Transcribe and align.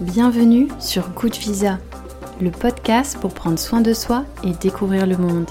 Bienvenue 0.00 0.68
sur 0.78 1.10
Good 1.10 1.34
Visa, 1.34 1.78
le 2.40 2.50
podcast 2.50 3.18
pour 3.20 3.34
prendre 3.34 3.58
soin 3.58 3.82
de 3.82 3.92
soi 3.92 4.24
et 4.42 4.52
découvrir 4.52 5.06
le 5.06 5.18
monde. 5.18 5.50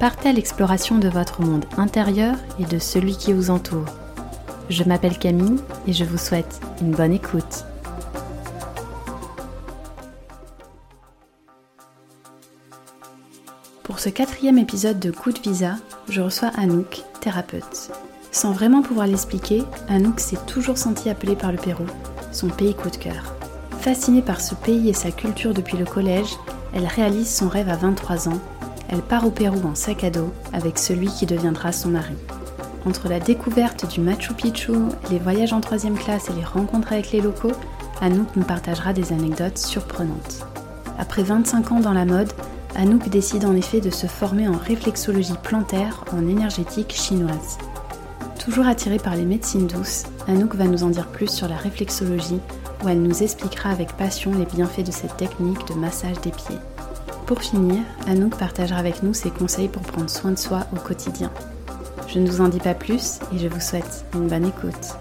Partez 0.00 0.30
à 0.30 0.32
l'exploration 0.32 0.96
de 0.96 1.08
votre 1.10 1.42
monde 1.42 1.66
intérieur 1.76 2.36
et 2.58 2.64
de 2.64 2.78
celui 2.78 3.14
qui 3.14 3.34
vous 3.34 3.50
entoure. 3.50 3.84
Je 4.70 4.84
m'appelle 4.84 5.18
Camille 5.18 5.60
et 5.86 5.92
je 5.92 6.04
vous 6.04 6.16
souhaite 6.16 6.62
une 6.80 6.92
bonne 6.92 7.12
écoute. 7.12 7.66
Pour 13.82 13.98
ce 13.98 14.08
quatrième 14.08 14.56
épisode 14.56 14.98
de 14.98 15.10
de 15.10 15.38
Visa, 15.42 15.74
je 16.08 16.22
reçois 16.22 16.52
Anouk, 16.56 17.02
thérapeute. 17.20 17.90
Sans 18.32 18.52
vraiment 18.52 18.80
pouvoir 18.80 19.06
l'expliquer, 19.06 19.62
Anouk 19.90 20.20
s'est 20.20 20.38
toujours 20.46 20.78
sentie 20.78 21.10
appelée 21.10 21.36
par 21.36 21.52
le 21.52 21.58
Pérou, 21.58 21.84
son 22.32 22.48
pays 22.48 22.74
coup 22.74 22.88
de 22.88 22.96
cœur. 22.96 23.37
Fascinée 23.88 24.20
par 24.20 24.42
ce 24.42 24.54
pays 24.54 24.90
et 24.90 24.92
sa 24.92 25.10
culture 25.10 25.54
depuis 25.54 25.78
le 25.78 25.86
collège, 25.86 26.36
elle 26.74 26.84
réalise 26.84 27.34
son 27.34 27.48
rêve 27.48 27.70
à 27.70 27.76
23 27.76 28.28
ans. 28.28 28.38
Elle 28.90 29.00
part 29.00 29.26
au 29.26 29.30
Pérou 29.30 29.66
en 29.66 29.74
sac 29.74 30.04
à 30.04 30.10
dos 30.10 30.30
avec 30.52 30.76
celui 30.76 31.06
qui 31.06 31.24
deviendra 31.24 31.72
son 31.72 31.88
mari. 31.88 32.12
Entre 32.84 33.08
la 33.08 33.18
découverte 33.18 33.90
du 33.90 34.02
Machu 34.02 34.34
Picchu, 34.34 34.72
les 35.10 35.18
voyages 35.18 35.54
en 35.54 35.62
troisième 35.62 35.96
classe 35.96 36.28
et 36.28 36.34
les 36.34 36.44
rencontres 36.44 36.92
avec 36.92 37.12
les 37.12 37.22
locaux, 37.22 37.54
Anouk 38.02 38.36
nous 38.36 38.44
partagera 38.44 38.92
des 38.92 39.14
anecdotes 39.14 39.56
surprenantes. 39.56 40.46
Après 40.98 41.22
25 41.22 41.72
ans 41.72 41.80
dans 41.80 41.94
la 41.94 42.04
mode, 42.04 42.34
Anouk 42.76 43.08
décide 43.08 43.46
en 43.46 43.56
effet 43.56 43.80
de 43.80 43.88
se 43.88 44.06
former 44.06 44.48
en 44.48 44.58
réflexologie 44.58 45.32
plantaire 45.42 46.04
en 46.12 46.28
énergétique 46.28 46.92
chinoise. 46.92 47.56
Toujours 48.38 48.66
attirée 48.66 48.98
par 48.98 49.16
les 49.16 49.24
médecines 49.24 49.66
douces, 49.66 50.04
Anouk 50.26 50.56
va 50.56 50.64
nous 50.64 50.84
en 50.84 50.90
dire 50.90 51.06
plus 51.06 51.30
sur 51.30 51.48
la 51.48 51.56
réflexologie, 51.56 52.40
où 52.82 52.88
elle 52.88 53.02
nous 53.02 53.22
expliquera 53.22 53.70
avec 53.70 53.96
passion 53.96 54.32
les 54.32 54.46
bienfaits 54.46 54.86
de 54.86 54.92
cette 54.92 55.16
technique 55.16 55.66
de 55.66 55.74
massage 55.74 56.20
des 56.20 56.30
pieds. 56.30 56.58
Pour 57.26 57.42
finir, 57.42 57.82
Anouk 58.06 58.38
partagera 58.38 58.78
avec 58.78 59.02
nous 59.02 59.12
ses 59.12 59.30
conseils 59.30 59.68
pour 59.68 59.82
prendre 59.82 60.08
soin 60.08 60.30
de 60.30 60.38
soi 60.38 60.66
au 60.72 60.76
quotidien. 60.76 61.32
Je 62.06 62.18
ne 62.18 62.30
vous 62.30 62.40
en 62.40 62.48
dis 62.48 62.58
pas 62.58 62.74
plus 62.74 63.18
et 63.34 63.38
je 63.38 63.48
vous 63.48 63.60
souhaite 63.60 64.06
une 64.14 64.28
bonne 64.28 64.46
écoute. 64.46 64.96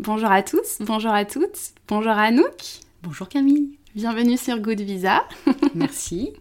Bonjour 0.00 0.32
à 0.32 0.42
tous, 0.42 0.78
bonjour 0.80 1.12
à 1.12 1.24
toutes, 1.24 1.74
bonjour 1.86 2.12
Anouk. 2.12 2.80
Bonjour 3.02 3.28
Camille. 3.28 3.78
Bienvenue 3.94 4.36
sur 4.36 4.58
Good 4.58 4.80
Visa. 4.80 5.24
Merci. 5.74 6.32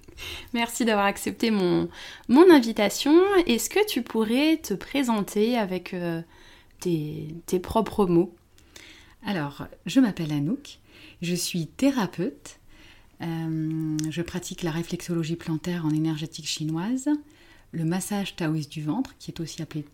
Merci 0.53 0.85
d'avoir 0.85 1.05
accepté 1.05 1.51
mon, 1.51 1.89
mon 2.27 2.49
invitation. 2.51 3.13
Est-ce 3.47 3.69
que 3.69 3.85
tu 3.87 4.01
pourrais 4.01 4.57
te 4.57 4.73
présenter 4.73 5.57
avec 5.57 5.93
euh, 5.93 6.21
tes, 6.79 7.35
tes, 7.45 7.59
propres 7.59 8.05
mots 8.05 8.35
Alors, 9.25 9.67
je 9.85 9.99
m'appelle 9.99 10.31
Anouk, 10.31 10.79
je 11.21 11.35
suis 11.35 11.67
thérapeute. 11.67 12.59
Euh, 13.21 13.97
je 14.09 14.21
pratique 14.21 14.63
la 14.63 14.71
réflexologie 14.71 15.35
plantaire 15.35 15.85
en 15.85 15.89
énergétique 15.89 16.47
chinoise, 16.47 17.09
le 17.71 17.83
massage 17.83 18.35
taoïste 18.35 18.71
du 18.71 18.81
ventre, 18.81 19.15
qui 19.19 19.31
est 19.31 19.39
aussi 19.39 19.61
appelé 19.61 19.85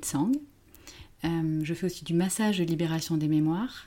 Tsang. 0.00 0.32
Euh, 1.24 1.60
je 1.62 1.74
fais 1.74 1.86
aussi 1.86 2.04
du 2.04 2.14
massage 2.14 2.58
de 2.58 2.64
libération 2.64 3.16
des 3.16 3.28
mémoires 3.28 3.86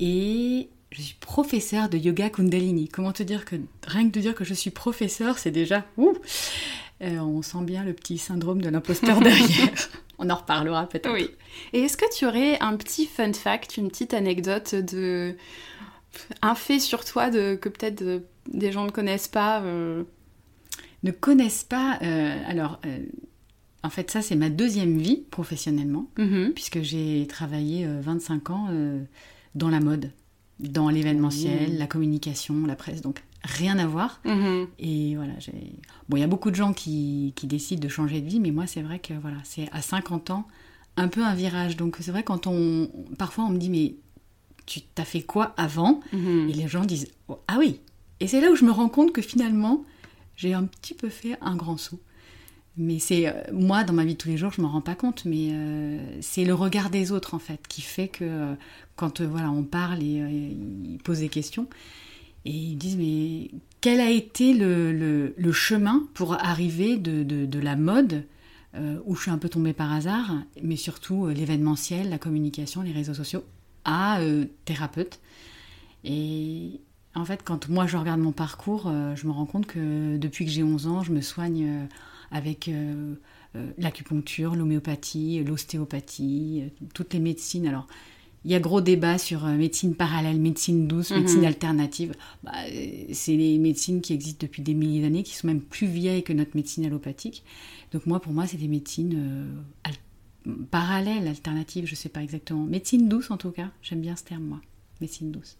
et 0.00 0.68
je 0.90 1.02
suis 1.02 1.16
professeur 1.20 1.88
de 1.88 1.96
yoga 1.96 2.30
Kundalini. 2.30 2.88
Comment 2.88 3.12
te 3.12 3.22
dire 3.22 3.44
que 3.44 3.56
rien 3.86 4.08
que 4.08 4.14
de 4.14 4.20
dire 4.20 4.34
que 4.34 4.44
je 4.44 4.54
suis 4.54 4.70
professeur, 4.70 5.38
c'est 5.38 5.50
déjà 5.50 5.86
ouh, 5.96 6.14
euh, 7.02 7.18
on 7.18 7.42
sent 7.42 7.62
bien 7.62 7.84
le 7.84 7.92
petit 7.92 8.18
syndrome 8.18 8.60
de 8.60 8.68
l'imposteur 8.68 9.20
derrière. 9.20 9.88
On 10.18 10.30
en 10.30 10.34
reparlera 10.34 10.88
peut-être. 10.88 11.12
Oui. 11.12 11.30
Et 11.72 11.80
est-ce 11.80 11.96
que 11.96 12.04
tu 12.16 12.26
aurais 12.26 12.58
un 12.60 12.76
petit 12.76 13.06
fun 13.06 13.32
fact, 13.32 13.76
une 13.76 13.88
petite 13.88 14.14
anecdote 14.14 14.74
de 14.74 15.36
un 16.42 16.54
fait 16.54 16.80
sur 16.80 17.04
toi 17.04 17.30
de 17.30 17.54
que 17.54 17.68
peut-être 17.68 18.02
euh, 18.02 18.20
des 18.48 18.72
gens 18.72 18.84
ne 18.84 18.90
connaissent 18.90 19.28
pas 19.28 19.62
euh... 19.62 20.04
Ne 21.02 21.12
connaissent 21.12 21.64
pas. 21.64 21.98
Euh, 22.02 22.36
alors. 22.46 22.80
En 23.84 23.90
fait, 23.90 24.10
ça, 24.10 24.22
c'est 24.22 24.34
ma 24.34 24.50
deuxième 24.50 24.98
vie 24.98 25.22
professionnellement, 25.30 26.10
mm 26.18 26.24
-hmm. 26.24 26.52
puisque 26.52 26.82
j'ai 26.82 27.26
travaillé 27.28 27.86
25 27.86 28.50
ans 28.50 28.68
dans 29.54 29.68
la 29.70 29.78
mode 29.78 30.10
dans 30.58 30.88
l'événementiel, 30.88 31.72
mmh. 31.72 31.78
la 31.78 31.86
communication, 31.86 32.66
la 32.66 32.76
presse, 32.76 33.00
donc 33.00 33.22
rien 33.44 33.78
à 33.78 33.86
voir. 33.86 34.20
Mmh. 34.24 34.64
Et 34.78 35.16
voilà, 35.16 35.38
j'ai... 35.38 35.72
Bon, 36.08 36.16
il 36.16 36.20
y 36.20 36.24
a 36.24 36.28
beaucoup 36.28 36.50
de 36.50 36.56
gens 36.56 36.72
qui, 36.72 37.32
qui, 37.36 37.46
décident 37.46 37.82
de 37.82 37.88
changer 37.88 38.20
de 38.20 38.28
vie, 38.28 38.40
mais 38.40 38.50
moi, 38.50 38.66
c'est 38.66 38.82
vrai 38.82 38.98
que 38.98 39.14
voilà, 39.14 39.38
c'est 39.44 39.68
à 39.72 39.82
50 39.82 40.30
ans, 40.30 40.46
un 40.96 41.08
peu 41.08 41.24
un 41.24 41.34
virage. 41.34 41.76
Donc 41.76 41.96
c'est 42.00 42.10
vrai, 42.10 42.22
quand 42.22 42.46
on... 42.46 42.90
Parfois, 43.18 43.44
on 43.44 43.50
me 43.50 43.58
dit, 43.58 43.70
mais 43.70 43.94
tu 44.66 44.80
t'as 44.82 45.04
fait 45.04 45.22
quoi 45.22 45.54
avant? 45.56 46.00
Mmh. 46.12 46.48
Et 46.48 46.52
les 46.52 46.68
gens 46.68 46.84
disent, 46.84 47.08
oh, 47.28 47.40
ah 47.48 47.56
oui 47.58 47.80
Et 48.20 48.26
c'est 48.26 48.40
là 48.40 48.50
où 48.50 48.56
je 48.56 48.64
me 48.64 48.70
rends 48.70 48.88
compte 48.88 49.12
que 49.12 49.22
finalement, 49.22 49.84
j'ai 50.36 50.54
un 50.54 50.64
petit 50.64 50.94
peu 50.94 51.08
fait 51.08 51.36
un 51.40 51.56
grand 51.56 51.76
saut. 51.76 52.00
Mais 52.80 53.00
c'est 53.00 53.26
euh, 53.26 53.32
moi 53.52 53.82
dans 53.82 53.92
ma 53.92 54.04
vie 54.04 54.12
de 54.12 54.18
tous 54.18 54.28
les 54.28 54.36
jours, 54.36 54.52
je 54.52 54.62
m'en 54.62 54.68
rends 54.68 54.80
pas 54.80 54.94
compte, 54.94 55.24
mais 55.24 55.48
euh, 55.50 55.98
c'est 56.20 56.44
le 56.44 56.54
regard 56.54 56.90
des 56.90 57.10
autres 57.10 57.34
en 57.34 57.40
fait 57.40 57.66
qui 57.68 57.82
fait 57.82 58.06
que 58.06 58.24
euh, 58.24 58.54
quand 58.94 59.20
voilà 59.20 59.50
on 59.50 59.64
parle 59.64 60.00
et 60.00 60.04
ils 60.04 60.98
posent 61.02 61.18
des 61.18 61.28
questions 61.28 61.66
et 62.48 62.52
ils 62.52 62.76
disent 62.76 62.96
mais 62.96 63.50
quel 63.80 64.00
a 64.00 64.10
été 64.10 64.54
le, 64.54 65.52
chemin 65.52 66.08
pour 66.14 66.34
arriver 66.34 66.96
de, 66.96 67.58
la 67.58 67.76
mode 67.76 68.24
euh, 68.74 68.98
où 69.06 69.14
je 69.14 69.22
suis 69.22 69.30
un 69.30 69.38
peu 69.38 69.48
tombée 69.48 69.72
par 69.72 69.92
hasard, 69.92 70.34
mais 70.62 70.76
surtout 70.76 71.28
l'événementiel, 71.28 72.10
la 72.10 72.18
communication, 72.18 72.82
les 72.82 72.92
réseaux 72.92 73.14
sociaux, 73.14 73.44
à 73.84 74.20
thérapeute. 74.64 75.20
Et 76.04 76.80
en 77.14 77.24
fait, 77.24 77.40
quand 77.44 77.68
moi 77.68 77.86
je 77.86 77.96
regarde 77.96 78.20
mon 78.20 78.32
parcours, 78.32 78.92
je 79.14 79.26
me 79.26 79.32
rends 79.32 79.46
compte 79.46 79.66
que 79.66 80.16
depuis 80.16 80.44
que 80.44 80.50
j'ai 80.50 80.62
11 80.62 80.86
ans, 80.86 81.02
je 81.02 81.12
me 81.12 81.20
soigne 81.20 81.88
avec 82.30 82.68
euh, 82.68 83.14
euh, 83.56 83.70
l'acupuncture, 83.78 84.54
l'homéopathie, 84.54 85.42
l'ostéopathie, 85.44 86.64
euh, 86.64 86.86
toutes 86.94 87.14
les 87.14 87.20
médecines. 87.20 87.66
Alors, 87.66 87.86
il 88.44 88.50
y 88.50 88.54
a 88.54 88.60
gros 88.60 88.80
débat 88.80 89.18
sur 89.18 89.44
médecine 89.46 89.94
parallèle, 89.94 90.38
médecine 90.40 90.86
douce, 90.86 91.10
Mhm. 91.10 91.18
médecine 91.18 91.44
alternative. 91.44 92.14
Bah, 92.44 92.52
c'est 93.12 93.36
les 93.36 93.58
médecines 93.58 94.00
qui 94.00 94.12
existent 94.14 94.46
depuis 94.46 94.62
des 94.62 94.74
milliers 94.74 95.02
d'années, 95.02 95.22
qui 95.22 95.34
sont 95.34 95.46
même 95.48 95.60
plus 95.60 95.86
vieilles 95.88 96.22
que 96.22 96.32
notre 96.32 96.56
médecine 96.56 96.86
allopathique. 96.86 97.42
Donc 97.92 98.06
moi, 98.06 98.20
pour 98.20 98.32
moi, 98.32 98.46
c'est 98.46 98.56
des 98.56 98.68
médecines 98.68 99.14
euh, 99.16 99.60
al 99.84 99.94
parallèles, 100.70 101.26
alternatives, 101.28 101.86
je 101.86 101.94
sais 101.94 102.08
pas 102.08 102.22
exactement. 102.22 102.64
Médecine 102.64 103.08
douce, 103.08 103.30
en 103.30 103.36
tout 103.36 103.50
cas. 103.50 103.68
J'aime 103.82 104.00
bien 104.00 104.16
ce 104.16 104.24
terme, 104.24 104.44
moi. 104.44 104.60
Médecine 105.00 105.30
douce. 105.30 105.56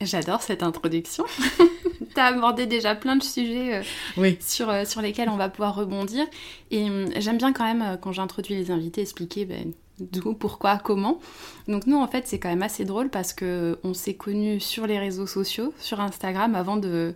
J'adore 0.00 0.42
cette 0.42 0.62
introduction. 0.62 1.24
tu 2.14 2.20
as 2.20 2.26
abordé 2.26 2.66
déjà 2.66 2.94
plein 2.94 3.16
de 3.16 3.22
sujets 3.24 3.78
euh, 3.78 3.82
oui. 4.16 4.36
sur, 4.40 4.68
euh, 4.68 4.84
sur 4.84 5.00
lesquels 5.02 5.28
on 5.28 5.36
va 5.36 5.48
pouvoir 5.48 5.74
rebondir. 5.74 6.24
Et 6.70 6.88
euh, 6.88 7.08
j'aime 7.16 7.38
bien 7.38 7.52
quand 7.52 7.64
même, 7.64 7.98
quand 8.00 8.12
j'introduis 8.12 8.54
les 8.54 8.70
invités, 8.70 9.00
expliquer 9.00 9.44
ben, 9.44 9.72
d'où, 10.00 10.34
pourquoi, 10.34 10.78
comment. 10.78 11.18
Donc 11.66 11.86
nous, 11.86 11.96
en 11.96 12.06
fait, 12.06 12.26
c'est 12.26 12.38
quand 12.38 12.48
même 12.48 12.62
assez 12.62 12.84
drôle 12.84 13.10
parce 13.10 13.32
qu'on 13.32 13.94
s'est 13.94 14.14
connus 14.14 14.60
sur 14.60 14.86
les 14.86 14.98
réseaux 14.98 15.26
sociaux, 15.26 15.72
sur 15.78 16.00
Instagram, 16.00 16.54
avant 16.54 16.76
de, 16.76 17.14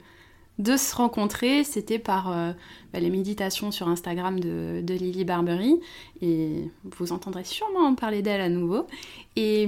se 0.59 0.94
rencontrer. 0.94 1.65
C'était 1.65 1.98
par 1.98 2.31
ben, 2.93 3.03
les 3.03 3.10
méditations 3.10 3.70
sur 3.70 3.88
Instagram 3.88 4.38
de, 4.38 4.82
Lily 4.87 5.25
Barbery. 5.25 5.81
Et 6.20 6.69
vous 6.84 7.12
entendrez 7.12 7.44
sûrement 7.44 7.87
en 7.87 7.94
parler 7.94 8.22
d'elle 8.22 8.41
à 8.41 8.48
nouveau. 8.48 8.87
Et, 9.37 9.66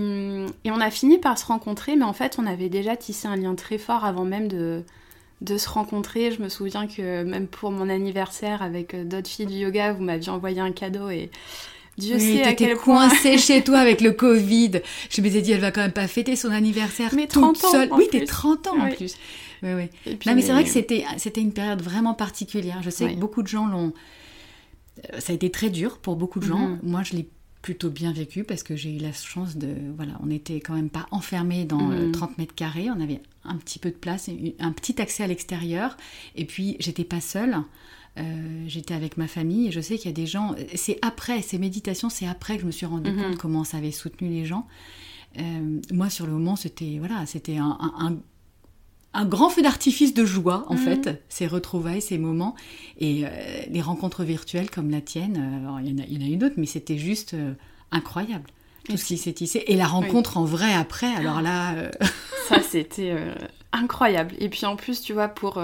on 0.66 0.80
a 0.80 0.90
fini 0.90 1.18
par 1.18 1.38
se 1.38 1.46
rencontrer, 1.46 1.96
mais 1.96 2.04
en 2.04 2.12
fait, 2.12 2.36
on 2.38 2.46
avait 2.46 2.68
déjà 2.68 2.96
tissé 2.96 3.28
un 3.28 3.36
lien 3.36 3.54
très 3.54 3.78
fort 3.78 4.04
avant 4.04 4.24
même 4.24 4.48
de, 4.48 4.82
de 5.40 5.58
se 5.58 5.68
rencontrer. 5.68 6.30
Je 6.32 6.42
me 6.42 6.48
souviens 6.48 6.86
que 6.86 7.22
même 7.22 7.46
pour 7.46 7.70
mon 7.70 7.88
anniversaire 7.88 8.62
avec 8.62 8.96
d'autres 9.08 9.28
filles 9.28 9.46
du 9.46 9.54
yoga, 9.54 9.92
vous 9.92 10.02
m'aviez 10.02 10.30
envoyé 10.30 10.60
un 10.60 10.72
cadeau 10.72 11.10
et 11.10 11.30
Dieu 11.98 12.16
oui, 12.16 12.36
sait 12.38 12.42
à 12.42 12.54
quel 12.54 12.76
point. 12.76 13.08
coincée 13.08 13.38
chez 13.38 13.62
toi 13.62 13.78
avec 13.78 14.00
le 14.00 14.12
Covid. 14.12 14.80
Je 15.10 15.20
m'étais 15.22 15.42
dit, 15.42 15.52
elle 15.52 15.60
va 15.60 15.70
quand 15.70 15.82
même 15.82 15.92
pas 15.92 16.08
fêter 16.08 16.36
son 16.36 16.50
anniversaire 16.50 17.14
mais 17.14 17.26
30 17.26 17.54
toute 17.60 17.70
seule. 17.70 17.92
ans. 17.92 17.96
Oui, 17.96 18.08
t'es 18.10 18.24
30 18.24 18.66
ans 18.68 18.72
oui. 18.76 18.92
en 18.92 18.94
plus. 18.94 19.16
Oui, 19.62 19.70
oui. 19.74 20.16
Puis, 20.18 20.28
non, 20.28 20.34
mais 20.34 20.42
c'est 20.42 20.52
vrai 20.52 20.64
que 20.64 20.70
c'était, 20.70 21.04
c'était 21.18 21.40
une 21.40 21.52
période 21.52 21.80
vraiment 21.80 22.14
particulière. 22.14 22.80
Je 22.82 22.90
sais 22.90 23.06
oui. 23.06 23.14
que 23.14 23.20
beaucoup 23.20 23.42
de 23.42 23.48
gens 23.48 23.66
l'ont. 23.66 23.92
Ça 25.18 25.32
a 25.32 25.34
été 25.34 25.50
très 25.50 25.70
dur 25.70 25.98
pour 25.98 26.16
beaucoup 26.16 26.38
de 26.38 26.44
gens. 26.46 26.68
Mhm. 26.68 26.80
Moi, 26.82 27.02
je 27.02 27.14
l'ai 27.14 27.28
plutôt 27.62 27.88
bien 27.88 28.12
vécu 28.12 28.44
parce 28.44 28.62
que 28.62 28.76
j'ai 28.76 28.94
eu 28.94 28.98
la 28.98 29.12
chance 29.12 29.56
de. 29.56 29.68
Voilà, 29.96 30.12
on 30.22 30.26
n'était 30.26 30.60
quand 30.60 30.74
même 30.74 30.90
pas 30.90 31.06
enfermés 31.10 31.64
dans 31.64 31.90
euh, 31.90 32.10
30 32.10 32.36
mètres 32.38 32.54
carrés. 32.54 32.88
On 32.90 33.00
avait 33.00 33.20
un 33.44 33.56
petit 33.56 33.78
peu 33.78 33.90
de 33.90 33.96
place, 33.96 34.28
un 34.58 34.72
petit 34.72 35.00
accès 35.00 35.22
à 35.22 35.26
l'extérieur. 35.26 35.96
Et 36.36 36.44
puis, 36.44 36.76
j'étais 36.78 37.04
pas 37.04 37.20
seule. 37.20 37.56
Euh, 38.18 38.22
j'étais 38.68 38.94
avec 38.94 39.16
ma 39.16 39.26
famille 39.26 39.68
et 39.68 39.72
je 39.72 39.80
sais 39.80 39.96
qu'il 39.98 40.06
y 40.06 40.14
a 40.14 40.16
des 40.16 40.26
gens. 40.26 40.54
C'est 40.76 40.98
après, 41.02 41.42
ces 41.42 41.58
méditations, 41.58 42.08
c'est 42.08 42.26
après 42.28 42.54
que 42.56 42.60
je 42.62 42.66
me 42.66 42.70
suis 42.72 42.86
rendu 42.86 43.10
Mhm. 43.10 43.22
compte 43.22 43.36
comment 43.38 43.64
ça 43.64 43.78
avait 43.78 43.90
soutenu 43.90 44.28
les 44.28 44.44
gens. 44.44 44.66
Euh, 45.38 45.80
moi, 45.92 46.10
sur 46.10 46.26
le 46.26 46.32
moment, 46.32 46.54
c'était 46.54 46.96
voilà, 47.00 47.26
c'était 47.26 47.56
un, 47.56 47.76
un, 47.80 47.92
un, 48.06 48.16
un 49.14 49.24
grand 49.26 49.48
feu 49.48 49.62
d'artifice 49.62 50.14
de 50.14 50.24
joie, 50.24 50.64
en 50.68 50.74
Mhm. 50.74 50.78
fait, 50.80 51.24
ces 51.28 51.48
retrouvailles, 51.48 52.02
ces 52.02 52.18
moments. 52.18 52.54
Et 52.98 53.24
euh, 53.26 53.28
les 53.68 53.80
rencontres 53.80 54.22
virtuelles 54.22 54.70
comme 54.70 54.90
la 54.90 55.00
tienne, 55.00 55.36
alors, 55.62 55.80
il 55.80 55.88
y, 55.90 55.92
en 55.94 56.04
a- 56.04 56.06
il 56.08 56.22
y 56.22 56.24
en 56.24 56.28
a 56.28 56.30
eu 56.30 56.36
d'autres, 56.36 56.54
mais 56.56 56.66
c'était 56.66 56.98
juste 56.98 57.34
euh, 57.34 57.54
incroyable. 57.90 58.44
tout 58.86 58.98
ce 58.98 59.06
qui 59.06 59.16
s'est 59.16 59.32
tissé. 59.32 59.64
Et 59.66 59.76
la 59.76 59.86
rencontre 59.86 60.36
en 60.36 60.44
vrai 60.44 60.74
après, 60.74 61.06
alors 61.14 61.40
là... 61.40 61.74
Euh, 61.74 61.90
Ça, 62.50 62.60
c'était 62.60 63.16
incroyable. 63.72 64.34
Et 64.38 64.50
puis 64.50 64.66
en 64.66 64.76
plus, 64.76 65.00
tu 65.00 65.14
vois, 65.14 65.28
pour... 65.28 65.54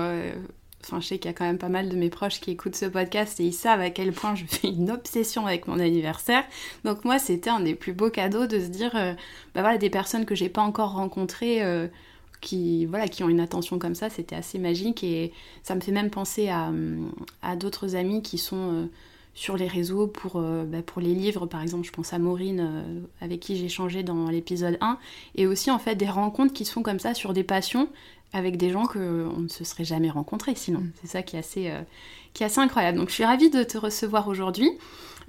Je 0.98 1.06
sais 1.06 1.18
qu'il 1.18 1.30
y 1.30 1.34
a 1.34 1.36
quand 1.36 1.44
même 1.44 1.58
pas 1.58 1.68
mal 1.68 1.88
de 1.88 1.96
mes 1.96 2.10
proches 2.10 2.40
qui 2.40 2.50
écoutent 2.50 2.74
ce 2.74 2.86
podcast 2.86 3.38
et 3.38 3.44
ils 3.44 3.52
savent 3.52 3.80
à 3.80 3.90
quel 3.90 4.12
point 4.12 4.34
je 4.34 4.44
fais 4.46 4.68
une 4.68 4.90
obsession 4.90 5.46
avec 5.46 5.68
mon 5.68 5.78
anniversaire. 5.78 6.42
Donc 6.84 7.04
moi, 7.04 7.18
c'était 7.18 7.50
un 7.50 7.60
des 7.60 7.74
plus 7.74 7.92
beaux 7.92 8.10
cadeaux 8.10 8.46
de 8.46 8.58
se 8.58 8.68
dire, 8.68 8.92
bah 9.54 9.60
voilà, 9.60 9.78
des 9.78 9.90
personnes 9.90 10.24
que 10.24 10.34
j'ai 10.34 10.48
pas 10.48 10.62
encore 10.62 10.94
rencontrées 10.94 11.62
qui, 12.40 12.86
voilà, 12.86 13.08
qui 13.08 13.22
ont 13.22 13.28
une 13.28 13.40
attention 13.40 13.78
comme 13.78 13.94
ça, 13.94 14.10
c'était 14.10 14.36
assez 14.36 14.58
magique 14.58 15.04
et 15.04 15.32
ça 15.62 15.74
me 15.74 15.80
fait 15.80 15.92
même 15.92 16.10
penser 16.10 16.48
à, 16.48 16.72
à 17.42 17.56
d'autres 17.56 17.96
amis 17.96 18.22
qui 18.22 18.38
sont 18.38 18.56
euh, 18.56 18.86
sur 19.34 19.56
les 19.56 19.68
réseaux 19.68 20.06
pour, 20.06 20.36
euh, 20.36 20.64
bah, 20.64 20.82
pour 20.82 21.00
les 21.00 21.14
livres, 21.14 21.46
par 21.46 21.62
exemple, 21.62 21.86
je 21.86 21.92
pense 21.92 22.12
à 22.12 22.18
Maureen 22.18 22.60
euh, 22.60 23.00
avec 23.20 23.40
qui 23.40 23.56
j'ai 23.56 23.68
changé 23.68 24.02
dans 24.02 24.28
l'épisode 24.28 24.78
1, 24.80 24.98
et 25.36 25.46
aussi 25.46 25.70
en 25.70 25.78
fait 25.78 25.94
des 25.96 26.08
rencontres 26.08 26.52
qui 26.52 26.64
se 26.64 26.72
font 26.72 26.82
comme 26.82 26.98
ça 26.98 27.14
sur 27.14 27.32
des 27.32 27.44
passions 27.44 27.88
avec 28.32 28.56
des 28.56 28.70
gens 28.70 28.86
qu'on 28.86 29.40
ne 29.40 29.48
se 29.48 29.64
serait 29.64 29.84
jamais 29.84 30.10
rencontrés 30.10 30.54
sinon. 30.54 30.80
Mm. 30.80 30.92
C'est 31.00 31.08
ça 31.08 31.22
qui 31.22 31.36
est, 31.36 31.40
assez, 31.40 31.72
qui 32.32 32.42
est 32.42 32.46
assez 32.46 32.60
incroyable. 32.60 32.98
Donc 32.98 33.08
je 33.08 33.14
suis 33.14 33.24
ravie 33.24 33.50
de 33.50 33.62
te 33.62 33.78
recevoir 33.78 34.28
aujourd'hui. 34.28 34.70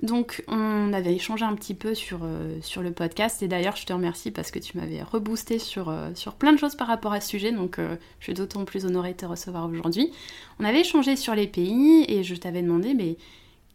Donc 0.01 0.44
on 0.48 0.94
avait 0.94 1.13
échangé 1.13 1.45
un 1.45 1.53
petit 1.53 1.75
peu 1.75 1.94
sur, 1.94 2.21
euh, 2.24 2.57
sur 2.62 2.81
le 2.81 2.92
podcast 2.92 3.44
et 3.44 3.48
d'ailleurs 3.48 3.75
je 3.75 3.86
te 3.86 3.94
remercie 3.94 4.31
parce 4.31 4.50
que 4.50 4.57
tu 4.57 4.77
m'avais 4.77 5.03
reboosté 5.03 5.59
sur, 5.59 5.89
euh, 5.89 6.09
sur 6.15 6.33
plein 6.33 6.53
de 6.53 6.57
choses 6.57 6.74
par 6.74 6.88
rapport 6.88 7.13
à 7.13 7.21
ce 7.21 7.30
sujet 7.30 7.51
donc 7.51 7.77
euh, 7.77 7.95
je 8.19 8.25
suis 8.25 8.33
d'autant 8.33 8.65
plus 8.65 8.86
honorée 8.86 9.12
de 9.12 9.18
te 9.18 9.25
recevoir 9.27 9.69
aujourd'hui. 9.69 10.12
On 10.59 10.65
avait 10.65 10.81
échangé 10.81 11.15
sur 11.15 11.36
les 11.36 11.45
pays 11.45 12.06
et 12.07 12.24
je 12.24 12.33
t'avais 12.33 12.63
demandé 12.63 12.95
mais 12.95 13.18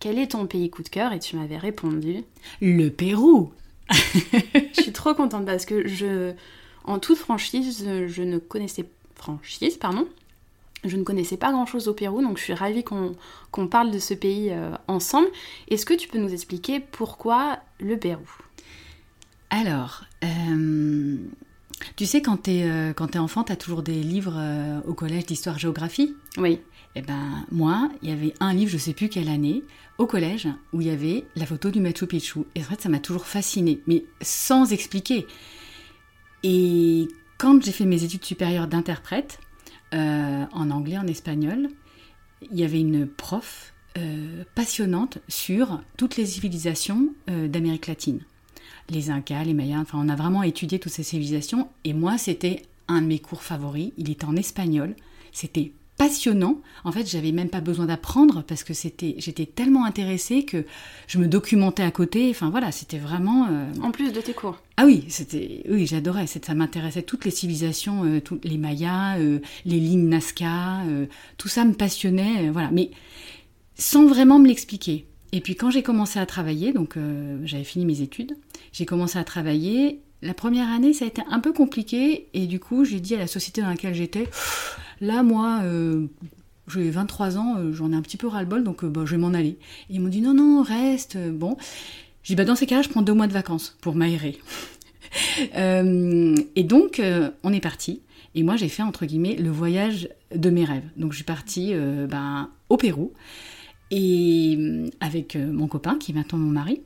quel 0.01 0.19
est 0.19 0.33
ton 0.33 0.47
pays 0.47 0.69
coup 0.69 0.83
de 0.83 0.89
cœur? 0.89 1.13
Et 1.13 1.21
tu 1.21 1.37
m'avais 1.37 1.59
répondu 1.59 2.25
le 2.61 2.89
Pérou. 2.89 3.53
je 3.91 4.83
suis 4.83 4.93
trop 4.93 5.15
contente 5.15 5.47
parce 5.47 5.65
que 5.65 5.87
je 5.87 6.33
en 6.85 6.99
toute 6.99 7.19
franchise 7.19 7.87
je 8.09 8.23
ne 8.23 8.39
connaissais 8.39 8.85
franchise 9.17 9.77
pardon 9.77 10.07
je 10.89 10.97
ne 10.97 11.03
connaissais 11.03 11.37
pas 11.37 11.53
grand-chose 11.53 11.89
au 11.89 11.95
Pérou, 11.95 12.23
donc 12.23 12.39
je 12.39 12.45
suis 12.45 12.55
ravie 12.55 12.85
qu'on 12.85 13.67
parle 13.69 13.91
de 13.91 13.99
ce 13.99 14.15
pays 14.15 14.51
euh, 14.51 14.71
ensemble. 14.89 15.29
Est-ce 15.69 15.87
que 15.87 15.95
tu 15.95 16.09
peux 16.09 16.19
nous 16.19 16.33
expliquer 16.33 16.81
pourquoi 16.81 17.59
le 17.81 17.97
Pérou? 17.97 18.29
Alors, 19.51 20.05
euh, 20.25 21.17
tu 21.97 22.07
sais, 22.07 22.23
quand 22.23 22.45
tu 22.45 22.51
es, 22.53 22.71
euh, 22.71 22.93
es, 22.93 23.19
enfant, 23.19 23.45
tu 23.45 23.53
as 23.53 23.57
toujours 23.57 23.83
des 23.83 24.03
livres 24.03 24.41
au 24.87 24.95
collège 24.95 25.27
d'histoire-géographie 25.27 26.15
Oui. 26.37 26.61
Eh 26.99 27.03
ben, 27.03 27.45
moi, 27.51 27.91
il 28.03 28.09
y 28.09 28.13
avait 28.13 28.33
un 28.41 28.55
livre, 28.55 28.71
je 28.71 28.79
sais 28.79 28.95
plus 28.95 29.11
quelle 29.11 29.29
année, 29.29 29.63
au 29.99 30.07
collège, 30.07 30.49
où 30.73 30.81
il 30.81 30.87
y 30.87 30.91
avait 30.91 31.25
la 31.37 31.45
photo 31.45 31.71
du 31.71 31.81
Machu 31.81 32.07
Picchu. 32.07 32.41
Et 32.55 32.61
en 32.61 32.65
fait, 32.65 32.81
ça 32.81 32.89
m'a 32.89 33.01
toujours 33.01 33.27
fascinée, 33.27 33.81
mais 33.87 34.05
sans 34.23 34.73
expliquer. 34.73 35.27
Et 36.43 37.09
quand 37.39 37.63
j'ai 37.63 37.73
fait 37.73 37.85
mes 37.85 38.05
études 38.05 38.25
supérieures 38.25 38.67
d'interprète, 38.67 39.39
euh, 39.95 40.45
en 40.53 40.71
anglais, 40.71 40.99
en 40.99 41.07
espagnol. 41.07 41.69
Il 42.51 42.59
y 42.59 42.65
avait 42.65 42.81
une 42.81 43.07
prof 43.07 43.73
euh, 43.97 44.43
passionnante 44.57 45.19
sur 45.29 45.81
toutes 45.97 46.17
les 46.17 46.27
civilisations 46.27 47.15
euh, 47.31 47.47
d'Amérique 47.47 47.87
latine. 47.87 48.21
Les 48.91 49.11
Incas, 49.11 49.45
les 49.45 49.55
Mayas, 49.55 49.79
enfin 49.79 49.99
on 50.03 50.09
a 50.09 50.17
vraiment 50.17 50.43
étudié 50.43 50.81
toutes 50.81 50.93
ces 50.93 51.05
civilisations 51.05 51.69
et 51.85 51.93
moi 51.93 52.19
c'était 52.19 52.63
un 52.89 53.01
de 53.01 53.07
mes 53.07 53.21
cours 53.21 53.43
favoris, 53.43 53.93
il 53.97 54.11
était 54.11 54.27
en 54.27 54.37
espagnol, 54.37 54.95
c'était 55.33 55.73
passionnant. 55.97 56.61
En 56.85 56.93
fait, 56.93 57.09
j'avais 57.09 57.33
même 57.33 57.49
pas 57.49 57.61
besoin 57.61 57.87
d'apprendre 57.87 58.43
parce 58.47 58.65
que 58.65 58.75
c'était, 58.75 59.15
j'étais 59.19 59.47
tellement 59.47 59.85
intéressée 59.85 60.45
que 60.45 60.65
je 61.07 61.19
me 61.19 61.27
documentais 61.27 61.83
à 61.83 61.91
côté. 61.91 62.29
Enfin 62.31 62.51
voilà, 62.51 62.73
c'était 62.73 62.99
vraiment. 62.99 63.49
Euh, 63.51 63.67
en 63.83 63.91
plus 63.91 64.13
de 64.13 64.21
tes 64.21 64.35
cours. 64.35 64.59
Ah 64.77 64.85
oui, 64.85 65.05
c'était, 65.09 65.63
oui, 65.69 65.87
j'adorais. 65.87 66.27
Ça 66.27 66.55
m'intéressait 66.55 67.03
toutes 67.03 67.25
les 67.25 67.31
civilisations, 67.31 68.05
euh, 68.05 68.21
toutes 68.21 68.45
les 68.45 68.59
Mayas, 68.59 69.19
euh, 69.19 69.41
les 69.65 69.81
lignes 69.81 70.09
Nazca, 70.09 70.83
tout 71.39 71.49
ça 71.49 71.65
me 71.65 71.73
passionnait. 71.73 72.51
voilà, 72.51 72.71
mais 72.71 72.91
sans 73.77 74.07
vraiment 74.07 74.39
me 74.39 74.47
l'expliquer. 74.47 75.07
Et 75.33 75.41
puis 75.41 75.57
quand 75.57 75.71
j'ai 75.71 75.83
commencé 75.83 76.19
à 76.19 76.27
travailler, 76.27 76.73
donc 76.73 76.97
j'avais 77.45 77.65
fini 77.65 77.85
mes 77.85 78.01
études, 78.01 78.37
j'ai 78.73 78.87
commencé 78.87 79.19
à 79.19 79.25
travailler. 79.25 80.01
La 80.23 80.35
première 80.35 80.69
année, 80.69 80.95
ça 80.95 81.05
a 81.05 81.09
été 81.09 81.23
un 81.29 81.41
peu 81.41 81.53
compliqué 81.53 82.29
et 82.33 82.47
du 82.47 82.59
coup, 82.59 82.85
j'ai 82.85 83.01
dit 83.01 83.15
à 83.15 83.19
la 83.19 83.27
société 83.27 83.61
dans 83.61 83.69
laquelle 83.69 83.95
j'étais 83.95 84.29
Là, 85.01 85.23
moi, 85.23 85.61
euh, 85.65 86.07
j'ai 86.69 86.91
23 86.91 87.39
ans, 87.39 87.57
euh, 87.59 87.73
j'en 87.73 87.93
ai 87.93 87.97
un 87.97 88.03
petit 88.03 88.17
peu 88.17 88.27
ras-le-bol, 88.27 88.65
donc 88.65 88.85
euh, 88.85 88.89
bah, 88.89 89.03
je 89.05 89.13
vais 89.13 89.21
m'en 89.21 89.35
aller. 89.35 89.59
Et 89.91 89.95
ils 89.95 90.01
m'ont 90.01 90.09
dit 90.09 90.21
non, 90.21 90.35
non, 90.35 90.63
reste. 90.63 91.17
Bon. 91.17 91.57
J'ai 92.23 92.35
dit 92.35 92.37
bah, 92.37 92.45
dans 92.45 92.57
ces 92.57 92.67
cas-là, 92.67 92.83
je 92.83 92.89
prends 92.89 93.03
deux 93.03 93.15
mois 93.15 93.27
de 93.27 93.33
vacances 93.33 93.77
pour 93.81 93.95
m'aérer. 93.95 94.39
et 95.57 96.65
donc, 96.65 97.01
on 97.43 97.53
est 97.53 97.61
parti. 97.61 98.01
Et 98.35 98.43
moi, 98.43 98.57
j'ai 98.57 98.69
fait, 98.69 98.83
entre 98.83 99.07
guillemets, 99.07 99.37
le 99.37 99.51
voyage 99.51 100.09
de 100.35 100.51
mes 100.51 100.65
rêves. 100.65 100.85
Donc, 100.97 101.13
je 101.13 101.17
suis 101.17 101.25
partie 101.25 101.73
ben, 101.75 102.51
au 102.69 102.77
Pérou, 102.77 103.13
et 103.91 104.59
avec 105.01 105.37
mon 105.37 105.69
copain, 105.69 105.97
qui 105.97 106.13
est 106.13 106.15
maintenant 106.15 106.39
mon 106.39 106.51
mari. 106.51 106.83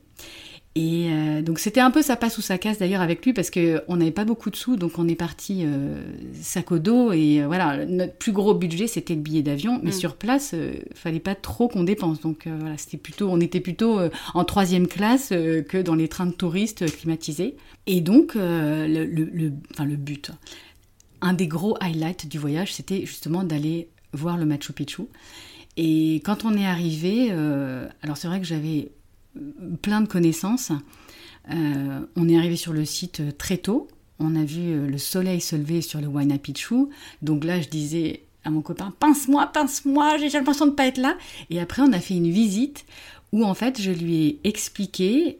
Et 0.75 1.09
euh, 1.09 1.41
donc 1.41 1.59
c'était 1.59 1.81
un 1.81 1.91
peu 1.91 2.01
sa 2.01 2.15
passe 2.15 2.37
ou 2.37 2.41
sa 2.41 2.57
casse 2.57 2.77
d'ailleurs 2.79 3.01
avec 3.01 3.25
lui 3.25 3.33
parce 3.33 3.51
qu'on 3.51 3.97
n'avait 3.97 4.11
pas 4.11 4.23
beaucoup 4.23 4.49
de 4.49 4.55
sous, 4.55 4.77
donc 4.77 4.99
on 4.99 5.07
est 5.09 5.15
parti 5.15 5.63
euh, 5.65 6.01
sac 6.41 6.71
au 6.71 6.79
dos 6.79 7.11
et 7.11 7.41
euh, 7.41 7.47
voilà 7.47 7.85
notre 7.85 8.13
plus 8.13 8.31
gros 8.31 8.53
budget 8.53 8.87
c'était 8.87 9.15
le 9.15 9.19
billet 9.19 9.41
d'avion, 9.41 9.81
mais 9.83 9.89
mm. 9.89 9.93
sur 9.93 10.15
place 10.15 10.55
fallait 10.95 11.19
pas 11.19 11.35
trop 11.35 11.67
qu'on 11.67 11.83
dépense, 11.83 12.21
donc 12.21 12.47
voilà 12.47 12.77
c'était 12.77 12.95
plutôt 12.95 13.27
on 13.29 13.41
était 13.41 13.59
plutôt 13.59 13.99
en 14.33 14.45
troisième 14.45 14.87
classe 14.87 15.29
que 15.29 15.81
dans 15.81 15.95
les 15.95 16.07
trains 16.07 16.27
de 16.27 16.31
touristes 16.31 16.89
climatisés. 16.97 17.57
Et 17.87 17.99
donc 17.99 18.35
le, 18.35 19.05
le, 19.05 19.53
enfin, 19.71 19.85
le 19.85 19.97
but, 19.97 20.31
un 21.19 21.33
des 21.33 21.47
gros 21.47 21.75
highlights 21.81 22.27
du 22.27 22.39
voyage 22.39 22.73
c'était 22.73 23.05
justement 23.05 23.43
d'aller 23.43 23.89
voir 24.13 24.37
le 24.37 24.45
Machu 24.45 24.71
Picchu. 24.71 25.03
Et 25.75 26.21
quand 26.23 26.45
on 26.45 26.55
est 26.55 26.65
arrivé, 26.65 27.31
alors 28.01 28.15
c'est 28.15 28.27
vrai 28.27 28.39
que 28.39 28.45
j'avais 28.45 28.91
plein 29.81 30.01
de 30.01 30.07
connaissances. 30.07 30.71
Euh, 31.49 32.05
on 32.15 32.29
est 32.29 32.37
arrivé 32.37 32.55
sur 32.55 32.73
le 32.73 32.85
site 32.85 33.21
euh, 33.21 33.31
très 33.31 33.57
tôt. 33.57 33.87
On 34.19 34.35
a 34.35 34.43
vu 34.43 34.61
euh, 34.61 34.87
le 34.87 34.97
soleil 34.97 35.41
se 35.41 35.55
lever 35.55 35.81
sur 35.81 35.99
le 35.99 36.07
Huayna. 36.07 36.35
Donc 37.21 37.43
là, 37.43 37.59
je 37.59 37.69
disais 37.69 38.23
à 38.43 38.49
mon 38.49 38.61
copain 38.61 38.93
pince-moi, 38.99 39.47
pince-moi, 39.47 40.17
j'ai 40.17 40.29
l'impression 40.29 40.67
de 40.67 40.71
pas 40.71 40.85
être 40.85 40.97
là. 40.97 41.17
Et 41.49 41.59
après, 41.59 41.81
on 41.81 41.91
a 41.93 41.99
fait 41.99 42.15
une 42.15 42.29
visite 42.29 42.85
où 43.31 43.45
en 43.45 43.53
fait, 43.53 43.81
je 43.81 43.91
lui 43.91 44.25
ai 44.25 44.39
expliqué, 44.43 45.39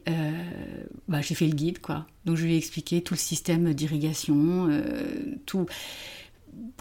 bah, 1.08 1.20
j'ai 1.20 1.34
fait 1.34 1.46
le 1.46 1.52
guide 1.52 1.78
quoi. 1.78 2.06
Donc 2.24 2.36
je 2.36 2.44
lui 2.44 2.54
ai 2.54 2.56
expliqué 2.56 3.02
tout 3.02 3.12
le 3.12 3.18
système 3.18 3.74
d'irrigation, 3.74 4.70
tout, 5.44 5.66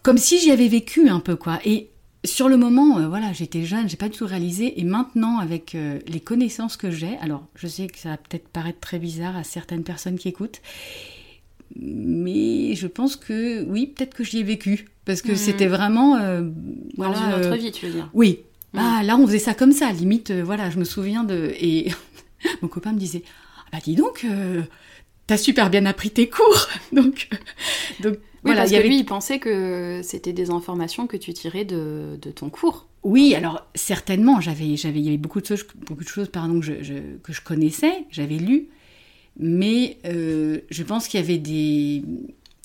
comme 0.04 0.18
si 0.18 0.40
j'y 0.40 0.52
avais 0.52 0.70
vécu 0.70 1.10
un 1.10 1.20
peu 1.20 1.36
quoi. 1.36 1.60
Et 1.66 1.91
sur 2.24 2.50
le 2.50 2.58
moment, 2.58 3.00
euh, 3.00 3.08
voilà, 3.08 3.34
j'étais 3.34 3.64
jeune, 3.64 3.90
j'ai 3.90 3.98
pas 3.98 4.10
du 4.10 4.18
tout 4.18 4.28
réalisé, 4.28 4.80
et 4.80 4.84
maintenant, 4.84 5.40
avec 5.40 5.74
euh, 5.74 6.00
les 6.08 6.20
connaissances 6.20 6.78
que 6.78 6.92
j'ai, 6.92 7.18
alors 7.18 7.46
je 7.56 7.68
sais 7.68 7.88
que 7.88 7.98
ça 7.98 8.10
va 8.10 8.18
peut-être 8.18 8.48
paraître 8.48 8.80
très 8.80 9.00
bizarre 9.00 9.36
à 9.36 9.44
certaines 9.44 9.84
personnes 9.84 10.20
qui 10.20 10.28
écoutent, 10.28 10.62
mais 11.76 12.76
je 12.76 12.88
pense 12.88 13.16
que 13.16 13.64
oui, 13.64 13.88
peut-être 13.88 14.14
que 14.14 14.24
j'y 14.24 14.40
ai 14.40 14.44
vécu, 14.44 14.90
parce 15.06 15.22
que 15.22 15.32
mhm. 15.32 15.38
c'était 15.38 15.68
vraiment. 15.68 16.18
Euh, 16.18 16.44
Dans 16.98 17.14
une 17.14 17.34
autre 17.34 17.56
vie, 17.56 17.72
tu 17.72 17.88
veux 17.88 17.94
dire 17.94 18.10
Oui. 18.14 18.42
Mhm. 18.74 18.82
Ah, 18.84 19.04
là, 19.04 19.18
on 19.18 19.26
faisait 19.26 19.40
ça 19.40 19.54
comme 19.54 19.72
ça, 19.72 19.92
limite, 19.92 20.32
voilà, 20.32 20.70
je 20.70 20.78
me 20.78 20.84
souviens 20.84 21.24
de. 21.24 21.54
Et 21.60 21.92
mon 22.62 22.68
copain 22.68 22.92
me 22.92 23.00
disait 23.00 23.24
Ah, 23.58 23.64
bah 23.72 23.80
dis 23.84 23.96
donc, 23.96 24.28
t'as 25.32 25.38
super 25.38 25.70
bien 25.70 25.86
appris 25.86 26.10
tes 26.10 26.28
cours, 26.28 26.68
donc. 26.92 27.30
donc 28.02 28.16
oui, 28.44 28.54
voilà, 28.54 28.62
parce 28.62 28.72
que 28.74 28.86
lui, 28.86 28.98
il 28.98 29.06
pensait 29.06 29.40
que 29.40 30.02
c'était 30.04 30.34
des 30.34 30.50
informations 30.50 31.08
que 31.08 31.16
tu 31.16 31.32
tirais 31.32 31.64
de, 31.64 32.18
ton 32.36 32.50
cours. 32.50 32.90
Oui, 33.04 33.34
alors 33.34 33.66
certainement, 33.74 34.42
j'avais, 34.42 34.76
j'avais, 34.76 35.00
il 35.00 35.06
y 35.06 35.08
avait 35.08 35.18
beaucoup 35.18 35.40
de 35.40 35.46
choses, 35.46 35.66
beaucoup 35.88 36.04
de 36.04 36.10
choses 36.10 36.28
pardon, 36.28 36.60
que, 36.60 36.66
je, 36.66 36.94
que 37.24 37.32
je 37.32 37.42
connaissais, 37.42 38.06
j'avais 38.10 38.36
lu, 38.36 38.68
mais 39.40 40.00
euh, 40.06 40.60
je 40.70 40.84
pense 40.84 41.08
qu'il 41.08 41.22
y 41.22 41.24
avait 41.24 41.38
des... 41.38 42.04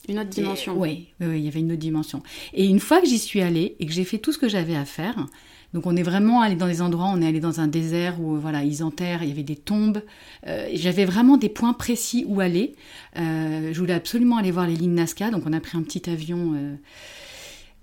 Une 0.09 0.19
autre 0.19 0.31
dimension. 0.31 0.77
Oui, 0.77 1.09
oui, 1.21 1.39
il 1.39 1.45
y 1.45 1.49
avait 1.49 1.61
une 1.61 1.71
autre 1.71 1.81
dimension. 1.81 2.23
Et 2.53 2.65
une 2.67 2.81
fois 2.81 3.01
que 3.01 3.07
j'y 3.07 3.19
suis 3.19 3.43
allée 3.43 3.77
et 3.79 3.87
que 3.87 3.93
j'ai 3.93 4.05
fait 4.05 4.19
tout 4.19 4.33
ce 4.33 4.39
que 4.39 4.49
j'avais 4.49 4.77
à 4.77 4.85
faire, 4.85 5.29
donc 5.77 5.87
on 5.87 5.95
est 5.95 6.03
vraiment 6.03 6.41
allé 6.41 6.55
dans 6.55 6.69
des 6.69 6.81
endroits, 6.81 7.11
on 7.13 7.21
est 7.21 7.27
allé 7.27 7.39
dans 7.39 7.61
un 7.61 7.67
désert 7.67 8.19
où 8.19 8.37
voilà, 8.37 8.65
ils 8.65 8.83
enterrent, 8.83 9.23
il 9.23 9.29
y 9.29 9.31
avait 9.31 9.43
des 9.43 9.57
tombes. 9.57 10.01
Euh, 10.47 10.71
j'avais 10.73 11.05
vraiment 11.05 11.37
des 11.37 11.51
points 11.51 11.75
précis 11.75 12.25
où 12.27 12.41
aller. 12.41 12.75
Euh, 13.19 13.75
je 13.75 13.79
voulais 13.79 13.93
absolument 13.93 14.39
aller 14.39 14.51
voir 14.51 14.67
les 14.67 14.75
lignes 14.75 14.95
Nazca, 14.95 15.31
donc 15.31 15.43
on 15.45 15.53
a 15.53 15.61
pris 15.61 15.77
un 15.77 15.83
petit 15.83 16.09
avion 16.09 16.55
euh, 16.55 16.77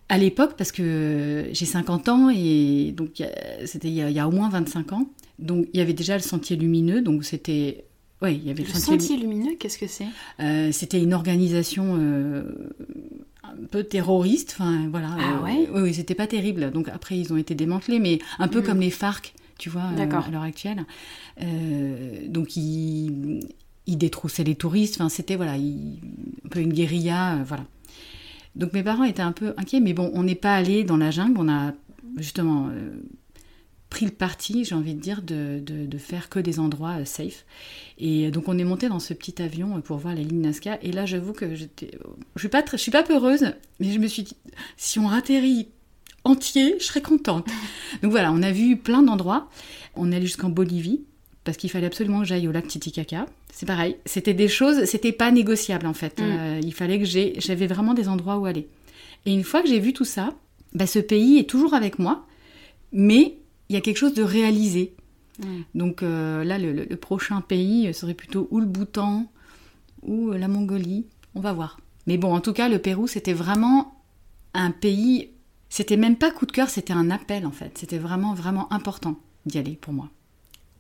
à 0.09 0.17
l'époque 0.17 0.55
parce 0.57 0.71
que 0.71 1.45
j'ai 1.51 1.65
50 1.67 2.09
ans 2.09 2.31
et 2.35 2.95
donc 2.97 3.21
c'était 3.65 3.89
il, 3.89 3.93
y 3.93 4.19
a 4.19 4.27
au 4.27 4.31
moins 4.31 4.50
25 4.50 4.91
ans. 4.93 5.07
Donc 5.38 5.67
il 5.71 5.77
y 5.77 5.81
avait 5.81 5.93
déjà 5.93 6.15
le 6.15 6.23
sentier 6.23 6.55
lumineux, 6.55 7.03
donc 7.03 7.23
c'était 7.23 7.85
oui, 8.23 8.39
il 8.41 8.47
y 8.47 8.50
avait 8.50 8.63
le, 8.63 8.69
sentier, 8.69 9.17
lumineux. 9.17 9.55
Qu'est-ce 9.59 9.77
que 9.77 9.85
c'est? 9.85 10.07
C'était 10.71 11.00
une 11.00 11.13
organisation 11.13 11.95
un 13.43 13.65
peu 13.69 13.83
terroriste. 13.83 14.55
Enfin, 14.57 14.88
voilà. 14.89 15.09
Ah 15.19 15.41
ouais 15.43 15.67
Oui, 15.71 15.81
oui 15.81 15.93
c'était 15.93 16.15
pas 16.15 16.27
terrible. 16.27 16.71
Donc 16.71 16.89
après, 16.89 17.17
ils 17.17 17.31
ont 17.33 17.38
été 17.38 17.55
démantelés, 17.55 18.00
mais 18.00 18.19
un 18.39 18.47
peu 18.47 18.62
mm. 18.62 18.63
comme 18.63 18.79
les 18.79 18.89
FARC, 18.89 19.33
tu 19.57 19.69
vois, 19.69 19.89
euh, 19.97 20.09
à 20.09 20.31
l'heure 20.31 20.41
actuelle. 20.41 20.85
Euh, 21.41 22.27
donc 22.27 22.55
ils, 22.55 23.41
il 23.88 23.97
détroussait 23.97 24.43
les 24.43 24.55
touristes. 24.55 24.95
Enfin, 24.95 25.09
c'était 25.09 25.35
voilà, 25.35 25.53
un 25.53 26.50
peu 26.50 26.59
une 26.59 26.73
guérilla, 26.73 27.35
euh, 27.35 27.43
voilà. 27.45 27.65
Donc 28.55 28.73
mes 28.73 28.83
parents 28.83 29.03
étaient 29.03 29.21
un 29.21 29.31
peu 29.31 29.53
inquiets, 29.57 29.79
mais 29.79 29.93
bon, 29.93 30.12
on 30.13 30.23
n'est 30.23 30.35
pas 30.35 30.55
allé 30.55 30.83
dans 30.83 30.97
la 30.97 31.12
jungle. 31.12 31.39
On 31.39 31.50
a 31.50 31.73
justement 32.17 32.69
euh, 32.69 32.91
pris 33.93 34.05
le 34.05 34.12
parti, 34.12 34.65
j'ai 34.65 34.73
envie 34.73 34.95
de 34.95 35.00
dire, 35.00 35.21
de, 35.21 35.62
de, 35.63 35.97
faire 36.00 36.27
que 36.27 36.39
des 36.39 36.59
endroits 36.59 37.01
euh, 37.01 37.05
safe. 37.05 37.45
Et 38.00 38.31
donc 38.31 38.47
on 38.47 38.57
est 38.57 38.63
monté 38.63 38.89
dans 38.89 38.97
ce 38.97 39.13
petit 39.13 39.39
avion 39.39 39.79
pour 39.81 39.97
voir 40.00 40.15
la 40.15 40.21
ligne 40.21 40.41
Nazca. 40.41 40.79
Et 40.81 40.91
là, 40.91 41.05
j'avoue 41.05 41.31
que 41.31 41.53
j'étais, 41.53 41.91
je 42.35 42.39
suis 42.39 42.50
pas, 42.50 42.65
je 42.69 42.77
suis 42.77 42.89
pas 42.89 43.03
peureuse, 43.03 43.53
mais 43.79 43.91
je 43.91 44.00
me 44.00 44.07
suis 44.07 44.23
dit, 44.23 44.35
si 44.77 44.97
on 44.97 45.09
atterrit 45.09 45.67
entier, 46.23 46.75
je 46.79 46.85
serais 46.85 47.03
contente. 47.03 47.45
donc 48.01 48.09
voilà, 48.09 48.31
on 48.33 48.41
a 48.41 48.51
vu 48.51 48.77
plein 48.77 49.03
d'endroits. 49.03 49.47
On 49.95 50.12
est 50.12 50.15
allé 50.15 50.25
jusqu'en 50.25 50.50
Bolivie 50.50 51.03
parce 51.43 51.57
qu'il 51.57 51.69
fallait 51.69 51.85
absolument 51.85 52.21
que 52.21 52.25
j'aille 52.25 52.47
au 52.47 52.51
lac 52.51 52.67
Titicaca. 52.67 53.27
C'est 53.51 53.67
pareil, 53.67 53.97
c'était 54.07 54.33
des 54.33 54.47
choses, 54.47 54.85
c'était 54.85 55.12
pas 55.12 55.29
négociable 55.29 55.85
en 55.85 55.93
fait. 55.93 56.19
Mm. 56.19 56.23
Euh, 56.23 56.59
il 56.63 56.73
fallait 56.73 56.97
que 56.97 57.05
j'ai, 57.05 57.35
j'avais 57.38 57.67
vraiment 57.67 57.93
des 57.93 58.09
endroits 58.09 58.39
où 58.39 58.47
aller. 58.47 58.67
Et 59.27 59.33
une 59.33 59.43
fois 59.43 59.62
que 59.62 59.67
j'ai 59.67 59.79
vu 59.79 59.93
tout 59.93 60.03
ça, 60.03 60.33
bah, 60.73 60.88
ce 60.88 60.97
pays 60.97 61.38
est 61.38 61.47
toujours 61.47 61.75
avec 61.75 62.00
moi, 62.00 62.25
mais 62.91 63.38
il 63.70 63.74
y 63.74 63.77
a 63.77 63.82
quelque 63.82 63.98
chose 63.98 64.13
de 64.13 64.24
réalisé. 64.24 64.96
Donc 65.74 66.03
euh, 66.03 66.43
là, 66.43 66.58
le, 66.60 66.96
prochain 66.96 67.41
pays 67.41 67.93
serait 67.93 68.13
plutôt 68.13 68.48
ou 68.51 68.60
le 68.60 68.65
Bhoutan 68.65 69.25
ou 70.03 70.32
euh, 70.32 70.38
la 70.38 70.48
Mongolie. 70.48 71.08
On 71.36 71.39
va 71.39 71.53
voir. 71.53 71.79
Mais 72.05 72.17
bon, 72.17 72.34
en 72.34 72.41
tout 72.41 72.53
cas, 72.53 72.70
le 72.70 72.79
Pérou, 72.79 73.08
c'était 73.08 73.34
vraiment 73.34 74.03
un 74.53 74.72
pays. 74.72 75.32
C'était 75.70 75.98
même 75.98 76.17
pas 76.17 76.29
coup 76.29 76.46
de 76.46 76.51
cœur, 76.51 76.70
c'était 76.70 76.93
un 76.93 77.10
appel 77.10 77.48
en 77.48 77.51
fait. 77.51 77.77
C'était 77.77 77.98
vraiment, 77.98 78.36
vraiment 78.36 78.72
important 78.72 79.15
d'y 79.46 79.58
aller 79.58 79.75
pour 79.75 79.93
moi. 79.93 80.10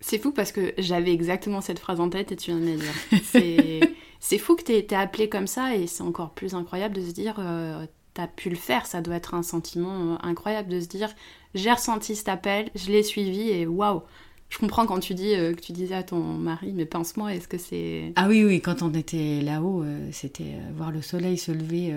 C'est 0.01 0.19
fou 0.19 0.31
parce 0.31 0.51
que 0.51 0.73
j'avais 0.77 1.13
exactement 1.13 1.61
cette 1.61 1.79
phrase 1.79 1.99
en 1.99 2.09
tête 2.09 2.31
et 2.31 2.35
tu 2.35 2.51
viens 2.51 2.59
de 2.59 2.65
me 2.65 2.75
dire. 2.75 3.89
C'est 4.19 4.37
fou 4.37 4.55
que 4.55 4.63
tu 4.63 4.71
aies 4.71 4.79
été 4.79 4.95
appelé 4.95 5.27
comme 5.27 5.47
ça 5.47 5.75
et 5.75 5.85
c'est 5.85 6.01
encore 6.01 6.29
plus 6.29 6.55
incroyable 6.55 6.95
de 6.95 7.01
se 7.01 7.11
dire 7.11 7.35
euh, 7.39 7.85
t'as 8.13 8.27
pu 8.27 8.49
le 8.49 8.55
faire. 8.55 8.85
Ça 8.85 9.01
doit 9.01 9.15
être 9.15 9.33
un 9.33 9.43
sentiment 9.43 10.13
euh, 10.13 10.15
incroyable 10.23 10.69
de 10.69 10.79
se 10.79 10.87
dire 10.87 11.13
j'ai 11.55 11.71
ressenti 11.71 12.15
cet 12.15 12.29
appel, 12.29 12.69
je 12.75 12.91
l'ai 12.91 13.03
suivi 13.03 13.49
et 13.49 13.65
waouh. 13.65 14.01
Je 14.49 14.59
comprends 14.59 14.85
quand 14.85 14.99
tu 14.99 15.15
dis 15.15 15.33
euh, 15.33 15.53
que 15.53 15.61
tu 15.61 15.71
disais 15.71 15.95
à 15.95 16.03
ton 16.03 16.21
mari, 16.21 16.73
mais 16.75 16.85
pense-moi, 16.85 17.33
est-ce 17.33 17.47
que 17.47 17.57
c'est. 17.57 18.13
Ah 18.15 18.27
oui, 18.27 18.43
oui, 18.43 18.61
quand 18.61 18.83
on 18.83 18.93
était 18.93 19.41
là-haut, 19.41 19.83
c'était 20.11 20.57
voir 20.75 20.91
le 20.91 21.01
soleil 21.01 21.37
se 21.37 21.51
lever 21.51 21.93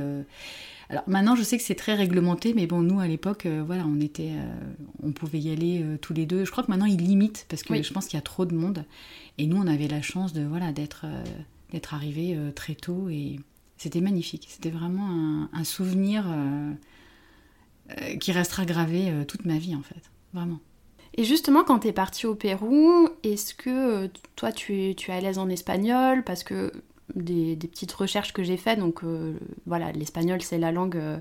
alors 0.89 1.03
maintenant, 1.07 1.35
je 1.35 1.43
sais 1.43 1.57
que 1.57 1.65
c'est 1.65 1.75
très 1.75 1.95
réglementé, 1.95 2.55
mais 2.55 2.67
bon, 2.67 2.81
nous 2.81 3.01
à 3.01 3.09
l'époque, 3.09 3.47
euh, 3.47 3.63
voilà, 3.67 3.85
on 3.87 4.01
était, 4.01 4.31
euh, 4.33 4.73
on 5.03 5.11
pouvait 5.13 5.41
y 5.41 5.51
aller 5.51 5.83
euh, 5.83 5.97
tous 6.01 6.13
les 6.13 6.27
deux. 6.27 6.45
Je 6.45 6.51
crois 6.51 6.63
que 6.63 6.71
maintenant 6.71 6.87
ils 6.87 7.01
limitent 7.01 7.47
parce 7.49 7.63
que 7.63 7.83
je 7.83 7.93
pense 7.93 8.07
qu'il 8.07 8.17
y 8.17 8.21
a 8.21 8.23
trop 8.23 8.45
de 8.45 8.55
monde. 8.55 8.85
Et 9.39 9.47
nous, 9.47 9.57
on 9.57 9.67
avait 9.67 9.89
la 9.89 10.01
chance 10.01 10.33
de 10.33 10.43
voilà 10.43 10.73
d'être 10.73 11.05
d'être 11.73 11.95
arrivés 11.95 12.39
très 12.55 12.75
tôt 12.75 13.09
et 13.11 13.39
c'était 13.77 14.01
magnifique. 14.01 14.47
C'était 14.49 14.71
vraiment 14.71 15.49
un, 15.53 15.65
souvenir 15.65 16.25
qui 18.21 18.33
restera 18.33 18.65
gravé 18.65 19.13
toute 19.29 19.45
ma 19.45 19.59
vie 19.59 19.75
en 19.75 19.83
fait, 19.83 20.11
vraiment. 20.33 20.59
Et 21.15 21.25
justement, 21.25 21.65
quand 21.65 21.81
tu 21.81 21.89
es 21.89 21.93
parti 21.93 22.27
au 22.27 22.35
Pérou, 22.35 23.09
est-ce 23.23 23.55
que 23.55 24.11
toi 24.35 24.53
tu, 24.53 24.95
tu 24.97 25.11
es 25.11 25.15
à 25.15 25.21
l'aise 25.21 25.39
en 25.39 25.49
espagnol? 25.49 26.23
Parce 26.25 26.45
que 26.45 26.73
des, 27.15 27.57
petites 27.57 27.93
recherches 27.93 28.33
que 28.33 28.43
j'ai 28.43 28.57
faites. 28.57 28.79
Donc 28.79 29.05
euh, 29.05 29.39
voilà, 29.67 29.93
l'espagnol 29.93 30.43
c'est 30.43 30.59
la 30.59 30.73
langue, 30.73 30.97
euh, 30.97 31.19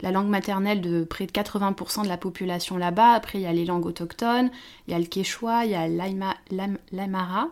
la 0.00 0.10
langue 0.10 0.28
maternelle 0.28 0.80
de 0.80 1.04
près 1.04 1.26
de 1.26 1.32
80% 1.32 2.02
de 2.02 2.08
la 2.08 2.16
population 2.16 2.76
là-bas. 2.76 3.12
Après 3.12 3.38
il 3.38 3.42
y 3.42 3.46
a 3.46 3.52
les 3.52 3.64
langues 3.64 3.86
autochtones, 3.86 4.50
il 4.86 4.92
y 4.92 4.94
a 4.94 4.98
le 4.98 5.06
quechua, 5.06 5.64
il 5.64 5.70
y 5.70 5.74
a 5.74 5.86
l'aymara. 5.88 7.50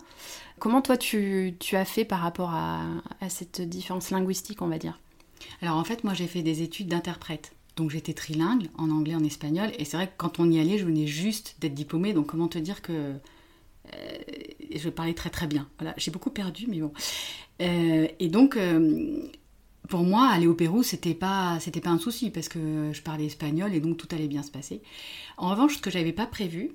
Comment 0.59 0.83
toi 0.83 0.97
tu, 0.97 1.57
as 1.73 1.85
fait 1.85 2.05
par 2.05 2.21
rapport 2.21 2.51
à, 2.55 2.83
cette 3.29 3.61
différence 3.61 4.11
linguistique 4.11 4.63
on 4.63 4.69
va 4.69 4.79
dire? 4.79 4.99
Alors 5.61 5.77
en 5.77 5.85
fait 5.85 6.05
moi 6.05 6.15
j'ai 6.15 6.27
fait 6.27 6.43
des 6.43 6.63
études 6.63 6.89
d'interprète. 6.89 7.53
Donc 7.77 7.91
j'étais 7.91 8.13
trilingue 8.13 8.69
en 8.79 8.91
anglais, 8.91 9.15
en 9.15 9.25
espagnol, 9.25 9.71
et 9.79 9.85
c'est 9.85 9.97
vrai 9.97 10.07
que 10.07 10.13
quand 10.17 10.39
on 10.39 10.51
y 10.51 10.61
allait, 10.61 10.79
je 10.79 10.85
venais 10.85 11.07
juste 11.07 11.57
d'être 11.61 11.75
diplômée, 11.75 12.13
donc 12.13 12.27
comment 12.29 12.49
te 12.49 12.59
dire 12.59 12.83
que 12.83 13.15
euh, 13.93 14.19
je 14.75 14.89
parlais 14.89 15.15
très 15.15 15.31
très 15.31 15.47
bien. 15.47 15.69
Voilà, 15.79 15.95
j'ai 15.97 16.11
beaucoup 16.11 16.31
perdu, 16.31 16.67
mais 16.69 16.81
bon. 16.81 16.93
Euh, 17.63 18.07
et 18.19 18.29
donc, 18.29 18.57
euh, 18.57 19.19
pour 19.89 20.03
moi, 20.03 20.29
aller 20.29 20.47
au 20.47 20.55
Pérou, 20.55 20.83
c'était 20.83 21.15
pas, 21.15 21.59
c'était 21.61 21.81
pas 21.81 21.91
un 21.91 21.99
souci 21.99 22.31
parce 22.31 22.49
que 22.49 22.91
je 22.93 23.03
parlais 23.03 23.27
espagnol 23.27 23.75
et 23.75 23.81
donc 23.81 23.97
tout 23.97 24.09
allait 24.13 24.29
bien 24.29 24.43
se 24.43 24.51
passer. 24.51 24.81
En 25.37 25.51
revanche, 25.51 25.77
ce 25.77 25.83
que 25.83 25.91
j'avais 25.91 26.13
pas 26.13 26.27
prévu, 26.27 26.73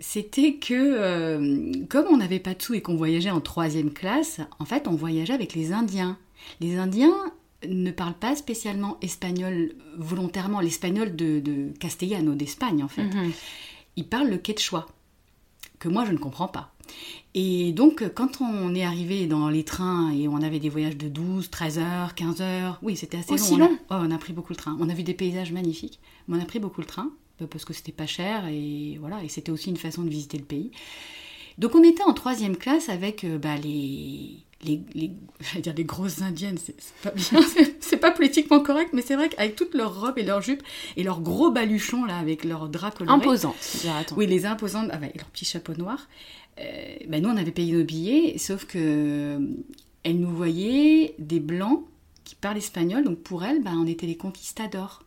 c'était 0.00 0.54
que 0.54 1.84
comme 1.86 2.06
on 2.10 2.16
n'avait 2.16 2.40
pas 2.40 2.54
de 2.54 2.62
sous 2.62 2.74
et 2.74 2.82
qu'on 2.82 2.96
voyageait 2.96 3.30
en 3.30 3.40
troisième 3.40 3.92
classe, 3.92 4.40
en 4.58 4.64
fait, 4.64 4.88
on 4.88 4.94
voyageait 4.94 5.34
avec 5.34 5.54
les 5.54 5.72
Indiens. 5.72 6.18
Les 6.60 6.76
Indiens 6.76 7.32
ne 7.66 7.90
parlent 7.90 8.18
pas 8.18 8.36
spécialement 8.36 8.98
espagnol 9.02 9.74
volontairement, 9.96 10.60
l'espagnol 10.60 11.16
de, 11.16 11.40
de 11.40 11.72
Castellano, 11.78 12.34
d'Espagne 12.34 12.82
en 12.82 12.88
fait. 12.88 13.04
Mhm. 13.04 13.32
Ils 13.96 14.08
parlent 14.08 14.30
le 14.30 14.38
quechua 14.38 14.86
que 15.78 15.88
moi 15.88 16.04
je 16.04 16.12
ne 16.12 16.18
comprends 16.18 16.48
pas. 16.48 16.72
Et 17.34 17.72
donc, 17.72 18.02
quand 18.14 18.40
on 18.40 18.74
est 18.74 18.82
arrivé 18.82 19.26
dans 19.26 19.48
les 19.48 19.62
trains 19.62 20.10
et 20.10 20.28
on 20.28 20.36
avait 20.42 20.58
des 20.58 20.68
voyages 20.68 20.96
de 20.96 21.08
12, 21.08 21.50
13 21.50 21.78
heures, 21.78 22.14
15 22.14 22.40
heures, 22.40 22.78
oui, 22.82 22.96
c'était 22.96 23.18
assez 23.18 23.34
Aussi 23.34 23.56
long. 23.56 23.78
On 23.90 23.94
a, 23.94 24.06
on 24.06 24.10
a 24.10 24.18
pris 24.18 24.32
beaucoup 24.32 24.52
le 24.52 24.56
train. 24.56 24.76
On 24.80 24.88
a 24.88 24.94
vu 24.94 25.02
des 25.02 25.14
paysages 25.14 25.52
magnifiques, 25.52 26.00
mais 26.26 26.38
on 26.38 26.40
a 26.40 26.44
pris 26.46 26.58
beaucoup 26.58 26.80
le 26.80 26.86
train 26.86 27.10
euh, 27.42 27.46
parce 27.46 27.64
que 27.64 27.74
c'était 27.74 27.92
pas 27.92 28.06
cher 28.06 28.46
et 28.48 28.96
voilà, 28.98 29.22
et 29.22 29.28
c'était 29.28 29.52
aussi 29.52 29.70
une 29.70 29.76
façon 29.76 30.02
de 30.02 30.08
visiter 30.08 30.38
le 30.38 30.44
pays. 30.44 30.70
Donc, 31.58 31.74
on 31.74 31.82
était 31.82 32.04
en 32.04 32.14
troisième 32.14 32.56
classe 32.56 32.88
avec 32.88 33.24
euh, 33.24 33.38
bah, 33.38 33.56
les, 33.56 34.38
les, 34.64 34.82
les, 34.94 35.10
dire 35.60 35.74
les 35.76 35.84
grosses 35.84 36.22
indiennes, 36.22 36.58
c'est 36.58 36.76
pas 37.02 37.12
c'est 37.80 37.96
pas 37.96 38.10
politiquement 38.10 38.60
correct, 38.60 38.90
mais 38.92 39.02
c'est 39.02 39.16
vrai 39.16 39.28
qu'avec 39.28 39.56
toutes 39.56 39.74
leurs 39.74 40.00
robes 40.00 40.18
et 40.18 40.22
leurs 40.22 40.42
jupes 40.42 40.62
et 40.96 41.02
leurs 41.02 41.20
gros 41.20 41.50
baluchons 41.50 42.04
là, 42.04 42.18
avec 42.18 42.44
leurs 42.44 42.68
draps 42.68 42.98
colorés. 42.98 43.16
Imposantes, 43.16 43.84
Oui, 44.16 44.26
les 44.26 44.46
imposantes, 44.46 44.90
avec 44.90 45.16
leurs 45.16 45.28
petits 45.28 45.44
chapeaux 45.44 45.74
noirs. 45.74 46.08
Euh, 46.60 46.96
ben 47.08 47.22
nous, 47.22 47.28
on 47.28 47.36
avait 47.36 47.52
payé 47.52 47.72
nos 47.72 47.84
billets, 47.84 48.36
sauf 48.38 48.64
que 48.64 48.78
euh, 48.78 49.38
elle 50.02 50.18
nous 50.18 50.34
voyait 50.34 51.14
des 51.18 51.40
blancs 51.40 51.84
qui 52.24 52.34
parlent 52.34 52.58
espagnol, 52.58 53.04
donc 53.04 53.18
pour 53.18 53.44
elle, 53.44 53.62
ben, 53.62 53.76
on 53.76 53.86
était 53.86 54.06
les 54.06 54.16
conquistadors. 54.16 55.04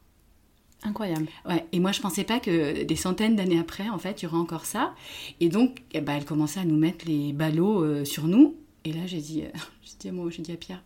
Incroyable. 0.84 1.27
Ouais, 1.48 1.63
et 1.72 1.79
moi 1.79 1.91
je 1.91 2.01
pensais 2.01 2.24
pas 2.24 2.39
que 2.39 2.84
des 2.84 2.96
centaines 2.96 3.36
d'années 3.36 3.60
après, 3.60 3.88
en 3.89 4.00
fait, 4.00 4.22
il 4.22 4.25
y 4.25 4.27
aurait 4.27 4.38
encore 4.38 4.65
ça. 4.65 4.96
Et 5.39 5.50
donc, 5.50 5.84
eh 5.93 6.01
ben, 6.01 6.13
elle 6.13 6.25
commençait 6.25 6.60
à 6.60 6.65
nous 6.65 6.77
mettre 6.77 7.05
les 7.05 7.34
ballots 7.34 7.84
euh, 7.84 8.05
sur 8.05 8.25
nous. 8.27 8.55
Et 8.86 8.94
là, 8.94 9.02
j'ai 9.06 9.22
dit, 9.22 9.44
j'ai 9.84 9.94
dit, 10.00 10.10
à 10.10 10.12
moi, 10.12 10.30
j'ai 10.30 10.42
dit 10.42 10.52
à 10.52 10.58
Pierre, 10.58 10.84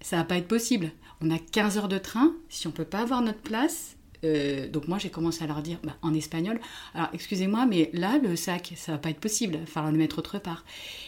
ça 0.00 0.16
va 0.16 0.24
pas 0.24 0.36
être 0.36 0.48
possible. 0.48 0.92
On 1.20 1.30
a 1.30 1.38
15 1.38 1.78
heures 1.78 1.88
de 1.88 1.98
train. 1.98 2.34
Si 2.48 2.66
on 2.66 2.70
peut 2.70 2.84
pas 2.84 3.00
avoir 3.00 3.22
notre 3.22 3.40
place, 3.40 3.96
euh, 4.24 4.68
donc 4.68 4.88
moi 4.88 4.98
j'ai 4.98 5.10
commencé 5.10 5.44
à 5.44 5.46
leur 5.46 5.62
dire 5.62 5.78
bah, 5.82 5.96
en 6.02 6.14
espagnol, 6.14 6.58
alors 6.94 7.08
excusez-moi, 7.12 7.66
mais 7.66 7.90
là 7.92 8.18
le 8.18 8.36
sac, 8.36 8.72
ça 8.76 8.92
va 8.92 8.98
pas 8.98 9.10
être 9.10 9.20
possible, 9.20 9.54
il 9.54 9.60
va 9.60 9.66
falloir 9.66 9.92
le 9.92 9.98
mettre 9.98 10.18
autre 10.18 10.38
part. 10.38 10.64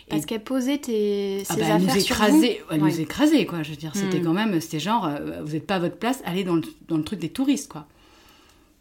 Parce 0.09 0.27
qu'elle 0.27 0.45
posait 0.45 0.79
tes 0.79 1.43
ah 1.49 1.57
bah, 1.57 1.65
elle 1.69 1.83
nous 1.83 1.97
écrasait, 1.97 2.63
elle 2.71 2.81
nous 2.81 3.01
écrasait 3.01 3.47
quoi. 3.47 3.63
Je 3.63 3.71
veux 3.71 3.77
dire, 3.77 3.93
c'était 3.95 4.21
hmm. 4.21 4.25
quand 4.25 4.33
même, 4.33 4.61
c'était 4.61 4.81
genre, 4.81 5.07
euh, 5.07 5.43
vous 5.43 5.53
n'êtes 5.53 5.67
pas 5.67 5.77
à 5.77 5.79
votre 5.79 5.97
place, 5.97 6.23
allez 6.25 6.45
dans 6.45 6.57
le, 6.57 6.63
dans 6.89 6.99
le, 6.99 7.05
truc 7.05 7.19
des 7.19 7.31
touristes 7.31 7.71
quoi. 7.71 7.87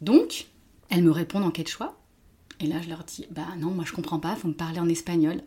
Donc 0.00 0.46
elles 0.90 1.02
me 1.02 1.10
répondent 1.10 1.44
en 1.44 1.50
quechua, 1.50 1.96
et 2.60 2.66
là 2.66 2.76
je 2.82 2.88
leur 2.88 3.04
dis 3.04 3.26
bah 3.30 3.46
non, 3.58 3.70
moi 3.70 3.84
je 3.86 3.92
comprends 3.92 4.18
pas, 4.18 4.36
faut 4.36 4.48
me 4.48 4.54
parler 4.54 4.80
en 4.80 4.88
espagnol. 4.88 5.42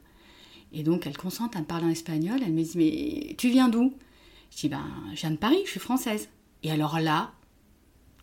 Et 0.73 0.83
donc 0.83 1.07
elles 1.07 1.17
consentent 1.17 1.55
à 1.55 1.59
me 1.59 1.65
parler 1.65 1.85
en 1.85 1.89
espagnol. 1.89 2.39
Elle 2.45 2.53
me 2.53 2.63
dit 2.63 2.77
mais 2.77 3.35
tu 3.35 3.49
viens 3.49 3.69
d'où? 3.69 3.93
Je 4.51 4.57
dis 4.57 4.69
ben 4.69 4.85
je 5.13 5.21
viens 5.21 5.31
de 5.31 5.37
Paris, 5.37 5.61
je 5.65 5.71
suis 5.71 5.79
française. 5.79 6.29
Et 6.63 6.71
alors 6.71 6.99
là, 6.99 7.31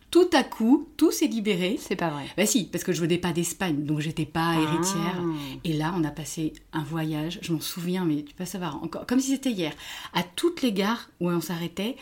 tout 0.09 0.29
à 0.31 0.43
coup, 0.43 0.87
tout 0.95 1.11
s'est 1.11 1.27
libéré. 1.27 1.77
C'est 1.79 1.95
pas 1.95 2.09
vrai. 2.09 2.25
Bah 2.37 2.45
si, 2.45 2.65
parce 2.65 2.83
que 2.83 2.93
je 2.93 3.01
venais 3.01 3.17
pas 3.17 3.33
d'Espagne, 3.33 3.83
donc 3.83 3.99
j'étais 3.99 4.25
pas 4.25 4.53
ah. 4.55 4.61
héritière. 4.61 5.21
Et 5.63 5.73
là, 5.73 5.93
on 5.95 6.03
a 6.03 6.11
passé 6.11 6.53
un 6.71 6.83
voyage, 6.83 7.39
je 7.41 7.51
m'en 7.51 7.59
souviens, 7.59 8.05
mais 8.05 8.23
tu 8.23 8.33
peux 8.33 8.45
savoir, 8.45 8.81
encore, 8.83 9.05
comme 9.05 9.19
si 9.19 9.31
c'était 9.31 9.51
hier, 9.51 9.73
à 10.13 10.23
toutes 10.23 10.61
les 10.61 10.71
gares 10.71 11.09
où 11.19 11.29
on 11.29 11.41
s'arrêtait. 11.41 11.97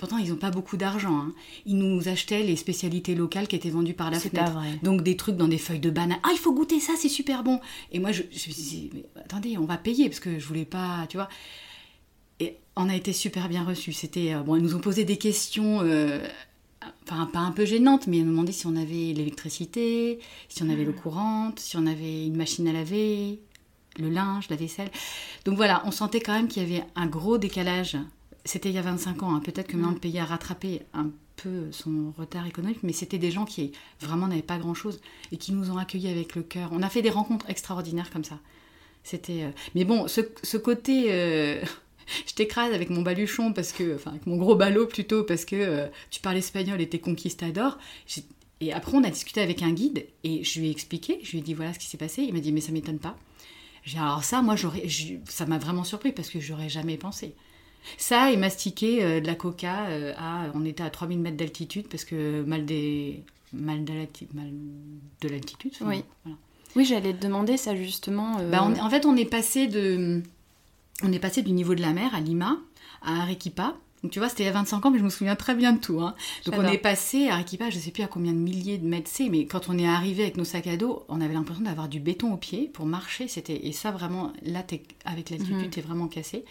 Pourtant, 0.00 0.16
ils 0.16 0.30
n'ont 0.30 0.36
pas 0.36 0.50
beaucoup 0.50 0.78
d'argent. 0.78 1.14
Hein. 1.14 1.34
Ils 1.66 1.76
nous 1.76 2.08
achetaient 2.08 2.42
les 2.42 2.56
spécialités 2.56 3.14
locales 3.14 3.46
qui 3.46 3.54
étaient 3.54 3.68
vendues 3.68 3.92
par 3.92 4.10
la 4.10 4.18
fenêtre. 4.18 4.46
Pas 4.46 4.58
vrai. 4.58 4.78
Donc 4.82 5.02
des 5.02 5.14
trucs 5.14 5.36
dans 5.36 5.46
des 5.46 5.58
feuilles 5.58 5.78
de 5.78 5.90
banane. 5.90 6.18
Ah, 6.22 6.30
il 6.32 6.38
faut 6.38 6.54
goûter 6.54 6.80
ça, 6.80 6.94
c'est 6.96 7.10
super 7.10 7.44
bon. 7.44 7.60
Et 7.92 7.98
moi, 7.98 8.10
je, 8.10 8.22
me 8.22 8.52
disais, 8.52 8.88
mais 8.94 9.04
attendez, 9.22 9.58
on 9.58 9.66
va 9.66 9.76
payer 9.76 10.08
parce 10.08 10.20
que 10.20 10.38
je 10.38 10.46
voulais 10.46 10.64
pas, 10.64 11.06
tu 11.10 11.18
vois. 11.18 11.28
Et 12.40 12.56
on 12.76 12.88
a 12.88 12.96
été 12.96 13.12
super 13.12 13.50
bien 13.50 13.62
reçus. 13.62 13.92
C'était 13.92 14.32
euh, 14.32 14.40
bon, 14.40 14.56
ils 14.56 14.62
nous 14.62 14.74
ont 14.74 14.80
posé 14.80 15.04
des 15.04 15.18
questions. 15.18 15.82
Euh, 15.82 16.26
enfin 17.02 17.26
pas 17.26 17.40
un 17.40 17.52
peu 17.52 17.66
gênante, 17.66 18.06
mais 18.06 18.18
elle 18.18 18.24
me 18.24 18.30
demandait 18.30 18.52
si 18.52 18.66
on 18.66 18.76
avait 18.76 19.12
l'électricité, 19.12 20.18
si 20.48 20.62
on 20.62 20.70
avait 20.70 20.84
l'eau 20.84 20.94
ah. 20.96 21.02
courante, 21.02 21.60
si 21.60 21.76
on 21.76 21.86
avait 21.86 22.24
une 22.24 22.36
machine 22.36 22.66
à 22.68 22.72
laver, 22.72 23.38
le 23.98 24.08
linge, 24.08 24.48
la 24.48 24.56
vaisselle. 24.56 24.90
Donc 25.44 25.56
voilà, 25.56 25.82
on 25.84 25.90
sentait 25.90 26.20
quand 26.20 26.32
même 26.32 26.48
qu'il 26.48 26.62
y 26.62 26.74
avait 26.74 26.84
un 26.96 27.06
gros 27.06 27.36
décalage. 27.36 27.98
C'était 28.44 28.70
il 28.70 28.74
y 28.74 28.78
a 28.78 28.82
25 28.82 29.22
ans, 29.22 29.34
hein. 29.34 29.40
peut-être 29.40 29.68
que 29.68 29.76
maintenant 29.76 29.92
le 29.92 29.98
pays 29.98 30.18
a 30.18 30.24
rattrapé 30.24 30.82
un 30.94 31.10
peu 31.36 31.70
son 31.72 32.12
retard 32.16 32.46
économique, 32.46 32.78
mais 32.82 32.92
c'était 32.92 33.18
des 33.18 33.30
gens 33.30 33.44
qui 33.44 33.72
vraiment 34.00 34.28
n'avaient 34.28 34.42
pas 34.42 34.58
grand-chose 34.58 35.00
et 35.32 35.36
qui 35.36 35.52
nous 35.52 35.70
ont 35.70 35.78
accueillis 35.78 36.08
avec 36.08 36.34
le 36.34 36.42
cœur. 36.42 36.70
On 36.72 36.82
a 36.82 36.88
fait 36.88 37.02
des 37.02 37.10
rencontres 37.10 37.48
extraordinaires 37.48 38.10
comme 38.10 38.24
ça. 38.24 38.38
C'était. 39.02 39.52
Mais 39.74 39.84
bon, 39.84 40.08
ce, 40.08 40.20
ce 40.42 40.56
côté. 40.56 41.60
je 42.26 42.34
t'écrase 42.34 42.72
avec 42.74 42.90
mon 42.90 43.02
baluchon 43.02 43.52
parce 43.52 43.72
que, 43.72 43.94
enfin 43.94 44.12
avec 44.12 44.26
mon 44.26 44.36
gros 44.36 44.56
ballot 44.56 44.86
plutôt 44.86 45.22
parce 45.24 45.44
que 45.44 45.88
tu 46.10 46.20
parles 46.20 46.36
espagnol 46.36 46.80
et 46.80 46.88
t'es 46.88 46.98
conquistador. 46.98 47.78
Et 48.60 48.72
après 48.72 48.96
on 48.96 49.04
a 49.04 49.10
discuté 49.10 49.40
avec 49.40 49.62
un 49.62 49.72
guide 49.72 50.06
et 50.22 50.44
je 50.44 50.60
lui 50.60 50.68
ai 50.68 50.70
expliqué, 50.70 51.18
je 51.22 51.32
lui 51.32 51.38
ai 51.38 51.42
dit 51.42 51.54
voilà 51.54 51.72
ce 51.72 51.78
qui 51.78 51.86
s'est 51.86 51.96
passé. 51.96 52.22
Il 52.22 52.34
m'a 52.34 52.40
dit 52.40 52.52
mais 52.52 52.60
ça 52.60 52.72
m'étonne 52.72 52.98
pas. 52.98 53.16
J'ai 53.84 53.98
alors 53.98 54.22
ça 54.22 54.42
moi 54.42 54.56
j'aurais, 54.56 54.86
ça 55.26 55.46
m'a 55.46 55.58
vraiment 55.58 55.84
surpris 55.84 56.12
parce 56.12 56.28
que 56.28 56.40
j'aurais 56.40 56.68
jamais 56.68 56.98
pensé. 56.98 57.34
Ça 57.96 58.30
et 58.30 58.36
mastiquer 58.36 59.02
euh, 59.02 59.20
de 59.20 59.26
la 59.26 59.34
coca 59.34 59.86
euh, 59.88 60.12
à, 60.16 60.46
on 60.54 60.64
était 60.64 60.82
à 60.82 60.90
3000 60.90 61.18
mètres 61.18 61.36
d'altitude 61.36 61.88
parce 61.88 62.04
que 62.04 62.42
mal 62.42 62.64
des, 62.64 63.22
mal 63.52 63.84
de 63.84 65.28
l'altitude. 65.28 65.72
oui. 65.82 66.04
Oui, 66.76 66.84
j'allais 66.84 67.12
te 67.12 67.22
demander 67.22 67.56
ça 67.56 67.74
justement. 67.74 68.38
Euh, 68.38 68.50
bah, 68.50 68.62
en 68.62 68.90
fait, 68.90 69.06
on 69.06 69.16
est 69.16 69.24
passé 69.24 69.66
de, 69.66 70.22
on 71.02 71.12
est 71.12 71.18
passé 71.18 71.42
du 71.42 71.52
niveau 71.52 71.74
de 71.74 71.80
la 71.80 71.92
mer 71.92 72.14
à 72.14 72.20
Lima, 72.20 72.58
à 73.02 73.22
Arequipa. 73.22 73.76
Donc 74.02 74.12
tu 74.12 74.18
vois, 74.18 74.30
c'était 74.30 74.44
il 74.44 74.46
y 74.46 74.48
a 74.48 74.52
25 74.52 74.86
ans, 74.86 74.90
mais 74.90 74.98
je 74.98 75.04
me 75.04 75.10
souviens 75.10 75.36
très 75.36 75.54
bien 75.54 75.74
de 75.74 75.80
tout. 75.80 76.00
Hein. 76.00 76.14
Donc 76.46 76.54
on 76.56 76.64
est 76.64 76.78
passé 76.78 77.28
à 77.28 77.34
Arequipa, 77.34 77.68
je 77.68 77.78
sais 77.78 77.90
plus 77.90 78.02
à 78.02 78.06
combien 78.06 78.32
de 78.32 78.38
milliers 78.38 78.78
de 78.78 78.86
mètres 78.86 79.10
c'est, 79.12 79.28
mais 79.28 79.44
quand 79.44 79.68
on 79.68 79.76
est 79.76 79.86
arrivé 79.86 80.22
avec 80.22 80.38
nos 80.38 80.44
sacs 80.44 80.68
à 80.68 80.78
dos, 80.78 81.04
on 81.08 81.20
avait 81.20 81.34
l'impression 81.34 81.64
d'avoir 81.64 81.88
du 81.88 82.00
béton 82.00 82.32
au 82.32 82.38
pied 82.38 82.70
pour 82.72 82.86
marcher. 82.86 83.28
C'était 83.28 83.66
et 83.66 83.72
ça 83.72 83.90
vraiment, 83.90 84.32
là, 84.42 84.64
avec 85.04 85.28
l'altitude, 85.28 85.56
mhm. 85.56 85.70
t'es 85.70 85.82
vraiment 85.82 86.08
cassé. 86.08 86.44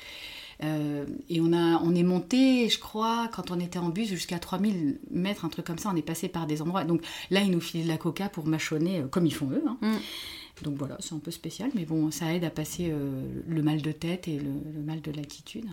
Euh, 0.64 1.06
et 1.30 1.40
on, 1.42 1.54
a, 1.54 1.82
on 1.82 1.96
est 1.96 2.04
monté, 2.04 2.70
je 2.70 2.80
crois, 2.80 3.30
quand 3.34 3.52
on 3.52 3.60
était 3.60 3.80
en 3.80 3.90
bus, 3.90 4.10
jusqu'à 4.10 4.40
3000 4.40 5.00
mètres, 5.12 5.46
un 5.46 5.50
truc 5.50 5.66
comme 5.66 5.78
ça. 5.78 5.90
On 5.94 5.96
est 5.96 6.02
passé 6.02 6.28
par 6.28 6.48
des 6.48 6.62
endroits. 6.62 6.84
Donc 6.84 7.02
là, 7.30 7.42
ils 7.42 7.52
nous 7.52 7.62
filent 7.62 7.84
de 7.84 7.88
la 7.88 7.98
coca 7.98 8.30
pour 8.30 8.46
mâchonner, 8.46 9.00
euh, 9.00 9.08
comme 9.08 9.26
ils 9.26 9.34
font 9.34 9.50
eux. 9.52 9.64
Hein. 9.68 9.78
Mm. 9.82 10.64
Donc 10.64 10.78
voilà, 10.78 10.98
c'est 11.00 11.16
un 11.16 11.20
peu 11.20 11.32
spécial, 11.32 11.72
mais 11.74 11.86
bon, 11.86 12.12
ça 12.12 12.34
aide 12.34 12.44
à 12.44 12.50
passer 12.50 12.90
euh, 12.92 13.24
le 13.48 13.62
mal 13.62 13.82
de 13.82 13.94
tête 13.94 14.28
et 14.28 14.38
le, 14.38 14.82
mal 14.82 15.00
de 15.00 15.12
l'altitude. 15.12 15.66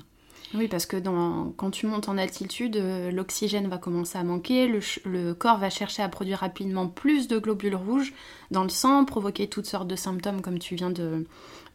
Oui, 0.54 0.68
parce 0.68 0.86
que 0.86 0.96
dans, 0.96 1.52
quand 1.56 1.72
tu 1.72 1.86
montes 1.86 2.08
en 2.08 2.16
altitude, 2.16 2.80
l'oxygène 3.12 3.66
va 3.66 3.78
commencer 3.78 4.16
à 4.16 4.22
manquer, 4.22 4.68
le, 4.68 4.78
le, 5.04 5.34
corps 5.34 5.58
va 5.58 5.70
chercher 5.70 6.04
à 6.04 6.08
produire 6.08 6.38
rapidement 6.38 6.86
plus 6.86 7.26
de 7.26 7.40
globules 7.40 7.74
rouges 7.74 8.12
dans 8.52 8.62
le 8.62 8.68
sang, 8.68 9.04
provoquer 9.04 9.48
toutes 9.48 9.66
sortes 9.66 9.88
de 9.88 9.96
symptômes 9.96 10.42
comme 10.42 10.60
tu 10.60 10.76
viens 10.76 10.90
de, 10.90 11.26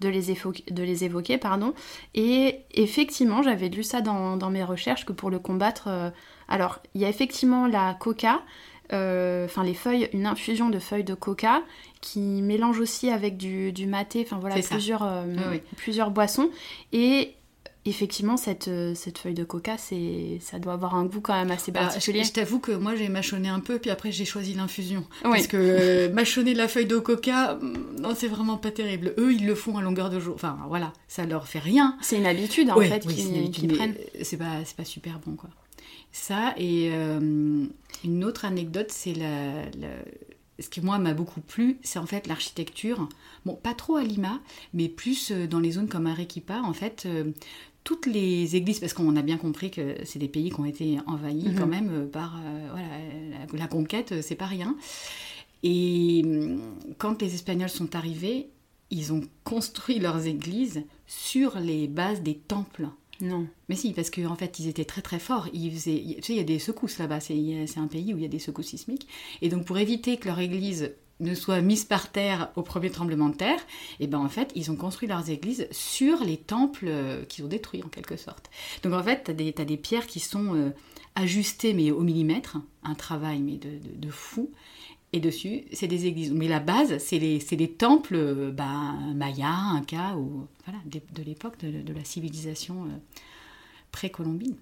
de 0.01 0.09
les, 0.09 0.31
évoquer, 0.31 0.63
de 0.69 0.83
les 0.83 1.03
évoquer. 1.05 1.37
Pardon. 1.37 1.73
Et 2.13 2.59
effectivement, 2.73 3.41
j'avais 3.41 3.69
lu 3.69 3.83
ça 3.83 4.01
dans, 4.01 4.49
mes 4.49 4.63
recherches 4.63 5.05
que 5.05 5.13
pour 5.13 5.29
le 5.29 5.39
combattre, 5.39 5.85
euh, 5.87 6.09
alors 6.49 6.79
il 6.93 7.01
y 7.01 7.05
a 7.05 7.09
effectivement 7.09 7.67
la 7.67 7.93
coca, 7.93 8.41
euh, 8.91 9.45
enfin 9.45 9.63
les 9.63 9.73
feuilles, 9.73 10.09
une 10.11 10.25
infusion 10.25 10.69
de 10.69 10.79
feuilles 10.79 11.05
de 11.05 11.13
coca 11.13 11.61
qui 12.01 12.41
mélange 12.41 12.79
aussi 12.79 13.09
avec 13.09 13.37
du, 13.37 13.71
du 13.71 13.85
maté, 13.87 14.23
enfin 14.25 14.39
voilà, 14.39 14.55
plusieurs, 14.55 15.03
euh, 15.03 15.57
plusieurs 15.77 16.11
boissons. 16.11 16.49
Et 16.91 17.35
effectivement, 17.85 18.37
cette, 18.37 18.67
euh, 18.67 18.93
cette 18.93 19.17
feuille 19.17 19.33
de 19.33 19.43
coca, 19.43 19.77
c'est, 19.77 20.37
ça 20.39 20.59
doit 20.59 20.73
avoir 20.73 20.95
un 20.95 21.05
goût 21.05 21.21
quand 21.21 21.33
même 21.33 21.51
assez 21.51 21.71
bah, 21.71 21.81
particulier. 21.81 22.23
je, 22.23 22.31
t'avoue 22.31 22.59
que 22.59 22.71
moi, 22.71 22.95
j'ai 22.95 23.09
mâchonné 23.09 23.49
un 23.49 23.59
peu, 23.59 23.79
puis 23.79 23.89
après, 23.89 24.11
j'ai 24.11 24.25
choisi 24.25 24.53
l'infusion. 24.53 25.05
Parce 25.23 25.47
que 25.47 25.57
euh, 25.57 26.09
mâchonner 26.13 26.53
la 26.53 26.67
feuille 26.67 26.85
de 26.85 26.99
coca, 26.99 27.55
mm, 27.55 28.01
non, 28.01 28.13
c'est 28.15 28.27
vraiment 28.27 28.57
pas 28.57 28.71
terrible. 28.71 29.13
Eux, 29.17 29.33
ils 29.33 29.45
le 29.45 29.55
font 29.55 29.77
à 29.77 29.81
longueur 29.81 30.09
de 30.09 30.19
jour. 30.19 30.35
Enfin, 30.35 30.59
voilà, 30.67 30.93
ça 31.07 31.25
leur 31.25 31.47
fait 31.47 31.59
rien. 31.59 31.97
C'est 32.01 32.17
une 32.17 32.27
habitude, 32.27 32.69
en 32.69 32.79
fait, 32.79 32.99
qu'ils 32.99 33.73
prennent. 33.73 33.95
C'est 34.21 34.37
pas, 34.37 34.63
c'est 34.65 34.75
pas 34.75 34.85
super 34.85 35.19
bon, 35.19 35.35
quoi. 35.35 35.49
Ça, 36.13 36.53
et 36.57 36.89
euh, 36.91 37.65
une 38.03 38.23
autre 38.25 38.43
anecdote, 38.43 38.87
c'est 38.89 39.13
la, 39.13 39.63
ce 40.59 40.69
qui 40.69 40.81
moi 40.81 40.99
m'a 40.99 41.13
beaucoup 41.13 41.39
plu, 41.39 41.77
c'est 41.83 41.99
en 41.99 42.05
fait 42.05 42.27
l'architecture. 42.27 43.07
Bon, 43.45 43.55
pas 43.55 43.73
trop 43.73 43.95
à 43.95 44.03
Lima, 44.03 44.39
mais 44.73 44.89
plus 44.89 45.31
dans 45.31 45.59
les 45.59 45.71
zones 45.71 45.87
comme 45.87 46.07
Arequipa. 46.07 46.61
En 46.63 46.73
fait, 46.73 47.07
toutes 47.83 48.05
les 48.05 48.55
églises, 48.55 48.79
parce 48.79 48.93
qu'on 48.93 49.15
a 49.15 49.21
bien 49.21 49.37
compris 49.37 49.71
que 49.71 49.95
c'est 50.03 50.19
des 50.19 50.27
pays 50.27 50.49
qui 50.49 50.59
ont 50.59 50.65
été 50.65 50.99
envahis 51.07 51.49
mhm. 51.49 51.55
quand 51.55 51.67
même 51.67 51.89
euh, 51.91 52.05
par 52.07 52.37
euh, 52.37 52.67
voilà, 52.69 52.87
la, 53.53 53.67
conquête, 53.67 54.11
euh, 54.11 54.21
c'est 54.21 54.35
pas 54.35 54.45
rien. 54.45 54.75
Et 55.63 56.21
hum, 56.23 56.61
quand 56.97 57.21
les 57.21 57.33
Espagnols 57.33 57.69
sont 57.69 57.95
arrivés, 57.95 58.49
ils 58.91 59.13
ont 59.13 59.21
construit 59.43 59.99
leurs 59.99 60.27
églises 60.27 60.83
sur 61.07 61.59
les 61.59 61.87
bases 61.87 62.21
des 62.21 62.35
temples. 62.35 62.89
Non. 63.21 63.47
Mais 63.69 63.75
si, 63.75 63.93
parce 63.93 64.09
qu'en 64.09 64.31
en 64.31 64.35
fait, 64.35 64.59
ils 64.59 64.67
étaient 64.67 64.85
très 64.85 65.01
très 65.01 65.19
forts. 65.19 65.47
Ils 65.53 65.71
faisaient, 65.71 66.03
tu 66.17 66.21
sais, 66.23 66.33
il 66.33 66.37
y 66.37 66.41
a 66.41 66.43
des 66.43 66.59
secousses 66.59 66.97
là-bas, 66.97 67.19
c'est 67.19 67.77
un 67.77 67.87
pays 67.87 68.13
où 68.13 68.17
il 68.17 68.23
y 68.23 68.25
a 68.25 68.29
des 68.29 68.39
secousses 68.39 68.67
sismiques. 68.67 69.07
Et 69.41 69.49
donc, 69.49 69.65
pour 69.65 69.77
éviter 69.77 70.17
que 70.17 70.27
leur 70.27 70.39
église 70.39 70.91
ne 71.21 71.35
soient 71.35 71.61
mises 71.61 71.85
par 71.85 72.11
terre 72.11 72.51
au 72.55 72.63
premier 72.63 72.89
tremblement 72.89 73.29
de 73.29 73.35
terre, 73.35 73.59
et 73.99 74.07
ben 74.07 74.19
en 74.19 74.29
fait, 74.29 74.51
ils 74.55 74.71
ont 74.71 74.75
construit 74.75 75.07
leurs 75.07 75.29
églises 75.29 75.67
sur 75.71 76.23
les 76.23 76.37
temples 76.37 76.85
euh, 76.87 77.23
qu'ils 77.25 77.45
ont 77.45 77.47
détruits 77.47 77.83
en 77.83 77.89
quelque 77.89 78.17
sorte. 78.17 78.49
Donc 78.83 78.93
en 78.93 79.03
fait, 79.03 79.23
tu 79.35 79.61
as, 79.61 79.65
des 79.65 79.77
pierres 79.77 80.07
qui 80.07 80.19
sont 80.19 80.55
euh, 80.55 80.71
ajustées 81.15 81.73
mais 81.73 81.91
au 81.91 82.01
millimètre, 82.01 82.57
un 82.83 82.95
travail 82.95 83.39
mais 83.39 83.57
de, 83.57 84.09
fou. 84.09 84.51
Et 85.13 85.19
dessus, 85.19 85.65
c'est 85.73 85.87
des 85.87 86.05
églises. 86.05 86.31
Mais 86.31 86.47
la 86.47 86.61
base, 86.61 86.97
c'est 86.99 87.19
les, 87.19 87.39
les, 87.51 87.71
temples 87.71 88.15
euh, 88.15 88.49
ben, 88.49 89.13
mayas, 89.13 89.73
incas, 89.73 90.15
ou, 90.15 90.47
voilà, 90.65 90.79
de, 90.85 91.23
l'époque 91.23 91.57
de, 91.59 91.93
la 91.93 92.05
civilisation 92.05 92.87
pré-colombine. 93.91 94.55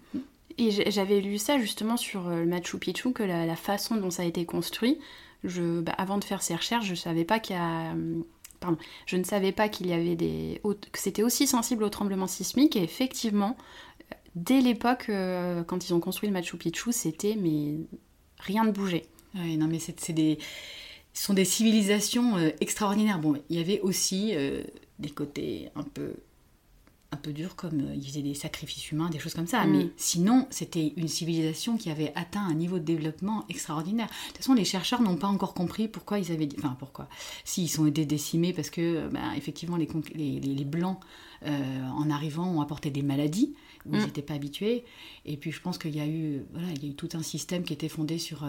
Et 0.57 0.91
j'avais 0.91 1.21
lu 1.21 1.37
ça 1.37 1.59
justement 1.59 1.97
sur 1.97 2.29
le 2.29 2.47
Machu 2.47 2.79
Picchu, 2.79 3.13
que 3.13 3.21
la, 3.21 3.55
façon 3.55 3.95
dont 3.95 4.09
ça 4.09 4.23
a 4.23 4.25
été 4.25 4.45
construit, 4.45 4.97
je, 5.43 5.81
bah, 5.81 5.93
avant 5.97 6.17
de 6.17 6.23
faire 6.23 6.41
ces 6.41 6.55
recherches, 6.55 6.93
pardon, 8.59 8.77
je 9.05 9.17
ne 9.17 9.23
savais 9.23 9.51
pas 9.51 9.69
qu'il 9.69 9.87
y 9.87 9.93
avait 9.93 10.15
des, 10.15 10.61
que 10.63 10.99
c'était 10.99 11.23
aussi 11.23 11.47
sensible 11.47 11.83
au 11.83 11.89
tremblement 11.89 12.27
sismique. 12.27 12.75
Et 12.75 12.83
effectivement, 12.83 13.57
dès 14.35 14.61
l'époque, 14.61 15.07
euh, 15.09 15.63
quand 15.63 15.87
ils 15.87 15.93
ont 15.93 15.99
construit 15.99 16.27
le 16.27 16.33
Machu 16.33 16.57
Picchu, 16.57 16.91
c'était 16.91 17.35
mais 17.39 17.75
rien 18.39 18.63
ne 18.63 18.71
bougeait. 18.71 19.05
Oui, 19.35 19.57
non, 19.57 19.67
mais 19.67 19.79
c'est 19.79 20.11
des, 20.11 20.39
ce 21.13 21.25
sont 21.25 21.33
des 21.33 21.45
civilisations 21.45 22.37
euh, 22.37 22.49
extraordinaires. 22.61 23.19
Bon, 23.19 23.35
il 23.49 23.57
y 23.57 23.59
avait 23.59 23.79
aussi 23.81 24.31
euh, 24.33 24.63
des 24.97 25.09
côtés 25.09 25.69
un 25.75 25.83
peu 25.83 26.13
un 27.11 27.17
peu 27.17 27.33
dur, 27.33 27.55
comme 27.55 27.79
euh, 27.79 27.95
ils 27.95 28.05
faisaient 28.05 28.21
des 28.21 28.35
sacrifices 28.35 28.91
humains, 28.91 29.09
des 29.09 29.19
choses 29.19 29.33
comme 29.33 29.47
ça. 29.47 29.65
Mm. 29.65 29.71
Mais 29.71 29.89
sinon, 29.97 30.47
c'était 30.51 30.93
une 30.95 31.07
civilisation 31.07 31.77
qui 31.77 31.89
avait 31.89 32.11
atteint 32.15 32.45
un 32.45 32.53
niveau 32.53 32.77
de 32.77 32.83
développement 32.83 33.45
extraordinaire. 33.49 34.07
De 34.07 34.27
toute 34.27 34.37
façon, 34.37 34.53
les 34.53 34.65
chercheurs 34.65 35.01
n'ont 35.01 35.17
pas 35.17 35.27
encore 35.27 35.53
compris 35.53 35.87
pourquoi 35.87 36.19
ils 36.19 36.31
avaient... 36.31 36.47
Enfin, 36.57 36.75
pourquoi 36.77 37.09
S'ils 37.45 37.69
sont 37.69 37.87
été 37.87 38.05
décimés 38.05 38.53
parce 38.53 38.69
que, 38.69 38.81
euh, 38.81 39.09
ben, 39.09 39.33
effectivement, 39.35 39.77
les, 39.77 39.87
les, 40.39 40.65
Blancs, 40.65 40.99
euh, 41.45 41.87
en 41.87 42.11
arrivant, 42.11 42.47
ont 42.47 42.61
apporté 42.61 42.91
des 42.91 43.01
maladies 43.01 43.55
où 43.85 43.95
ils 43.95 44.01
n'étaient 44.01 44.21
mm. 44.21 44.25
pas 44.25 44.33
habitués. 44.35 44.85
Et 45.25 45.37
puis, 45.37 45.51
je 45.51 45.61
pense 45.61 45.79
qu'il 45.79 45.95
y, 45.95 46.01
a 46.01 46.07
eu, 46.07 46.43
voilà, 46.51 46.67
il 46.75 46.83
y 46.83 46.87
a 46.87 46.91
eu 46.91 46.95
tout 46.95 47.09
un 47.13 47.23
système 47.23 47.63
qui 47.63 47.73
était 47.73 47.89
fondé 47.89 48.19
sur... 48.19 48.45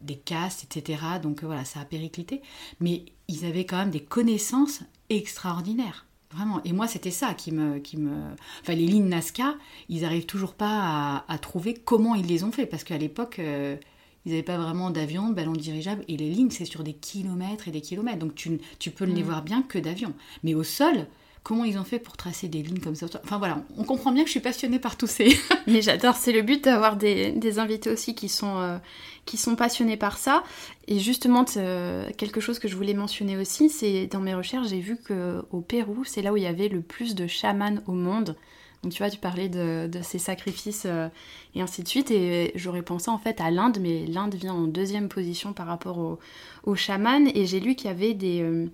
des 0.00 0.16
castes, 0.16 0.64
etc. 0.64 1.02
Donc 1.22 1.44
voilà, 1.44 1.64
ça 1.64 1.80
a 1.80 1.84
périclité. 1.84 2.40
Mais 2.80 3.04
ils 3.28 3.44
avaient 3.44 3.66
quand 3.66 3.76
même 3.76 3.90
des 3.90 4.02
connaissances 4.02 4.80
extraordinaires. 5.10 6.06
Vraiment. 6.32 6.62
Et 6.64 6.72
moi, 6.72 6.86
c'était 6.86 7.10
ça 7.10 7.34
qui 7.34 7.50
me, 7.50 7.78
qui 7.78 7.96
me. 7.96 8.12
Enfin, 8.60 8.74
les 8.74 8.86
lignes 8.86 9.08
Nazca, 9.08 9.56
ils 9.88 10.02
n'arrivent 10.02 10.26
toujours 10.26 10.54
pas 10.54 11.24
à, 11.26 11.38
trouver 11.38 11.74
comment 11.74 12.14
ils 12.14 12.26
les 12.26 12.44
ont 12.44 12.52
fait. 12.52 12.66
Parce 12.66 12.84
qu'à 12.84 12.98
l'époque, 12.98 13.40
euh, 13.40 13.76
ils 14.24 14.30
n'avaient 14.30 14.44
pas 14.44 14.56
vraiment 14.56 14.90
d'avion, 14.90 15.30
de 15.30 15.34
ballon 15.34 15.52
dirigeable. 15.52 16.04
Et 16.06 16.16
les 16.16 16.30
lignes, 16.30 16.50
c'est 16.50 16.64
sur 16.64 16.84
des 16.84 16.92
kilomètres 16.92 17.66
et 17.66 17.72
des 17.72 17.80
kilomètres. 17.80 18.18
Donc, 18.18 18.36
tu, 18.36 18.60
tu 18.78 18.92
peux 18.92 19.06
ne 19.06 19.14
les 19.14 19.22
mm. 19.22 19.26
voir 19.26 19.42
bien 19.42 19.62
que 19.62 19.78
d'avion. 19.78 20.14
Mais 20.44 20.54
au 20.54 20.62
sol, 20.62 21.06
comment 21.42 21.64
ils 21.64 21.78
ont 21.78 21.84
fait 21.84 21.98
pour 21.98 22.16
tracer 22.16 22.48
des 22.48 22.62
lignes 22.62 22.80
comme 22.80 22.94
ça. 22.94 23.06
Enfin 23.24 23.38
voilà, 23.38 23.62
on 23.76 23.84
comprend 23.84 24.12
bien 24.12 24.22
que 24.22 24.28
je 24.28 24.32
suis 24.32 24.40
passionnée 24.40 24.78
par 24.78 24.96
tous 24.96 25.06
ces... 25.06 25.38
Mais 25.66 25.82
j'adore, 25.82 26.16
c'est 26.16 26.32
le 26.32 26.42
but 26.42 26.62
d'avoir 26.62 26.96
des, 26.96 27.58
invités 27.58 27.90
aussi 27.90 28.14
qui 28.14 28.28
sont, 28.28 28.58
euh, 28.58 28.78
qui 29.24 29.36
sont 29.36 29.56
passionnés 29.56 29.96
par 29.96 30.18
ça. 30.18 30.44
Et 30.86 30.98
justement, 30.98 31.44
euh, 31.56 32.08
quelque 32.16 32.40
chose 32.40 32.58
que 32.58 32.68
je 32.68 32.76
voulais 32.76 32.94
mentionner 32.94 33.36
aussi, 33.36 33.70
c'est 33.70 34.06
dans 34.06 34.20
mes 34.20 34.34
recherches, 34.34 34.68
j'ai 34.68 34.80
vu 34.80 34.96
qu'au 34.96 35.60
Pérou, 35.60 36.04
c'est 36.04 36.22
là 36.22 36.32
où 36.32 36.36
il 36.36 36.42
y 36.42 36.46
avait 36.46 36.68
le 36.68 36.82
plus 36.82 37.14
de 37.14 37.26
chamans 37.26 37.78
au 37.86 37.92
monde. 37.92 38.36
Donc 38.82 38.92
tu 38.92 39.02
vois, 39.02 39.10
tu 39.10 39.18
parlais 39.18 39.50
de, 39.50 39.90
ces 40.02 40.18
sacrifices 40.18 40.84
euh, 40.86 41.08
et 41.54 41.60
ainsi 41.60 41.82
de 41.82 41.88
suite. 41.88 42.10
Et 42.10 42.52
j'aurais 42.54 42.82
pensé 42.82 43.10
en 43.10 43.18
fait 43.18 43.40
à 43.40 43.50
l'Inde, 43.50 43.78
mais 43.80 44.06
l'Inde 44.06 44.34
vient 44.34 44.54
en 44.54 44.66
deuxième 44.66 45.08
position 45.08 45.52
par 45.52 45.66
rapport 45.66 45.98
aux 45.98 46.18
au 46.64 46.74
chamans. 46.74 47.26
Et 47.34 47.46
j'ai 47.46 47.60
lu 47.60 47.74
qu'il 47.74 47.88
y 47.88 47.92
avait 47.92 48.14
des 48.14 48.68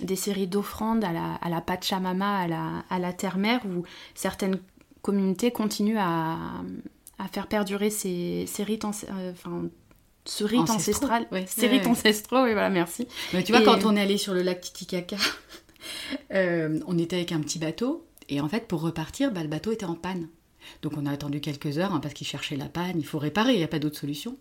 des 0.00 0.16
séries 0.16 0.46
d'offrandes 0.46 1.04
à 1.04 1.12
la, 1.12 1.34
à 1.34 1.48
la 1.48 1.60
Pachamama, 1.60 2.38
à 2.38 2.48
la, 2.48 2.84
à 2.88 2.98
la 2.98 3.12
terre-mère, 3.12 3.60
où 3.66 3.84
certaines 4.14 4.58
communautés 5.02 5.50
continuent 5.50 5.98
à, 5.98 6.36
à 7.18 7.28
faire 7.28 7.46
perdurer 7.46 7.90
ces, 7.90 8.44
ces 8.46 8.62
rites, 8.62 8.84
euh, 8.84 9.32
enfin, 9.32 9.68
ce 10.24 10.44
rite 10.44 10.70
ancestral. 10.70 11.26
ces 11.46 11.66
rites 11.66 11.86
ancestraux, 11.86 12.44
oui, 12.44 12.52
voilà, 12.52 12.70
merci. 12.70 13.06
Mais 13.32 13.42
tu 13.42 13.52
vois, 13.52 13.62
quand 13.62 13.84
on 13.84 13.96
est 13.96 14.00
allé 14.00 14.16
sur 14.16 14.32
le 14.32 14.42
lac 14.42 14.60
Titicaca, 14.60 15.16
euh, 16.32 16.80
on 16.86 16.98
était 16.98 17.16
avec 17.16 17.32
un 17.32 17.40
petit 17.40 17.58
bateau, 17.58 18.06
et 18.28 18.40
en 18.40 18.48
fait, 18.48 18.68
pour 18.68 18.80
repartir, 18.80 19.32
bah, 19.32 19.42
le 19.42 19.48
bateau 19.48 19.72
était 19.72 19.86
en 19.86 19.94
panne. 19.94 20.28
Donc 20.82 20.92
on 20.96 21.06
a 21.06 21.10
attendu 21.10 21.40
quelques 21.40 21.78
heures, 21.78 21.92
hein, 21.92 22.00
parce 22.00 22.14
qu'il 22.14 22.26
cherchait 22.26 22.56
la 22.56 22.68
panne, 22.68 22.94
il 22.96 23.06
faut 23.06 23.18
réparer, 23.18 23.52
il 23.54 23.58
n'y 23.58 23.64
a 23.64 23.68
pas 23.68 23.78
d'autre 23.78 23.98
solution. 23.98 24.36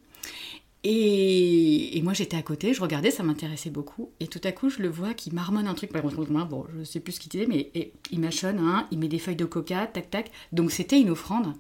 Et, 0.84 2.00
moi 2.04 2.14
j'étais 2.14 2.38
à 2.38 2.42
côté, 2.42 2.74
je 2.74 2.82
regardais, 2.82 3.12
ça 3.12 3.24
m'intéressait 3.24 3.70
beaucoup. 3.70 4.12
Et 4.20 4.28
tout 4.28 4.42
à 4.44 4.52
coup, 4.52 4.70
je 4.70 4.82
le 4.82 4.90
vois 4.90 5.14
qui 5.14 5.34
marmonne 5.34 5.68
un 5.68 5.74
truc. 5.74 5.92
Bon, 5.92 6.66
je 6.78 6.84
sais 6.84 7.00
plus 7.00 7.14
ce 7.14 7.20
qu'il 7.20 7.30
disait, 7.30 7.48
mais 7.48 7.72
il 8.12 8.20
mâchonne, 8.20 8.60
hein, 8.60 8.88
il 8.92 9.00
met 9.00 9.08
des 9.08 9.20
feuilles 9.20 9.36
de 9.36 9.46
coca, 9.46 9.88
tac 9.88 10.10
tac. 10.10 10.32
Donc 10.52 10.72
c'était 10.72 11.00
une 11.00 11.10
offrande 11.10 11.54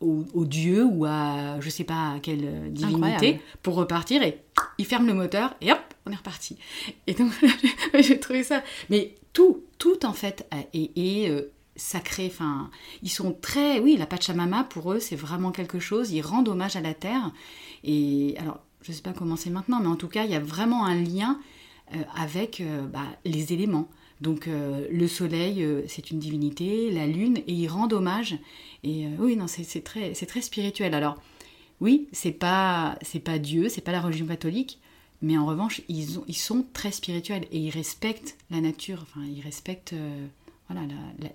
au, 0.00 0.44
dieu 0.44 0.84
ou 0.84 1.04
à 1.06 1.58
je 1.60 1.70
sais 1.70 1.84
pas 1.84 2.12
à 2.16 2.20
quelle 2.20 2.72
divinité 2.72 3.40
pour 3.62 3.74
repartir 3.74 4.22
et 4.22 4.42
il 4.78 4.84
ferme 4.84 5.06
le 5.06 5.14
moteur 5.14 5.54
et 5.60 5.72
hop, 5.72 5.78
on 6.06 6.12
est 6.12 6.16
reparti. 6.16 6.58
Et 7.06 7.14
donc 7.14 7.32
j'ai 7.98 8.20
trouvé 8.20 8.42
ça. 8.42 8.62
Mais 8.90 9.14
tout, 9.32 9.64
tout 9.78 10.04
en 10.04 10.12
fait 10.12 10.46
est, 10.72 11.30
euh, 11.30 11.50
sacré. 11.76 12.26
Enfin, 12.26 12.70
ils 13.02 13.10
sont 13.10 13.32
très, 13.32 13.80
oui, 13.80 13.96
la 13.96 14.06
Pachamama 14.06 14.64
pour 14.64 14.92
eux 14.92 15.00
c'est 15.00 15.16
vraiment 15.16 15.50
quelque 15.50 15.78
chose. 15.78 16.10
Ils 16.12 16.22
rendent 16.22 16.48
hommage 16.48 16.76
à 16.76 16.80
la 16.80 16.94
terre. 16.94 17.32
Et 17.84 18.34
alors, 18.38 18.60
je 18.82 18.92
sais 18.92 19.02
pas 19.02 19.12
comment 19.12 19.36
c'est 19.36 19.50
maintenant, 19.50 19.80
mais 19.80 19.88
en 19.88 19.96
tout 19.96 20.08
cas, 20.08 20.24
il 20.24 20.30
y 20.30 20.34
a 20.34 20.40
vraiment 20.40 20.84
un 20.84 20.94
lien 20.94 21.38
euh, 21.94 22.02
avec 22.16 22.60
euh, 22.60 22.86
bah, 22.86 23.06
les 23.24 23.52
éléments. 23.52 23.88
Donc 24.20 24.48
euh, 24.48 24.86
le 24.90 25.06
soleil, 25.06 25.66
c'est 25.86 26.10
une 26.10 26.18
divinité, 26.18 26.90
la 26.90 27.06
lune, 27.06 27.38
et 27.46 27.52
ils 27.52 27.68
rendent 27.68 27.92
hommage. 27.92 28.38
Et 28.82 29.06
oui, 29.18 29.36
non, 29.36 29.46
c'est 29.46 29.82
très, 29.82 30.12
très 30.12 30.40
spirituel. 30.40 30.94
Alors 30.94 31.20
oui, 31.80 32.08
c'est 32.12 32.32
pas, 32.32 32.96
c'est 33.02 33.20
pas 33.20 33.38
Dieu, 33.38 33.68
c'est 33.68 33.80
pas 33.80 33.92
la 33.92 34.00
religion 34.00 34.26
catholique, 34.26 34.78
mais 35.20 35.36
en 35.36 35.46
revanche, 35.46 35.82
ils, 35.88 36.18
ont, 36.18 36.24
ils 36.26 36.36
sont 36.36 36.64
très 36.72 36.90
spirituels 36.90 37.46
et 37.50 37.58
ils 37.58 37.70
respectent 37.70 38.36
la 38.50 38.60
nature. 38.60 39.00
Enfin, 39.02 39.26
ils 39.26 39.42
respectent 39.42 39.94
voilà 40.68 40.86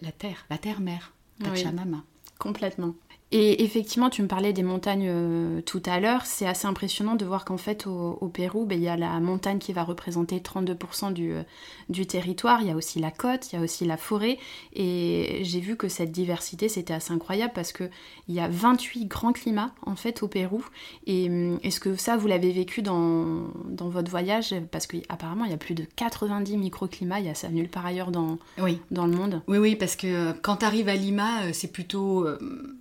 la, 0.02 0.12
terre, 0.12 0.46
la 0.50 0.58
terre 0.58 0.80
mère, 0.80 1.14
Pachamama. 1.44 2.04
complètement. 2.40 2.96
Et 3.32 3.64
effectivement, 3.64 4.10
tu 4.10 4.24
me 4.24 4.28
parlais 4.28 4.54
des 4.54 4.64
montagnes 4.64 5.08
euh, 5.08 5.62
tout 5.62 5.84
à 5.86 6.00
l'heure. 6.00 6.26
C'est 6.26 6.48
assez 6.48 6.66
impressionnant 6.66 7.16
de 7.16 7.26
voir 7.26 7.46
qu'en 7.46 7.58
fait, 7.58 7.86
au, 7.86 8.28
Pérou, 8.34 8.66
ben, 8.66 8.76
il 8.80 8.84
y 8.84 8.88
a 8.88 8.98
la 8.98 9.20
montagne 9.20 9.60
qui 9.60 9.72
va 9.72 9.84
représenter 9.84 10.40
32% 10.40 11.14
du, 11.14 11.34
euh, 11.34 11.44
du 11.90 12.08
territoire. 12.08 12.62
Il 12.62 12.70
y 12.70 12.72
a 12.72 12.76
aussi 12.76 13.00
la 13.00 13.12
côte, 13.12 13.52
il 13.52 13.58
y 13.58 13.60
a 13.60 13.62
aussi 13.62 13.86
la 13.86 13.98
forêt. 13.98 14.40
Et 14.74 15.42
j'ai 15.44 15.60
vu 15.60 15.76
que 15.76 15.88
cette 15.90 16.12
diversité, 16.12 16.70
c'était 16.70 16.94
assez 16.94 17.14
incroyable 17.14 17.54
parce 17.54 17.72
qu'il 17.72 17.90
y 18.30 18.40
a 18.40 18.48
28 18.48 19.06
grands 19.06 19.34
climats, 19.34 19.76
en 19.86 19.96
fait, 19.96 20.24
au 20.24 20.28
Pérou. 20.28 20.66
Et 21.06 21.30
hum, 21.30 21.60
est-ce 21.62 21.80
que 21.80 21.96
ça, 21.96 22.18
vous 22.18 22.28
l'avez 22.28 22.52
vécu 22.52 22.82
dans, 22.82 23.44
dans, 23.66 23.90
votre 23.90 24.10
voyage? 24.10 24.56
Parce 24.72 24.88
qu'apparemment, 24.88 25.46
il 25.46 25.52
y 25.52 25.54
a 25.54 25.58
plus 25.58 25.76
de 25.76 25.86
90 25.98 26.58
microclimats. 26.58 27.20
Il 27.20 27.28
y 27.28 27.30
a 27.30 27.36
ça 27.36 27.50
nulle 27.50 27.70
part 27.70 27.86
ailleurs 27.86 28.10
dans, 28.10 28.40
oui. 28.58 28.80
dans 28.90 29.06
le 29.06 29.16
monde. 29.16 29.44
Oui, 29.48 29.60
oui, 29.60 29.76
parce 29.76 29.96
que 29.96 30.08
euh, 30.08 30.34
quand 30.42 30.58
tu 30.58 30.66
arrives 30.66 30.90
à 30.90 30.96
Lima, 30.96 31.54
c'est 31.54 31.72
plutôt... 31.72 32.26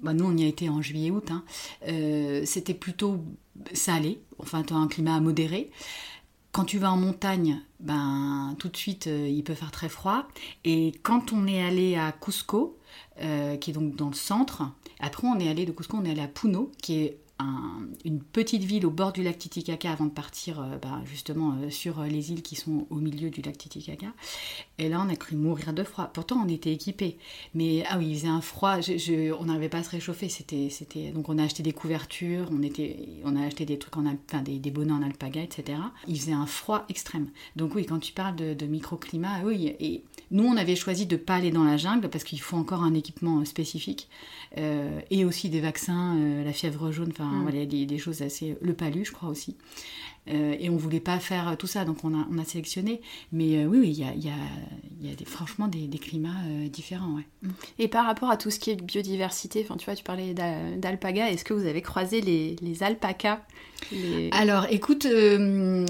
Bah, 0.03 0.15
nous, 0.15 0.25
on 0.25 0.38
a 0.45 0.49
été 0.49 0.69
en 0.69 0.83
juillet-août, 0.83 1.31
hein. 1.31 1.45
euh, 1.89 2.43
c'était 2.45 2.75
plutôt 2.75 3.25
salé, 3.73 4.21
enfin 4.39 4.63
tu 4.63 4.73
as 4.73 4.77
un 4.77 4.89
climat 4.89 5.21
modéré. 5.21 5.71
Quand 6.53 6.65
tu 6.65 6.79
vas 6.79 6.91
en 6.91 6.97
montagne, 6.97 7.61
ben 7.79 8.57
tout 8.59 8.69
de 8.69 8.77
suite 8.77 9.07
euh, 9.07 9.29
il 9.29 9.45
peut 9.45 9.55
faire 9.55 9.71
très 9.71 9.89
froid. 9.89 10.27
Et 10.65 10.93
quand 11.03 11.33
on 11.33 11.47
est 11.47 11.63
allé 11.63 11.97
à 11.97 12.13
Cusco, 12.13 12.79
euh, 13.21 13.57
qui 13.57 13.71
est 13.71 13.75
donc 13.75 13.95
dans 13.97 14.09
le 14.09 14.15
centre, 14.15 14.63
après 14.99 15.29
on 15.29 15.39
est 15.39 15.49
allé 15.49 15.67
de 15.67 15.73
Cusco, 15.73 15.97
on 15.97 16.05
est 16.05 16.11
allé 16.11 16.23
à 16.23 16.29
Puno, 16.29 16.73
qui 16.83 16.95
est 16.95 17.19
une 18.05 18.21
petite 18.21 18.65
ville 18.65 18.85
au 18.85 18.91
bord 18.91 19.13
du 19.13 19.23
lac 19.23 19.39
Titicaca 19.39 19.93
avant 19.93 20.07
de 20.07 20.11
partir 20.11 20.67
bah, 20.83 21.01
justement 21.05 21.57
sur 21.71 22.03
les 22.03 22.33
îles 22.33 22.43
qui 22.43 22.57
sont 22.57 22.89
au 22.91 22.97
milieu 22.97 23.31
du 23.31 23.43
lac 23.43 23.57
Titicaca. 23.57 24.09
Et 24.79 24.89
là, 24.89 25.03
on 25.05 25.09
a 25.09 25.17
cru 25.17 25.37
mourir 25.37 25.73
de 25.73 25.85
froid. 25.85 26.11
Pourtant, 26.13 26.43
on 26.45 26.49
était 26.49 26.73
équipés. 26.73 27.17
Mais 27.55 27.85
ah 27.89 27.99
oui, 27.99 28.09
il 28.11 28.15
faisait 28.17 28.29
un 28.29 28.41
froid. 28.41 28.77
on 29.41 29.45
n'arrivait 29.45 29.69
pas 29.69 29.79
à 29.79 29.83
se 29.83 29.91
réchauffer. 29.91 30.29
C'était, 30.29 30.69
c'était... 30.71 31.11
Donc, 31.11 31.29
on 31.29 31.39
a 31.39 31.45
acheté 31.45 31.63
des 31.63 31.73
couvertures, 31.73 32.49
on, 32.53 32.63
était... 32.63 32.97
on 33.25 33.37
a 33.37 33.45
acheté 33.45 33.65
des 33.65 33.79
trucs 33.79 33.97
en 33.97 34.05
enfin, 34.07 34.43
des, 34.43 34.59
des 34.59 34.71
bonnets 34.71 34.93
en 34.93 35.03
alpaga, 35.03 35.43
etc. 35.43 35.79
Il 36.07 36.19
faisait 36.19 36.33
un 36.33 36.47
froid 36.47 36.85
extrême. 36.89 37.29
Donc 37.57 37.75
oui, 37.75 37.87
quand 37.87 37.99
tu 37.99 38.13
parles 38.13 38.37
de, 38.37 38.55
de 38.55 38.67
microclimat, 38.67 39.43
oui. 39.45 39.75
Et 39.81 40.03
nous, 40.31 40.45
on 40.45 40.57
avait 40.57 40.77
choisi 40.77 41.07
de 41.07 41.17
ne 41.17 41.21
pas 41.21 41.37
aller 41.37 41.51
dans 41.51 41.65
la 41.65 41.77
jungle 41.77 42.09
parce 42.11 42.25
qu'il 42.25 42.41
faut 42.41 42.57
encore 42.57 42.83
un 42.83 42.95
équipement 42.95 43.45
spécifique. 43.45 44.09
et 44.57 45.25
aussi 45.25 45.49
des 45.49 45.61
vaccins, 45.61 46.17
la 46.45 46.53
fièvre 46.53 46.91
jaune, 46.91 47.11
enfin 47.11 47.39
Mm. 47.39 47.43
voilà, 47.43 47.67
des, 47.67 47.99
choses 47.99 48.23
assez. 48.23 48.57
Le 48.61 48.75
palu, 48.75 49.05
je 49.05 49.13
crois 49.13 49.29
aussi. 49.29 49.57
Euh, 50.31 50.57
et 50.59 50.69
on 50.69 50.77
voulait 50.77 51.01
pas 51.01 51.19
faire 51.19 51.57
tout 51.57 51.67
ça, 51.67 51.85
donc 51.85 52.05
on 52.05 52.15
a, 52.15 52.27
on 52.31 52.39
a 52.39 52.45
sélectionné. 52.45 53.01
Mais 53.33 53.59
euh, 53.59 53.67
oui, 53.67 53.89
il 53.89 53.99
y 53.99 54.05
a, 54.05 54.15
y 54.15 54.29
a, 54.29 55.09
y 55.09 55.13
a 55.13 55.15
des, 55.15 55.25
franchement 55.25 55.69
des, 55.69 55.87
des 55.87 55.99
climats 55.99 56.29
euh, 56.49 56.69
différents. 56.69 57.15
Ouais. 57.15 57.27
Mm. 57.43 57.49
Et 57.79 57.89
par 57.89 58.07
rapport 58.07 58.31
à 58.31 58.37
tout 58.37 58.51
ce 58.51 58.59
qui 58.59 58.71
est 58.71 58.77
biodiversité, 58.77 59.65
tu 59.65 59.85
vois, 59.85 59.95
tu 59.95 60.05
parlais 60.05 60.35
d'alpaga, 60.35 61.31
est-ce 61.31 61.45
que 61.45 61.55
vous 61.55 61.67
avez 61.67 61.83
croisé 61.83 62.21
les, 62.21 62.57
les 62.61 62.83
alpacas 62.83 63.41
Alors, 64.33 64.67
écoute, 64.71 65.07
on 65.07 65.87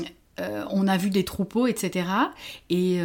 a 0.88 0.96
vu 0.96 1.10
des 1.10 1.24
troupeaux, 1.24 1.66
etc. 1.66 2.06
Et 2.70 3.00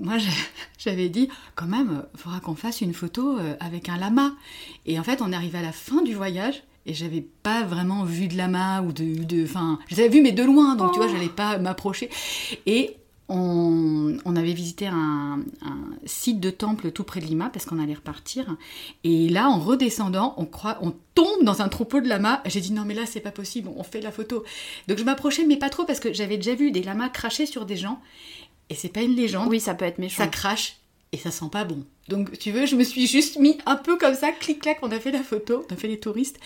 moi, 0.00 0.16
j'avais 0.78 1.08
dit, 1.08 1.28
quand 1.54 1.66
même, 1.66 2.04
il 2.14 2.20
faudra 2.20 2.40
qu'on 2.40 2.54
fasse 2.54 2.80
une 2.80 2.94
photo 2.94 3.38
avec 3.60 3.88
un 3.88 3.96
lama. 3.96 4.34
Et 4.86 4.98
en 4.98 5.04
fait, 5.04 5.22
on 5.22 5.32
est 5.32 5.36
arrivé 5.36 5.58
à 5.58 5.62
la 5.62 5.72
fin 5.72 6.02
du 6.02 6.14
voyage 6.14 6.62
et 6.86 6.94
j'avais 6.94 7.24
pas 7.42 7.62
vraiment 7.62 8.04
vu 8.04 8.28
de 8.28 8.36
lama 8.36 8.82
ou 8.82 8.92
de 8.92 9.44
enfin 9.44 9.78
je 9.88 9.96
les 9.96 10.02
avais 10.02 10.10
vus 10.10 10.22
mais 10.22 10.32
de 10.32 10.42
loin 10.42 10.76
donc 10.76 10.92
tu 10.92 10.98
vois 10.98 11.08
j'allais 11.08 11.28
pas 11.28 11.58
m'approcher 11.58 12.10
et 12.66 12.96
on, 13.28 14.18
on, 14.24 14.36
avait 14.36 14.52
visité 14.52 14.86
un, 14.86 15.40
site 16.04 16.40
de 16.40 16.50
temple 16.50 16.90
tout 16.90 17.04
près 17.04 17.20
de 17.20 17.24
Lima 17.24 17.48
parce 17.48 17.64
qu'on 17.64 17.78
allait 17.78 17.94
repartir. 17.94 18.56
Et 19.02 19.28
là, 19.30 19.48
en 19.48 19.58
redescendant, 19.58 20.34
on 20.36 20.44
croit, 20.44 20.78
on 20.82 20.92
tombe 21.14 21.42
dans 21.42 21.62
un 21.62 21.68
troupeau 21.68 22.00
de 22.00 22.08
lamas. 22.08 22.42
J'ai 22.44 22.60
dit 22.60 22.72
non 22.72 22.84
mais 22.84 22.94
là 22.94 23.06
c'est 23.06 23.20
pas 23.20 23.30
possible, 23.30 23.70
on 23.76 23.82
fait 23.82 24.00
la 24.00 24.12
photo. 24.12 24.44
Donc 24.88 24.98
je 24.98 25.04
m'approchais 25.04 25.46
mais 25.46 25.56
pas 25.56 25.70
trop 25.70 25.84
parce 25.84 26.00
que 26.00 26.12
j'avais 26.12 26.36
déjà 26.36 26.54
vu 26.54 26.70
des 26.70 26.82
lamas 26.82 27.08
cracher 27.08 27.46
sur 27.46 27.64
des 27.64 27.76
gens. 27.76 28.00
Et 28.68 28.74
c'est 28.74 28.90
pas 28.90 29.02
une 29.02 29.14
légende. 29.14 29.48
Oui, 29.48 29.60
ça 29.60 29.74
peut 29.74 29.84
être 29.84 29.98
méchant. 29.98 30.22
Ça 30.22 30.28
crache 30.28 30.76
et 31.14 31.16
ça 31.16 31.30
sent 31.30 31.48
pas 31.50 31.62
bon. 31.62 31.84
Donc, 32.08 32.36
tu 32.38 32.50
veux, 32.50 32.66
je 32.66 32.74
me 32.74 32.82
suis 32.82 33.06
juste 33.06 33.38
mis 33.38 33.56
un 33.66 33.76
peu 33.76 33.96
comme 33.96 34.14
ça, 34.14 34.32
clic-clac, 34.32 34.78
on 34.82 34.90
a 34.90 34.98
fait 34.98 35.12
la 35.12 35.22
photo, 35.22 35.64
on 35.70 35.72
a 35.72 35.76
fait 35.76 35.86
les 35.86 36.00
touristes. 36.00 36.40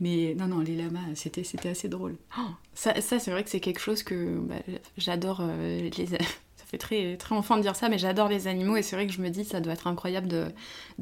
Mais 0.00 0.34
non, 0.34 0.46
non, 0.46 0.60
les 0.60 0.74
lamas, 0.74 1.00
c'était, 1.14 1.44
c'était 1.44 1.68
assez 1.68 1.88
drôle. 1.88 2.16
Oh, 2.38 2.50
ça, 2.74 2.94
c'est 3.00 3.30
vrai 3.30 3.44
que 3.44 3.50
c'est 3.50 3.60
quelque 3.60 3.80
chose 3.80 4.02
que 4.02 4.38
bah, 4.38 4.54
j'adore. 4.96 5.42
Euh, 5.42 5.90
les... 5.98 6.06
ça 6.56 6.64
fait 6.66 6.78
très, 6.78 7.18
très 7.18 7.34
enfant 7.34 7.58
de 7.58 7.62
dire 7.62 7.76
ça, 7.76 7.90
mais 7.90 7.98
j'adore 7.98 8.30
les 8.30 8.48
animaux 8.48 8.76
et 8.76 8.82
c'est 8.82 8.96
vrai 8.96 9.06
que 9.06 9.12
je 9.12 9.20
me 9.20 9.28
dis 9.28 9.44
ça 9.44 9.60
doit 9.60 9.74
être 9.74 9.88
incroyable 9.88 10.26
de, 10.26 10.48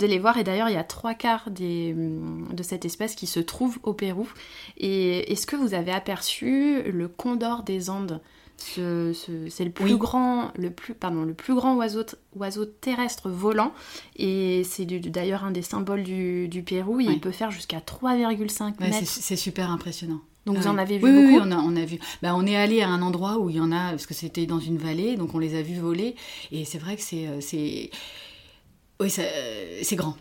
les 0.04 0.18
voir. 0.18 0.37
Et 0.37 0.42
d'ailleurs, 0.42 0.68
il 0.68 0.74
y 0.74 0.78
a 0.78 0.85
trois 0.85 1.14
quarts 1.14 1.48
des, 1.50 1.94
de 1.94 2.62
cette 2.64 2.85
espèce 2.85 3.14
qui 3.14 3.28
se 3.28 3.38
trouve 3.38 3.78
au 3.85 3.92
Pérou. 3.92 4.28
Et 4.78 5.30
est-ce 5.30 5.46
que 5.46 5.54
vous 5.54 5.74
avez 5.74 5.92
aperçu 5.92 6.82
le 6.82 7.06
condor 7.06 7.62
des 7.62 7.88
Andes? 7.88 8.20
C'est 8.62 9.64
le 9.64 9.70
plus 9.70 9.96
grand, 9.96 10.53
le 10.57 10.70
plus, 10.70 10.94
pardon, 10.94 11.22
le 11.22 11.35
plus 11.35 11.55
grand 11.55 11.77
oiseau, 11.77 12.05
oiseau 12.37 12.64
terrestre 12.64 13.29
volant 13.29 13.72
et 14.16 14.62
c'est 14.64 14.87
d'ailleurs 14.87 15.44
un 15.44 15.51
des 15.51 15.62
symboles 15.62 16.03
du, 16.03 16.48
du 16.48 16.62
Pérou. 16.62 17.01
il 17.01 17.20
peut 17.20 17.31
faire 17.31 17.51
jusqu'à 17.51 17.79
3,5 17.79 18.81
mètres. 18.81 18.96
c'est 19.05 19.37
super 19.37 19.70
impressionnant. 19.70 20.20
Donc 20.44 20.57
vous 20.57 20.66
en 20.66 20.77
avez 20.77 20.98
vu 20.98 21.05
oui, 21.05 21.12
beaucoup 21.12 21.37
Oui, 21.37 21.40
on 21.40 21.53
a, 21.53 21.57
on 21.57 21.77
a 21.77 21.85
vu. 21.85 21.98
Bah, 22.20 22.35
on 22.35 22.44
est 22.46 22.57
allé 22.57 22.83
à 22.83 22.88
un 22.88 23.01
endroit 23.01 23.38
où 23.38 23.48
il 23.48 23.57
y 23.57 23.61
en 23.61 23.70
a, 23.70 23.90
parce 23.90 24.07
que 24.07 24.14
c'était 24.14 24.46
dans 24.46 24.59
une 24.59 24.77
vallée, 24.77 25.16
donc 25.16 25.35
on 25.35 25.38
les 25.38 25.57
a 25.57 25.62
vus 25.62 25.79
voler. 25.79 26.16
Et 26.51 26.64
c'est 26.64 26.79
vrai 26.79 26.96
que 26.96 27.03
c'est, 27.03 27.29
euh, 27.29 27.40
oui, 29.01 29.11
c'est 29.11 29.96
grand. 29.96 30.16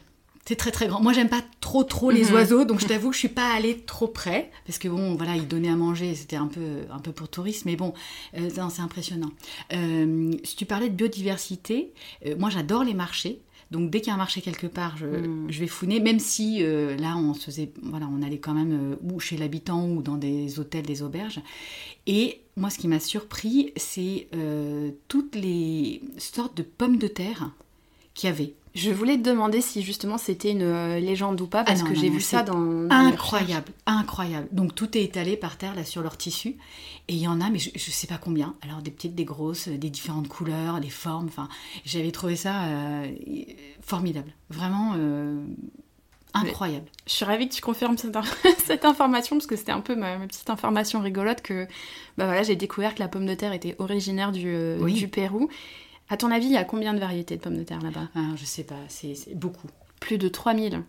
C'est 0.45 0.56
très 0.56 0.71
très 0.71 0.88
grand. 0.88 1.01
Moi, 1.01 1.13
j'aime 1.13 1.30
pas 1.30 1.43
trop 1.60 1.84
trop 1.84 2.12
les 2.12 2.25
mhm. 2.25 2.34
oiseaux, 2.34 2.65
donc 2.65 2.80
je 2.80 2.88
t'avoue 2.88 3.10
que 3.10 3.15
je 3.15 3.19
suis 3.19 3.30
pas 3.30 3.54
allée 3.54 3.80
trop 3.80 4.08
près 4.08 4.51
parce 4.65 4.80
que 4.80 4.88
bon, 4.88 5.15
voilà, 5.15 5.36
ils 5.36 5.47
donnaient 5.47 5.69
à 5.69 5.75
manger, 5.75 6.15
c'était 6.15 6.36
un 6.36 6.47
peu 6.47 6.82
un 6.91 6.99
peu 6.99 7.12
pour 7.12 7.30
tourisme, 7.30 7.69
mais 7.69 7.75
bon, 7.75 7.93
euh, 8.38 8.49
c'est 8.49 8.82
impressionnant. 8.82 9.32
Euh, 9.73 10.34
si 10.43 10.56
tu 10.56 10.65
parlais 10.65 10.89
de 10.89 10.95
biodiversité, 10.95 11.93
euh, 12.25 12.36
moi 12.38 12.49
j'adore 12.49 12.84
les 12.84 12.93
marchés. 12.93 13.41
Donc 13.69 13.89
dès 13.89 14.01
qu'il 14.01 14.10
y 14.10 14.12
a 14.12 14.15
un 14.15 14.17
marché 14.17 14.41
quelque 14.41 14.67
part, 14.67 14.97
je, 14.97 15.06
mhm. 15.06 15.45
je 15.49 15.60
vais 15.62 15.67
fouiner, 15.67 16.01
même 16.01 16.19
si 16.19 16.62
là 16.62 17.15
on 17.15 17.34
se 17.34 17.45
faisait, 17.45 17.71
voilà, 17.82 18.10
on 18.12 18.21
allait 18.21 18.38
quand 18.38 18.54
même 18.54 18.97
ou 19.01 19.21
chez 19.21 19.38
l'habitant 19.38 19.88
ou 19.88 20.01
dans 20.01 20.17
des 20.17 20.60
hôtels, 20.60 20.86
des 20.86 21.04
auberges. 21.04 21.39
Et 22.06 22.41
moi, 22.58 22.69
ce 22.69 22.77
qui 22.77 22.89
m'a 22.89 22.99
surpris, 22.99 23.71
c'est 23.77 24.27
toutes 25.08 25.36
les 25.36 26.01
sortes 26.17 26.58
de 26.58 26.63
pommes 26.63 26.97
de 26.97 27.08
terre 27.08 27.51
qu'il 28.13 28.27
y 28.27 28.34
avait. 28.34 28.56
Je 28.73 28.89
voulais 28.89 29.17
te 29.17 29.23
demander 29.23 29.60
si 29.60 29.81
justement 29.81 30.17
c'était 30.17 30.51
une 30.51 30.62
euh, 30.62 30.99
légende 30.99 31.41
ou 31.41 31.47
pas, 31.47 31.63
parce 31.65 31.81
ah 31.84 31.89
que 31.89 31.93
j'ai 31.93 32.10
vu 32.10 32.21
ça 32.21 32.41
dans. 32.41 32.89
incroyable, 32.89 33.71
incroyable. 33.86 34.47
Donc 34.53 34.75
tout 34.75 34.97
est 34.97 35.03
étalé 35.03 35.36
par 35.36 35.57
terre 35.57 35.75
là 35.75 35.84
sur 35.84 36.01
leur 36.01 36.15
tissu, 36.15 36.55
et 37.10 37.13
il 37.13 37.17
y 37.17 37.27
en 37.27 37.41
a, 37.41 37.49
mais 37.49 37.60
je, 37.60 37.69
ne 37.69 37.79
sais 37.79 38.07
pas 38.07 38.17
combien. 38.17 38.55
Alors 38.62 38.81
des 38.81 38.91
petites, 38.91 39.13
des 39.13 39.25
grosses, 39.25 39.67
des 39.67 39.89
différentes 39.89 40.29
couleurs, 40.29 40.79
des 40.79 40.89
formes. 40.89 41.27
Enfin, 41.27 41.49
j'avais 41.84 42.12
trouvé 42.12 42.38
ça 42.38 42.63
euh, 42.63 43.07
formidable, 43.81 44.31
vraiment. 44.49 44.93
Euh, 44.95 45.43
incroyable. 46.34 46.86
je 47.07 47.12
suis 47.12 47.25
ravie 47.25 47.49
que 47.49 47.53
tu 47.53 47.62
confirmes 47.62 47.97
cette, 47.97 48.15
information 48.86 49.36
parce 49.36 49.47
que 49.47 49.57
c'était 49.57 49.73
un 49.73 49.81
peu 49.81 49.97
ma, 49.97 50.17
petite 50.19 50.49
information 50.49 51.01
rigolote 51.01 51.41
que 51.41 51.65
bah 52.17 52.23
voilà, 52.23 52.41
j'ai 52.43 52.55
découvert 52.55 52.95
que 52.95 53.01
la 53.01 53.10
pomme 53.10 53.25
de 53.25 53.34
terre 53.34 53.51
était 53.51 53.75
originaire 53.79 54.31
du, 54.31 54.77
du 54.93 55.07
Pérou 55.10 55.49
à 56.12 56.17
ton 56.17 56.30
avis, 56.30 56.47
il 56.47 56.52
y 56.52 56.58
a 56.58 56.65
combien 56.65 56.93
de 56.93 57.00
variétés 57.00 57.38
de 57.38 57.41
pommes 57.41 57.58
de 57.58 57.63
terre 57.63 57.82
là-bas? 57.82 58.10
Ah, 58.15 58.36
Je 58.36 58.43
sais 58.43 58.65
pas, 58.65 58.76
c'est 58.89 59.15
beaucoup. 59.34 59.67
Plus 60.02 60.17
de 60.17 60.28
3000. 60.28 60.84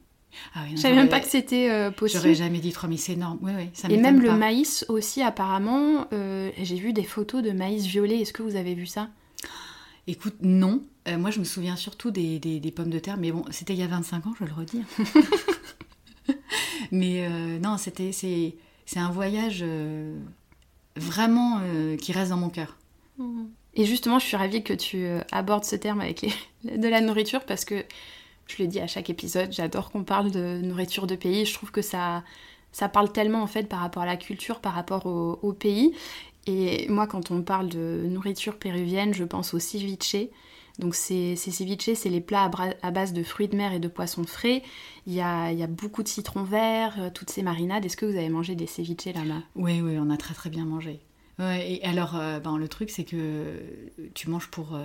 Ah 0.54 0.60
je 0.68 0.80
savais 0.80 0.96
même 0.96 1.10
pas 1.10 1.20
que 1.20 1.28
c'était 1.28 1.70
euh, 1.70 1.92
possible. 1.92 2.22
J'aurais 2.22 2.34
jamais 2.34 2.58
dit 2.58 2.72
3000, 2.72 2.98
c'est 2.98 3.12
énorme. 3.12 3.38
Oui, 3.40 3.52
oui, 3.56 3.68
ça 3.72 3.88
Et 3.88 3.98
même 3.98 4.20
le 4.20 4.32
maïs 4.32 4.84
aussi, 4.88 5.22
apparemment, 5.22 6.08
euh, 6.12 6.50
j'ai 6.60 6.74
vu 6.74 6.92
des 6.92 7.04
photos 7.04 7.40
de 7.40 7.52
maïs 7.52 7.86
violet. 7.86 8.20
Est-ce 8.20 8.32
que 8.32 8.42
vous 8.42 8.56
avez 8.56 8.74
vu 8.74 8.86
ça? 8.86 9.10
Écoute, 10.08 10.34
non. 10.40 10.82
Euh, 11.06 11.18
moi, 11.18 11.30
je 11.30 11.38
me 11.38 11.44
souviens 11.44 11.76
surtout 11.76 12.10
des, 12.10 12.40
des, 12.40 12.70
pommes 12.72 12.90
de 12.90 12.98
terre, 12.98 13.16
mais 13.16 13.30
bon, 13.30 13.44
c'était 13.50 13.74
il 13.74 13.78
y 13.78 13.84
a 13.84 13.86
25 13.86 14.26
ans, 14.26 14.32
je 14.40 14.44
le 14.44 14.52
redis. 14.52 14.82
mais 16.90 17.28
non, 17.60 17.76
c'était 17.78 18.10
c'est 18.10 18.98
un 18.98 19.10
voyage 19.10 19.64
vraiment 20.96 21.60
qui 22.00 22.10
reste 22.10 22.30
dans 22.30 22.38
mon 22.38 22.50
cœur. 22.50 22.76
Mmh. 23.18 23.44
Et 23.74 23.84
justement, 23.84 24.18
je 24.18 24.26
suis 24.26 24.36
ravie 24.36 24.62
que 24.62 24.74
tu 24.74 25.06
abordes 25.30 25.64
ce 25.64 25.76
terme 25.76 26.00
avec 26.00 26.26
de 26.64 26.88
la 26.88 27.00
nourriture 27.00 27.44
parce 27.44 27.64
que 27.64 27.84
je 28.46 28.58
l'ai 28.58 28.68
dit 28.68 28.80
à 28.80 28.86
chaque 28.86 29.10
épisode, 29.10 29.52
j'adore 29.52 29.90
qu'on 29.90 30.04
parle 30.04 30.30
de 30.30 30.60
nourriture 30.62 31.06
de 31.06 31.16
pays. 31.16 31.46
Je 31.46 31.54
trouve 31.54 31.70
que 31.70 31.82
ça, 31.82 32.22
ça 32.72 32.88
parle 32.88 33.12
tellement 33.12 33.42
en 33.42 33.46
fait 33.46 33.68
par 33.68 33.80
rapport 33.80 34.02
à 34.02 34.06
la 34.06 34.16
culture, 34.16 34.60
par 34.60 34.74
rapport 34.74 35.06
au, 35.06 35.52
pays. 35.52 35.92
Et 36.46 36.88
moi, 36.88 37.06
quand 37.06 37.30
on 37.30 37.42
parle 37.42 37.68
de 37.68 38.04
nourriture 38.08 38.58
péruvienne, 38.58 39.14
je 39.14 39.24
pense 39.24 39.54
au 39.54 39.58
ceviche. 39.58 40.16
Donc 40.78 40.94
ces, 40.94 41.36
ces 41.36 41.50
ceviches, 41.50 41.94
c'est 41.94 42.08
les 42.08 42.20
plats 42.20 42.50
à, 42.82 42.90
base 42.90 43.12
de 43.12 43.22
fruits 43.22 43.48
de 43.48 43.56
mer 43.56 43.72
et 43.72 43.78
de 43.78 43.88
poissons 43.88 44.24
frais. 44.24 44.62
Il 45.06 45.12
y 45.12 45.20
a, 45.20 45.52
y 45.52 45.62
a 45.62 45.66
beaucoup 45.66 46.02
de 46.02 46.08
citron 46.08 46.42
vert, 46.42 46.96
euh, 46.98 47.10
toutes 47.12 47.30
ces 47.30 47.42
marinades. 47.42 47.84
Est-ce 47.84 47.96
que 47.96 48.06
vous 48.06 48.16
avez 48.16 48.30
mangé 48.30 48.54
des 48.54 48.66
ceviches 48.66 49.14
là-bas? 49.14 49.42
Oui, 49.54 49.80
oui, 49.80 49.96
on 50.00 50.10
a 50.10 50.16
très 50.16 50.34
très 50.34 50.50
bien 50.50 50.64
mangé. 50.64 51.00
Ouais, 51.42 51.72
et 51.72 51.84
alors, 51.84 52.14
euh, 52.16 52.38
ben, 52.38 52.56
le 52.56 52.68
truc, 52.68 52.90
c'est 52.90 53.02
que 53.02 53.60
tu 54.14 54.30
manges 54.30 54.46
pour, 54.46 54.74
euh, 54.74 54.84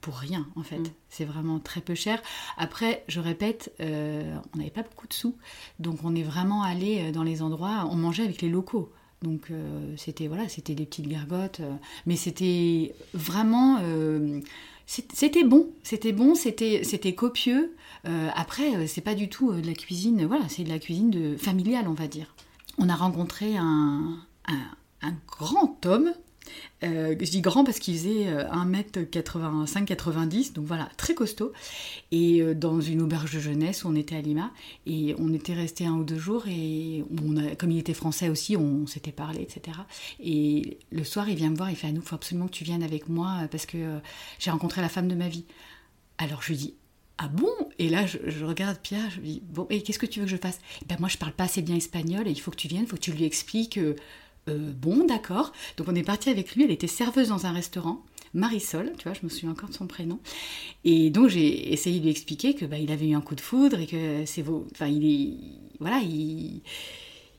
pour 0.00 0.16
rien 0.16 0.46
en 0.56 0.62
fait. 0.62 0.78
Mm. 0.78 0.92
C'est 1.10 1.26
vraiment 1.26 1.58
très 1.58 1.82
peu 1.82 1.94
cher. 1.94 2.22
Après, 2.56 3.04
je 3.08 3.20
répète, 3.20 3.72
euh, 3.80 4.34
on 4.54 4.58
n'avait 4.58 4.70
pas 4.70 4.82
beaucoup 4.82 5.06
de 5.06 5.12
sous, 5.12 5.36
donc 5.80 5.98
on 6.04 6.14
est 6.14 6.22
vraiment 6.22 6.62
allé 6.62 7.12
dans 7.12 7.22
les 7.22 7.42
endroits, 7.42 7.86
on 7.90 7.96
mangeait 7.96 8.24
avec 8.24 8.40
les 8.40 8.48
locaux. 8.48 8.90
Donc 9.20 9.50
c'était 9.96 10.28
voilà, 10.28 10.48
c'était 10.48 10.76
des 10.76 10.86
petites 10.86 11.08
gargotes, 11.08 11.60
mais 12.06 12.14
c'était 12.14 12.94
vraiment, 13.14 13.80
c'était 14.86 15.42
bon, 15.42 15.70
c'était 15.82 16.12
bon, 16.12 16.36
c'était 16.36 16.84
c'était 16.84 17.16
copieux. 17.16 17.74
après, 18.04 18.86
c'est 18.86 19.00
pas 19.00 19.16
du 19.16 19.28
tout 19.28 19.52
de 19.52 19.66
la 19.66 19.74
cuisine, 19.74 20.24
voilà, 20.24 20.48
c'est 20.48 20.62
de 20.62 20.68
la 20.68 20.78
cuisine 20.78 21.10
de 21.10 21.36
familiale, 21.36 21.88
on 21.88 21.94
va 21.94 22.06
dire. 22.06 22.32
On 22.78 22.88
a 22.88 22.94
rencontré 22.94 23.56
un, 23.56 24.18
un, 24.46 24.56
un 25.02 25.14
grand 25.26 25.84
homme 25.86 26.12
euh, 26.84 27.16
je 27.18 27.30
dis 27.30 27.40
grand 27.40 27.64
parce 27.64 27.78
qu'il 27.78 27.94
faisait 27.94 28.26
1m85-90, 28.26 30.50
euh, 30.50 30.52
donc 30.54 30.66
voilà, 30.66 30.88
très 30.96 31.14
costaud. 31.14 31.52
Et 32.10 32.40
euh, 32.40 32.54
dans 32.54 32.80
une 32.80 33.02
auberge 33.02 33.34
de 33.34 33.40
jeunesse, 33.40 33.84
on 33.84 33.96
était 33.96 34.16
à 34.16 34.20
Lima 34.20 34.52
et 34.86 35.14
on 35.18 35.32
était 35.32 35.54
resté 35.54 35.86
un 35.86 35.94
ou 35.94 36.04
deux 36.04 36.18
jours. 36.18 36.44
Et 36.48 37.04
on 37.22 37.36
a, 37.36 37.54
comme 37.56 37.70
il 37.70 37.78
était 37.78 37.94
français 37.94 38.28
aussi, 38.28 38.56
on, 38.56 38.86
s'était 38.86 39.12
parlé, 39.12 39.42
etc. 39.42 39.78
Et 40.20 40.78
le 40.90 41.04
soir, 41.04 41.28
il 41.28 41.36
vient 41.36 41.50
me 41.50 41.56
voir, 41.56 41.70
il 41.70 41.76
fait 41.76 41.92
nous, 41.92 42.00
il 42.00 42.06
faut 42.06 42.16
absolument 42.16 42.46
que 42.46 42.52
tu 42.52 42.64
viennes 42.64 42.82
avec 42.82 43.08
moi 43.08 43.40
parce 43.50 43.66
que 43.66 43.98
j'ai 44.38 44.50
rencontré 44.50 44.80
la 44.80 44.88
femme 44.88 45.08
de 45.08 45.14
ma 45.14 45.28
vie. 45.28 45.44
Alors 46.18 46.42
je 46.42 46.48
lui 46.48 46.56
dis 46.56 46.74
ah 47.20 47.26
bon? 47.26 47.50
Et 47.80 47.88
là, 47.88 48.06
je, 48.06 48.44
regarde 48.44 48.78
Pierre, 48.78 49.10
je 49.10 49.18
lui 49.18 49.28
dis, 49.28 49.42
bon, 49.44 49.66
et 49.70 49.82
qu'est-ce 49.82 49.98
que 49.98 50.06
tu 50.06 50.20
veux 50.20 50.26
que 50.26 50.30
je 50.30 50.36
fasse? 50.36 50.60
Ben 50.86 50.96
moi, 51.00 51.08
je 51.08 51.18
parle 51.18 51.32
pas 51.32 51.44
assez 51.44 51.62
bien 51.62 51.74
espagnol 51.74 52.28
et 52.28 52.30
il 52.30 52.40
faut 52.40 52.52
que 52.52 52.56
tu 52.56 52.68
viennes, 52.68 52.84
il 52.84 52.86
faut 52.86 52.94
que 52.94 53.00
tu 53.00 53.10
lui 53.10 53.24
expliques 53.24 53.80
bon, 54.56 55.04
d'accord. 55.06 55.52
Donc 55.76 55.88
on 55.88 55.94
est 55.94 56.02
parti 56.02 56.30
avec 56.30 56.54
lui, 56.54 56.64
elle 56.64 56.70
était 56.70 56.86
serveuse 56.86 57.28
dans 57.28 57.46
un 57.46 57.52
restaurant. 57.52 58.02
Marisol, 58.34 58.92
tu 58.98 59.04
vois, 59.04 59.14
je 59.14 59.20
me 59.24 59.28
souviens 59.28 59.50
encore 59.50 59.68
de 59.68 59.74
son 59.74 59.86
prénom. 59.86 60.18
Et 60.84 61.10
donc 61.10 61.28
j'ai 61.28 61.72
essayé 61.72 61.98
de 61.98 62.04
lui 62.04 62.10
expliquer 62.10 62.54
que 62.54 62.64
bah, 62.64 62.78
il 62.78 62.92
avait 62.92 63.08
eu 63.08 63.14
un 63.14 63.20
coup 63.20 63.34
de 63.34 63.40
foudre 63.40 63.80
et 63.80 63.86
que 63.86 64.24
c'est 64.26 64.42
vos, 64.42 64.66
enfin 64.72 64.86
il 64.86 65.04
est, 65.06 65.34
voilà, 65.80 65.98
il, 65.98 66.60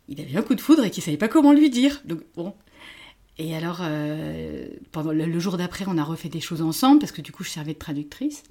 il 0.08 0.22
avait 0.22 0.32
eu 0.32 0.38
un 0.38 0.42
coup 0.42 0.56
de 0.56 0.62
foudre 0.62 0.84
et 0.84 0.92
qu'il 0.92 1.04
savait 1.04 1.18
pas 1.18 1.28
comment 1.28 1.54
lui 1.54 1.70
dire. 1.70 2.02
Donc 2.06 2.22
bon. 2.36 2.54
Et 3.38 3.56
alors 3.56 3.80
euh, 3.82 4.68
pendant 4.92 5.12
le, 5.12 5.40
jour 5.40 5.58
d'après, 5.58 5.86
on 5.88 5.98
a 5.98 6.04
refait 6.04 6.30
des 6.30 6.42
choses 6.42 6.62
ensemble 6.62 7.00
parce 7.00 7.12
que 7.12 7.22
du 7.22 7.32
coup 7.32 7.44
je 7.44 7.50
servais 7.50 7.74
de 7.74 7.80
traductrice. 7.80 8.44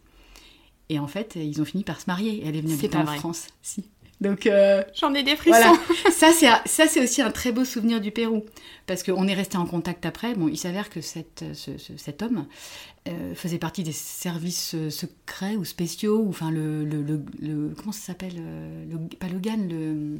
Et 0.90 0.98
en 0.98 1.06
fait, 1.06 1.36
ils 1.36 1.60
ont 1.60 1.66
fini 1.66 1.84
par 1.84 2.00
se 2.00 2.06
marier. 2.06 2.42
Elle 2.46 2.56
est 2.56 2.62
venue 2.62 2.72
habiter 2.72 2.96
en 2.96 3.04
France. 3.04 3.48
Si. 3.60 3.84
Donc 4.20 4.46
euh, 4.46 4.82
j'en 4.94 5.14
ai 5.14 5.22
des 5.22 5.36
frissons. 5.36 5.58
Voilà. 5.58 5.78
ça 6.10 6.32
c'est 6.32 6.48
ça 6.66 6.86
c'est 6.88 7.00
aussi 7.00 7.22
un 7.22 7.30
très 7.30 7.52
beau 7.52 7.64
souvenir 7.64 8.00
du 8.00 8.10
Pérou 8.10 8.44
parce 8.86 9.02
qu'on 9.02 9.28
est 9.28 9.34
resté 9.34 9.56
en 9.56 9.66
contact 9.66 10.06
après. 10.06 10.34
Bon, 10.34 10.48
il 10.48 10.56
s'avère 10.56 10.90
que 10.90 11.00
cette, 11.00 11.44
cet 11.96 12.22
homme 12.22 12.46
euh, 13.08 13.34
faisait 13.34 13.58
partie 13.58 13.84
des 13.84 13.92
services 13.92 14.74
euh, 14.74 14.90
secrets 14.90 15.56
ou 15.56 15.64
spéciaux 15.64 16.18
ou 16.18 16.30
enfin 16.30 16.50
le, 16.50 16.84
le, 16.84 17.02
le, 17.02 17.74
comment 17.76 17.92
ça 17.92 18.06
s'appelle 18.06 18.42
le, 18.90 19.16
pas 19.16 19.28
le 19.28 19.38
GAN 19.38 19.68
le 19.68 20.18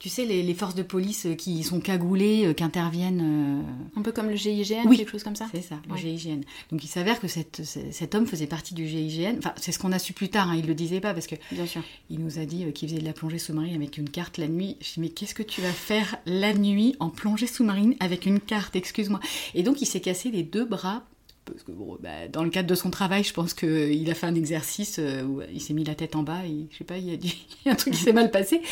tu 0.00 0.08
sais, 0.08 0.24
les, 0.24 0.54
forces 0.54 0.74
de 0.74 0.82
police 0.82 1.26
euh, 1.26 1.34
qui 1.34 1.62
sont 1.62 1.78
cagoulées, 1.78 2.46
euh, 2.46 2.54
qui 2.54 2.64
interviennent. 2.64 3.62
Euh, 3.62 3.98
Un 3.98 4.02
peu 4.02 4.12
comme 4.12 4.30
le 4.30 4.34
GIGN, 4.34 4.86
oui. 4.86 4.96
quelque 4.96 5.10
chose 5.10 5.22
comme 5.22 5.36
ça 5.36 5.46
C'est 5.52 5.60
ça, 5.60 5.76
le 5.90 5.94
GIGN. 5.94 6.40
Donc 6.72 6.82
il 6.82 6.88
s'avère 6.88 7.20
que 7.20 7.28
cette, 7.28 7.62
cet 7.64 8.14
homme 8.14 8.26
faisait 8.26 8.46
partie 8.46 8.72
du 8.72 8.88
GIGN. 8.88 9.36
Enfin, 9.36 9.52
c'est 9.56 9.72
ce 9.72 9.78
qu'on 9.78 9.92
a 9.92 9.98
su 9.98 10.14
plus 10.14 10.30
tard, 10.30 10.48
hein, 10.48 10.54
il 10.56 10.62
ne 10.62 10.68
le 10.68 10.74
disait 10.74 11.00
pas 11.00 11.12
parce 11.12 11.26
que. 11.26 11.34
Bien 11.52 11.66
sûr. 11.66 11.82
Il 12.08 12.20
nous 12.20 12.38
a 12.38 12.46
dit 12.46 12.72
qu'il 12.72 12.88
faisait 12.88 13.00
de 13.00 13.04
la 13.04 13.12
plongée 13.12 13.38
sous-marine 13.38 13.74
avec 13.74 13.98
une 13.98 14.08
carte 14.08 14.38
la 14.38 14.48
nuit. 14.48 14.78
Je 14.80 14.94
dit, 14.94 15.00
mais 15.00 15.10
qu'est-ce 15.10 15.34
que 15.34 15.42
tu 15.42 15.60
vas 15.60 15.70
faire 15.70 16.16
la 16.24 16.54
nuit 16.54 16.96
en 16.98 17.10
plongée 17.10 17.46
sous-marine 17.46 17.94
avec 18.00 18.24
une 18.24 18.40
carte? 18.40 18.76
Excuse-moi. 18.76 19.20
Et 19.54 19.62
donc 19.62 19.82
il 19.82 19.86
s'est 19.86 20.00
cassé 20.00 20.30
les 20.30 20.42
deux 20.42 20.64
bras 20.64 21.04
parce 21.50 21.64
que 21.64 21.72
bah, 22.00 22.28
dans 22.30 22.44
le 22.44 22.50
cadre 22.50 22.68
de 22.68 22.74
son 22.74 22.90
travail, 22.90 23.24
je 23.24 23.32
pense 23.32 23.54
qu'il 23.54 24.10
a 24.10 24.14
fait 24.14 24.26
un 24.26 24.34
exercice 24.34 24.98
euh, 24.98 25.22
où 25.22 25.42
il 25.52 25.60
s'est 25.60 25.74
mis 25.74 25.84
la 25.84 25.94
tête 25.94 26.16
en 26.16 26.22
bas 26.22 26.44
et 26.46 26.66
je 26.70 26.78
sais 26.78 26.84
pas, 26.84 26.98
il 26.98 27.06
y 27.06 27.68
a, 27.68 27.70
un 27.72 27.74
truc 27.74 27.94
qui 27.94 28.00
s'est 28.00 28.12
mal 28.12 28.30
passé. 28.30 28.62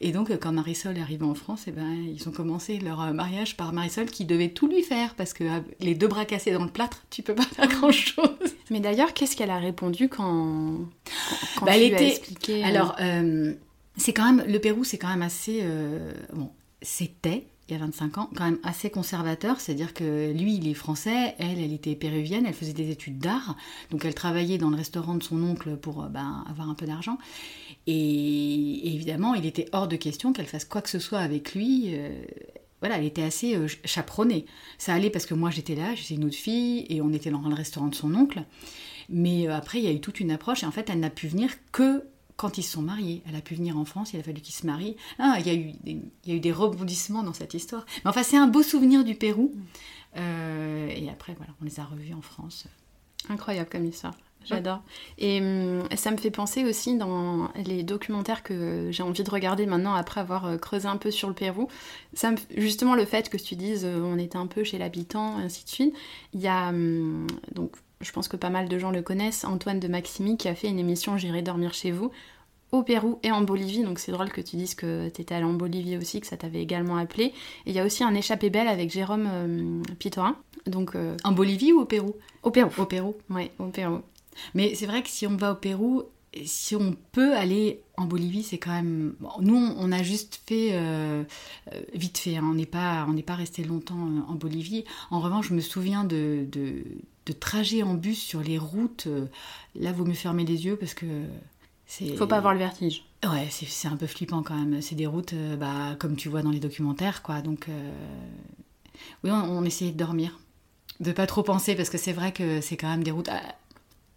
Et 0.00 0.12
donc, 0.12 0.36
quand 0.38 0.52
Marisol 0.52 0.96
est 0.98 1.00
arrivée 1.00 1.24
en 1.24 1.34
France, 1.34 1.66
et 1.66 1.70
eh 1.70 1.72
ben, 1.72 1.92
ils 1.92 2.28
ont 2.28 2.32
commencé 2.32 2.78
leur 2.78 3.00
euh, 3.00 3.12
mariage 3.12 3.56
par 3.56 3.72
Marisol 3.72 4.06
qui 4.06 4.24
devait 4.24 4.50
tout 4.50 4.66
lui 4.66 4.82
faire 4.82 5.14
parce 5.14 5.32
que 5.32 5.44
euh, 5.44 5.60
les 5.80 5.94
deux 5.94 6.08
bras 6.08 6.24
cassés 6.24 6.52
dans 6.52 6.64
le 6.64 6.70
plâtre, 6.70 7.04
tu 7.10 7.22
peux 7.22 7.34
pas 7.34 7.44
faire 7.44 7.68
grand 7.68 7.92
chose. 7.92 8.28
Mais 8.70 8.80
d'ailleurs, 8.80 9.14
qu'est-ce 9.14 9.36
qu'elle 9.36 9.50
a 9.50 9.58
répondu 9.58 10.08
quand, 10.08 10.78
quand, 11.56 11.66
bah, 11.66 11.72
tu 11.72 11.78
elle 11.78 11.92
était... 11.92 12.08
expliqué 12.08 12.64
Alors, 12.64 12.96
c'est 13.96 14.12
quand 14.12 14.32
même 14.32 14.44
le 14.46 14.58
Pérou, 14.58 14.84
c'est 14.84 14.98
quand 14.98 15.08
même 15.08 15.22
assez 15.22 15.62
bon. 16.32 16.50
C'était 16.80 17.44
il 17.72 17.78
y 17.78 17.80
a 17.80 17.84
25 17.84 18.18
ans, 18.18 18.30
quand 18.36 18.44
même 18.44 18.58
assez 18.62 18.90
conservateur, 18.90 19.60
c'est-à-dire 19.60 19.94
que 19.94 20.32
lui, 20.32 20.56
il 20.56 20.68
est 20.68 20.74
français, 20.74 21.34
elle, 21.38 21.58
elle 21.58 21.72
était 21.72 21.94
péruvienne, 21.94 22.44
elle 22.46 22.54
faisait 22.54 22.74
des 22.74 22.90
études 22.90 23.18
d'art, 23.18 23.56
donc 23.90 24.04
elle 24.04 24.14
travaillait 24.14 24.58
dans 24.58 24.68
le 24.68 24.76
restaurant 24.76 25.14
de 25.14 25.22
son 25.22 25.42
oncle 25.42 25.76
pour 25.76 26.04
euh, 26.04 26.08
ben, 26.08 26.44
avoir 26.50 26.68
un 26.68 26.74
peu 26.74 26.84
d'argent. 26.84 27.18
Et, 27.86 28.94
évidemment, 28.94 29.34
il 29.34 29.46
était 29.46 29.66
hors 29.72 29.88
de 29.88 29.96
question 29.96 30.32
qu'elle 30.32 30.46
fasse 30.46 30.66
quoi 30.66 30.82
que 30.82 30.90
ce 30.90 30.98
soit 30.98 31.20
avec 31.20 31.54
lui. 31.54 31.94
Euh, 31.94 32.10
voilà, 32.80 32.98
elle 32.98 33.06
était 33.06 33.22
assez 33.22 33.56
euh, 33.56 33.66
chaperonnée. 33.84 34.44
Ça 34.76 34.92
allait 34.92 35.10
parce 35.10 35.24
que 35.24 35.34
moi 35.34 35.50
j'étais 35.50 35.74
là, 35.74 35.94
j'étais 35.94 36.14
une 36.14 36.24
autre 36.24 36.36
fille, 36.36 36.84
et 36.90 37.00
on 37.00 37.12
était 37.12 37.30
dans 37.30 37.40
le 37.40 37.54
restaurant 37.54 37.88
de 37.88 37.94
son 37.94 38.14
oncle. 38.14 38.42
Mais 39.08 39.46
après, 39.48 39.78
il 39.78 39.84
y 39.84 39.88
a 39.88 39.92
eu 39.92 40.00
toute 40.00 40.20
une 40.20 40.30
approche, 40.30 40.62
et 40.62 40.66
en 40.66 40.70
fait, 40.70 40.90
elle 40.90 41.00
n'a 41.00 41.10
pu 41.10 41.26
venir 41.26 41.50
que 41.72 42.04
quand 42.42 42.58
ils 42.58 42.64
se 42.64 42.72
sont 42.72 42.82
mariés. 42.82 43.22
Elle 43.28 43.36
a 43.36 43.40
pu 43.40 43.54
venir 43.54 43.78
en 43.78 43.84
France, 43.84 44.12
il 44.12 44.20
a 44.20 44.22
fallu 44.24 44.40
qu'ils 44.40 44.54
se 44.54 44.66
marient. 44.66 44.96
Ah, 45.20 45.36
il, 45.38 45.46
y 45.46 45.50
a 45.50 45.54
eu 45.54 45.72
des, 45.84 45.92
il 46.24 46.30
y 46.30 46.32
a 46.32 46.34
eu 46.34 46.40
des 46.40 46.50
rebondissements 46.50 47.22
dans 47.22 47.32
cette 47.32 47.54
histoire. 47.54 47.86
Mais 48.04 48.10
enfin, 48.10 48.24
c'est 48.24 48.36
un 48.36 48.48
beau 48.48 48.64
souvenir 48.64 49.04
du 49.04 49.14
Pérou. 49.14 49.54
Euh, 50.16 50.88
et 50.88 51.08
après, 51.08 51.34
voilà, 51.34 51.52
on 51.62 51.64
les 51.64 51.78
a 51.78 51.84
revus 51.84 52.12
en 52.14 52.20
France. 52.20 52.66
Incroyable 53.28 53.68
comme 53.70 53.84
histoire. 53.84 54.14
J'adore. 54.44 54.82
Et 55.18 55.40
hum, 55.40 55.84
ça 55.94 56.10
me 56.10 56.16
fait 56.16 56.32
penser 56.32 56.64
aussi 56.64 56.96
dans 56.96 57.48
les 57.54 57.84
documentaires 57.84 58.42
que 58.42 58.88
j'ai 58.90 59.04
envie 59.04 59.22
de 59.22 59.30
regarder 59.30 59.66
maintenant 59.66 59.94
après 59.94 60.20
avoir 60.20 60.46
euh, 60.46 60.56
creusé 60.56 60.88
un 60.88 60.96
peu 60.96 61.12
sur 61.12 61.28
le 61.28 61.34
Pérou. 61.34 61.68
Ça 62.12 62.32
justement, 62.56 62.96
le 62.96 63.04
fait 63.04 63.28
que 63.28 63.36
tu 63.36 63.54
dises 63.54 63.84
euh, 63.84 64.00
on 64.02 64.18
était 64.18 64.38
un 64.38 64.48
peu 64.48 64.64
chez 64.64 64.78
l'habitant, 64.78 65.36
ainsi 65.36 65.64
de 65.64 65.70
suite. 65.70 65.94
Il 66.34 66.40
y 66.40 66.48
a 66.48 66.70
hum, 66.70 67.28
donc 67.54 67.76
je 68.00 68.10
pense 68.10 68.26
que 68.26 68.36
pas 68.36 68.50
mal 68.50 68.68
de 68.68 68.78
gens 68.78 68.90
le 68.90 69.00
connaissent, 69.00 69.44
Antoine 69.44 69.78
de 69.78 69.86
Maximi 69.86 70.36
qui 70.36 70.48
a 70.48 70.56
fait 70.56 70.68
une 70.68 70.80
émission 70.80 71.16
J'irai 71.16 71.42
dormir 71.42 71.72
chez 71.72 71.92
vous 71.92 72.10
au 72.72 72.82
Pérou 72.82 73.18
et 73.22 73.30
en 73.30 73.42
Bolivie. 73.42 73.84
Donc 73.84 73.98
c'est 73.98 74.12
drôle 74.12 74.30
que 74.30 74.40
tu 74.40 74.56
dises 74.56 74.74
que 74.74 75.08
tu 75.10 75.20
étais 75.20 75.34
allé 75.34 75.44
en 75.44 75.52
Bolivie 75.52 75.96
aussi, 75.98 76.20
que 76.20 76.26
ça 76.26 76.36
t'avait 76.36 76.62
également 76.62 76.96
appelé. 76.96 77.26
Et 77.26 77.32
il 77.66 77.72
y 77.72 77.78
a 77.78 77.84
aussi 77.84 78.02
un 78.02 78.14
échappé 78.14 78.50
belle 78.50 78.68
avec 78.68 78.90
Jérôme 78.90 79.28
euh, 79.30 79.82
Pitorin. 79.98 80.36
Donc, 80.66 80.94
euh, 80.94 81.16
En 81.24 81.32
Bolivie 81.32 81.72
ou 81.72 81.80
au 81.80 81.84
Pérou? 81.84 82.14
Au 82.42 82.50
Pérou. 82.50 82.70
Au 82.78 82.86
Pérou. 82.86 83.14
Oui, 83.30 83.50
au 83.58 83.66
Pérou. 83.66 84.00
Mais 84.54 84.74
c'est 84.74 84.86
vrai 84.86 85.02
que 85.02 85.08
si 85.08 85.26
on 85.26 85.36
va 85.36 85.52
au 85.52 85.56
Pérou, 85.56 86.04
si 86.44 86.76
on 86.76 86.96
peut 87.10 87.34
aller 87.34 87.82
en 87.96 88.04
Bolivie, 88.06 88.42
c'est 88.42 88.58
quand 88.58 88.70
même. 88.70 89.14
nous, 89.40 89.56
on 89.56 89.92
a 89.92 90.02
juste 90.02 90.40
fait 90.46 90.70
euh, 90.72 91.24
vite 91.94 92.16
fait. 92.16 92.36
Hein. 92.36 92.44
On 92.48 92.54
n'est 92.54 92.64
pas, 92.64 93.04
on 93.08 93.12
n'est 93.12 93.22
pas 93.22 93.34
resté 93.34 93.64
longtemps 93.64 94.08
en 94.28 94.34
Bolivie. 94.34 94.84
En 95.10 95.20
revanche, 95.20 95.48
je 95.48 95.54
me 95.54 95.60
souviens 95.60 96.04
de, 96.04 96.46
de, 96.50 96.84
de 97.26 97.32
trajets 97.32 97.82
en 97.82 97.94
bus 97.94 98.22
sur 98.22 98.40
les 98.40 98.56
routes. 98.56 99.08
là, 99.74 99.92
vaut 99.92 100.06
mieux 100.06 100.14
fermer 100.14 100.44
les 100.44 100.64
yeux 100.64 100.76
parce 100.76 100.94
que 100.94 101.06
faut 102.16 102.26
pas 102.26 102.36
avoir 102.36 102.52
le 102.52 102.58
vertige. 102.58 103.04
Ouais, 103.24 103.48
c'est 103.50 103.88
un 103.88 103.96
peu 103.96 104.06
flippant 104.06 104.42
quand 104.42 104.56
même. 104.56 104.80
C'est 104.82 104.94
des 104.94 105.06
routes, 105.06 105.32
euh, 105.34 105.56
bah, 105.56 105.94
comme 105.98 106.16
tu 106.16 106.28
vois 106.28 106.42
dans 106.42 106.50
les 106.50 106.60
documentaires, 106.60 107.22
quoi. 107.22 107.40
Donc, 107.40 107.68
euh, 107.68 107.92
oui, 109.22 109.30
on, 109.30 109.64
essayait 109.64 109.92
de 109.92 109.96
dormir, 109.96 110.40
de 111.00 111.12
pas 111.12 111.26
trop 111.26 111.42
penser, 111.42 111.74
parce 111.74 111.90
que 111.90 111.98
c'est 111.98 112.12
vrai 112.12 112.32
que 112.32 112.60
c'est 112.60 112.76
quand 112.76 112.88
même 112.88 113.04
des 113.04 113.12
routes. 113.12 113.30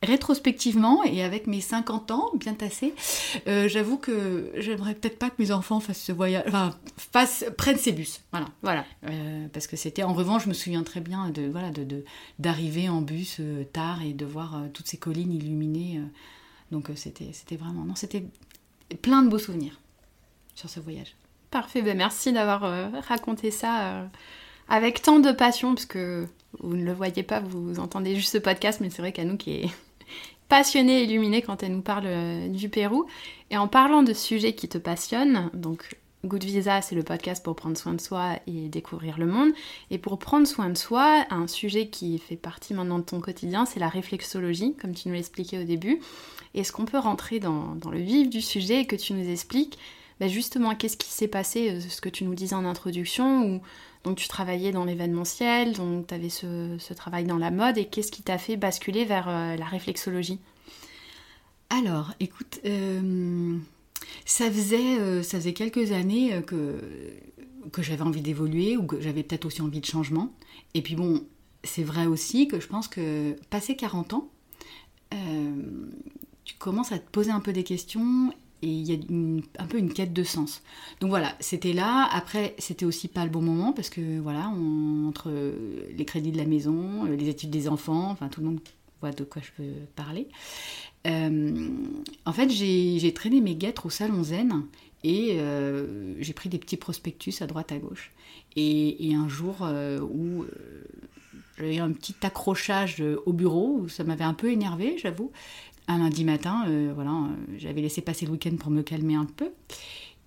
rétrospectivement 0.01 1.03
et 1.03 1.23
avec 1.23 1.47
mes 1.47 1.61
50 1.61 2.11
ans 2.11 2.31
bien 2.35 2.53
tassés, 2.53 2.93
euh, 3.47 3.67
j'avoue 3.67 3.97
que 3.97 4.51
j'aimerais 4.57 4.95
peut-être 4.95 5.19
pas 5.19 5.29
que 5.29 5.35
mes 5.39 5.51
enfants 5.51 5.79
fassent 5.79 6.01
ce 6.01 6.11
voyage, 6.11 6.43
enfin, 6.47 6.75
fassent, 6.97 7.45
prennent 7.57 7.77
ces 7.77 7.91
bus. 7.91 8.21
Voilà. 8.31 8.47
Voilà. 8.63 8.85
Euh, 9.09 9.47
parce 9.53 9.67
que 9.67 9.75
c'était, 9.75 10.03
en 10.03 10.13
revanche, 10.13 10.43
je 10.43 10.49
me 10.49 10.53
souviens 10.53 10.83
très 10.83 11.01
bien 11.01 11.29
de 11.29 11.47
voilà 11.47 11.69
de, 11.71 12.03
d'arriver 12.39 12.89
en 12.89 13.01
bus 13.01 13.37
euh, 13.39 13.63
tard 13.71 14.01
et 14.03 14.13
de 14.13 14.25
voir 14.25 14.63
toutes 14.73 14.87
ces 14.87 14.97
collines 14.97 15.31
illuminées. 15.31 16.01
Donc 16.71 16.89
c'était, 16.95 17.29
c'était 17.33 17.55
vraiment, 17.55 17.95
c'était 17.95 18.23
plein 19.01 19.21
de 19.21 19.29
beaux 19.29 19.39
souvenirs 19.39 19.79
sur 20.55 20.69
ce 20.69 20.79
voyage. 20.79 21.15
Parfait, 21.51 21.81
ben 21.81 21.97
merci 21.97 22.33
d'avoir 22.33 22.91
raconté 23.07 23.51
ça 23.51 24.07
avec 24.67 25.01
tant 25.01 25.19
de 25.19 25.31
passion, 25.31 25.75
parce 25.75 25.85
que 25.85 26.27
vous 26.59 26.75
ne 26.75 26.83
le 26.83 26.93
voyez 26.93 27.23
pas, 27.23 27.39
vous 27.39 27.79
entendez 27.79 28.15
juste 28.15 28.31
ce 28.31 28.37
podcast, 28.37 28.79
mais 28.81 28.89
c'est 28.89 29.01
vrai 29.01 29.11
qu'Anouk 29.11 29.47
est 29.47 29.69
passionnée, 30.49 31.03
illuminée 31.03 31.41
quand 31.41 31.61
elle 31.63 31.73
nous 31.73 31.81
parle 31.81 32.05
euh, 32.07 32.47
du 32.47 32.69
Pérou. 32.69 33.05
Et 33.51 33.57
en 33.57 33.67
parlant 33.67 34.03
de 34.03 34.13
sujets 34.13 34.53
qui 34.53 34.67
te 34.67 34.77
passionnent, 34.77 35.49
donc 35.53 35.97
Good 36.25 36.43
Visa, 36.43 36.81
c'est 36.81 36.95
le 36.95 37.03
podcast 37.03 37.43
pour 37.43 37.55
prendre 37.55 37.77
soin 37.77 37.93
de 37.93 38.01
soi 38.01 38.39
et 38.47 38.67
découvrir 38.69 39.19
le 39.19 39.27
monde. 39.27 39.51
Et 39.91 39.99
pour 39.99 40.17
prendre 40.17 40.47
soin 40.47 40.69
de 40.69 40.77
soi, 40.77 41.25
un 41.29 41.47
sujet 41.47 41.87
qui 41.87 42.17
fait 42.17 42.35
partie 42.35 42.73
maintenant 42.73 42.97
de 42.97 43.03
ton 43.03 43.19
quotidien, 43.19 43.65
c'est 43.65 43.79
la 43.79 43.89
réflexologie, 43.89 44.73
comme 44.81 44.95
tu 44.95 45.07
nous 45.07 45.13
l'expliquais 45.13 45.59
au 45.59 45.63
début. 45.63 45.99
Est-ce 46.55 46.71
qu'on 46.71 46.85
peut 46.85 46.97
rentrer 46.97 47.39
dans, 47.39 47.75
le 47.91 47.99
vif 47.99 48.29
du 48.29 48.41
sujet 48.41 48.81
et 48.81 48.85
que 48.85 48.95
tu 48.95 49.13
nous 49.13 49.29
expliques 49.29 49.77
bah, 50.19 50.29
justement 50.29 50.73
qu'est-ce 50.75 50.95
qui 50.95 51.09
s'est 51.09 51.27
passé, 51.27 51.71
euh, 51.71 51.81
ce 51.81 51.99
que 51.99 52.07
tu 52.07 52.23
nous 52.23 52.35
disais 52.35 52.55
en 52.55 52.63
introduction, 52.63 53.45
ou 53.45 53.61
donc 54.05 54.17
tu 54.17 54.29
travaillais 54.29 54.71
dans 54.71 54.85
l'événementiel, 54.85 55.73
donc 55.73 56.07
tu 56.07 56.13
avais 56.13 56.29
ce, 56.29 56.93
travail 56.93 57.25
dans 57.25 57.37
la 57.37 57.51
mode, 57.51 57.77
et 57.77 57.83
qu'est-ce 57.83 58.13
qui 58.13 58.23
t'a 58.23 58.37
fait 58.37 58.55
basculer 58.55 59.03
vers 59.03 59.27
euh, 59.27 59.57
la 59.57 59.65
réflexologie? 59.65 60.39
Alors, 61.69 62.13
écoute, 62.21 62.61
ça, 64.23 64.49
faisait, 64.49 64.99
euh, 64.99 65.21
ça 65.21 65.37
faisait 65.37 65.53
quelques 65.53 65.91
années 65.91 66.41
que, 66.47 66.79
que 67.73 67.81
j'avais 67.81 68.03
envie 68.03 68.21
d'évoluer, 68.21 68.77
ou 68.77 68.85
que 68.85 69.01
j'avais 69.01 69.23
peut-être 69.23 69.43
aussi 69.43 69.61
envie 69.61 69.81
de 69.81 69.85
changement. 69.85 70.31
Et 70.75 70.81
puis 70.81 70.95
bon, 70.95 71.25
c'est 71.65 71.83
vrai 71.83 72.05
aussi 72.05 72.47
que 72.47 72.61
je 72.61 72.67
pense 72.67 72.87
que 72.87 73.35
passé 73.49 73.75
40 73.75 74.13
ans, 74.13 74.29
tu 76.45 76.55
commences 76.55 76.91
à 76.91 76.99
te 76.99 77.09
poser 77.09 77.31
un 77.31 77.39
peu 77.41 77.51
des 77.51 77.63
questions 77.63 78.31
et 78.61 78.67
il 78.67 78.89
y 78.89 78.93
a 78.93 79.61
un 79.61 79.67
peu 79.67 79.77
une 79.77 79.93
quête 79.93 80.13
de 80.13 80.23
sens. 80.23 80.61
Donc 80.99 81.09
voilà, 81.09 81.35
c'était 81.39 81.73
là. 81.73 82.07
Après, 82.11 82.55
c'était 82.57 82.85
aussi 82.85 83.07
pas 83.07 83.23
le 83.23 83.29
bon 83.29 83.41
moment 83.41 83.73
parce 83.73 83.89
que 83.89 84.19
voilà, 84.19 84.47
entre 85.07 85.31
les 85.95 86.05
crédits 86.05 86.31
de 86.31 86.37
la 86.37 86.45
maison, 86.45 87.05
euh, 87.05 87.15
les 87.15 87.29
études 87.29 87.49
des 87.49 87.67
enfants, 87.67 88.09
enfin 88.11 88.29
tout 88.29 88.41
le 88.41 88.47
monde 88.47 88.59
voit 89.01 89.11
de 89.11 89.23
quoi 89.23 89.41
je 89.41 89.51
peux 89.57 89.71
parler. 89.95 90.27
Euh, 91.05 91.69
en 92.25 92.33
fait, 92.33 92.49
j'ai 92.49 93.13
traîné 93.13 93.41
mes 93.41 93.55
guêtres 93.55 93.87
au 93.87 93.89
salon 93.89 94.23
Zen 94.23 94.63
et 95.03 95.37
euh, 95.39 96.15
j'ai 96.19 96.33
pris 96.33 96.49
des 96.49 96.57
petits 96.57 96.77
prospectus 96.77 97.41
à 97.41 97.47
droite 97.47 97.71
à 97.71 97.77
gauche. 97.77 98.11
Et, 98.55 99.13
un 99.13 99.27
jour 99.27 99.67
où 100.13 100.45
j'avais 101.57 101.79
un 101.79 101.91
petit 101.91 102.15
accrochage 102.21 103.03
au 103.25 103.33
bureau, 103.33 103.87
ça 103.89 104.05
m'avait 104.05 104.23
un 104.23 104.33
peu 104.33 104.49
énervé, 104.49 104.97
j'avoue 104.97 105.31
un 105.87 105.99
lundi 105.99 106.23
matin, 106.23 106.65
euh, 106.67 106.91
voilà, 106.93 107.11
euh, 107.11 107.55
j'avais 107.57 107.81
laissé 107.81 108.01
passer 108.01 108.25
le 108.25 108.31
week-end 108.31 108.55
pour 108.57 108.71
me 108.71 108.81
calmer 108.81 109.15
un 109.15 109.25
peu. 109.25 109.51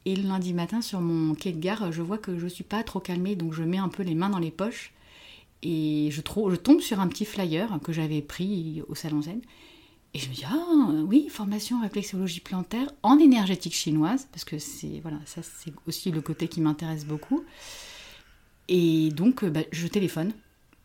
Et 0.05 0.16
le 0.16 0.29
lundi 0.29 0.55
matin, 0.55 0.81
sur 0.81 1.01
mon 1.01 1.35
quai 1.35 1.53
de 1.53 1.59
gare, 1.59 1.92
je 1.92 2.03
vois 2.03 2.18
que 2.18 2.38
je 2.38 2.47
suis 2.47 2.64
pas 2.64 2.83
trop 2.83 3.01
calmée, 3.01 3.37
donc 3.37 3.53
je 3.53 3.62
mets 3.62 3.79
un 3.79 3.88
peu 3.88 4.03
les 4.03 4.14
mains 4.14 4.31
dans 4.31 4.38
les 4.38 4.51
poches 4.51 4.92
et 5.62 6.09
je, 6.11 6.21
je 6.21 6.57
tombe 6.57 6.81
sur 6.81 7.01
un 7.01 7.09
petit 7.09 7.25
flyer 7.25 7.79
que 7.83 7.92
j'avais 7.92 8.23
pris 8.23 8.83
au 8.88 8.94
Salon 8.94 9.23
Zen. 9.23 9.40
Et 10.14 10.18
je 10.18 10.29
me 10.31 10.35
dis, 10.35 10.44
ah 10.47 11.05
oui, 11.07 11.29
formation 11.29 11.83
réflexologie 11.83 12.40
plantaire 12.40 12.90
en 13.03 13.18
énergétique 13.18 13.75
chinoise, 13.75 14.29
parce 14.33 14.44
que 14.44 14.59
c'est 14.59 15.01
voilà, 15.01 15.18
ça 15.27 15.42
c'est 15.42 15.73
aussi 15.87 16.11
le 16.11 16.23
côté 16.23 16.49
qui 16.49 16.61
m'intéresse 16.61 17.05
beaucoup. 17.05 17.44
Et 18.68 19.11
donc, 19.11 19.44
euh, 19.44 19.51
bah, 19.51 19.61
je 19.73 19.87
téléphone. 19.87 20.33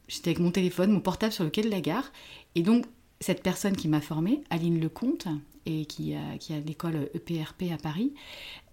J'étais 0.08 0.30
avec 0.30 0.40
mon 0.40 0.52
téléphone, 0.52 0.92
mon 0.92 1.00
portable 1.00 1.32
sur 1.32 1.44
le 1.44 1.50
quai 1.50 1.62
de 1.62 1.70
la 1.70 1.82
gare. 1.82 2.12
Et 2.56 2.64
donc, 2.64 2.86
cette 3.24 3.42
personne 3.42 3.76
qui 3.76 3.88
m'a 3.88 4.02
formée, 4.02 4.44
Aline 4.50 4.80
Lecomte, 4.80 5.28
et 5.66 5.86
qui 5.86 6.14
a, 6.14 6.38
qui 6.38 6.54
a 6.54 6.60
l'école 6.60 7.10
EPRP 7.14 7.72
à 7.74 7.78
Paris, 7.78 8.14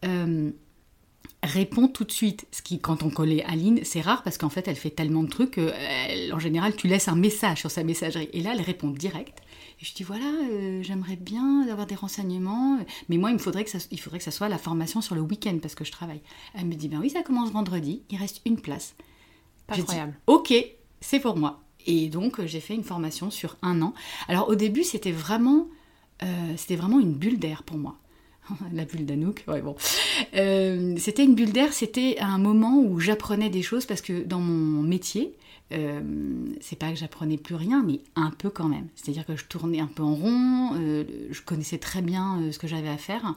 euh, 0.04 0.50
répond 1.42 1.88
tout 1.88 2.04
de 2.04 2.10
suite. 2.10 2.46
Ce 2.50 2.60
qui, 2.60 2.80
quand 2.80 3.02
on 3.02 3.10
collait 3.10 3.44
Aline, 3.44 3.80
c'est 3.84 4.00
rare 4.00 4.22
parce 4.22 4.38
qu'en 4.38 4.48
fait, 4.48 4.66
elle 4.68 4.76
fait 4.76 4.90
tellement 4.90 5.22
de 5.22 5.28
trucs 5.28 5.54
qu'en 5.54 6.38
général, 6.38 6.74
tu 6.76 6.88
laisses 6.88 7.08
un 7.08 7.16
message 7.16 7.60
sur 7.60 7.70
sa 7.70 7.84
messagerie. 7.84 8.28
Et 8.32 8.42
là, 8.42 8.52
elle 8.54 8.62
répond 8.62 8.88
direct. 8.88 9.40
Et 9.80 9.84
je 9.84 9.94
dis 9.94 10.02
voilà, 10.02 10.26
euh, 10.26 10.82
j'aimerais 10.82 11.16
bien 11.16 11.66
avoir 11.70 11.86
des 11.86 11.94
renseignements, 11.94 12.78
mais 13.08 13.16
moi, 13.16 13.30
il 13.30 13.34
me 13.34 13.38
faudrait 13.38 13.64
que 13.64 13.70
ça, 13.70 13.78
il 13.90 14.00
faudrait 14.00 14.18
que 14.18 14.24
ça 14.24 14.30
soit 14.30 14.48
la 14.48 14.58
formation 14.58 15.00
sur 15.00 15.14
le 15.14 15.22
week-end 15.22 15.58
parce 15.62 15.74
que 15.74 15.84
je 15.84 15.92
travaille. 15.92 16.20
Elle 16.54 16.66
me 16.66 16.74
dit 16.74 16.88
ben 16.88 16.98
oui, 16.98 17.10
ça 17.10 17.22
commence 17.22 17.50
vendredi, 17.50 18.02
il 18.10 18.18
reste 18.18 18.42
une 18.44 18.60
place. 18.60 18.94
Incroyable. 19.68 20.18
ok, 20.26 20.52
c'est 21.00 21.20
pour 21.20 21.36
moi. 21.36 21.62
Et 21.86 22.08
donc, 22.08 22.38
euh, 22.38 22.46
j'ai 22.46 22.60
fait 22.60 22.74
une 22.74 22.84
formation 22.84 23.30
sur 23.30 23.56
un 23.62 23.82
an. 23.82 23.94
Alors, 24.28 24.48
au 24.48 24.54
début, 24.54 24.84
c'était 24.84 25.12
vraiment, 25.12 25.68
euh, 26.22 26.54
vraiment 26.70 27.00
une 27.00 27.14
bulle 27.14 27.38
d'air 27.38 27.62
pour 27.62 27.78
moi. 27.78 27.96
La 28.72 28.84
bulle 28.84 29.06
d'Anouk, 29.06 29.44
ouais, 29.48 29.62
bon. 29.62 29.76
Euh, 30.34 30.94
c'était 30.98 31.24
une 31.24 31.34
bulle 31.34 31.52
d'air, 31.52 31.72
c'était 31.72 32.18
un 32.20 32.38
moment 32.38 32.78
où 32.80 33.00
j'apprenais 33.00 33.50
des 33.50 33.62
choses 33.62 33.86
parce 33.86 34.00
que 34.00 34.24
dans 34.24 34.40
mon 34.40 34.82
métier, 34.82 35.34
c'est 36.60 36.76
pas 36.76 36.90
que 36.90 36.96
j'apprenais 36.96 37.36
plus 37.36 37.54
rien, 37.54 37.84
mais 37.86 38.00
un 38.16 38.32
peu 38.32 38.50
quand 38.50 38.66
même. 38.66 38.88
C'est-à-dire 38.96 39.24
que 39.24 39.36
je 39.36 39.44
tournais 39.44 39.78
un 39.78 39.86
peu 39.86 40.02
en 40.02 40.16
rond, 40.16 40.72
je 40.74 41.40
connaissais 41.42 41.78
très 41.78 42.02
bien 42.02 42.40
ce 42.50 42.58
que 42.58 42.66
j'avais 42.66 42.88
à 42.88 42.96
faire. 42.96 43.36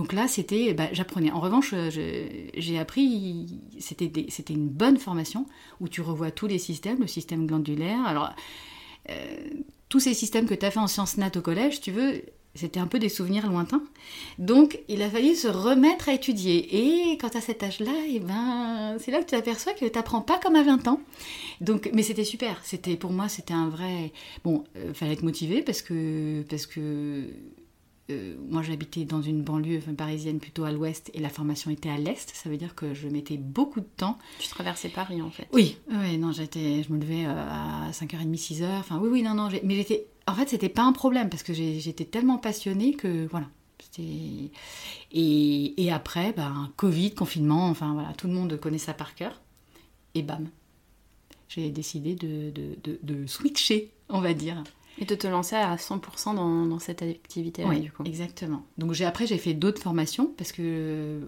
Donc 0.00 0.14
là, 0.14 0.28
c'était, 0.28 0.72
bah, 0.72 0.88
j'apprenais. 0.92 1.30
En 1.30 1.40
revanche, 1.40 1.74
j'ai 1.90 2.78
appris, 2.78 3.60
c'était 3.78 4.54
une 4.54 4.66
bonne 4.66 4.96
formation 4.96 5.44
où 5.78 5.88
tu 5.88 6.00
revois 6.00 6.30
tous 6.30 6.46
les 6.46 6.56
systèmes, 6.56 7.00
le 7.00 7.06
système 7.06 7.46
glandulaire. 7.46 8.06
Alors, 8.06 8.30
euh, 9.10 9.36
tous 9.90 10.00
ces 10.00 10.14
systèmes 10.14 10.46
que 10.46 10.54
tu 10.54 10.64
as 10.64 10.70
fait 10.70 10.78
en 10.78 10.86
sciences 10.86 11.18
nat 11.18 11.30
au 11.36 11.42
collège, 11.42 11.82
tu 11.82 11.90
veux, 11.90 12.22
c'était 12.54 12.80
un 12.80 12.86
peu 12.86 12.98
des 12.98 13.10
souvenirs 13.10 13.46
lointains. 13.46 13.82
Donc, 14.38 14.78
il 14.88 15.02
a 15.02 15.10
fallu 15.10 15.34
se 15.34 15.48
remettre 15.48 16.08
à 16.08 16.14
étudier. 16.14 17.10
Et 17.10 17.18
quand 17.18 17.36
à 17.36 17.42
cet 17.42 17.62
âge-là, 17.62 17.92
eh 18.08 18.20
ben, 18.20 18.96
c'est 19.00 19.10
là 19.10 19.18
que 19.18 19.24
tu 19.24 19.36
t'aperçois 19.36 19.74
que 19.74 19.84
tu 19.84 19.92
n'apprends 19.94 20.22
pas 20.22 20.38
comme 20.38 20.56
à 20.56 20.62
20 20.62 20.88
ans. 20.88 21.02
Donc, 21.60 21.90
mais 21.92 22.02
c'était 22.02 22.24
super. 22.24 22.58
C'était 22.64 22.96
pour 22.96 23.10
moi, 23.10 23.28
c'était 23.28 23.52
un 23.52 23.68
vrai. 23.68 24.14
Bon, 24.44 24.64
euh, 24.76 24.94
fallait 24.94 25.12
être 25.12 25.24
motivé 25.24 25.60
parce 25.60 25.82
que 25.82 26.42
parce 26.48 26.64
que 26.64 27.26
euh, 28.10 28.34
moi 28.48 28.62
j'habitais 28.62 29.04
dans 29.04 29.22
une 29.22 29.42
banlieue 29.42 29.80
parisienne 29.96 30.38
plutôt 30.38 30.64
à 30.64 30.72
l'ouest 30.72 31.10
et 31.14 31.20
la 31.20 31.28
formation 31.28 31.70
était 31.70 31.88
à 31.88 31.96
l'est, 31.96 32.30
ça 32.34 32.48
veut 32.48 32.56
dire 32.56 32.74
que 32.74 32.94
je 32.94 33.08
mettais 33.08 33.36
beaucoup 33.36 33.80
de 33.80 33.88
temps. 33.96 34.18
Tu 34.38 34.48
traversais 34.48 34.88
Paris 34.88 35.22
en 35.22 35.30
fait 35.30 35.48
Oui, 35.52 35.78
oui 35.90 36.18
non, 36.18 36.32
j'étais, 36.32 36.82
je 36.82 36.92
me 36.92 36.98
levais 36.98 37.26
euh, 37.26 37.30
à 37.30 37.90
5h30, 37.92 38.34
6h, 38.34 38.78
enfin 38.78 38.98
oui, 39.02 39.08
oui, 39.10 39.22
non, 39.22 39.34
non, 39.34 39.48
mais 39.64 39.76
j'étais, 39.76 40.06
en 40.26 40.34
fait 40.34 40.48
c'était 40.48 40.68
pas 40.68 40.82
un 40.82 40.92
problème 40.92 41.28
parce 41.28 41.42
que 41.42 41.52
j'étais 41.52 42.04
tellement 42.04 42.38
passionnée 42.38 42.94
que 42.94 43.26
voilà. 43.30 43.46
Et, 45.12 45.82
et 45.82 45.92
après, 45.92 46.32
ben, 46.32 46.70
Covid, 46.76 47.14
confinement, 47.14 47.68
enfin 47.68 47.92
voilà, 47.94 48.12
tout 48.12 48.28
le 48.28 48.32
monde 48.32 48.58
connaît 48.60 48.78
ça 48.78 48.94
par 48.94 49.14
cœur. 49.14 49.40
Et 50.14 50.22
bam, 50.22 50.48
j'ai 51.48 51.70
décidé 51.70 52.14
de, 52.14 52.50
de, 52.50 52.76
de, 52.84 52.98
de 53.02 53.26
switcher, 53.26 53.90
on 54.08 54.20
va 54.20 54.34
dire. 54.34 54.62
Et 55.00 55.06
de 55.06 55.14
te 55.14 55.26
lancer 55.26 55.56
à 55.56 55.76
100% 55.76 56.34
dans, 56.34 56.66
dans, 56.66 56.78
cette 56.78 57.00
activité-là, 57.00 57.68
oui, 57.70 57.80
du 57.80 57.90
coup. 57.90 58.04
exactement. 58.04 58.62
Donc 58.76 58.92
j'ai, 58.92 59.06
après, 59.06 59.26
j'ai 59.26 59.38
fait 59.38 59.54
d'autres 59.54 59.80
formations 59.80 60.26
parce 60.36 60.52
que 60.52 61.20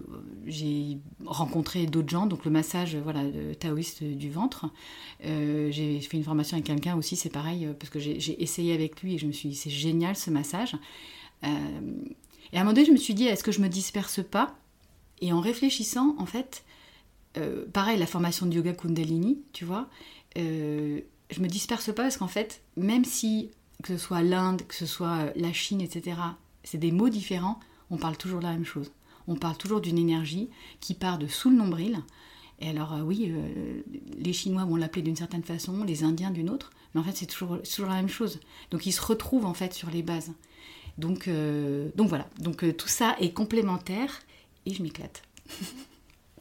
j'ai 0.45 0.99
rencontré 1.25 1.87
d'autres 1.87 2.09
gens. 2.09 2.27
Donc 2.27 2.45
le 2.45 2.51
massage 2.51 2.95
voilà, 2.95 3.23
taoïste 3.59 4.03
du 4.03 4.29
ventre. 4.29 4.67
Euh, 5.25 5.71
j'ai 5.71 5.99
fait 6.01 6.17
une 6.17 6.23
formation 6.23 6.55
avec 6.55 6.65
quelqu'un 6.65 6.95
aussi, 6.95 7.15
c'est 7.15 7.29
pareil, 7.29 7.67
parce 7.79 7.89
que 7.89 7.99
j'ai, 7.99 8.41
essayé 8.41 8.73
avec 8.73 9.01
lui 9.01 9.15
et 9.15 9.17
je 9.17 9.25
me 9.25 9.31
suis 9.31 9.49
dit, 9.49 9.55
c'est 9.55 9.69
génial 9.69 10.15
ce 10.15 10.29
massage. 10.29 10.75
Euh, 11.43 11.47
et 12.51 12.57
à 12.57 12.61
un 12.61 12.63
moment 12.63 12.73
donné, 12.73 12.85
je 12.85 12.91
me 12.91 12.97
suis 12.97 13.13
dit, 13.13 13.25
est-ce 13.25 13.43
que 13.43 13.51
je 13.51 13.61
me 13.61 13.69
disperse 13.69 14.21
pas? 14.23 14.55
Et 15.21 15.33
en 15.33 15.39
réfléchissant, 15.39 16.15
en 16.19 16.25
fait, 16.25 16.63
euh, 17.37 17.65
pareil, 17.71 17.97
la 17.97 18.05
formation 18.05 18.45
de 18.45 18.53
yoga 18.53 18.73
Kundalini, 18.73 19.39
tu 19.53 19.65
vois, 19.65 19.87
je 20.35 21.39
me 21.39 21.47
disperse 21.47 21.87
pas 21.87 22.03
parce 22.03 22.17
qu'en 22.17 22.27
fait, 22.27 22.61
même 22.75 23.05
si 23.05 23.51
que 23.83 23.97
ce 23.97 24.03
soit 24.03 24.23
l'Inde, 24.23 24.63
que 24.67 24.73
ce 24.73 24.87
soit 24.87 25.17
euh, 25.17 25.31
la 25.35 25.53
Chine, 25.53 25.81
etc., 25.81 26.17
c'est 26.63 26.79
des 26.79 26.91
mots 26.91 27.09
différents, 27.09 27.59
on 27.91 27.97
parle 27.97 28.17
toujours 28.17 28.39
de 28.39 28.45
la 28.45 28.53
même 28.53 28.65
chose. 28.65 28.91
On 29.27 29.35
parle 29.35 29.57
toujours 29.57 29.81
d'une 29.81 29.97
énergie 29.97 30.49
qui 30.79 30.95
part 30.95 31.19
de 31.19 31.27
sous 31.27 31.49
le 31.49 31.57
nombril. 31.57 31.99
Et 32.59 32.69
alors, 32.69 32.93
euh, 32.93 33.01
oui, 33.01 33.27
euh, 33.29 33.81
les 34.17 34.33
Chinois 34.33 34.65
vont 34.65 34.77
l'appeler 34.77 35.01
d'une 35.03 35.15
certaine 35.15 35.43
façon, 35.43 35.83
les 35.83 36.03
Indiens 36.03 36.31
d'une 36.31 36.49
autre, 36.49 36.71
mais 36.93 37.01
en 37.01 37.03
fait, 37.03 37.15
c'est 37.15 37.25
toujours, 37.25 37.59
la 37.79 37.95
même 37.95 38.09
chose. 38.09 38.39
Donc, 38.71 38.85
ils 38.85 38.91
se 38.91 39.01
retrouvent 39.01 39.45
en 39.45 39.53
fait 39.53 39.73
sur 39.73 39.89
les 39.89 40.01
bases. 40.01 40.31
Donc 40.97 41.27
voilà. 41.97 42.29
Donc, 42.39 42.65
tout 42.77 42.87
ça 42.87 43.15
est 43.19 43.33
complémentaire 43.33 44.21
et 44.65 44.73
je 44.73 44.83
m'éclate. 44.83 45.23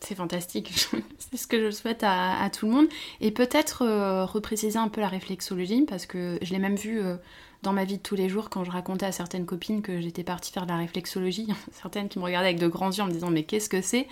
C'est 0.04 0.14
fantastique, 0.16 0.72
c'est 1.18 1.36
ce 1.36 1.46
que 1.46 1.64
je 1.64 1.70
souhaite 1.70 2.02
à, 2.02 2.50
tout 2.50 2.66
le 2.66 2.72
monde. 2.72 2.86
Et 3.20 3.30
peut-être 3.30 3.82
euh, 3.82 4.24
repréciser 4.24 4.78
un 4.78 4.88
peu 4.88 5.00
la 5.00 5.08
réflexologie, 5.08 5.82
parce 5.82 6.06
que 6.06 6.38
je 6.42 6.52
l'ai 6.52 6.58
même 6.58 6.74
vu 6.76 7.00
euh, 7.00 7.16
dans 7.62 7.72
ma 7.72 7.84
vie 7.84 7.98
de 7.98 8.02
tous 8.02 8.16
les 8.16 8.28
jours 8.28 8.50
quand 8.50 8.64
je 8.64 8.70
racontais 8.70 9.06
à 9.06 9.12
certaines 9.12 9.46
copines 9.46 9.80
que 9.80 10.00
j'étais 10.00 10.24
partie 10.24 10.52
faire 10.52 10.66
de 10.66 10.70
la 10.70 10.78
réflexologie. 10.78 11.46
certaines 11.72 12.08
qui 12.08 12.18
me 12.18 12.24
regardaient 12.24 12.48
avec 12.48 12.58
de 12.58 12.66
grands 12.66 12.90
yeux 12.90 13.02
en 13.02 13.06
me 13.06 13.12
disant 13.12 13.30
mais 13.30 13.44
qu'est-ce 13.44 13.68
que 13.68 13.80
c'est? 13.80 14.08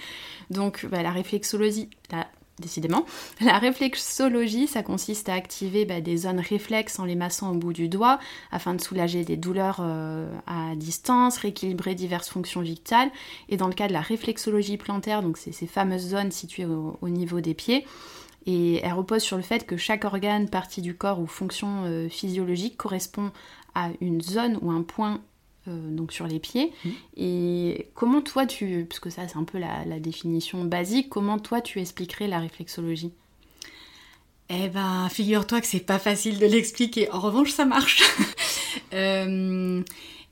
Donc 0.51 0.86
bah, 0.86 1.03
la 1.03 1.11
réflexologie, 1.11 1.91
la 2.12 2.28
décidément. 2.61 3.05
La 3.41 3.59
réflexologie, 3.59 4.67
ça 4.67 4.83
consiste 4.83 5.29
à 5.29 5.35
activer 5.35 5.85
bah, 5.85 6.01
des 6.01 6.17
zones 6.17 6.41
réflexes 6.41 6.99
en 6.99 7.05
les 7.05 7.15
massant 7.15 7.51
au 7.51 7.55
bout 7.55 7.73
du 7.73 7.89
doigt 7.89 8.19
afin 8.53 8.75
de 8.75 8.81
soulager 8.81 9.25
des 9.25 9.37
douleurs 9.37 9.79
euh, 9.81 10.31
à 10.47 10.75
distance, 10.77 11.39
rééquilibrer 11.39 11.95
diverses 11.95 12.29
fonctions 12.29 12.61
vitales. 12.61 13.11
Et 13.49 13.57
dans 13.57 13.69
le 13.69 13.75
cas 13.75 13.89
de 13.89 13.93
la 13.93 14.01
réflexologie 14.01 14.77
plantaire, 14.77 15.23
donc 15.23 15.37
c'est 15.37 15.53
ces 15.53 15.67
fameuses 15.67 16.09
zones 16.09 16.31
situées 16.31 16.67
au, 16.67 17.09
niveau 17.09 17.41
des 17.41 17.55
pieds, 17.55 17.87
et 18.47 18.81
elle 18.83 18.93
repose 18.93 19.23
sur 19.23 19.37
le 19.37 19.43
fait 19.43 19.67
que 19.67 19.77
chaque 19.77 20.05
organe, 20.05 20.49
partie 20.49 20.81
du 20.81 20.95
corps 20.95 21.21
ou 21.21 21.27
fonction 21.27 21.85
euh, 21.85 22.09
physiologique 22.09 22.77
correspond 22.77 23.31
à 23.75 23.91
une 24.01 24.21
zone 24.21 24.59
ou 24.63 24.71
un 24.71 24.83
point 24.83 25.21
euh, 25.69 25.91
donc 25.91 26.13
sur 26.13 26.27
les 26.27 26.39
pieds. 26.39 26.73
Mmh. 26.85 26.91
Et 27.17 27.91
comment 27.95 28.23
toi 28.23 28.47
tu, 28.47 28.87
parce 28.89 29.01
que 29.01 29.11
ça 29.11 29.29
c'est 29.29 29.37
un 29.37 29.45
peu 29.45 29.59
la, 29.59 30.01
définition 30.01 30.65
basique, 30.65 31.09
comment 31.09 31.39
toi 31.39 31.61
tu 31.61 31.81
expliquerais 31.81 32.29
la 32.29 32.39
réflexologie? 32.39 33.13
Eh 34.49 34.69
ben, 34.69 35.09
figure-toi 35.09 35.61
que 35.61 35.67
c'est 35.67 35.87
pas 35.87 36.01
facile 36.01 36.39
de 36.39 36.47
l'expliquer. 36.47 37.11
En 37.13 37.21
revanche, 37.21 37.51
ça 37.51 37.65
marche. 37.65 38.03
Euh, 38.93 39.83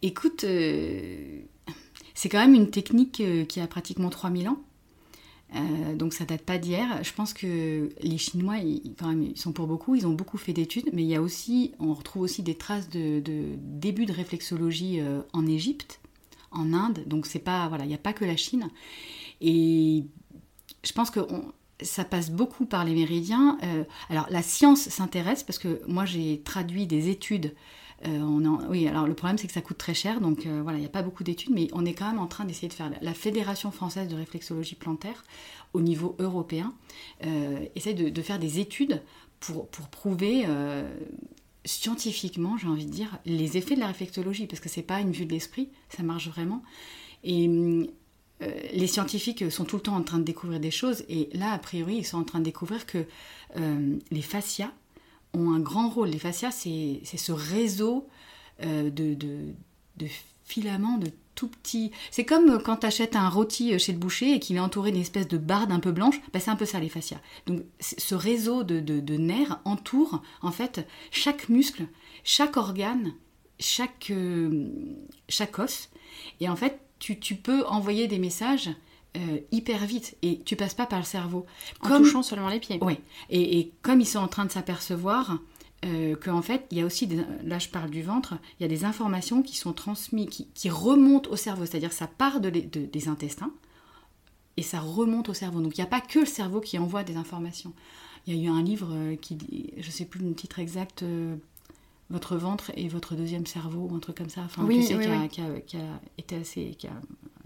écoute, 0.03 0.43
euh, 0.43 1.41
c'est 2.14 2.29
quand 2.29 2.39
même 2.39 2.55
une 2.55 2.70
technique 2.70 3.22
qui 3.49 3.61
a 3.61 3.66
pratiquement 3.68 4.11
3000 4.11 4.49
ans. 4.49 4.61
Euh, 5.55 5.94
donc 5.94 6.12
ça 6.12 6.24
date 6.24 6.42
pas 6.42 6.59
d'hier. 6.59 7.03
Je 7.03 7.12
pense 7.12 7.32
que 7.32 7.90
les 8.01 8.18
Chinois, 8.18 8.59
ils, 8.59 8.94
sont 9.36 9.53
pour 9.53 9.66
beaucoup, 9.66 9.94
ils 9.94 10.07
ont 10.07 10.12
beaucoup 10.12 10.38
fait 10.38 10.53
d'études, 10.53 10.90
mais 10.92 11.03
il 11.03 11.09
y 11.09 11.14
a 11.14 11.22
aussi, 11.22 11.72
on 11.78 11.94
retrouve 11.94 12.22
aussi 12.22 12.42
des 12.42 12.55
traces 12.55 12.88
de, 12.90 13.22
début 13.57 14.07
de 14.07 14.12
réflexologie 14.12 15.01
euh, 15.01 15.20
en 15.32 15.46
Égypte, 15.46 16.01
en 16.51 16.72
Inde. 16.72 17.03
Donc 17.07 17.26
c'est 17.26 17.38
pas, 17.38 17.68
voilà, 17.68 17.84
il 17.84 17.88
n'y 17.88 17.94
a 17.94 17.99
pas 17.99 18.12
que 18.12 18.24
la 18.24 18.36
Chine. 18.36 18.68
Et 19.40 20.05
je 20.84 20.92
pense 20.92 21.11
que 21.11 21.20
ça 21.80 22.05
passe 22.05 22.30
beaucoup 22.30 22.66
par 22.66 22.84
les 22.84 22.94
méridiens. 22.94 23.59
Euh, 23.62 23.84
alors 24.11 24.26
la 24.30 24.42
science 24.42 24.88
s'intéresse 24.88 25.42
parce 25.42 25.59
que 25.59 25.80
moi 25.86 26.05
j'ai 26.05 26.40
traduit 26.42 26.86
des 26.86 27.09
études 27.09 27.55
euh, 28.07 28.20
oui, 28.68 28.86
alors 28.86 29.07
le 29.07 29.14
problème 29.14 29.38
c'est 29.38 29.49
que 29.49 29.53
ça 29.53 29.61
coûte 29.61 29.78
très 29.78 29.94
cher, 29.94 30.20
donc 30.20 30.46
euh, 30.46 30.61
voilà, 30.62 30.78
il 30.78 30.82
n'y 30.82 30.86
a 30.86 30.90
pas 30.90 31.03
beaucoup 31.03 31.24
d'études, 31.24 31.53
mais 31.53 31.68
on 31.72 31.84
est 31.84 31.94
quand 31.94 32.07
même 32.07 32.20
en 32.20 32.26
train 32.26 32.44
d'essayer 32.44 32.68
de 32.68 32.72
faire. 32.72 32.90
La 33.01 33.14
Fédération 33.14 33.70
française 33.70 34.09
de 34.09 34.14
réflexologie 34.14 34.76
plantaire, 34.76 35.24
au 35.72 35.80
niveau 35.80 36.14
européen, 36.18 36.74
euh, 37.24 37.59
essaie 37.74 37.94
de, 37.94 38.22
faire 38.22 38.38
des 38.38 38.61
études 38.61 39.03
pour, 39.40 39.68
pour 39.68 39.88
prouver 39.88 40.46
scientifiquement, 41.64 42.57
j'ai 42.57 42.68
envie 42.68 42.86
de 42.86 42.90
dire, 42.90 43.18
les 43.26 43.57
effets 43.57 43.74
de 43.74 43.80
la 43.80 43.88
réflexologie, 43.88 44.46
parce 44.46 44.61
que 44.61 44.68
c'est 44.68 44.82
pas 44.82 45.01
une 45.01 45.12
vue 45.12 45.26
de 45.26 45.32
l'esprit, 45.32 45.68
ça 45.90 46.03
marche 46.03 46.28
vraiment. 46.28 46.62
Et 47.24 47.49
les 48.72 48.86
scientifiques 48.86 49.51
sont 49.51 49.64
tout 49.64 49.76
le 49.76 49.82
temps 49.82 49.96
en 49.96 50.03
train 50.03 50.18
de 50.18 50.24
découvrir 50.24 50.61
des 50.61 50.70
choses, 50.70 51.05
et 51.09 51.28
là, 51.34 51.53
a 51.53 51.59
priori, 51.59 51.96
ils 51.96 52.05
sont 52.05 52.18
en 52.18 52.24
train 52.24 52.38
de 52.38 52.44
découvrir 52.44 52.86
que 52.86 53.05
les 53.55 54.22
fascias, 54.22 54.72
un 55.55 55.61
grand 55.61 55.89
rôle. 55.89 56.09
Les 56.09 56.18
fascias, 56.18 56.51
c'est 56.51 57.03
ce 57.05 57.32
réseau 57.32 58.09
euh, 58.64 58.91
de, 58.91 59.14
de, 59.14 60.07
filaments, 60.45 60.99
de 60.99 61.11
tout 61.34 61.49
petits. 61.49 61.93
C'est 62.11 62.24
comme 62.24 62.62
quand 62.62 62.78
tu 62.78 62.86
achètes 62.86 63.16
un 63.16 63.28
rôti 63.28 63.78
chez 63.78 63.93
le 63.93 63.99
boucher 63.99 64.34
et 64.34 64.41
qu'il 64.41 64.57
est 64.57 64.61
entouré 64.61 64.91
d'une 64.91 65.01
espèce 65.01 65.28
de 65.28 65.39
barde 65.39 65.70
un 65.72 65.80
peu 65.80 65.93
blanche. 65.93 66.20
Bah, 66.32 66.41
c'est 66.41 66.51
un 66.51 66.57
peu 66.57 66.64
ça, 66.64 66.80
les 66.80 66.89
fascias. 66.89 67.20
Donc, 67.47 67.62
ce 67.80 68.14
réseau 68.14 68.64
de, 68.64 68.80
de, 68.80 69.16
nerfs 69.16 69.61
entoure, 69.64 70.22
en 70.43 70.53
fait, 70.53 70.86
chaque 71.11 71.49
muscle, 71.49 71.86
chaque 72.24 72.57
organe, 72.57 73.12
chaque, 73.61 74.11
euh, 74.11 74.68
chaque 75.28 75.59
os. 75.59 75.91
Et 76.41 76.49
en 76.49 76.57
fait, 76.57 76.80
tu, 76.99 77.18
tu 77.18 77.36
peux 77.36 77.64
envoyer 77.66 78.09
des 78.09 78.18
messages 78.18 78.70
euh, 79.16 79.40
hyper 79.52 79.86
vite 79.86 80.16
et 80.20 80.40
tu 80.44 80.54
passes 80.54 80.74
pas 80.74 80.86
par 80.86 80.98
le 80.98 81.04
cerveau. 81.04 81.46
En 81.80 81.88
touchant 81.96 82.22
seulement 82.22 82.48
les 82.48 82.61
pieds. 82.61 82.78
Oui. 82.82 82.98
Et, 83.30 83.72
comme 83.82 84.00
ils 84.00 84.06
sont 84.06 84.18
en 84.18 84.28
train 84.28 84.44
de 84.44 84.52
s'apercevoir 84.52 85.38
euh, 85.86 86.14
qu'en 86.14 86.42
fait, 86.42 86.66
il 86.70 86.78
y 86.78 86.82
a 86.82 86.84
aussi, 86.84 87.06
des, 87.06 87.24
là 87.42 87.59
je 87.59 87.68
parle 87.68 87.90
du 87.90 88.02
ventre, 88.02 88.34
il 88.59 88.62
y 88.62 88.66
a 88.66 88.68
des 88.68 88.84
informations 88.84 89.42
qui 89.42 89.56
sont 89.56 89.72
transmises, 89.72 90.46
qui, 90.54 90.70
remontent 90.70 91.30
au 91.30 91.36
cerveau. 91.36 91.64
C'est-à-dire 91.64 91.92
ça 91.92 92.06
part 92.06 92.40
de, 92.40 92.50
des 92.50 93.09
intestins 93.09 93.52
et 94.56 94.62
ça 94.62 94.78
remonte 94.78 95.30
au 95.30 95.34
cerveau. 95.34 95.62
Donc 95.62 95.78
il 95.78 95.80
n'y 95.80 95.86
a 95.86 95.90
pas 95.90 96.02
que 96.02 96.20
le 96.20 96.26
cerveau 96.26 96.61
qui 96.61 96.78
envoie 96.78 97.02
des 97.02 97.16
informations. 97.16 97.72
Il 98.26 98.36
y 98.36 98.40
a 98.40 98.44
eu 98.44 98.48
un 98.50 98.62
livre 98.62 98.90
euh, 98.92 99.16
qui 99.16 99.36
dit, 99.36 99.72
je 99.78 99.90
sais 99.90 100.04
plus 100.04 100.20
le 100.20 100.34
titre 100.34 100.59
exact, 100.59 101.02
votre 102.11 102.36
ventre 102.36 102.72
et 102.76 102.88
votre 102.88 103.14
deuxième 103.14 103.46
cerveau 103.46 103.88
ou 103.90 103.94
un 103.94 104.00
truc 104.00 104.18
comme 104.18 104.28
ça. 104.28 104.42
Enfin, 104.44 104.64
oui, 104.64 104.84
qui, 104.84 104.92
a, 104.92 106.00
été 106.18 106.36
assez, 106.36 106.74
qui 106.78 106.86
a 106.86 107.00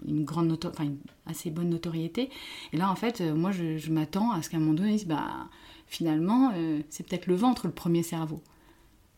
une 0.07 0.24
grande 0.24 0.59
une 0.80 0.98
assez 1.26 1.50
bonne 1.50 1.70
notoriété. 1.70 2.30
Et 2.72 2.76
là, 2.76 2.90
en 2.90 2.96
fait, 2.96 3.20
euh, 3.20 3.34
moi, 3.34 3.50
je, 3.53 3.90
m'attends 3.90 4.32
à 4.32 4.42
ce 4.42 4.50
qu'à 4.50 4.57
un 4.57 4.61
moment 4.61 4.74
donné, 4.74 5.03
bah, 5.07 5.48
finalement, 5.86 6.53
euh, 6.55 6.80
c'est 6.88 7.07
peut-être 7.07 7.26
le 7.26 7.34
ventre, 7.34 7.66
le 7.66 7.72
premier 7.72 8.03
cerveau, 8.03 8.40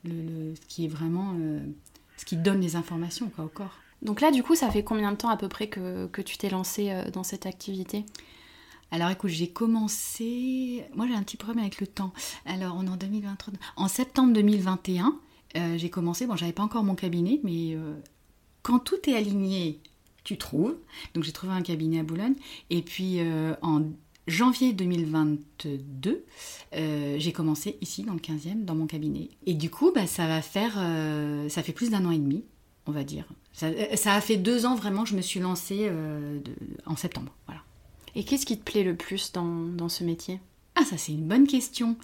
le, 0.05 0.55
ce 0.55 0.67
qui 0.67 0.85
est 0.85 0.89
vraiment, 0.89 1.35
euh, 1.39 1.61
ce 2.17 2.25
qui 2.25 2.37
donne 2.37 2.61
les 2.61 2.77
informations 2.77 3.31
quoi, 3.31 3.45
au 3.45 3.49
corps. 3.49 3.79
Donc 4.03 4.21
là, 4.21 4.31
du 4.31 4.43
coup, 4.43 4.55
ça 4.55 4.71
fait 4.71 4.85
combien 4.85 5.13
de 5.13 5.17
temps 5.17 5.31
à 5.31 5.37
peu 5.37 5.49
près 5.49 5.69
que, 5.69 6.07
que 6.07 6.21
tu 6.21 6.37
t'es 6.37 6.51
lancée 6.51 6.93
dans 7.13 7.23
cette 7.23 7.47
activité? 7.47 8.05
Alors 8.91 9.09
écoute, 9.11 9.31
j'ai 9.31 9.49
commencé. 9.49 10.85
Moi 10.95 11.07
j'ai 11.09 11.15
un 11.15 11.23
petit 11.23 11.39
problème 11.39 11.65
avec 11.65 11.81
le 11.81 11.87
temps. 11.87 12.13
Alors 12.45 12.77
on 12.79 12.87
est 12.87 12.91
en 12.91 12.97
2023. 12.97 13.55
En 13.77 13.89
septembre 13.89 14.35
2021, 14.35 15.19
j'ai 15.77 15.91
commencé. 15.91 16.27
Bon, 16.27 16.37
j'avais 16.37 16.53
pas 16.53 16.63
encore 16.63 16.85
mon 16.85 16.95
cabinet, 16.95 17.41
mais 17.43 17.77
quand 18.63 18.79
tout 18.79 19.09
est 19.09 19.17
aligné 19.17 19.81
tu 20.25 20.39
trouves. 20.39 20.77
Donc 21.15 21.23
j'ai 21.25 21.33
trouvé 21.33 21.53
un 21.53 21.63
cabinet 21.63 22.01
à 22.01 22.03
Boulogne. 22.03 22.35
Et 22.71 22.83
puis 22.83 23.21
euh, 23.21 23.55
en 23.63 23.83
janvier 24.27 24.73
2022, 24.73 26.25
euh, 26.75 27.17
j'ai 27.19 27.33
commencé 27.33 27.77
ici 27.81 28.03
dans 28.03 28.15
le 28.15 28.19
15e, 28.19 28.65
dans 28.65 28.75
mon 28.75 28.87
cabinet. 28.87 29.29
Et 29.47 29.55
du 29.55 29.71
coup, 29.71 29.93
bah, 29.95 30.07
ça 30.07 30.27
va 30.27 30.43
faire, 30.43 30.75
euh, 30.79 31.49
ça 31.49 31.63
fait 31.63 31.73
plus 31.73 31.91
d'un 31.91 32.05
an 32.07 32.11
et 32.11 32.19
demi, 32.19 32.43
on 32.87 32.93
va 32.93 33.05
dire. 33.05 33.27
Ça, 33.53 33.69
a 34.13 34.21
fait 34.21 34.37
deux 34.37 34.67
ans 34.67 34.75
vraiment 34.75 35.05
je 35.05 35.15
me 35.15 35.23
suis 35.23 35.39
lancée 35.39 35.89
en 36.87 36.97
septembre. 36.97 37.33
Voilà. 37.47 37.61
Et 38.17 38.25
qu'est-ce 38.25 38.47
qui 38.47 38.59
te 38.59 38.65
plaît 38.65 38.83
le 38.83 38.97
plus 38.97 39.31
dans, 39.31 39.45
dans 39.45 39.89
ce 39.89 40.03
métier? 40.03 40.41
Ah, 40.77 40.85
ça 40.85 40.97
c'est 40.99 41.13
une 41.13 41.27
bonne 41.27 41.47
question. 41.47 41.97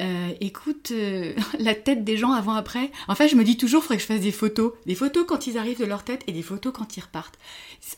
Euh, 0.00 0.32
écoute, 0.40 0.90
euh, 0.92 1.34
la 1.58 1.74
tête 1.74 2.04
des 2.04 2.16
gens 2.16 2.32
avant-après. 2.32 2.90
En 3.08 3.14
fait, 3.14 3.28
je 3.28 3.36
me 3.36 3.44
dis 3.44 3.56
toujours, 3.56 3.80
il 3.80 3.82
faudrait 3.82 3.96
que 3.96 4.02
je 4.02 4.06
fasse 4.06 4.20
des 4.20 4.32
photos. 4.32 4.72
Des 4.86 4.94
photos 4.94 5.24
quand 5.26 5.46
ils 5.46 5.58
arrivent 5.58 5.78
de 5.78 5.84
leur 5.84 6.04
tête 6.04 6.22
et 6.26 6.32
des 6.32 6.42
photos 6.42 6.72
quand 6.72 6.96
ils 6.96 7.00
repartent. 7.00 7.38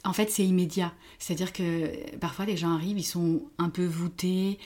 En 0.05 0.13
fait, 0.13 0.31
c'est 0.31 0.45
immédiat. 0.45 0.93
C'est-à-dire 1.19 1.53
que 1.53 2.17
parfois, 2.19 2.45
les 2.47 2.57
gens 2.57 2.73
arrivent, 2.73 2.99
ils 2.99 3.05
sont 3.05 3.43
un 3.59 3.69
peu 3.69 3.85
voûtés. 3.85 4.59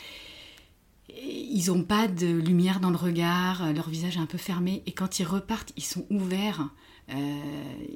Ils 1.11 1.67
n'ont 1.69 1.83
pas 1.83 2.07
de 2.07 2.27
lumière 2.27 2.81
dans 2.81 2.91
le 2.91 2.97
regard, 2.97 3.73
leur 3.73 3.89
visage 3.89 4.17
est 4.17 4.21
un 4.21 4.27
peu 4.27 4.39
fermé. 4.39 4.83
Et 4.87 4.93
quand 4.93 5.19
ils 5.19 5.25
repartent, 5.25 5.73
ils 5.77 5.85
sont 5.85 6.07
ouverts. 6.11 6.69
Euh, 7.11 7.15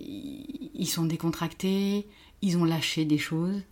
ils 0.01 0.87
sont 0.87 1.05
décontractés. 1.05 2.09
Ils 2.43 2.57
ont 2.59 2.65
lâché 2.65 3.05
des 3.05 3.19
choses. 3.19 3.63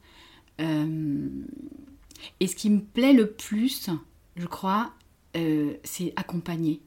Et 2.41 2.47
ce 2.47 2.57
qui 2.57 2.71
me 2.71 2.81
plaît 2.81 3.13
le 3.13 3.31
plus, 3.31 3.91
je 4.37 4.47
crois, 4.47 4.93
euh, 5.37 5.75
c'est 5.85 6.13
accompagner. 6.17 6.81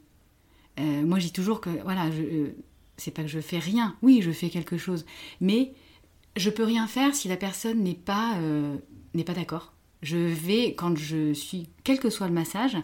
Euh, 0.78 1.02
moi, 1.02 1.18
je 1.18 1.26
dis 1.26 1.32
toujours 1.32 1.60
que, 1.60 1.70
voilà, 1.82 2.10
je, 2.10 2.22
euh, 2.22 2.56
c'est 2.96 3.10
pas 3.10 3.22
que 3.22 3.28
je 3.28 3.40
fais 3.40 3.58
rien. 3.58 3.96
Oui, 4.02 4.20
je 4.22 4.30
fais 4.30 4.50
quelque 4.50 4.76
chose. 4.76 5.06
Mais 5.40 5.72
je 6.36 6.50
peux 6.50 6.64
rien 6.64 6.86
faire 6.86 7.14
si 7.14 7.28
la 7.28 7.36
personne 7.36 7.82
n'est 7.82 7.94
pas, 7.94 8.38
n'est 9.14 9.24
pas 9.24 9.34
d'accord. 9.34 9.72
Je 10.02 10.16
vais, 10.16 10.74
quand 10.74 10.96
je 10.96 11.32
suis, 11.32 11.68
quel 11.84 11.98
que 11.98 12.10
soit 12.10 12.26
le 12.26 12.32
massage, 12.32 12.76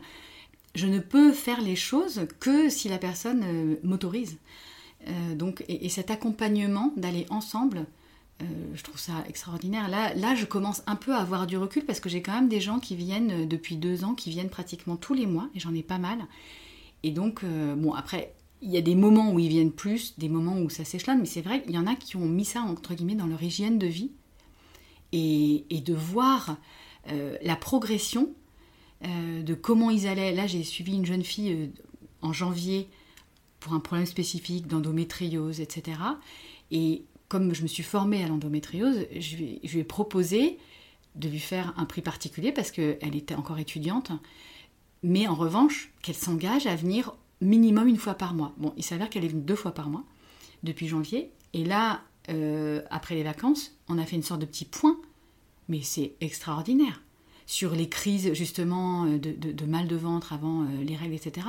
je 0.76 0.86
ne 0.86 1.00
peux 1.00 1.32
faire 1.32 1.60
les 1.60 1.76
choses 1.76 2.26
que 2.38 2.68
si 2.68 2.88
la 2.88 2.98
personne 2.98 3.76
m'autorise. 3.82 4.38
donc, 5.34 5.64
et, 5.68 5.88
cet 5.88 6.12
accompagnement 6.12 6.92
d'aller 6.96 7.26
ensemble, 7.28 7.86
euh, 8.42 8.44
je 8.74 8.82
trouve 8.82 8.98
ça 8.98 9.24
extraordinaire. 9.28 9.88
Là, 9.88 10.14
là, 10.14 10.34
je 10.34 10.44
commence 10.44 10.82
un 10.86 10.96
peu 10.96 11.14
à 11.14 11.18
avoir 11.18 11.46
du 11.46 11.56
recul 11.56 11.84
parce 11.84 12.00
que 12.00 12.08
j'ai 12.08 12.22
quand 12.22 12.32
même 12.32 12.48
des 12.48 12.60
gens 12.60 12.78
qui 12.78 12.96
viennent 12.96 13.42
euh, 13.42 13.46
depuis 13.46 13.76
deux 13.76 14.04
ans, 14.04 14.14
qui 14.14 14.30
viennent 14.30 14.48
pratiquement 14.48 14.96
tous 14.96 15.14
les 15.14 15.26
mois, 15.26 15.48
et 15.54 15.60
j'en 15.60 15.74
ai 15.74 15.82
pas 15.82 15.98
mal. 15.98 16.18
Et 17.02 17.10
donc, 17.10 17.44
euh, 17.44 17.74
bon, 17.74 17.92
après, 17.92 18.34
il 18.62 18.70
y 18.70 18.76
a 18.76 18.80
des 18.80 18.94
moments 18.94 19.32
où 19.32 19.38
ils 19.38 19.48
viennent 19.48 19.72
plus, 19.72 20.18
des 20.18 20.28
moments 20.28 20.58
où 20.58 20.70
ça 20.70 20.84
s'échelonne, 20.84 21.20
mais 21.20 21.26
c'est 21.26 21.42
vrai 21.42 21.62
qu'il 21.62 21.72
y 21.72 21.78
en 21.78 21.86
a 21.86 21.94
qui 21.94 22.16
ont 22.16 22.26
mis 22.26 22.44
ça, 22.44 22.60
entre 22.60 22.94
guillemets, 22.94 23.14
dans 23.14 23.26
leur 23.26 23.42
hygiène 23.42 23.78
de 23.78 23.86
vie. 23.86 24.10
Et, 25.12 25.64
de 25.84 25.94
voir 25.94 26.56
la 27.42 27.56
progression 27.56 28.30
de 29.02 29.54
comment 29.54 29.90
ils 29.90 30.06
allaient. 30.06 30.32
Là, 30.32 30.46
j'ai 30.46 30.62
suivi 30.62 30.94
une 30.94 31.04
jeune 31.04 31.24
fille 31.24 31.70
en 32.22 32.32
janvier 32.32 32.88
pour 33.58 33.72
un 33.72 33.80
problème 33.80 34.06
spécifique 34.06 34.68
d'endométriose, 34.68 35.60
etc. 35.60 35.98
Et 36.70 37.02
comme 37.30 37.54
je 37.54 37.62
me 37.62 37.68
suis 37.68 37.84
formée 37.84 38.24
à 38.24 38.28
l'endométriose, 38.28 39.06
je, 39.16 39.36
lui 39.36 39.60
ai 39.62 39.84
proposé 39.84 40.58
de 41.14 41.28
lui 41.28 41.38
faire 41.38 41.72
un 41.76 41.84
prix 41.84 42.02
particulier 42.02 42.50
parce 42.50 42.72
qu'elle 42.72 43.14
était 43.14 43.36
encore 43.36 43.60
étudiante, 43.60 44.10
mais 45.04 45.28
en 45.28 45.36
revanche, 45.36 45.92
qu'elle 46.02 46.16
s'engage 46.16 46.66
à 46.66 46.74
venir 46.74 47.14
minimum 47.40 47.86
une 47.86 47.98
fois 47.98 48.14
par 48.14 48.34
mois. 48.34 48.52
Bon, 48.58 48.74
il 48.76 48.82
s'avère 48.82 49.08
qu'elle 49.08 49.24
est 49.24 49.28
venue 49.28 49.42
deux 49.42 49.54
fois 49.54 49.72
par 49.72 49.88
mois 49.88 50.02
depuis 50.64 50.88
janvier, 50.88 51.30
et 51.52 51.64
là, 51.64 52.02
euh, 52.30 52.82
après 52.90 53.14
les 53.14 53.22
vacances, 53.22 53.76
on 53.88 53.96
a 53.98 54.04
fait 54.04 54.16
une 54.16 54.24
sorte 54.24 54.40
de 54.40 54.46
petit 54.46 54.64
point, 54.64 54.98
mais 55.68 55.82
c'est 55.82 56.14
extraordinaire, 56.20 57.00
sur 57.46 57.76
les 57.76 57.88
crises 57.88 58.32
justement 58.34 59.04
euh, 59.04 59.18
de, 59.18 59.64
mal 59.66 59.86
de 59.86 59.96
ventre 59.96 60.32
avant 60.32 60.62
euh, 60.62 60.66
les 60.82 60.96
règles, 60.96 61.14
etc. 61.14 61.46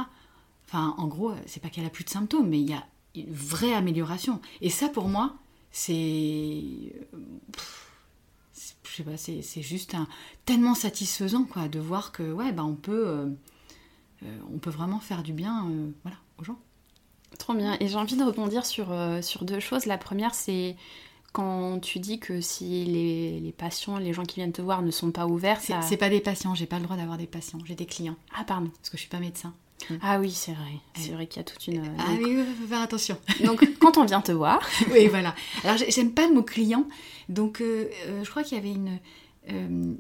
Enfin, 0.67 0.93
en 0.99 1.07
gros, 1.07 1.33
c'est 1.47 1.59
pas 1.59 1.69
qu'elle 1.69 1.85
a 1.85 1.89
plus 1.89 2.03
de 2.03 2.11
symptômes, 2.11 2.49
mais 2.49 2.59
il 2.59 2.69
y 2.69 2.73
a 2.73 2.85
une 3.15 3.33
vraie 3.33 3.73
amélioration. 3.73 4.41
Et 4.61 4.69
ça, 4.69 4.87
pour 4.87 5.07
moi, 5.09 5.40
c'est 5.71 6.93
je 8.91 8.97
sais 8.97 9.03
pas, 9.03 9.17
c'est 9.17 9.61
juste 9.61 9.95
un, 9.95 10.07
tellement 10.45 10.75
satisfaisant 10.75 11.45
quoi, 11.45 11.67
de 11.67 11.79
voir 11.79 12.11
que 12.11 12.31
ouais, 12.31 12.51
bah, 12.51 12.63
on, 12.63 12.75
peut, 12.75 13.07
euh, 13.07 13.25
euh, 14.23 14.37
on 14.53 14.57
peut 14.57 14.69
vraiment 14.69 14.99
faire 14.99 15.23
du 15.23 15.33
bien 15.33 15.65
euh, 15.69 15.91
voilà, 16.03 16.17
aux 16.37 16.43
gens. 16.43 16.59
Trop 17.39 17.53
bien. 17.53 17.77
Et 17.79 17.87
j'ai 17.87 17.95
envie 17.95 18.17
de 18.17 18.23
rebondir 18.23 18.65
sur, 18.65 18.93
sur 19.21 19.45
deux 19.45 19.61
choses. 19.61 19.85
La 19.85 19.97
première, 19.97 20.35
c'est 20.35 20.75
quand 21.31 21.79
tu 21.79 21.99
dis 21.99 22.19
que 22.19 22.41
si 22.41 22.83
les, 22.83 23.39
les, 23.39 23.51
patients, 23.53 23.97
les 23.97 24.11
gens 24.11 24.23
qui 24.23 24.35
viennent 24.35 24.51
te 24.51 24.61
voir 24.61 24.81
ne 24.81 24.91
sont 24.91 25.11
pas 25.11 25.25
ouverts, 25.25 25.61
c'est 25.61 25.97
pas 25.97 26.09
des 26.09 26.19
patients, 26.19 26.53
j'ai 26.53 26.65
pas 26.65 26.77
le 26.77 26.83
droit 26.83 26.97
d'avoir 26.97 27.17
des 27.17 27.27
patients, 27.27 27.59
j'ai 27.63 27.75
des 27.75 27.85
clients. 27.85 28.17
Ah 28.37 28.43
pardon, 28.43 28.69
parce 28.69 28.89
que 28.89 28.97
je 28.97 29.01
suis 29.01 29.09
pas 29.09 29.19
médecin. 29.19 29.53
Mm. 29.89 29.95
Ah 30.01 30.19
oui, 30.19 30.31
c'est 30.31 30.53
vrai. 30.53 30.73
C'est 30.95 31.11
vrai 31.11 31.27
qu'il 31.27 31.37
y 31.37 31.41
a 31.41 31.43
toute 31.43 31.65
une. 31.67 31.83
Ah 31.99 32.11
oui, 32.21 32.37
il 32.37 32.55
faut 32.55 32.67
faire 32.67 32.81
attention. 32.81 33.17
Donc, 33.45 33.67
quand 33.79 33.97
on 33.97 34.05
vient 34.05 34.21
te 34.21 34.31
voir. 34.31 34.61
oui, 34.91 35.07
voilà. 35.07 35.35
Alors, 35.63 35.77
j'aime 35.89 36.11
pas 36.11 36.27
le 36.27 36.33
mot 36.33 36.43
client. 36.43 36.85
Donc, 37.29 37.61
euh, 37.61 37.89
euh, 38.07 38.23
je 38.23 38.29
crois 38.29 38.43
qu'il 38.43 38.57
y 38.57 38.61
avait 38.61 38.71
une. 38.71 38.99
Euh, 39.49 39.93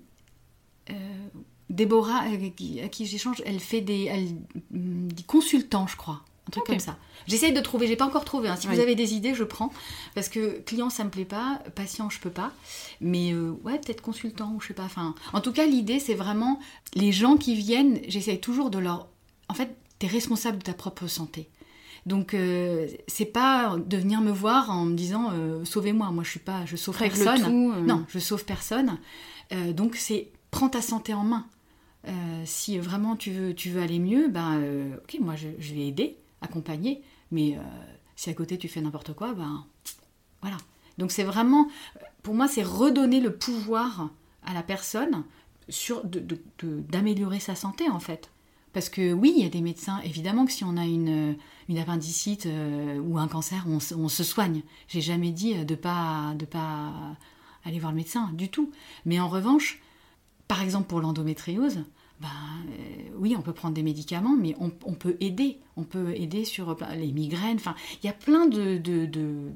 Déborah, 1.69 2.23
à 2.25 2.87
qui 2.89 3.05
j'échange, 3.05 3.41
elle 3.45 3.61
fait 3.61 3.79
des, 3.79 4.03
elle, 4.05 4.27
mm, 4.71 5.07
des 5.13 5.23
consultants, 5.23 5.87
je 5.87 5.95
crois. 5.95 6.21
Un 6.47 6.51
truc 6.51 6.65
comme 6.65 6.79
ça. 6.79 6.97
J'essaye 7.27 7.53
de 7.53 7.61
trouver, 7.61 7.87
j'ai 7.87 7.95
pas 7.95 8.05
encore 8.05 8.25
trouvé. 8.25 8.49
Hein. 8.49 8.57
Si 8.57 8.67
vous 8.67 8.79
avez 8.79 8.95
des 8.95 9.13
idées, 9.13 9.33
je 9.35 9.45
prends. 9.45 9.71
Parce 10.15 10.27
que 10.27 10.59
client, 10.59 10.89
ça 10.89 11.05
me 11.05 11.09
plaît 11.09 11.23
pas. 11.23 11.61
Patient, 11.75 12.09
je 12.09 12.19
peux 12.19 12.31
pas. 12.31 12.51
Mais 12.99 13.33
ouais, 13.33 13.79
peut-être 13.79 14.01
consultant 14.01 14.51
ou 14.55 14.59
je 14.59 14.67
sais 14.67 14.73
pas. 14.73 14.83
Enfin, 14.83 15.15
en 15.31 15.39
tout 15.39 15.53
cas, 15.53 15.65
l'idée, 15.65 15.99
c'est 15.99 16.15
vraiment 16.15 16.59
les 16.93 17.13
gens 17.13 17.37
qui 17.37 17.55
viennent, 17.55 18.01
j'essaye 18.07 18.41
toujours 18.41 18.69
de 18.69 18.79
leur 18.79 19.07
en 19.51 19.53
fait, 19.53 19.75
tu 19.99 20.05
es 20.05 20.09
responsable 20.09 20.59
de 20.59 20.63
ta 20.63 20.73
propre 20.73 21.07
santé. 21.07 21.49
Donc 22.05 22.33
euh, 22.33 22.87
c'est 23.07 23.25
pas 23.25 23.75
de 23.77 23.97
venir 23.97 24.21
me 24.21 24.31
voir 24.31 24.71
en 24.71 24.85
me 24.85 24.95
disant 24.95 25.29
euh, 25.33 25.65
sauvez-moi, 25.65 26.09
moi 26.11 26.23
je 26.23 26.29
suis 26.29 26.39
pas, 26.39 26.65
je 26.65 26.77
sauve 26.77 26.97
personne. 26.97 27.43
Euh. 27.43 27.81
Non, 27.81 28.05
je 28.07 28.17
sauve 28.17 28.45
personne. 28.45 28.97
donc 29.73 29.97
c'est 29.97 30.31
prends 30.51 30.69
ta 30.69 30.81
santé 30.81 31.13
en 31.13 31.23
main. 31.23 31.45
si 32.45 32.79
vraiment 32.79 33.17
tu 33.17 33.31
veux, 33.31 33.53
tu 33.53 33.69
veux 33.69 33.81
aller 33.81 33.99
mieux, 33.99 34.29
ben 34.29 34.97
ok, 35.03 35.17
moi 35.19 35.35
je, 35.35 35.73
vais 35.73 35.87
aider, 35.87 36.17
accompagner. 36.41 37.03
Mais 37.29 37.57
si 38.15 38.29
à 38.29 38.33
côté 38.33 38.57
tu 38.57 38.69
fais 38.69 38.81
n'importe 38.81 39.13
quoi, 39.13 39.33
ben 39.33 39.65
voilà. 40.41 40.57
Donc 40.97 41.11
c'est 41.11 41.23
vraiment, 41.23 41.67
pour 42.23 42.33
moi, 42.33 42.47
c'est 42.47 42.63
redonner 42.63 43.19
le 43.19 43.35
pouvoir 43.35 44.09
à 44.43 44.53
la 44.53 44.63
personne 44.63 45.23
sur 45.69 46.03
d'améliorer 46.63 47.39
sa 47.39 47.55
santé 47.55 47.89
en 47.89 47.99
fait. 47.99 48.31
Parce 48.73 48.89
que 48.89 49.11
oui, 49.11 49.33
il 49.35 49.43
y 49.43 49.45
a 49.45 49.49
des 49.49 49.61
médecins, 49.61 49.99
évidemment 50.03 50.45
que 50.45 50.51
si 50.51 50.63
on 50.63 50.77
a 50.77 50.85
une, 50.85 51.35
une 51.67 51.77
appendicite 51.77 52.45
euh, 52.45 52.99
ou 52.99 53.17
un 53.17 53.27
cancer, 53.27 53.65
on, 53.67 53.79
se 53.79 54.23
soigne. 54.23 54.61
J'ai 54.87 55.01
jamais 55.01 55.31
dit 55.31 55.65
de 55.65 55.75
pas 55.75 56.33
de 56.37 56.45
pas 56.45 56.93
aller 57.65 57.79
voir 57.79 57.91
le 57.91 57.97
médecin 57.97 58.29
du 58.33 58.49
tout. 58.49 58.71
Mais 59.05 59.19
en 59.19 59.27
revanche, 59.27 59.81
par 60.47 60.61
exemple 60.61 60.87
pour 60.87 61.01
l'endométriose, 61.01 61.83
ben, 62.21 62.27
euh, 62.69 63.09
oui, 63.17 63.35
on 63.37 63.41
peut 63.41 63.53
prendre 63.53 63.73
des 63.73 63.83
médicaments, 63.83 64.37
mais 64.37 64.55
on, 64.59 64.69
peut 64.69 65.17
aider. 65.19 65.57
On 65.75 65.83
peut 65.83 66.13
aider 66.15 66.45
sur 66.45 66.77
les 66.95 67.11
migraines. 67.11 67.57
Enfin, 67.57 67.75
il 68.01 68.05
y 68.05 68.09
a 68.09 68.13
plein 68.13 68.45
de, 68.45 68.77
de, 68.77 69.05
de 69.05 69.51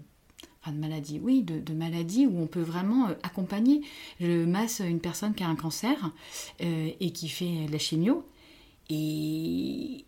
maladies, 0.73 1.21
oui, 1.23 1.43
de, 1.43 1.73
maladies 1.73 2.25
où 2.25 2.41
on 2.41 2.47
peut 2.47 2.61
vraiment 2.61 3.07
euh, 3.07 3.13
accompagner. 3.23 3.81
Je 4.19 4.43
masse 4.43 4.81
une 4.81 4.99
personne 4.99 5.35
qui 5.35 5.43
a 5.43 5.47
un 5.47 5.55
cancer 5.55 6.11
et 6.59 7.11
qui 7.11 7.29
fait 7.29 7.67
de 7.67 7.71
la 7.71 7.77
chimio. 7.77 8.25
Et, 8.89 10.05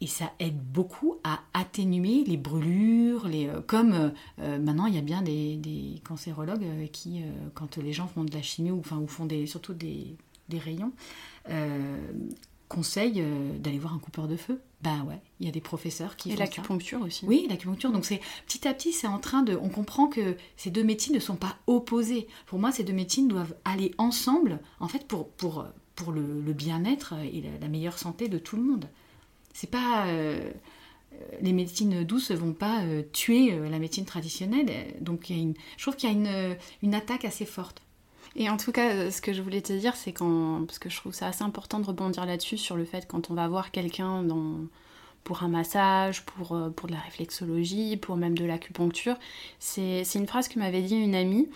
et 0.00 0.06
ça 0.06 0.32
aide 0.38 0.60
beaucoup 0.60 1.16
à 1.24 1.40
atténuer 1.54 2.24
les 2.24 2.36
brûlures, 2.36 3.26
les, 3.26 3.48
euh, 3.48 3.60
comme 3.66 3.92
euh, 3.92 4.10
euh, 4.40 4.58
maintenant 4.58 4.86
il 4.86 4.94
y 4.94 4.98
a 4.98 5.02
bien 5.02 5.22
des, 5.22 5.56
des 5.56 6.00
cancérologues 6.04 6.66
qui, 6.92 7.22
quand 7.54 7.78
les 7.78 7.92
gens 7.92 8.06
font 8.06 8.24
de 8.24 8.32
la 8.32 8.42
chimie 8.42 8.70
ou, 8.70 8.80
enfin, 8.80 8.98
ou 8.98 9.06
font 9.06 9.26
des, 9.26 9.46
surtout 9.46 9.74
des, 9.74 10.14
des 10.48 10.58
rayons, 10.58 10.92
conseillent 12.68 13.24
d'aller 13.60 13.78
voir 13.78 13.94
un 13.94 13.98
coupeur 13.98 14.28
de 14.28 14.36
feu. 14.36 14.60
Ben 14.82 15.02
ouais, 15.08 15.18
il 15.40 15.46
y 15.46 15.48
a 15.48 15.52
des 15.52 15.62
professeurs 15.62 16.14
qui 16.14 16.30
et 16.30 16.36
l'acupuncture 16.36 17.00
aussi. 17.00 17.24
Oui, 17.26 17.46
l'acupuncture. 17.48 17.90
Donc 17.90 18.04
c'est 18.04 18.20
petit 18.46 18.68
à 18.68 18.74
petit, 18.74 18.92
c'est 18.92 19.06
en 19.08 19.18
train 19.18 19.42
de, 19.42 19.56
on 19.56 19.70
comprend 19.70 20.06
que 20.06 20.36
ces 20.56 20.70
deux 20.70 20.84
médecines 20.84 21.14
ne 21.14 21.18
sont 21.20 21.36
pas 21.36 21.56
opposées. 21.66 22.28
Pour 22.46 22.58
moi, 22.58 22.70
ces 22.70 22.84
deux 22.84 22.92
médecines 22.92 23.26
doivent 23.26 23.56
aller 23.64 23.92
ensemble, 23.96 24.60
en 24.78 24.86
fait, 24.86 25.08
pour 25.08 25.30
pour 25.30 25.64
pour 25.98 26.12
le, 26.12 26.52
bien-être 26.52 27.14
et 27.24 27.42
la, 27.60 27.66
meilleure 27.66 27.98
santé 27.98 28.28
de 28.28 28.38
tout 28.38 28.56
le 28.56 28.62
monde. 28.62 28.88
C'est 29.52 29.68
pas 29.68 30.06
euh, 30.06 30.38
les 31.40 31.52
médecines 31.52 32.04
douces 32.04 32.30
vont 32.30 32.52
pas 32.52 32.82
euh, 32.82 33.02
tuer 33.12 33.52
euh, 33.52 33.68
la 33.68 33.80
médecine 33.80 34.04
traditionnelle. 34.04 34.70
Donc 35.00 35.28
y 35.28 35.32
a 35.32 35.36
une, 35.36 35.54
je 35.76 35.82
trouve 35.82 35.96
qu'il 35.96 36.08
y 36.08 36.12
a 36.12 36.14
une, 36.14 36.56
une, 36.84 36.94
attaque 36.94 37.24
assez 37.24 37.44
forte. 37.44 37.82
Et 38.36 38.48
en 38.48 38.56
tout 38.56 38.70
cas, 38.70 39.10
ce 39.10 39.20
que 39.20 39.32
je 39.32 39.42
voulais 39.42 39.60
te 39.60 39.72
dire, 39.72 39.96
c'est 39.96 40.12
quand, 40.12 40.64
parce 40.66 40.78
que 40.78 40.88
je 40.88 40.96
trouve 40.96 41.12
ça 41.12 41.26
assez 41.26 41.42
important 41.42 41.80
de 41.80 41.86
rebondir 41.86 42.24
là-dessus 42.24 42.58
sur 42.58 42.76
le 42.76 42.84
fait 42.84 43.08
quand 43.08 43.32
on 43.32 43.34
va 43.34 43.48
voir 43.48 43.72
quelqu'un 43.72 44.24
pour 45.24 45.42
un 45.42 45.48
massage, 45.48 46.24
pour, 46.24 46.56
pour 46.76 46.86
de 46.86 46.92
la 46.92 47.00
réflexologie, 47.00 47.96
pour 47.96 48.16
même 48.16 48.38
de 48.38 48.44
l'acupuncture. 48.44 49.16
C'est 49.58 50.04
une 50.14 50.28
phrase 50.28 50.46
que 50.46 50.60
m'avait 50.60 50.82
dit 50.82 50.94
une 50.94 51.16
amie 51.16 51.48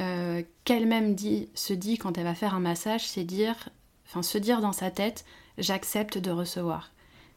euh, 0.00 0.42
qu'elle-même 0.64 1.14
dit, 1.14 1.48
se 1.54 1.72
dit 1.72 1.98
quand 1.98 2.16
elle 2.16 2.24
va 2.24 2.34
faire 2.34 2.54
un 2.54 2.60
massage, 2.60 3.06
c'est 3.06 3.24
dire, 3.24 3.70
enfin 4.06 4.22
se 4.22 4.38
dire 4.38 4.60
dans 4.60 4.72
sa 4.72 4.90
tête, 4.90 5.24
j'accepte 5.58 6.18
de 6.18 6.30
recevoir, 6.30 6.92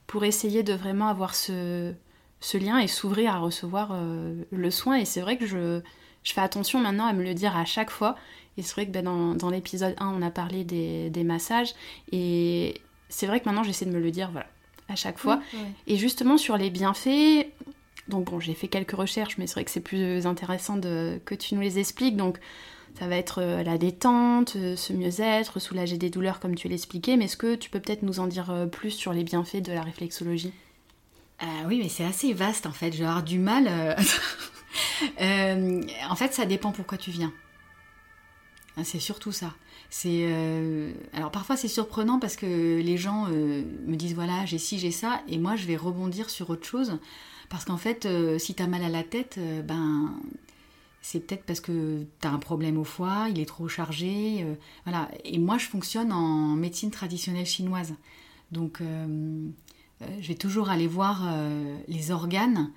pour 0.08 0.24
essayer 0.24 0.64
de 0.64 0.74
vraiment 0.74 1.08
avoir 1.08 1.36
ce, 1.36 1.94
ce 2.40 2.58
lien 2.58 2.78
et 2.80 2.88
s'ouvrir 2.88 3.34
à 3.36 3.40
recevoir 3.40 3.90
euh, 3.94 4.36
le 4.52 4.72
soin. 4.72 4.98
Et 4.98 5.06
c'est 5.06 5.22
vrai 5.22 5.38
que 5.38 5.48
je, 5.48 5.82
je, 6.24 6.34
fais 6.34 6.42
attention 6.42 6.80
maintenant 6.80 7.06
à 7.06 7.14
me 7.14 7.24
le 7.24 7.34
dire 7.34 7.58
à 7.58 7.66
chaque 7.66 7.90
fois. 7.90 8.16
Et 8.58 8.62
c'est 8.62 8.74
vrai 8.74 8.86
que 8.86 8.92
ben, 8.92 9.04
dans, 9.04 9.34
dans 9.34 9.50
l'épisode 9.50 9.96
1, 9.98 10.08
on 10.08 10.22
a 10.22 10.30
parlé 10.30 10.64
des, 10.64 11.10
des 11.10 11.24
massages. 11.24 11.74
Et 12.12 12.82
c'est 13.10 13.28
vrai 13.28 13.40
que 13.40 13.46
maintenant, 13.46 13.64
j'essaie 13.64 13.86
de 13.86 13.92
me 13.92 14.00
le 14.00 14.12
dire, 14.12 14.30
voilà, 14.32 14.48
à 14.90 14.96
chaque 14.96 15.18
fois. 15.18 15.42
Et 15.88 15.98
justement, 15.98 16.38
sur 16.38 16.58
les 16.58 16.70
bienfaits, 16.70 17.48
donc 18.08 18.26
bon, 18.26 18.40
j'ai 18.40 18.54
fait 18.54 18.68
quelques 18.68 18.92
recherches, 18.92 19.38
mais 19.38 19.48
c'est 19.48 19.54
vrai 19.54 19.66
que 19.66 19.72
c'est 19.72 19.80
plus 19.80 20.26
intéressant 20.26 20.80
que 20.80 21.36
tu 21.36 21.56
nous 21.56 21.62
les 21.62 21.80
expliques. 21.80 22.18
Donc 22.18 22.40
ça 22.98 23.08
va 23.08 23.16
être 23.16 23.42
euh, 23.42 23.64
la 23.64 23.78
détente, 23.78 24.56
euh, 24.56 24.76
se 24.76 24.94
mieux-être, 24.94 25.60
soulager 25.60 25.98
des 25.98 26.10
douleurs 26.10 26.40
comme 26.40 26.56
tu 26.56 26.68
l'expliquais, 26.68 27.18
mais 27.18 27.26
est-ce 27.26 27.38
que 27.38 27.56
tu 27.56 27.70
peux 27.70 27.80
peut-être 27.80 28.04
nous 28.04 28.20
en 28.20 28.28
dire 28.28 28.52
euh, 28.52 28.66
plus 28.68 28.92
sur 28.92 29.14
les 29.14 29.24
bienfaits 29.24 29.62
de 29.62 29.72
la 29.72 29.82
réflexologie? 29.82 30.54
Oui, 31.68 31.80
mais 31.82 31.90
c'est 31.90 32.06
assez 32.06 32.32
vaste 32.32 32.68
en 32.68 32.72
fait, 32.72 32.94
je 32.94 33.00
vais 33.00 33.06
avoir 33.06 33.22
du 33.22 33.38
mal. 33.38 33.68
en 35.20 36.16
fait, 36.16 36.34
ça 36.34 36.46
dépend 36.46 36.72
pourquoi 36.72 36.98
tu 36.98 37.12
viens. 37.12 37.34
Hein, 38.78 38.86
c'est 38.86 39.00
surtout 39.00 39.34
ça. 39.34 39.54
C'est 39.90 40.26
alors 41.14 41.32
parfois 41.32 41.58
c'est 41.58 41.68
surprenant 41.68 42.18
parce 42.18 42.38
que 42.38 42.46
les 42.80 42.98
gens 42.98 43.28
me 43.28 43.96
disent 43.96 44.16
voilà 44.16 44.46
j'ai 44.46 44.58
ci 44.58 44.80
j'ai 44.80 44.92
ça 44.92 45.22
et 45.28 45.38
moi 45.38 45.58
je 45.58 45.66
vais 45.66 45.76
rebondir 45.76 46.30
sur 46.30 46.50
autre 46.50 46.66
chose 46.66 46.98
parce 47.54 47.66
qu'en 47.66 47.78
fait, 47.78 48.08
euh, 48.08 48.40
si 48.40 48.56
tu 48.56 48.64
as 48.64 48.68
mal 48.68 48.84
à 48.84 48.90
la 48.90 49.04
tête, 49.04 49.36
euh, 49.38 49.62
ben 49.62 50.12
c'est 51.04 51.20
peut-être 51.20 51.44
parce 51.44 51.60
que 51.60 52.04
tu 52.20 52.28
as 52.28 52.32
un 52.32 52.40
problème 52.40 52.80
au 52.80 52.84
foie, 52.84 53.28
il 53.30 53.40
est 53.40 53.46
trop 53.46 53.68
chargé. 53.68 54.44
Euh. 54.44 55.06
Et 55.24 55.38
moi, 55.38 55.60
je 55.60 55.68
fonctionne 55.68 56.12
en 56.12 56.56
médecine 56.56 56.90
traditionnelle 56.90 57.46
chinoise. 57.46 57.94
Donc, 58.52 58.82
je 58.82 60.28
vais 60.28 60.34
toujours 60.34 60.70
aller 60.70 60.88
voir 60.88 61.28
les 61.88 62.10
organes. 62.10 62.72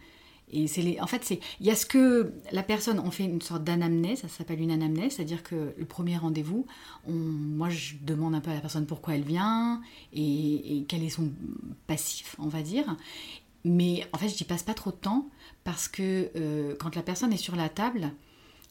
Et 0.53 0.66
c'est 0.66 0.83
les, 0.83 1.01
en 1.01 1.07
fait, 1.07 1.39
il 1.61 1.66
y 1.66 1.70
a 1.70 1.74
ce 1.74 1.87
que 1.87 2.33
la 2.53 2.62
personne, 2.62 2.99
on 2.99 3.11
fait 3.11 3.24
une 3.24 3.41
sorte 3.41 3.64
d'anamnèse, 3.64 4.20
ça 4.20 4.29
s'appelle 4.29 4.61
une 4.61 4.70
anamnèse, 4.70 5.14
c'est-à-dire 5.14 5.43
que 5.43 5.74
le 5.77 5.85
premier 5.85 6.16
rendez-vous, 6.16 6.66
moi 7.09 7.68
je 7.68 7.95
demande 8.01 8.35
un 8.35 8.41
peu 8.41 8.51
à 8.51 8.55
la 8.55 8.61
personne 8.61 8.87
pourquoi 8.87 9.14
elle 9.14 9.24
vient 9.24 9.81
et, 10.12 10.79
et 10.79 10.85
quel 10.85 11.03
est 11.03 11.11
son 11.11 11.31
passif, 11.87 12.37
on 12.39 12.49
va 12.49 12.62
dire. 12.62 12.97
Mais 13.67 14.07
en 14.12 14.19
fait, 14.19 14.29
je 14.29 14.35
n'y 14.35 14.47
passe 14.47 14.62
pas 14.62 14.75
trop 14.75 14.93
de 14.93 14.97
temps 14.97 15.29
parce 15.64 15.89
que 15.89 16.31
euh, 16.37 16.77
quand 16.79 16.95
la 16.95 17.03
personne 17.03 17.33
est 17.33 17.37
sur 17.37 17.57
la 17.57 17.69
table 17.69 18.12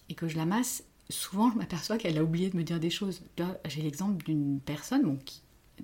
et 0.08 0.16
que 0.16 0.30
je 0.30 0.38
la 0.38 0.46
masse, 0.46 0.86
souvent 1.10 1.52
je 1.52 1.58
m'aperçois 1.58 1.98
qu'elle 1.98 2.18
a 2.18 2.24
oublié 2.24 2.50
de 2.50 2.56
me 2.56 2.64
dire 2.64 2.80
des 2.80 2.90
choses. 2.90 3.22
J'ai 3.68 3.82
l'exemple 3.82 4.24
d'une 4.24 4.62
personne 4.62 5.20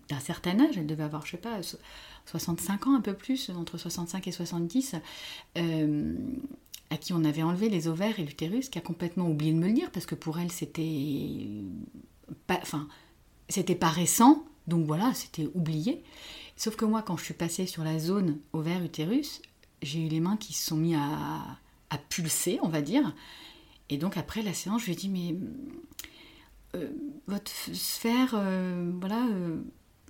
d'un 0.08 0.20
certain 0.22 0.58
âge, 0.62 0.78
elle 0.78 0.88
devait 0.88 1.04
avoir, 1.04 1.26
je 1.26 1.32
sais 1.32 1.38
pas, 1.38 1.60
65 2.26 2.88
ans, 2.88 2.96
un 2.96 3.02
peu 3.02 3.14
plus, 3.14 3.50
entre 3.50 3.78
65 3.78 4.26
et 4.30 4.32
70, 4.32 4.96
euh, 5.58 6.16
à 6.90 6.96
qui 6.96 7.12
on 7.12 7.26
avait 7.26 7.44
enlevé 7.44 7.68
les 7.68 7.90
ovaires 7.90 8.18
et 8.18 8.24
l'utérus, 8.24 8.70
qui 8.70 8.78
a 8.78 8.82
complètement 8.82 9.28
oublié 9.28 9.52
de 9.52 9.58
me 9.58 9.68
le 9.68 9.74
dire 9.74 9.92
parce 9.92 10.06
que 10.06 10.16
pour 10.16 10.40
elle 10.40 10.52
c'était 10.52 11.50
enfin, 12.50 12.88
c'était 13.50 13.76
pas 13.76 13.90
récent, 13.90 14.46
donc 14.68 14.86
voilà, 14.86 15.14
c'était 15.14 15.50
oublié. 15.54 16.02
Sauf 16.62 16.76
que 16.76 16.86
moi, 16.86 17.02
quand 17.02 17.18
je 17.18 17.24
suis 17.24 17.34
passée 17.34 17.66
sur 17.66 17.84
la 17.84 17.98
zone 17.98 18.38
ovaire 18.54 18.84
utérus, 18.84 19.42
j'ai 19.82 20.06
eu 20.06 20.08
les 20.08 20.20
mains 20.20 20.38
qui 20.38 20.54
se 20.54 20.68
sont 20.68 20.76
mis 20.76 20.94
à, 20.94 21.42
à 21.90 21.98
pulser, 21.98 22.60
on 22.62 22.68
va 22.68 22.84
dire. 22.84 23.16
Et 23.90 23.98
donc 23.98 24.16
après 24.16 24.44
la 24.44 24.54
séance, 24.54 24.82
je 24.82 24.86
lui 24.86 24.94
ai 24.94 24.96
dit, 24.96 25.10
mais 25.10 25.36
euh, 26.76 26.88
votre 27.26 27.50
sphère, 27.50 28.36
euh, 28.36 28.92
voilà, 29.00 29.26
euh, 29.32 29.58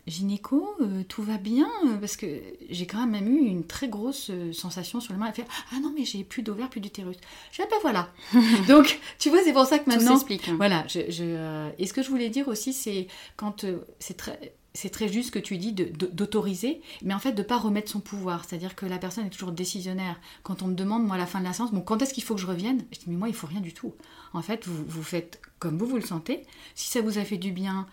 gynéco, 0.08 0.76
tout 1.08 1.24
va 1.24 1.38
bien? 1.38 1.70
Parce 2.02 2.18
que 2.18 2.28
j'ai 2.70 2.86
quand 2.86 3.08
même 3.08 3.34
eu 3.34 3.46
une 3.46 3.66
très 3.66 3.88
grosse 3.88 4.30
sensation 4.52 5.00
sur 5.00 5.14
le 5.14 5.20
main. 5.20 5.28
Elle 5.28 5.46
fait, 5.46 5.48
ah 5.72 5.80
non, 5.82 5.94
mais 5.98 6.04
j'ai 6.04 6.26
plus 6.26 6.44
d'ovaire, 6.44 6.70
plus 6.70 6.82
d'utérus. 6.82 7.16
Je 7.54 7.60
dis, 7.60 7.64
ah 7.64 7.68
ben 7.72 7.78
voilà. 7.82 8.10
donc, 8.68 9.00
tu 9.20 9.30
vois, 9.30 9.40
c'est 9.42 9.54
pour 9.54 9.66
ça 9.68 9.80
que 9.80 9.90
maintenant... 9.90 10.16
Tout 10.16 10.18
s'explique. 10.18 10.50
Hein. 10.50 10.56
Voilà. 10.58 10.86
Je, 10.90 11.72
et 11.80 11.88
ce 11.88 11.94
que 11.94 12.04
je 12.04 12.10
voulais 12.10 12.30
dire 12.30 12.50
aussi, 12.50 12.74
c'est 12.74 13.08
quand 13.38 13.66
c'est 14.00 14.18
très 14.18 14.54
c'est 14.74 14.90
très 14.90 15.10
juste 15.10 15.28
ce 15.28 15.32
que 15.32 15.40
tu 15.40 15.58
dis 15.58 15.74
d'autoriser, 15.74 16.82
mais 17.02 17.14
en 17.14 17.20
fait 17.20 17.34
de 17.34 17.44
pas 17.44 17.58
remettre 17.58 17.92
son 17.92 18.00
pouvoir. 18.00 18.46
C'est-à-dire 18.46 18.76
que 18.76 18.86
la 18.86 18.98
personne 18.98 19.26
est 19.26 19.30
toujours 19.30 19.52
décisionnaire. 19.52 20.20
Quand 20.44 20.62
on 20.62 20.68
me 20.68 20.76
demande, 20.76 21.06
moi, 21.06 21.16
à 21.16 21.20
la 21.20 21.26
fin 21.26 21.40
de 21.40 21.46
la 21.46 21.54
séance, 21.54 21.72
bon, 21.72 21.82
quand 21.82 22.02
est-ce 22.02 22.14
qu'il 22.14 22.24
faut 22.24 22.36
que 22.36 22.42
je 22.42 22.48
revienne? 22.48 22.86
Je 22.92 23.00
dis, 23.00 23.06
mais 23.08 23.18
moi, 23.18 23.28
il 23.28 23.36
faut 23.36 23.48
rien 23.48 23.60
du 23.60 23.74
tout. 23.74 23.94
En 24.34 24.42
fait, 24.42 24.68
vous, 24.68 25.04
faites 25.04 25.42
comme 25.60 25.78
vous, 25.78 25.86
vous 25.86 25.98
le 25.98 26.02
sentez. 26.02 26.44
Si 26.74 26.90
ça 26.90 27.02
vous 27.02 27.18
a 27.18 27.26
fait 27.26 27.38
du 27.38 27.52
bien 27.52 27.86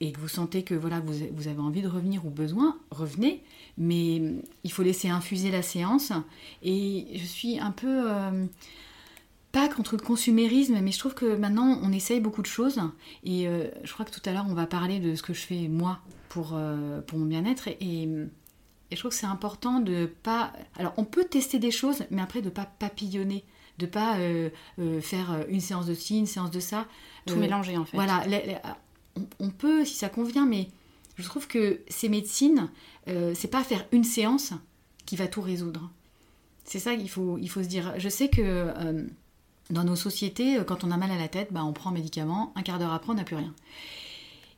et 0.00 0.12
que 0.12 0.20
vous 0.20 0.28
sentez 0.28 0.62
que 0.62 0.74
voilà, 0.74 1.00
vous, 1.00 1.48
avez 1.48 1.60
envie 1.60 1.82
de 1.82 1.88
revenir 1.88 2.24
ou 2.24 2.30
besoin, 2.30 2.78
revenez. 2.92 3.42
Mais 3.78 4.22
il 4.62 4.70
faut 4.70 4.84
laisser 4.84 5.08
infuser 5.08 5.50
la 5.50 5.62
séance. 5.62 6.12
Et 6.62 7.08
je 7.14 7.24
suis 7.24 7.58
un 7.58 7.72
peu... 7.72 8.10
Euh, 8.10 8.46
pas 9.52 9.68
contre 9.68 9.96
le 9.96 10.02
consumérisme, 10.02 10.78
mais 10.80 10.92
je 10.92 10.98
trouve 10.98 11.14
que 11.14 11.36
maintenant 11.36 11.80
on 11.82 11.92
essaye 11.92 12.20
beaucoup 12.20 12.42
de 12.42 12.46
choses. 12.46 12.80
Et 13.24 13.48
euh, 13.48 13.68
je 13.82 13.92
crois 13.92 14.04
que 14.04 14.10
tout 14.10 14.20
à 14.26 14.32
l'heure 14.32 14.46
on 14.48 14.54
va 14.54 14.66
parler 14.66 15.00
de 15.00 15.14
ce 15.14 15.22
que 15.22 15.32
je 15.32 15.40
fais 15.40 15.68
moi 15.68 16.00
pour, 16.28 16.50
euh, 16.54 17.00
pour 17.00 17.18
mon 17.18 17.26
bien-être. 17.26 17.68
Et, 17.68 18.08
je 18.90 18.96
trouve 18.96 19.10
que 19.10 19.16
c'est 19.16 19.26
important 19.26 19.80
de 19.80 20.10
pas. 20.22 20.52
Alors 20.78 20.94
on 20.96 21.04
peut 21.04 21.24
tester 21.24 21.58
des 21.58 21.70
choses, 21.70 22.04
mais 22.10 22.22
après 22.22 22.40
de 22.40 22.48
pas 22.48 22.64
papillonner, 22.64 23.44
de 23.76 23.84
pas 23.84 24.16
euh, 24.18 24.48
faire 25.02 25.44
une 25.50 25.60
séance 25.60 25.84
de 25.84 25.92
ci, 25.92 26.18
une 26.18 26.26
séance 26.26 26.50
de 26.50 26.60
ça. 26.60 26.86
Tout 27.26 27.36
mélanger 27.36 27.76
en 27.76 27.84
fait. 27.84 27.98
Voilà, 27.98 28.24
on, 29.38 29.50
peut 29.50 29.84
si 29.84 29.94
ça 29.94 30.08
convient, 30.08 30.46
mais 30.46 30.68
je 31.16 31.24
trouve 31.24 31.46
que 31.46 31.80
ces 31.88 32.08
médecines, 32.08 32.70
c'est 33.06 33.50
pas 33.50 33.62
faire 33.62 33.84
une 33.92 34.04
séance 34.04 34.54
qui 35.04 35.16
va 35.16 35.26
tout 35.26 35.42
résoudre. 35.42 35.90
C'est 36.64 36.78
ça 36.78 36.96
qu'il 36.96 37.10
faut, 37.10 37.36
il 37.36 37.50
faut 37.50 37.62
se 37.62 37.68
dire. 37.68 37.92
Je 37.98 38.08
sais 38.08 38.30
que 38.30 38.72
dans 39.70 39.84
nos 39.84 39.96
sociétés, 39.96 40.58
euh, 40.58 40.64
quand 40.64 40.84
on 40.84 40.90
a 40.90 40.96
mal 40.96 41.10
à 41.10 41.18
la 41.18 41.28
tête, 41.28 41.52
bah, 41.52 41.64
on 41.64 41.72
prend 41.72 41.90
un 41.90 41.94
médicament, 41.94 42.52
un 42.56 42.62
quart 42.62 42.78
d'heure 42.78 42.92
après, 42.92 43.12
on 43.12 43.16
n'a 43.16 43.24
plus 43.24 43.36
rien. 43.36 43.54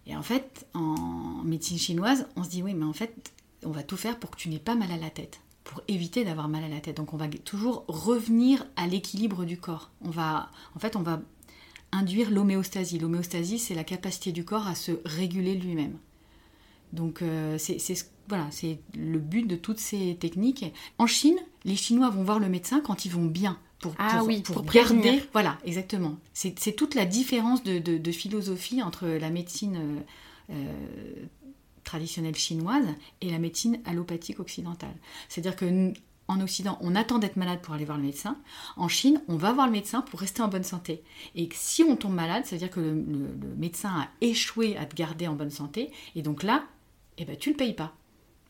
Et 0.06 0.16
en 0.16 0.22
fait, 0.22 0.66
en 0.74 1.42
médecine 1.44 1.78
chinoise, 1.78 2.26
on 2.36 2.44
se 2.44 2.50
dit 2.50 2.62
oui, 2.62 2.74
mais 2.74 2.84
en 2.84 2.92
fait, 2.92 3.32
on 3.64 3.70
va 3.70 3.82
tout 3.82 3.96
faire 3.96 4.18
pour 4.18 4.30
que 4.30 4.36
tu 4.36 4.48
n'aies 4.48 4.58
pas 4.58 4.74
mal 4.74 4.90
à 4.90 4.96
la 4.96 5.10
tête, 5.10 5.40
pour 5.64 5.82
éviter 5.88 6.24
d'avoir 6.24 6.48
mal 6.48 6.64
à 6.64 6.68
la 6.68 6.80
tête. 6.80 6.96
Donc 6.96 7.12
on 7.12 7.16
va 7.16 7.28
toujours 7.28 7.84
revenir 7.88 8.66
à 8.76 8.86
l'équilibre 8.86 9.44
du 9.44 9.58
corps. 9.58 9.90
On 10.02 10.10
va, 10.10 10.50
en 10.74 10.78
fait, 10.78 10.96
on 10.96 11.02
va 11.02 11.20
induire 11.92 12.30
l'homéostasie. 12.30 12.98
L'homéostasie, 12.98 13.58
c'est 13.58 13.74
la 13.74 13.84
capacité 13.84 14.32
du 14.32 14.44
corps 14.44 14.66
à 14.66 14.74
se 14.74 14.92
réguler 15.04 15.54
lui-même. 15.54 15.98
Donc 16.92 17.22
euh, 17.22 17.56
c'est 17.58 17.78
voilà, 18.28 18.46
c'est 18.50 18.78
le 18.94 19.18
but 19.18 19.46
de 19.46 19.56
toutes 19.56 19.80
ces 19.80 20.16
techniques. 20.16 20.64
En 20.98 21.06
Chine, 21.06 21.38
les 21.64 21.76
Chinois 21.76 22.10
vont 22.10 22.22
voir 22.22 22.38
le 22.38 22.48
médecin 22.48 22.80
quand 22.80 23.04
ils 23.04 23.10
vont 23.10 23.24
bien 23.24 23.58
pour, 23.80 23.94
ah 23.98 24.22
oui, 24.24 24.42
pour, 24.42 24.62
garder. 24.62 25.22
Voilà, 25.32 25.58
exactement. 25.64 26.16
C'est 26.34 26.76
toute 26.76 26.94
la 26.94 27.06
différence 27.06 27.62
de, 27.62 28.12
philosophie 28.12 28.82
entre 28.82 29.06
la 29.06 29.30
médecine 29.30 30.04
euh, 30.50 30.54
euh, 30.54 31.26
traditionnelle 31.84 32.36
chinoise 32.36 32.86
et 33.20 33.30
la 33.30 33.38
médecine 33.38 33.80
allopathique 33.86 34.38
occidentale. 34.38 34.94
C'est-à-dire 35.28 35.56
que 35.56 35.92
en 36.28 36.40
Occident, 36.40 36.78
on 36.80 36.94
attend 36.94 37.18
d'être 37.18 37.36
malade 37.36 37.60
pour 37.60 37.74
aller 37.74 37.84
voir 37.84 37.98
le 37.98 38.04
médecin. 38.04 38.36
En 38.76 38.86
Chine, 38.86 39.20
on 39.26 39.36
va 39.36 39.52
voir 39.52 39.66
le 39.66 39.72
médecin 39.72 40.00
pour 40.00 40.20
rester 40.20 40.42
en 40.42 40.48
bonne 40.48 40.62
santé. 40.62 41.02
Et 41.34 41.48
si 41.52 41.82
on 41.82 41.96
tombe 41.96 42.14
malade, 42.14 42.44
c'est-à-dire 42.46 42.70
que 42.70 42.78
le, 42.78 43.54
médecin 43.56 43.88
a 43.88 44.08
échoué 44.20 44.76
à 44.76 44.86
te 44.86 44.94
garder 44.94 45.26
en 45.26 45.34
bonne 45.34 45.50
santé. 45.50 45.90
Et 46.14 46.22
donc 46.22 46.44
là, 46.44 46.64
eh 47.18 47.24
ben, 47.24 47.36
tu 47.36 47.48
ne 47.48 47.54
le 47.54 47.58
payes 47.58 47.74
pas. 47.74 47.94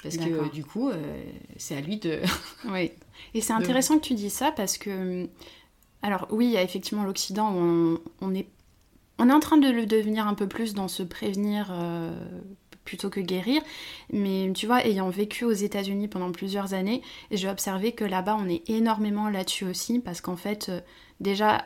Parce 0.02 0.16
que 0.16 0.50
du 0.50 0.64
coup, 0.64 0.88
euh, 0.88 1.22
c'est 1.56 1.76
à 1.76 1.80
lui 1.80 1.98
de. 1.98 2.20
oui. 2.68 2.92
Et 3.34 3.40
c'est 3.40 3.52
intéressant 3.52 3.98
que 3.98 4.04
tu 4.04 4.14
dis 4.14 4.30
ça 4.30 4.52
parce 4.52 4.78
que. 4.78 5.28
Alors, 6.02 6.26
oui, 6.30 6.46
il 6.46 6.52
y 6.52 6.56
a 6.56 6.62
effectivement 6.62 7.04
l'Occident 7.04 7.52
où 7.54 7.98
on, 8.20 8.34
est. 8.34 8.46
On 9.18 9.28
est 9.28 9.32
en 9.32 9.40
train 9.40 9.58
de 9.58 9.68
le 9.68 9.84
devenir 9.84 10.26
un 10.26 10.34
peu 10.34 10.48
plus 10.48 10.72
dans 10.72 10.88
se 10.88 11.02
prévenir 11.02 11.68
euh, 11.70 12.10
plutôt 12.84 13.10
que 13.10 13.20
guérir. 13.20 13.60
Mais 14.10 14.50
tu 14.54 14.66
vois, 14.66 14.86
ayant 14.86 15.10
vécu 15.10 15.44
aux 15.44 15.52
États-Unis 15.52 16.08
pendant 16.08 16.32
plusieurs 16.32 16.72
années, 16.72 17.02
j'ai 17.30 17.50
observé 17.50 17.92
que 17.92 18.04
là-bas, 18.04 18.36
on 18.40 18.48
est 18.48 18.68
énormément 18.70 19.28
là-dessus 19.28 19.66
aussi 19.66 19.98
parce 19.98 20.22
qu'en 20.22 20.36
fait, 20.36 20.70
euh, 20.70 20.80
déjà, 21.20 21.64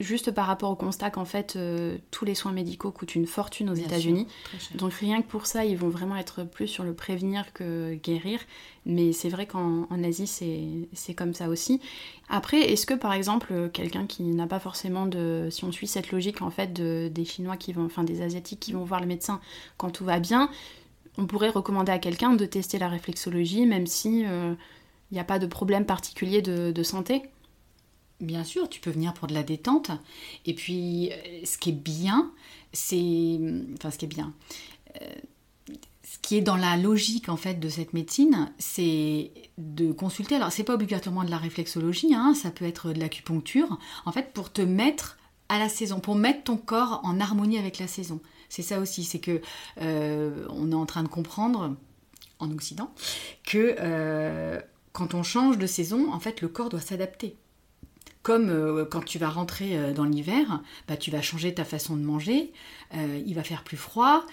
juste 0.00 0.30
par 0.32 0.46
rapport 0.46 0.70
au 0.70 0.76
constat 0.76 1.10
qu'en 1.10 1.24
fait 1.24 1.54
euh, 1.56 1.96
tous 2.10 2.24
les 2.24 2.34
soins 2.34 2.52
médicaux 2.52 2.90
coûtent 2.90 3.14
une 3.14 3.26
fortune 3.26 3.70
aux 3.70 3.74
États-Unis. 3.74 4.26
Donc 4.74 4.92
rien 4.94 5.22
que 5.22 5.28
pour 5.28 5.46
ça, 5.46 5.64
ils 5.64 5.76
vont 5.76 5.88
vraiment 5.88 6.16
être 6.16 6.44
plus 6.44 6.66
sur 6.66 6.84
le 6.84 6.94
prévenir 6.94 7.52
que 7.52 7.94
guérir. 7.94 8.40
Mais 8.84 9.12
c'est 9.12 9.28
vrai 9.28 9.46
qu'en 9.46 9.86
Asie, 10.02 10.26
c'est 10.92 11.14
comme 11.14 11.34
ça 11.34 11.48
aussi. 11.48 11.80
Après, 12.28 12.60
est-ce 12.60 12.86
que 12.86 12.94
par 12.94 13.12
exemple, 13.12 13.70
quelqu'un 13.72 14.06
qui 14.06 14.24
n'a 14.24 14.46
pas 14.46 14.58
forcément 14.58 15.06
de... 15.06 15.48
Si 15.50 15.64
on 15.64 15.72
suit 15.72 15.86
cette 15.86 16.10
logique 16.10 16.42
en 16.42 16.50
fait 16.50 16.72
de, 16.72 17.08
des 17.08 17.24
Chinois 17.24 17.56
qui 17.56 17.72
vont... 17.72 17.84
Enfin 17.84 18.04
des 18.04 18.22
Asiatiques 18.22 18.60
qui 18.60 18.72
vont 18.72 18.84
voir 18.84 19.00
le 19.00 19.06
médecin 19.06 19.40
quand 19.76 19.90
tout 19.90 20.04
va 20.04 20.18
bien, 20.18 20.50
on 21.18 21.26
pourrait 21.26 21.50
recommander 21.50 21.92
à 21.92 21.98
quelqu'un 21.98 22.34
de 22.34 22.44
tester 22.44 22.78
la 22.78 22.88
réflexologie 22.88 23.66
même 23.66 23.86
si... 23.86 24.24
Euh, 24.26 24.54
il 25.10 25.16
n'y 25.16 25.20
a 25.20 25.24
pas 25.24 25.38
de 25.38 25.46
problème 25.46 25.84
particulier 25.84 26.40
de 26.40 26.82
santé? 26.82 27.20
Bien 28.22 28.44
sûr, 28.44 28.68
tu 28.68 28.80
peux 28.80 28.90
venir 28.90 29.14
pour 29.14 29.26
de 29.26 29.34
la 29.34 29.42
détente. 29.42 29.90
Et 30.46 30.54
puis, 30.54 31.10
euh, 31.10 31.40
ce 31.44 31.58
qui 31.58 31.70
est 31.70 31.72
bien, 31.72 32.30
c'est. 32.72 33.40
Enfin, 33.76 33.90
ce 33.90 33.98
qui 33.98 34.04
est 34.04 34.08
bien. 34.08 34.32
Euh, 35.02 35.14
ce 36.04 36.18
qui 36.22 36.36
est 36.36 36.40
dans 36.40 36.56
la 36.56 36.76
logique 36.76 37.28
en 37.28 37.36
fait 37.36 37.58
de 37.58 37.68
cette 37.68 37.94
médecine, 37.94 38.52
c'est 38.58 39.32
de 39.58 39.90
consulter. 39.90 40.36
Alors, 40.36 40.52
c'est 40.52 40.62
pas 40.62 40.74
obligatoirement 40.74 41.24
de 41.24 41.30
la 41.30 41.38
réflexologie, 41.38 42.14
hein, 42.14 42.34
ça 42.34 42.52
peut 42.52 42.64
être 42.64 42.92
de 42.92 43.00
l'acupuncture. 43.00 43.78
En 44.04 44.12
fait, 44.12 44.32
pour 44.32 44.52
te 44.52 44.62
mettre 44.62 45.18
à 45.48 45.58
la 45.58 45.68
saison, 45.68 45.98
pour 45.98 46.14
mettre 46.14 46.44
ton 46.44 46.56
corps 46.56 47.00
en 47.02 47.18
harmonie 47.18 47.58
avec 47.58 47.78
la 47.80 47.88
saison. 47.88 48.20
C'est 48.48 48.62
ça 48.62 48.78
aussi, 48.78 49.02
c'est 49.02 49.18
que 49.18 49.40
euh, 49.80 50.46
on 50.50 50.70
est 50.70 50.76
en 50.76 50.86
train 50.86 51.02
de 51.02 51.08
comprendre 51.08 51.76
en 52.38 52.52
Occident 52.52 52.94
que 53.44 54.60
quand 54.92 55.14
on 55.14 55.22
change 55.22 55.58
de 55.58 55.66
saison, 55.66 56.12
en 56.12 56.20
fait, 56.20 56.40
le 56.40 56.48
corps 56.48 56.68
doit 56.68 56.80
s'adapter. 56.80 57.36
Comme 58.22 58.50
euh, 58.50 58.84
quand 58.84 59.04
tu 59.04 59.18
vas 59.18 59.30
rentrer 59.30 59.76
euh, 59.76 59.92
dans 59.92 60.04
l'hiver, 60.04 60.62
bah, 60.86 60.96
tu 60.96 61.10
vas 61.10 61.22
changer 61.22 61.54
ta 61.54 61.64
façon 61.64 61.96
de 61.96 62.02
manger, 62.02 62.52
euh, 62.94 63.20
il 63.26 63.34
va 63.34 63.42
faire 63.42 63.64
plus 63.64 63.76
froid, 63.76 64.24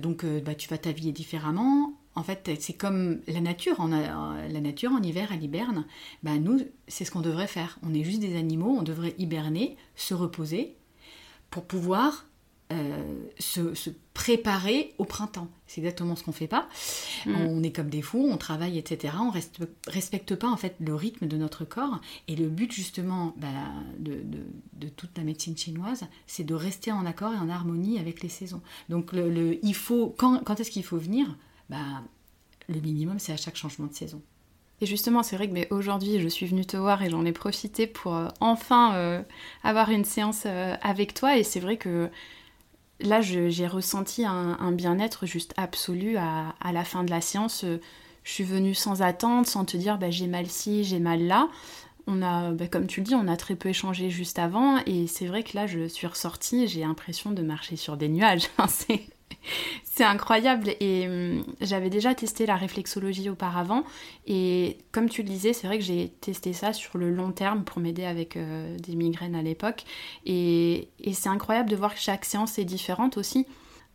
donc 0.00 0.24
bah, 0.44 0.54
tu 0.54 0.68
vas 0.68 0.78
t'habiller 0.78 1.12
différemment. 1.12 1.94
En 2.14 2.24
fait, 2.24 2.50
c'est 2.58 2.72
comme 2.72 3.20
la 3.28 3.40
nature. 3.40 3.80
En, 3.80 3.88
la 3.88 4.60
nature, 4.60 4.90
en 4.90 5.02
hiver, 5.02 5.28
elle 5.32 5.42
hiberne. 5.42 5.86
Bah, 6.24 6.36
nous, 6.38 6.60
c'est 6.88 7.04
ce 7.04 7.12
qu'on 7.12 7.20
devrait 7.20 7.46
faire. 7.46 7.78
On 7.82 7.94
est 7.94 8.02
juste 8.02 8.20
des 8.20 8.36
animaux, 8.36 8.76
on 8.76 8.82
devrait 8.82 9.14
hiberner, 9.18 9.76
se 9.94 10.14
reposer, 10.14 10.74
pour 11.50 11.64
pouvoir 11.64 12.26
se, 13.38 13.90
préparer 14.18 14.94
au 14.98 15.04
printemps. 15.04 15.46
C'est 15.68 15.80
exactement 15.80 16.16
ce 16.16 16.24
qu'on 16.24 16.32
fait 16.32 16.48
pas. 16.48 16.68
Mm. 17.24 17.34
On 17.36 17.62
est 17.62 17.70
comme 17.70 17.88
des 17.88 18.02
fous, 18.02 18.28
on 18.28 18.36
travaille, 18.36 18.76
etc. 18.76 19.14
On 19.20 19.30
reste, 19.30 19.60
respecte 19.86 20.34
pas 20.34 20.48
en 20.48 20.56
fait 20.56 20.74
le 20.80 20.92
rythme 20.92 21.28
de 21.28 21.36
notre 21.36 21.64
corps. 21.64 22.00
Et 22.26 22.34
le 22.34 22.48
but 22.48 22.72
justement 22.72 23.32
bah, 23.36 23.46
de, 24.00 24.88
toute 24.88 25.16
la 25.16 25.22
médecine 25.22 25.56
chinoise, 25.56 26.04
c'est 26.26 26.42
de 26.42 26.54
rester 26.54 26.90
en 26.90 27.06
accord 27.06 27.32
et 27.32 27.36
en 27.36 27.48
harmonie 27.48 28.00
avec 28.00 28.20
les 28.20 28.28
saisons. 28.28 28.60
Donc 28.88 29.12
le, 29.12 29.64
il 29.64 29.74
faut 29.74 30.12
quand, 30.18 30.42
quand 30.44 30.58
est-ce 30.58 30.72
qu'il 30.72 30.84
faut 30.84 30.98
venir? 30.98 31.36
Bah, 31.70 32.02
Le 32.68 32.80
minimum, 32.80 33.20
c'est 33.20 33.32
à 33.32 33.36
chaque 33.36 33.56
changement 33.56 33.86
de 33.86 33.94
saison. 33.94 34.20
Et 34.80 34.86
justement, 34.86 35.22
c'est 35.22 35.36
vrai 35.36 35.48
que 35.48 35.72
aujourd'hui, 35.72 36.20
je 36.20 36.26
suis 36.26 36.46
venue 36.46 36.66
te 36.66 36.76
voir 36.76 37.04
et 37.04 37.10
j'en 37.10 37.24
ai 37.24 37.32
profité 37.32 37.86
pour 37.86 38.16
euh, 38.16 38.28
enfin 38.40 38.94
euh, 38.96 39.22
avoir 39.62 39.90
une 39.90 40.04
séance 40.04 40.44
avec 40.82 41.14
toi. 41.14 41.38
Et 41.38 41.44
c'est 41.44 41.60
vrai 41.60 41.76
que 41.76 42.10
là, 43.00 43.20
j'ai 43.20 43.66
ressenti 43.66 44.24
un, 44.24 44.72
bien-être 44.72 45.26
juste 45.26 45.54
absolu 45.56 46.16
à, 46.16 46.54
la 46.72 46.84
fin 46.84 47.04
de 47.04 47.10
la 47.10 47.20
séance. 47.20 47.64
Je 48.24 48.32
suis 48.32 48.44
venue 48.44 48.74
sans 48.74 49.02
attente, 49.02 49.46
sans 49.46 49.64
te 49.64 49.76
dire 49.76 49.98
bah, 49.98 50.10
j'ai 50.10 50.26
mal 50.26 50.46
ci, 50.46 50.84
j'ai 50.84 50.98
mal 50.98 51.22
là. 51.22 51.48
On 52.06 52.22
a, 52.22 52.52
bah, 52.52 52.66
comme 52.68 52.86
tu 52.86 53.00
le 53.00 53.06
dis, 53.06 53.14
on 53.14 53.28
a 53.28 53.36
très 53.36 53.54
peu 53.54 53.68
échangé 53.68 54.10
juste 54.10 54.38
avant, 54.38 54.78
et 54.86 55.06
c'est 55.06 55.26
vrai 55.26 55.42
que 55.42 55.54
là, 55.54 55.66
je 55.66 55.86
suis 55.86 56.06
ressortie, 56.06 56.66
j'ai 56.66 56.80
l'impression 56.80 57.30
de 57.30 57.42
marcher 57.42 57.76
sur 57.76 57.96
des 57.96 58.08
nuages. 58.08 58.48
C'est 59.84 60.04
incroyable 60.04 60.70
et 60.80 61.08
hum, 61.08 61.44
j'avais 61.60 61.90
déjà 61.90 62.14
testé 62.14 62.46
la 62.46 62.56
réflexologie 62.56 63.28
auparavant 63.30 63.84
et 64.26 64.78
comme 64.92 65.08
tu 65.08 65.22
le 65.22 65.28
disais, 65.28 65.52
c'est 65.52 65.66
vrai 65.66 65.78
que 65.78 65.84
j'ai 65.84 66.10
testé 66.20 66.52
ça 66.52 66.72
sur 66.72 66.98
le 66.98 67.10
long 67.10 67.32
terme 67.32 67.64
pour 67.64 67.80
m'aider 67.80 68.04
avec 68.04 68.36
euh, 68.36 68.76
des 68.78 68.94
migraines 68.94 69.34
à 69.34 69.42
l'époque 69.42 69.84
et, 70.24 70.88
c'est 71.12 71.28
incroyable 71.28 71.68
de 71.68 71.74
voir 71.74 71.94
que 71.94 72.00
chaque 72.00 72.24
séance 72.24 72.58
est 72.58 72.64
différente 72.64 73.16
aussi. 73.16 73.46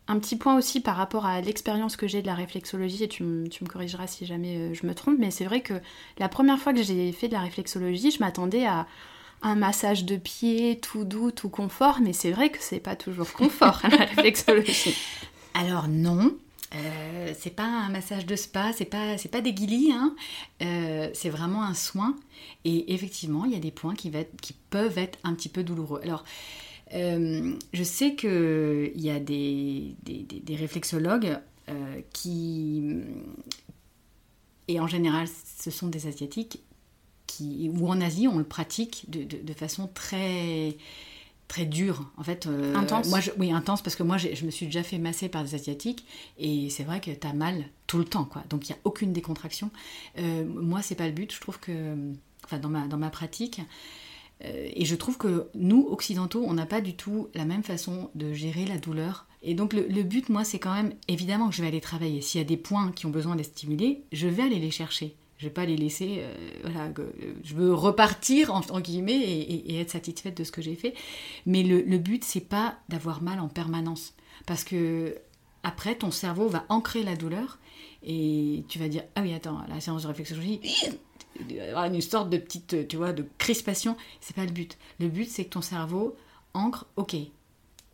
Un 0.06 0.18
petit 0.18 0.36
point 0.36 0.58
aussi 0.58 0.80
par 0.80 0.96
rapport 0.96 1.24
à 1.24 1.40
l'expérience 1.40 1.96
que 1.96 2.06
j'ai 2.06 2.20
de 2.20 2.26
la 2.26 2.34
réflexologie, 2.34 3.04
et 3.04 3.08
tu, 3.08 3.22
me 3.22 3.66
corrigeras 3.66 4.06
si 4.06 4.26
jamais 4.26 4.58
euh, 4.58 4.74
je 4.74 4.86
me 4.86 4.94
trompe, 4.94 5.16
mais 5.18 5.30
c'est 5.30 5.46
vrai 5.46 5.62
que 5.62 5.72
la 6.18 6.28
première 6.28 6.58
fois 6.58 6.74
que 6.74 6.82
j'ai 6.82 7.10
fait 7.12 7.28
de 7.28 7.32
la 7.32 7.40
réflexologie, 7.40 8.10
je 8.10 8.18
m'attendais 8.18 8.66
à 8.66 8.86
un 9.44 9.54
massage 9.54 10.04
de 10.04 10.16
pied 10.16 10.80
tout 10.80 11.04
doux, 11.04 11.30
tout 11.30 11.50
confort, 11.50 12.00
mais 12.00 12.12
c'est 12.12 12.32
vrai 12.32 12.50
que 12.50 12.58
c'est 12.60 12.80
pas 12.80 12.96
toujours 12.96 13.32
confort 13.32 13.80
réflexologie. 13.84 14.96
Alors 15.54 15.86
non, 15.86 16.36
euh, 16.74 17.32
c'est 17.38 17.54
pas 17.54 17.66
un 17.66 17.90
massage 17.90 18.26
de 18.26 18.34
spa, 18.36 18.72
c'est 18.72 18.86
pas 18.86 19.18
c'est 19.18 19.28
pas 19.28 19.42
des 19.42 19.52
guilis, 19.52 19.92
hein. 19.92 20.16
Euh, 20.62 21.10
c'est 21.12 21.28
vraiment 21.28 21.62
un 21.62 21.74
soin. 21.74 22.16
Et 22.64 22.94
effectivement, 22.94 23.44
il 23.44 23.52
y 23.52 23.56
a 23.56 23.60
des 23.60 23.70
points 23.70 23.94
qui, 23.94 24.10
peuvent 24.70 24.98
être 24.98 25.18
un 25.22 25.34
petit 25.34 25.50
peu 25.50 25.62
douloureux. 25.62 26.00
Alors, 26.02 26.24
euh, 26.94 27.54
je 27.72 27.82
sais 27.82 28.14
qu'il 28.16 28.92
y 29.00 29.10
a 29.10 29.20
des, 29.20 29.94
des, 30.02 30.56
réflexologues 30.56 31.38
qui, 32.12 32.82
et 34.68 34.80
en 34.80 34.86
général, 34.86 35.26
ce 35.58 35.70
sont 35.70 35.88
des 35.88 36.06
asiatiques 36.06 36.62
qui, 37.36 37.70
ou 37.74 37.88
en 37.88 38.00
Asie, 38.00 38.28
on 38.28 38.38
le 38.38 38.44
pratique 38.44 39.04
de, 39.08 39.24
de 39.24 39.52
façon 39.52 39.88
très 39.92 40.76
très 41.48 41.66
dur 41.66 42.10
en 42.16 42.22
fait 42.22 42.46
euh, 42.46 42.74
intense. 42.74 43.08
moi 43.10 43.20
oui 43.38 43.52
intense 43.52 43.82
parce 43.82 43.96
que 43.96 44.02
moi 44.02 44.16
je 44.16 44.44
me 44.44 44.50
suis 44.50 44.66
déjà 44.66 44.82
fait 44.82 44.98
masser 44.98 45.28
par 45.28 45.44
des 45.44 45.54
asiatiques 45.54 46.06
et 46.38 46.70
c'est 46.70 46.84
vrai 46.84 47.00
que 47.00 47.10
tu 47.10 47.26
as 47.26 47.32
mal 47.32 47.64
tout 47.86 47.98
le 47.98 48.04
temps 48.04 48.24
quoi. 48.24 48.42
Donc 48.48 48.68
il 48.68 48.72
n'y 48.72 48.78
a 48.78 48.80
aucune 48.84 49.12
décontraction. 49.12 49.70
Euh, 50.18 50.44
moi 50.46 50.80
c'est 50.82 50.94
pas 50.94 51.06
le 51.06 51.12
but. 51.12 51.32
Je 51.32 51.40
trouve 51.40 51.60
que 51.60 51.96
enfin 52.44 52.58
dans 52.58 52.70
ma 52.70 52.86
dans 52.86 52.96
ma 52.96 53.10
pratique 53.10 53.60
euh, 54.42 54.70
et 54.74 54.84
je 54.84 54.94
trouve 54.96 55.18
que 55.18 55.48
nous 55.54 55.86
occidentaux 55.90 56.42
on 56.46 56.54
n'a 56.54 56.66
pas 56.66 56.80
du 56.80 56.94
tout 56.94 57.28
la 57.34 57.44
même 57.44 57.62
façon 57.62 58.10
de 58.14 58.32
gérer 58.32 58.64
la 58.64 58.78
douleur. 58.78 59.26
Et 59.42 59.54
donc 59.54 59.74
le, 59.74 59.86
le 59.86 60.02
but 60.02 60.30
moi 60.30 60.44
c'est 60.44 60.58
quand 60.58 60.72
même 60.72 60.94
évidemment 61.08 61.50
que 61.50 61.54
je 61.54 61.60
vais 61.60 61.68
aller 61.68 61.82
travailler. 61.82 62.22
S'il 62.22 62.40
y 62.40 62.44
a 62.44 62.46
des 62.46 62.56
points 62.56 62.90
qui 62.92 63.04
ont 63.04 63.10
besoin 63.10 63.36
d'être 63.36 63.52
stimulés 63.52 64.04
je 64.12 64.28
vais 64.28 64.44
aller 64.44 64.58
les 64.58 64.70
chercher 64.70 65.14
je 65.38 65.46
vais 65.46 65.52
pas 65.52 65.66
les 65.66 65.76
laisser. 65.76 66.18
Euh, 66.20 66.34
voilà, 66.62 66.90
je 67.42 67.54
veux 67.54 67.74
repartir 67.74 68.52
en, 68.52 68.80
guillemets 68.80 69.20
et, 69.20 69.80
être 69.80 69.90
satisfaite 69.90 70.36
de 70.36 70.44
ce 70.44 70.52
que 70.52 70.62
j'ai 70.62 70.74
fait. 70.74 70.94
Mais 71.46 71.62
le, 71.62 71.82
le 71.82 71.98
but 71.98 72.24
c'est 72.24 72.40
pas 72.40 72.76
d'avoir 72.88 73.22
mal 73.22 73.40
en 73.40 73.48
permanence, 73.48 74.14
parce 74.46 74.64
que 74.64 75.16
après 75.62 75.96
ton 75.96 76.10
cerveau 76.10 76.48
va 76.48 76.64
ancrer 76.68 77.02
la 77.02 77.16
douleur 77.16 77.58
et 78.02 78.64
tu 78.68 78.78
vas 78.78 78.88
dire 78.88 79.02
ah 79.14 79.22
oui 79.22 79.32
attends 79.32 79.62
la 79.68 79.80
séance 79.80 80.02
de 80.02 80.08
réflexologie 80.08 80.60
une 81.40 82.00
sorte 82.00 82.30
de 82.30 82.36
petite 82.36 82.86
tu 82.88 82.96
vois 82.96 83.12
de 83.12 83.26
crispation. 83.38 83.96
C'est 84.20 84.36
pas 84.36 84.44
le 84.44 84.52
but. 84.52 84.78
Le 85.00 85.08
but 85.08 85.28
c'est 85.28 85.44
que 85.44 85.50
ton 85.50 85.62
cerveau 85.62 86.16
ancre. 86.52 86.86
Ok, 86.96 87.16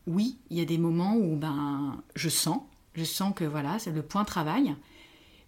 oui 0.06 0.36
il 0.50 0.58
y 0.58 0.60
a 0.60 0.64
des 0.64 0.78
moments 0.78 1.16
où 1.16 1.36
ben 1.36 2.02
je 2.14 2.28
sens, 2.28 2.60
je 2.94 3.04
sens 3.04 3.32
que 3.34 3.44
voilà 3.44 3.78
le 3.86 4.02
point 4.02 4.24
travail, 4.24 4.74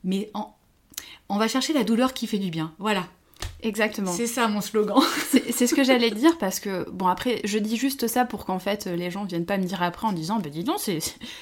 mais 0.05 0.30
en, 0.34 0.55
on 1.28 1.38
va 1.38 1.48
chercher 1.48 1.72
la 1.72 1.84
douleur 1.84 2.12
qui 2.14 2.26
fait 2.26 2.38
du 2.38 2.50
bien. 2.50 2.72
Voilà. 2.78 3.07
Exactement. 3.62 4.12
C'est 4.12 4.26
ça 4.26 4.48
mon 4.48 4.61
slogan. 4.61 5.00
c'est 5.50 5.66
ce 5.66 5.74
que 5.74 5.84
j'allais 5.84 6.11
dire 6.11 6.36
parce 6.38 6.59
que, 6.59 6.88
bon, 6.90 7.07
après, 7.07 7.40
je 7.44 7.59
dis 7.59 7.76
juste 7.76 8.09
ça 8.09 8.24
pour 8.24 8.44
qu'en 8.44 8.59
fait 8.59 8.86
les 8.86 9.11
gens 9.11 9.24
viennent 9.24 9.46
pas 9.46 9.59
me 9.59 9.64
dire 9.64 9.82
après 9.82 10.07
en 10.07 10.12
disant, 10.12 10.38
bah 10.40 10.50
dis 10.50 10.64
donc, 10.64 10.78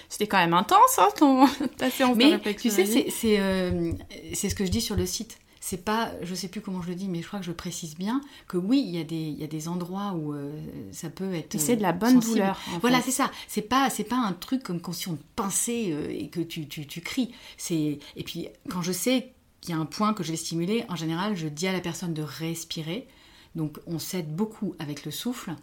c'était 0.08 0.26
quand 0.26 0.38
même 0.38 0.54
intense, 0.54 0.98
hein, 0.98 1.08
ton, 1.16 1.46
ta 1.78 1.90
séance 1.90 2.16
Mais, 2.16 2.38
Tu 2.54 2.70
sais, 2.70 3.06
euh, 3.38 3.92
c'est 4.34 4.48
ce 4.48 4.54
que 4.54 4.64
je 4.64 4.70
dis 4.70 4.80
sur 4.80 4.96
le 4.96 5.06
site. 5.06 5.38
C'est 5.62 5.84
pas, 5.84 6.12
je 6.22 6.34
sais 6.34 6.48
plus 6.48 6.62
comment 6.62 6.80
je 6.80 6.88
le 6.88 6.94
dis, 6.94 7.06
mais 7.06 7.20
je 7.20 7.26
crois 7.26 7.38
que 7.38 7.44
je 7.44 7.52
précise 7.52 7.94
bien 7.94 8.22
que 8.48 8.56
oui, 8.56 8.82
il 8.82 8.96
y 8.96 9.00
a 9.00 9.04
des, 9.04 9.14
il 9.14 9.38
y 9.38 9.44
a 9.44 9.46
des 9.46 9.68
endroits 9.68 10.14
où 10.14 10.32
euh, 10.32 10.58
ça 10.90 11.10
peut 11.10 11.34
être. 11.34 11.58
C'est 11.60 11.76
de 11.76 11.82
la 11.82 11.92
bonne 11.92 12.18
douleur. 12.18 12.58
Voilà, 12.80 13.02
c'est 13.02 13.10
ça. 13.10 13.30
C'est 13.46 13.62
pas, 13.62 13.90
c'est 13.90 14.04
pas 14.04 14.16
un 14.16 14.32
truc 14.32 14.62
comme 14.62 14.80
quand 14.80 14.92
si 14.92 15.08
on 15.08 15.18
pinçait 15.36 15.92
euh, 15.92 16.08
et 16.08 16.28
que 16.28 16.40
tu, 16.40 16.66
tu, 16.66 16.86
tu 16.86 17.02
cries. 17.02 17.34
C'est 17.58 17.98
et 18.16 18.24
puis 18.24 18.48
quand 18.70 18.80
je 18.80 18.92
sais 18.92 19.32
qu'il 19.60 19.74
y 19.74 19.76
a 19.76 19.80
un 19.80 19.86
point 19.86 20.14
que 20.14 20.22
je 20.22 20.30
vais 20.30 20.36
stimuler, 20.36 20.84
en 20.88 20.96
général, 20.96 21.36
je 21.36 21.48
dis 21.48 21.66
à 21.66 21.72
la 21.72 21.80
personne 21.80 22.14
de 22.14 22.22
respirer. 22.22 23.06
Donc 23.54 23.78
on 23.86 23.98
s'aide 23.98 24.34
beaucoup 24.34 24.74
avec 24.78 25.04
le 25.04 25.10
souffle. 25.10 25.54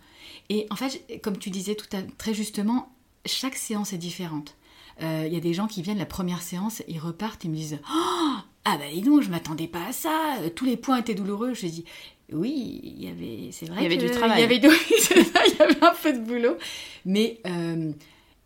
Et 0.50 0.68
en 0.70 0.76
fait, 0.76 1.22
comme 1.22 1.38
tu 1.38 1.50
disais 1.50 1.76
tout 1.76 1.88
à, 1.95 2.02
très 2.18 2.34
justement, 2.34 2.91
chaque 3.26 3.56
séance 3.56 3.93
est 3.93 3.98
différente. 3.98 4.56
Euh, 5.02 5.24
il 5.28 5.34
y 5.34 5.38
a 5.38 5.39
des 5.39 5.54
gens 5.54 5.68
qui 5.68 5.82
viennent 5.82 6.00
la 6.00 6.06
première 6.06 6.41
séance, 6.41 6.82
ils 6.88 7.00
repartent, 7.00 7.43
ils 7.43 7.52
me 7.52 7.56
disent 7.56 7.80
oh, 7.84 8.36
Ah 8.66 8.78
bah 8.78 8.86
dis 8.91 9.02
donc, 9.02 9.22
je 9.22 9.30
m'attendais 9.30 9.68
pas 9.68 9.86
à 9.88 9.93
ça, 9.93 10.38
tous 10.56 10.66
les 10.66 10.78
points 10.78 10.98
étaient 10.98 11.16
douloureux. 11.16 11.54
Je 11.54 11.68
dis 11.68 11.86
Oui, 12.32 12.82
il 12.84 13.04
y 13.04 13.08
avait, 13.08 13.52
c'est 13.52 13.68
vrai. 13.68 13.78
Il 13.80 13.84
y 13.84 13.86
avait 13.86 13.98
du 13.98 14.10
travail. 14.12 14.39
Il 14.39 14.41
y 14.41 14.43
avait, 14.43 14.56
il 14.58 15.58
y 15.58 15.62
avait 15.62 15.84
un 15.84 15.93
peu 15.93 16.14
de 16.14 16.20
boulot. 16.20 16.58
Mais 17.06 17.39
euh, 17.45 17.91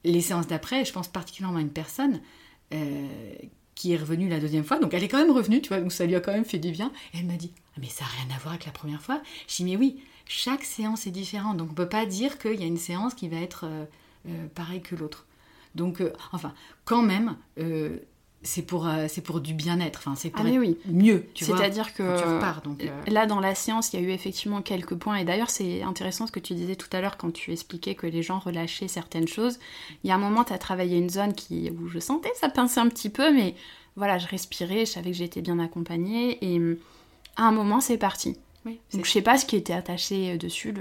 les 0.04 0.22
séances 0.22 0.47
d'après, 0.47 0.86
je 0.86 0.91
pense 0.91 1.08
particulièrement 1.08 1.58
à 1.58 1.62
une 1.62 1.70
personne 1.70 2.22
euh, 2.74 3.08
est 3.89 3.97
revenue 3.97 4.29
la 4.29 4.39
deuxième 4.39 4.63
fois. 4.63 4.79
Donc 4.79 4.93
elle 4.93 5.03
est 5.03 5.07
quand 5.07 5.17
même 5.17 5.36
revenue, 5.36 5.61
tu 5.61 5.69
vois, 5.69 5.79
donc 5.79 5.91
ça 5.91 6.05
lui 6.05 6.15
a 6.15 6.19
quand 6.19 6.32
même 6.32 6.45
fait 6.45 6.59
du 6.59 6.71
bien. 6.71 6.91
Elle 7.13 7.25
m'a 7.25 7.36
dit 7.36 7.51
ah, 7.75 7.79
Mais 7.82 7.88
ça 7.88 8.05
n'a 8.05 8.11
rien 8.11 8.36
à 8.36 8.39
voir 8.39 8.53
avec 8.53 8.65
la 8.65 8.71
première 8.71 9.01
fois. 9.01 9.21
Je 9.47 9.55
dis 9.55 9.63
Mais 9.65 9.75
oui, 9.75 10.03
chaque 10.25 10.63
séance 10.63 11.07
est 11.07 11.11
différente. 11.11 11.57
Donc 11.57 11.69
on 11.69 11.71
ne 11.71 11.75
peut 11.75 11.89
pas 11.89 12.05
dire 12.05 12.38
qu'il 12.38 12.59
y 12.59 12.63
a 12.63 12.67
une 12.67 12.77
séance 12.77 13.13
qui 13.13 13.27
va 13.27 13.38
être 13.38 13.65
euh, 13.65 13.86
euh, 14.27 14.47
pareille 14.53 14.82
que 14.82 14.95
l'autre. 14.95 15.25
Donc, 15.73 16.01
euh, 16.01 16.11
enfin, 16.34 16.53
quand 16.84 17.01
même, 17.01 17.38
c'est 18.44 18.64
pour, 18.64 18.88
c'est 19.08 19.22
pour 19.22 19.39
du 19.39 19.54
bien-être. 19.54 20.00
Enfin, 20.00 20.16
c'est 20.16 20.30
pour 20.30 20.46
ah, 20.46 20.50
oui. 20.50 20.78
mieux, 20.86 21.28
tu 21.34 21.46
vois. 21.46 21.58
C'est-à-dire 21.58 21.94
que 21.94 22.64
donc, 22.64 22.84
là, 23.08 23.26
dans 23.26 23.39
la 23.39 23.56
séance, 23.56 23.94
il 23.94 24.00
y 24.00 24.04
a 24.04 24.08
eu 24.08 24.12
effectivement 24.12 24.62
quelques 24.62 24.96
points. 24.96 25.18
Et 25.18 25.26
d'ailleurs, 25.26 25.50
c'est 25.50 25.84
intéressant 25.84 26.28
ce 26.28 26.32
que 26.32 26.39
tu 26.39 26.54
disais 26.54 26.76
tout 26.76 26.89
à 26.92 27.02
l'heure 27.02 27.18
quand 27.18 27.32
tu 27.32 27.52
expliquais 27.52 27.96
que 27.96 28.08
les 28.08 28.24
gens 28.24 28.39
relâchaient 28.39 28.88
certaines 28.88 29.28
choses. 29.28 29.60
Il 30.04 30.10
y 30.10 30.12
a 30.12 30.16
un 30.16 30.20
moment, 30.20 30.44
tu 30.44 30.54
as 30.54 30.58
travaillé 30.58 30.98
une 30.98 31.10
zone 31.10 31.34
qui, 31.34 31.70
où 31.70 31.88
je 31.88 32.00
sentais 32.00 32.32
ça 32.36 32.50
pinçait 32.50 32.80
un 32.80 32.88
petit 32.88 33.10
peu, 33.10 33.32
mais 33.34 33.56
voilà, 33.96 34.18
je 34.18 34.28
respirais, 34.28 34.86
je 34.86 34.92
savais 34.92 35.12
que 35.12 35.18
j'étais 35.18 35.42
bien 35.42 35.60
accompagnée. 35.60 36.38
Et 36.42 36.58
hum, 36.58 36.78
à 37.36 37.44
un 37.44 37.52
moment, 37.52 37.80
c'est 37.80 37.98
parti. 37.98 38.38
Donc 38.66 39.06
je 39.06 39.12
sais 39.12 39.22
pas 39.22 39.38
ce 39.38 39.46
qui 39.46 39.56
était 39.56 39.74
attaché 39.74 40.34
euh, 40.34 40.38
dessus. 40.38 40.74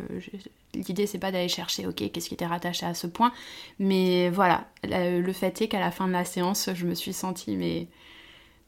L'idée 0.74 1.06
c'est 1.06 1.18
pas 1.18 1.32
d'aller 1.32 1.48
chercher, 1.48 1.86
ok, 1.86 2.10
qu'est-ce 2.12 2.28
qui 2.28 2.34
était 2.34 2.46
rattaché 2.46 2.86
à 2.86 2.94
ce 2.94 3.06
point. 3.06 3.32
Mais 3.78 4.30
voilà, 4.30 4.66
le 4.84 5.32
fait 5.32 5.62
est 5.62 5.68
qu'à 5.68 5.80
la 5.80 5.90
fin 5.90 6.06
de 6.06 6.12
la 6.12 6.24
séance, 6.24 6.70
je 6.74 6.86
me 6.86 6.94
suis 6.94 7.12
sentie 7.12 7.56
mais 7.56 7.88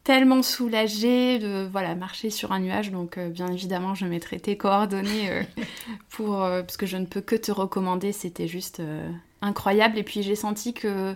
tellement 0.05 0.42
soulagée 0.42 1.38
de 1.38 1.68
voilà 1.70 1.94
marcher 1.94 2.30
sur 2.30 2.53
un 2.53 2.61
nuage. 2.61 2.90
Donc 2.90 3.18
euh, 3.18 3.28
bien 3.28 3.48
évidemment, 3.48 3.94
je 3.94 4.07
mettrai 4.07 4.40
tes 4.40 4.57
coordonnées 4.57 5.30
euh, 5.30 5.42
pour 6.11 6.38
parce 6.40 6.76
que 6.76 6.86
je 6.86 6.96
ne 6.96 7.07
peux 7.07 7.20
que 7.20 7.36
te 7.36 7.53
recommander. 7.53 8.12
C'était 8.12 8.48
juste 8.48 8.82
incroyable. 9.40 9.98
Et 9.98 10.03
puis 10.03 10.22
j'ai 10.22 10.36
senti 10.36 10.74
que 10.74 11.14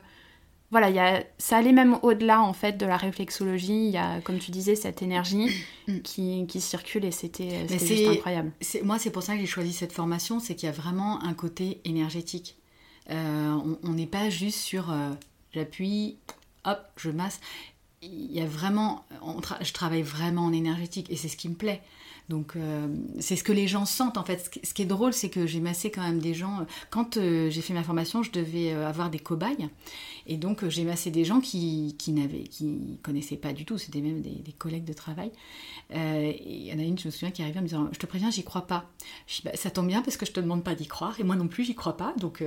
voilà, 0.70 0.90
y 0.90 0.98
a, 0.98 1.22
ça 1.38 1.58
allait 1.58 1.72
même 1.72 1.98
au-delà 2.02 2.42
en 2.42 2.52
fait 2.52 2.76
de 2.76 2.86
la 2.86 2.96
réflexologie. 2.96 3.86
Il 3.86 3.90
y 3.90 3.96
a, 3.98 4.20
comme 4.20 4.38
tu 4.38 4.50
disais, 4.50 4.74
cette 4.74 5.02
énergie 5.02 5.50
mm. 5.88 6.00
qui, 6.00 6.46
qui 6.48 6.60
circule 6.60 7.04
et 7.04 7.12
c'était 7.12 7.66
juste 7.68 8.08
incroyable. 8.08 8.52
Moi, 8.82 8.98
c'est 8.98 9.10
pour 9.10 9.22
ça 9.22 9.34
que 9.34 9.40
j'ai 9.40 9.46
choisi 9.46 9.72
cette 9.72 9.92
formation, 9.92 10.40
c'est 10.40 10.54
qu'il 10.54 10.66
y 10.66 10.70
a 10.70 10.74
vraiment 10.74 11.22
un 11.22 11.34
côté 11.34 11.80
énergétique. 11.84 12.56
Euh, 13.10 13.56
on 13.84 13.92
n'est 13.92 14.06
pas 14.06 14.30
juste 14.30 14.58
sur 14.58 14.90
euh, 14.90 15.10
j'appuie, 15.52 16.16
hop, 16.64 16.80
je 16.96 17.10
masse. 17.10 17.40
Il 18.02 18.32
y 18.32 18.40
a 18.40 18.46
vraiment, 18.46 19.04
je 19.60 19.72
travaille 19.72 20.02
vraiment 20.02 20.42
en 20.42 20.52
énergétique 20.52 21.10
et 21.10 21.16
c'est 21.16 21.28
ce 21.28 21.36
qui 21.36 21.48
me 21.48 21.54
plaît. 21.54 21.82
Donc 22.28 22.56
euh, 22.56 22.88
c'est 23.20 23.36
ce 23.36 23.44
que 23.44 23.52
les 23.52 23.68
gens 23.68 23.86
sentent 23.86 24.18
en 24.18 24.24
fait. 24.24 24.50
Ce 24.62 24.74
qui 24.74 24.82
est 24.82 24.86
drôle, 24.86 25.12
c'est 25.12 25.30
que 25.30 25.46
j'ai 25.46 25.60
massé 25.60 25.90
quand 25.90 26.02
même 26.02 26.18
des 26.18 26.34
gens. 26.34 26.66
Quand 26.90 27.16
euh, 27.16 27.50
j'ai 27.50 27.62
fait 27.62 27.72
ma 27.72 27.84
formation, 27.84 28.22
je 28.22 28.32
devais 28.32 28.72
avoir 28.72 29.10
des 29.10 29.18
cobayes. 29.18 29.68
Et 30.27 30.37
donc 30.37 30.66
j'ai 30.68 30.85
massé 30.85 31.11
des 31.11 31.24
gens 31.24 31.41
qui, 31.41 31.95
qui 31.99 32.12
n'avaient, 32.12 32.45
qui 32.45 32.99
connaissaient 33.03 33.37
pas 33.37 33.53
du 33.53 33.64
tout. 33.64 33.79
C'était 33.79 34.01
même 34.01 34.22
des, 34.22 34.53
collègues 34.59 34.85
de 34.85 34.93
travail. 34.93 35.31
et 35.91 36.43
il 36.45 36.66
y 36.66 36.72
en 36.72 36.79
a 36.79 36.83
une, 36.83 36.99
je 36.99 37.07
me 37.07 37.11
souviens, 37.11 37.31
qui 37.31 37.43
arrivait 37.43 37.59
en 37.59 37.62
me 37.62 37.68
disant 37.68 37.89
Je 37.93 37.99
te 37.99 38.07
préviens, 38.07 38.31
j'y 38.31 38.45
crois 38.45 38.66
pas. 38.66 38.91
Je 39.27 39.37
dis, 39.37 39.43
bah, 39.45 39.53
ça 39.55 39.70
tombe 39.70 39.87
bien 39.87 40.03
parce 40.03 40.16
que 40.16 40.27
je 40.27 40.33
te 40.33 40.41
demande 40.41 40.64
pas 40.64 40.74
d'y 40.74 40.87
croire. 40.87 41.18
Et 41.20 41.24
moi 41.24 41.37
non 41.37 41.49
plus, 41.49 41.64
j'y 41.64 41.74
crois 41.74 41.97
pas. 41.97 42.14
Donc, 42.18 42.43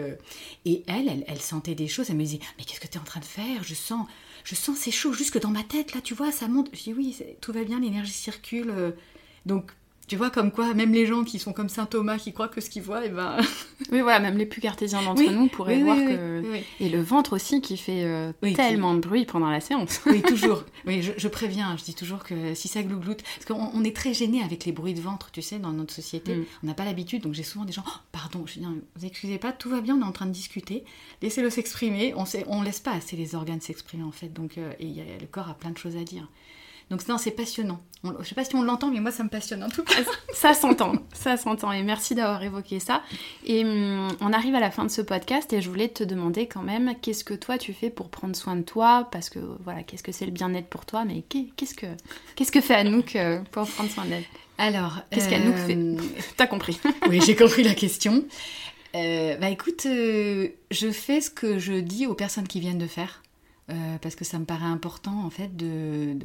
et 0.65 0.83
elle, 0.87 1.23
elle, 1.27 1.41
sentait 1.41 1.75
des 1.75 1.87
choses. 1.87 2.09
Elle 2.09 2.17
me 2.17 2.23
disait 2.23 2.39
Mais 2.57 2.65
qu'est-ce 2.65 2.79
que 2.79 2.87
tu 2.87 2.97
es 2.97 3.01
en 3.01 3.05
train 3.05 3.19
de 3.19 3.25
faire? 3.25 3.63
Je 3.63 3.75
sens. 3.75 4.07
Je 4.43 4.55
sens 4.55 4.77
c'est 4.77 4.91
chaud 4.91 5.13
jusque 5.13 5.39
dans 5.39 5.51
ma 5.51 5.63
tête, 5.63 5.93
là, 5.93 6.01
tu 6.01 6.13
vois, 6.13 6.31
ça 6.31 6.47
monte. 6.47 6.69
Je 6.73 6.83
dis 6.83 6.93
oui, 6.93 7.17
tout 7.41 7.51
va 7.53 7.63
bien, 7.63 7.79
l'énergie 7.79 8.11
circule. 8.11 8.95
Donc 9.45 9.71
Tu 10.09 10.15
vois, 10.15 10.31
comme 10.31 10.51
quoi, 10.51 10.73
même 10.73 10.91
les 10.91 11.05
gens 11.05 11.23
qui 11.23 11.37
sont 11.37 11.53
comme 11.53 11.69
saint 11.69 11.85
Thomas, 11.85 12.17
qui 12.17 12.33
croient 12.33 12.47
que 12.47 12.61
ce 12.61 12.71
qu'ils 12.71 12.81
voient, 12.81 13.05
et 13.05 13.09
eh 13.09 13.11
ben. 13.11 13.37
oui, 13.91 14.01
voilà, 14.01 14.19
même 14.19 14.39
les 14.39 14.47
plus 14.47 14.59
cartésiens 14.59 15.03
d'entre 15.03 15.21
nous 15.21 15.47
pourraient 15.49 15.83
voir 15.83 15.97
que. 15.97 16.43
Et 16.79 16.89
le 16.89 16.99
ventre 16.99 17.33
aussi 17.33 17.61
qui 17.61 17.77
fait 17.77 18.03
euh, 18.05 18.31
tellement 18.55 18.95
de 18.95 19.01
bruit 19.01 19.25
pendant 19.25 19.51
la 19.51 19.61
séance. 19.61 20.01
oui, 20.07 20.21
toujours. 20.27 20.63
Oui, 20.87 21.03
je, 21.03 21.27
préviens, 21.27 21.77
je 21.77 21.83
dis 21.83 21.93
toujours 21.93 22.23
que 22.23 22.55
si 22.55 22.67
ça 22.67 22.81
glougloute. 22.81 23.21
Parce 23.21 23.45
qu'on 23.45 23.83
est 23.83 23.95
très 23.95 24.15
gêné 24.15 24.41
avec 24.41 24.65
les 24.65 24.71
bruits 24.71 24.95
de 24.95 25.01
ventre, 25.01 25.29
tu 25.29 25.43
sais, 25.43 25.59
dans 25.59 25.73
notre 25.73 25.93
société. 25.93 26.33
Mm. 26.33 26.45
On 26.63 26.67
n'a 26.67 26.73
pas 26.73 26.85
l'habitude, 26.85 27.21
donc 27.21 27.35
j'ai 27.35 27.43
souvent 27.43 27.65
des 27.65 27.71
gens. 27.71 27.83
Oh, 27.85 27.99
pardon, 28.11 28.45
je 28.47 28.59
dis, 28.59 28.65
vous 28.65 29.05
excusez 29.05 29.37
pas, 29.37 29.51
tout 29.51 29.69
va 29.69 29.79
bien, 29.79 29.95
on 29.95 30.01
est 30.01 30.09
en 30.09 30.11
train 30.11 30.25
de 30.25 30.31
discuter. 30.31 30.85
Laissez-le 31.21 31.51
s'exprimer. 31.51 32.15
On 32.15 32.59
ne 32.61 32.65
laisse 32.65 32.79
pas 32.79 32.93
assez 32.93 33.15
les 33.15 33.35
organes 33.35 33.61
s'exprimer, 33.61 34.03
en 34.03 34.11
fait. 34.11 34.33
Donc, 34.33 34.57
euh, 34.57 34.73
et 34.79 34.87
le 35.21 35.27
corps 35.27 35.49
a 35.49 35.53
plein 35.53 35.69
de 35.69 35.77
choses 35.77 35.97
à 35.97 36.03
dire. 36.03 36.27
Donc 36.89 37.07
non, 37.07 37.17
c'est 37.17 37.31
passionnant. 37.31 37.79
Je 38.03 38.09
je 38.21 38.29
sais 38.29 38.35
pas 38.35 38.45
si 38.45 38.55
on 38.55 38.63
l'entend, 38.63 38.89
mais 38.89 38.99
moi 38.99 39.11
ça 39.11 39.23
me 39.23 39.29
passionne 39.29 39.63
en 39.63 39.69
tout 39.69 39.83
cas. 39.83 39.95
ça 40.33 40.53
s'entend, 40.53 40.93
ça 41.13 41.37
s'entend. 41.37 41.71
Et 41.71 41.83
merci 41.83 42.15
d'avoir 42.15 42.41
évoqué 42.41 42.79
ça. 42.79 43.03
Et 43.45 43.63
hum, 43.63 44.07
on 44.21 44.33
arrive 44.33 44.55
à 44.55 44.59
la 44.59 44.71
fin 44.71 44.85
de 44.85 44.89
ce 44.89 45.01
podcast 45.01 45.51
et 45.53 45.61
je 45.61 45.69
voulais 45.69 45.89
te 45.89 46.03
demander 46.03 46.47
quand 46.47 46.63
même, 46.63 46.95
qu'est-ce 47.01 47.23
que 47.23 47.33
toi 47.33 47.57
tu 47.57 47.73
fais 47.73 47.89
pour 47.89 48.09
prendre 48.09 48.35
soin 48.35 48.55
de 48.55 48.63
toi? 48.63 49.07
Parce 49.11 49.29
que 49.29 49.39
voilà, 49.63 49.83
qu'est-ce 49.83 50.03
que 50.03 50.11
c'est 50.11 50.25
le 50.25 50.31
bien-être 50.31 50.67
pour 50.67 50.85
toi? 50.85 51.05
Mais 51.05 51.21
qu'est-ce 51.21 51.75
que 51.75 51.87
qu'est-ce 52.35 52.51
que 52.51 52.61
fait 52.61 52.75
Anouk 52.75 53.15
euh, 53.15 53.41
pour 53.51 53.67
prendre 53.67 53.89
soin 53.89 54.05
d'elle? 54.05 54.25
Alors, 54.57 54.99
qu'est-ce 55.11 55.29
qu'Anouk 55.29 55.55
fait? 55.55 55.75
Euh, 55.75 55.97
T'as 56.37 56.47
compris 56.47 56.79
Oui, 57.07 57.21
j'ai 57.25 57.35
compris 57.35 57.63
la 57.63 57.75
question. 57.75 58.25
Euh, 58.95 59.35
bah 59.37 59.49
écoute, 59.49 59.85
je 59.85 60.91
fais 60.91 61.21
ce 61.21 61.29
que 61.29 61.59
je 61.59 61.73
dis 61.73 62.07
aux 62.07 62.15
personnes 62.15 62.47
qui 62.47 62.59
viennent 62.59 62.79
de 62.79 62.87
faire. 62.87 63.21
parce 64.01 64.15
que 64.15 64.25
ça 64.25 64.39
me 64.39 64.45
paraît 64.45 64.65
important 64.65 65.23
en 65.25 65.29
fait 65.29 65.55
de 65.55 66.17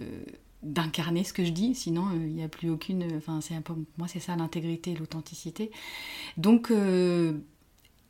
d'incarner 0.65 1.25
ce 1.25 1.33
que 1.33 1.45
je 1.45 1.51
dis, 1.51 1.75
sinon 1.75 2.07
euh, 2.09 2.27
il 2.27 2.35
n'y 2.35 2.43
a 2.43 2.49
plus 2.49 2.71
aucune. 2.71 3.17
Enfin, 3.17 3.41
c'est 3.41 3.55
moi 3.99 4.09
c'est 4.09 4.21
ça 4.21 4.35
l'intégrité 4.37 4.95
l'authenticité. 4.95 5.71
Donc 6.37 6.71
euh, 6.71 7.35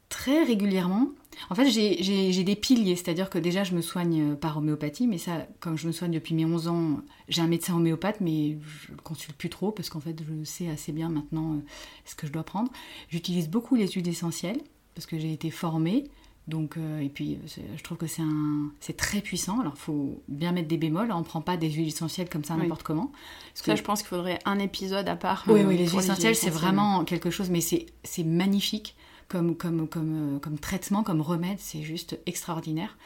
très 0.09 0.45
régulièrement, 0.45 1.09
en 1.51 1.55
fait 1.55 1.69
j'ai 1.69 2.45
des 2.45 2.57
piliers, 2.57 2.97
c'est-à-dire 2.97 3.29
que 3.29 3.39
déjà 3.39 3.65
je 3.65 3.75
me 3.75 3.83
soigne 3.83 4.33
euh, 4.33 4.35
par 4.35 4.59
homéopathie, 4.59 5.07
mais 5.07 5.19
ça, 5.19 5.47
comme 5.61 5.77
je 5.77 5.87
me 5.87 5.93
soigne 5.93 6.13
depuis 6.13 6.35
mes 6.35 6.45
11 6.45 6.69
ans, 6.69 7.01
j'ai 7.29 7.43
un 7.43 7.49
médecin 7.49 7.75
homéopathe, 7.75 8.21
mais 8.21 8.59
je 8.87 8.93
le 8.93 8.99
consulte 9.03 9.37
plus 9.37 9.51
trop 9.51 9.73
parce 9.73 9.91
qu'en 9.91 10.01
fait 10.01 10.17
je 10.23 10.45
sais 10.45 10.69
assez 10.69 10.93
bien 10.93 11.09
maintenant 11.09 11.61
ce 12.05 12.15
que 12.15 12.27
je 12.27 12.33
dois 12.33 12.45
prendre. 12.45 12.71
J'utilise 13.09 13.49
beaucoup 13.49 13.75
les 13.75 13.89
huiles 13.89 14.09
essentielles 14.09 14.61
parce 14.95 15.07
que 15.07 15.19
j'ai 15.19 15.33
été 15.33 15.51
formée. 15.51 16.05
Donc, 16.47 16.77
euh, 16.77 17.01
et 17.01 17.09
puis, 17.09 17.39
je 17.47 17.83
trouve 17.83 17.97
que 17.97 18.07
c'est 18.07 18.23
un, 18.23 18.71
c'est 18.81 18.97
très 18.97 19.21
puissant. 19.21 19.61
Alors, 19.61 19.73
il 19.77 19.81
faut 19.81 20.23
bien 20.29 20.53
mettre 20.53 20.69
des 20.69 20.77
bémols. 20.77 21.11
On 21.11 21.21
ne 21.21 21.25
prend 21.25 21.41
pas 21.41 21.57
des 21.57 21.71
huiles 21.71 21.89
essentielles 21.89 22.29
comme 22.29 22.45
ça 22.45 22.55
n'importe 22.55 22.83
comment. 22.83 23.13
Parce 23.55 23.63
que... 23.63 23.77
je 23.77 23.83
pense 23.83 24.01
qu'il 24.01 24.09
faudrait 24.09 24.39
un 24.45 24.59
épisode 24.59 25.09
à 25.09 25.17
part. 25.17 25.45
Oui, 25.47 25.63
oui, 25.63 25.75
euh, 25.75 25.79
les 25.79 25.89
huiles 25.89 26.01
essentielles, 26.01 26.37
c'est 26.37 26.51
vraiment 26.51 27.05
quelque 27.05 27.31
chose, 27.31 27.49
mais 27.49 27.63
c'est, 27.63 27.87
c'est 28.03 28.25
magnifique 28.25 28.95
comme, 29.29 29.57
comme, 29.57 29.89
comme, 29.89 30.37
euh, 30.37 30.39
comme 30.39 30.59
traitement, 30.59 31.03
comme 31.03 31.23
remède. 31.23 31.59
C'est 31.61 31.83
juste 31.83 32.19
extraordinaire. 32.27 32.99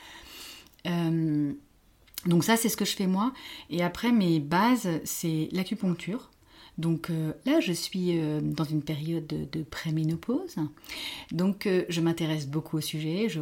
donc 0.84 2.42
ça, 2.42 2.56
c'est 2.56 2.68
ce 2.68 2.76
que 2.76 2.84
je 2.84 2.96
fais 2.96 3.06
moi. 3.06 3.32
Et 3.70 3.84
après, 3.84 4.10
mes 4.10 4.40
bases, 4.40 4.88
c'est 5.04 5.48
l'acupuncture. 5.52 6.28
Donc 6.78 7.10
euh, 7.10 7.32
là, 7.44 7.58
je 7.60 7.72
suis 7.72 8.18
euh, 8.18 8.40
dans 8.40 8.64
une 8.64 8.82
période 8.82 9.26
de, 9.26 9.44
de 9.50 9.64
préménopause. 9.64 10.56
Donc 11.32 11.66
euh, 11.66 11.84
je 11.88 12.00
m'intéresse 12.00 12.46
beaucoup 12.46 12.78
au 12.78 12.80
sujet. 12.80 13.28
Je 13.28 13.40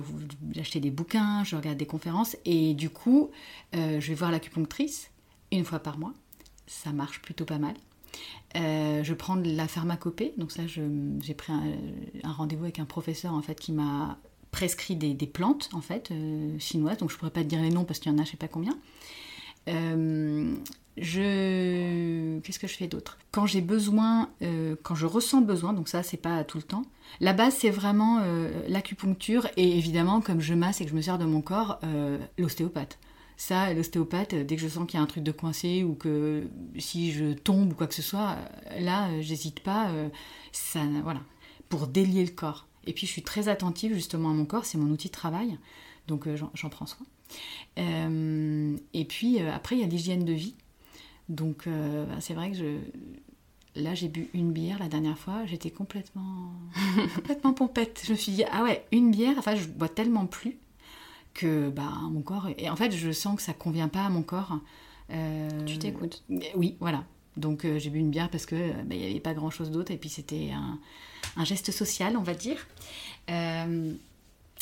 acheter 0.59 0.81
des 0.81 0.91
bouquins, 0.91 1.45
je 1.45 1.55
regarde 1.55 1.77
des 1.77 1.87
conférences 1.87 2.37
et 2.47 2.73
du 2.75 2.89
coup, 2.91 3.31
je 3.75 3.99
vais 3.99 4.15
voir 4.15 4.31
l'acupunctrice 4.31 5.11
une 5.53 5.65
fois 5.65 5.81
par 5.81 5.99
mois. 5.99 6.15
Ça 6.67 6.93
marche 6.93 7.21
plutôt 7.21 7.45
pas 7.45 7.59
mal. 7.59 7.75
je 8.55 9.13
prends 9.13 9.37
de 9.37 9.55
la 9.55 9.69
pharmacopée. 9.69 10.33
Donc 10.39 10.51
ça, 10.51 10.63
j'ai 10.67 11.35
pris 11.35 11.53
un, 11.53 12.33
rendez-vous 12.33 12.65
avec 12.65 12.79
un 12.79 12.87
professeur 12.87 13.35
en 13.35 13.43
fait 13.43 13.61
qui 13.61 13.73
m'a 13.73 14.19
prescrit 14.51 14.97
des, 14.97 15.13
des, 15.13 15.27
plantes 15.27 15.69
en 15.75 15.83
fait 15.83 16.11
chinoises. 16.59 16.99
Donc 16.99 17.11
je 17.11 17.19
pourrais 17.19 17.31
pas 17.31 17.43
te 17.43 17.49
dire 17.49 17.61
les 17.61 17.71
noms 17.71 17.85
parce 17.85 17.99
qu'il 17.99 18.11
y 18.11 18.15
en 18.15 18.19
a 18.19 18.25
je 18.25 18.31
sais 18.31 18.37
pas 18.39 18.49
combien. 18.49 18.79
Je. 20.97 22.39
Qu'est-ce 22.41 22.59
que 22.59 22.67
je 22.67 22.77
fais 22.77 22.87
d'autre? 22.87 23.19
Quand 23.31 23.47
j'ai 23.47 23.61
besoin, 23.61 24.31
euh, 24.43 24.77
quand 24.83 24.95
je 24.95 25.07
ressens 25.07 25.43
besoin, 25.43 25.73
donc 25.73 25.89
ça, 25.89 26.03
c'est 26.03 26.17
pas 26.17 26.43
tout 26.45 26.57
le 26.57 26.63
temps. 26.63 26.85
La 27.21 27.35
base, 27.35 27.55
c'est 27.55 27.71
vraiment 27.71 28.21
euh, 28.23 28.51
l'acupuncture 28.69 29.49
et 29.57 29.77
évidemment, 29.77 30.21
comme 30.21 30.41
je 30.41 30.55
masse 30.55 30.81
et 30.81 30.85
que 30.85 30.91
je 30.91 30.97
me 30.97 31.03
sers 31.03 31.19
de 31.19 31.27
mon 31.27 31.43
corps, 31.43 31.79
euh, 31.85 32.19
l'ostéopathe. 32.39 32.99
Ça, 33.37 33.75
l'ostéopathe, 33.75 34.35
dès 34.35 34.57
que 34.57 34.63
je 34.63 34.69
sens 34.69 34.87
qu'il 34.87 34.97
y 34.97 35.01
a 35.01 35.03
un 35.03 35.07
truc 35.07 35.23
de 35.23 35.33
coincé 35.33 35.85
ou 35.85 35.95
que 35.95 36.45
si 36.79 37.13
je 37.13 37.35
tombe 37.35 37.73
ou 37.73 37.75
quoi 37.75 37.87
que 37.87 37.95
ce 37.95 38.01
soit, 38.01 38.37
là, 38.79 39.11
j'hésite 39.21 39.61
pas. 39.61 39.91
ça, 40.53 40.81
voilà, 41.03 41.21
pour 41.69 41.87
délier 41.87 42.25
le 42.25 42.31
corps. 42.31 42.67
Et 42.87 42.95
puis, 42.95 43.07
je 43.07 43.13
suis 43.13 43.23
très 43.23 43.49
attentive 43.49 43.93
justement 43.93 44.31
à 44.31 44.33
mon 44.33 44.47
corps, 44.47 44.65
c'est 44.65 44.79
mon 44.79 44.91
outil 44.91 45.09
de 45.09 45.13
travail, 45.13 45.59
donc 46.09 46.27
j'en 46.55 46.71
prends 46.71 46.87
soin. 46.87 47.07
et 47.77 49.05
puis, 49.05 49.41
après, 49.41 49.77
il 49.77 49.83
y 49.83 49.85
a 49.85 49.87
l'hygiène 49.87 50.25
de 50.25 50.33
vie. 50.33 50.55
Donc 51.29 51.67
euh, 51.67 52.07
bah, 52.07 52.17
c'est 52.21 52.35
vrai 52.35 52.51
que 52.51 52.57
je... 52.57 53.81
là 53.81 53.95
j'ai 53.95 54.09
bu 54.09 54.29
une 54.33 54.53
bière 54.53 54.79
la 54.79 54.89
dernière 54.89 55.19
fois, 55.19 55.45
j'étais 55.47 55.71
complètement 55.71 56.53
complètement 57.15 57.53
pompette. 57.53 58.03
Je 58.05 58.13
me 58.13 58.17
suis 58.17 58.33
dit 58.33 58.45
ah 58.51 58.63
ouais 58.63 58.85
une 58.93 59.11
bière, 59.11 59.35
enfin 59.39 59.57
je 59.57 59.67
bois 59.67 59.89
tellement 59.89 60.27
plus 60.27 60.57
que 61.35 61.69
bah 61.69 61.93
mon 62.11 62.23
corps 62.23 62.49
et 62.57 62.71
en 62.71 62.77
fait 62.77 62.93
je 62.93 63.13
sens 63.13 63.37
que 63.37 63.43
ça 63.43 63.53
convient 63.53 63.89
pas 63.89 64.07
à 64.07 64.09
mon 64.09 64.23
corps. 64.23 64.59
Euh, 65.11 65.65
tu 65.65 65.79
t'écoutes. 65.79 66.25
Oui 66.55 66.77
voilà. 66.81 67.05
Donc 67.37 67.65
euh, 67.65 67.79
j'ai 67.79 67.91
bu 67.91 67.99
une 67.99 68.11
bière 68.11 68.31
parce 68.31 68.47
que 68.47 68.73
bah, 68.83 68.95
il 68.95 68.99
n'y 68.99 69.11
avait 69.11 69.21
pas 69.21 69.35
grand 69.35 69.51
chose 69.51 69.71
d'autre 69.71 69.91
et 69.91 69.97
puis 69.97 70.09
c'était 70.09 70.51
un, 70.53 70.79
un, 71.37 71.45
geste 71.45 71.71
social 71.71 72.17
on 72.17 72.23
va 72.23 72.35
dire. 72.35 72.67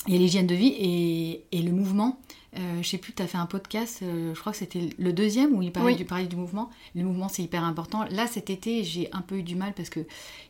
Il 0.07 0.13
y 0.13 0.17
a 0.17 0.19
l'hygiène 0.19 0.47
de 0.47 0.55
vie 0.55 0.75
et, 0.79 1.45
et 1.53 1.63
le 1.63 1.73
mouvement. 1.73 2.19
Euh, 2.57 2.83
je 2.83 2.89
sais 2.89 2.99
plus, 2.99 3.13
tu 3.13 3.23
as 3.23 3.27
fait 3.27 3.39
un 3.39 3.47
podcast, 3.47 4.01
euh, 4.03 4.33
je 4.35 4.39
crois 4.39 4.53
que 4.53 4.59
c'était 4.59 4.91
le 4.99 5.13
deuxième 5.13 5.55
où 5.55 5.63
il 5.63 5.73
parlait, 5.73 5.95
du, 5.97 6.05
du 6.29 6.37
mouvement. 6.37 6.71
Le 6.95 7.03
mouvement, 7.03 7.29
c'est 7.29 7.43
hyper 7.43 7.65
important. 7.65 8.05
Là, 8.11 8.27
cet 8.27 8.49
été, 8.49 8.85
j'ai 8.85 9.09
un 9.13 9.23
peu 9.23 9.39
eu 9.39 9.43
du 9.43 9.57
mal 9.57 9.73
parce 9.75 9.91
que 9.91 10.01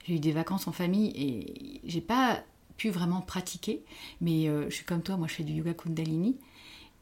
j'ai 0.07 0.17
eu 0.17 0.19
des 0.19 0.33
vacances 0.33 0.69
en 0.69 0.73
famille 0.73 1.13
et 1.17 1.81
j'ai 1.85 2.03
pas 2.03 2.43
pu 2.77 2.91
vraiment 2.91 3.23
pratiquer. 3.23 3.83
Mais 4.21 4.49
euh, 4.49 4.69
je 4.69 4.75
suis 4.75 4.85
comme 4.85 5.03
toi, 5.03 5.17
moi 5.17 5.29
je 5.29 5.35
fais 5.35 5.45
du 5.45 5.55
yoga 5.55 5.73
Kundalini 5.73 6.37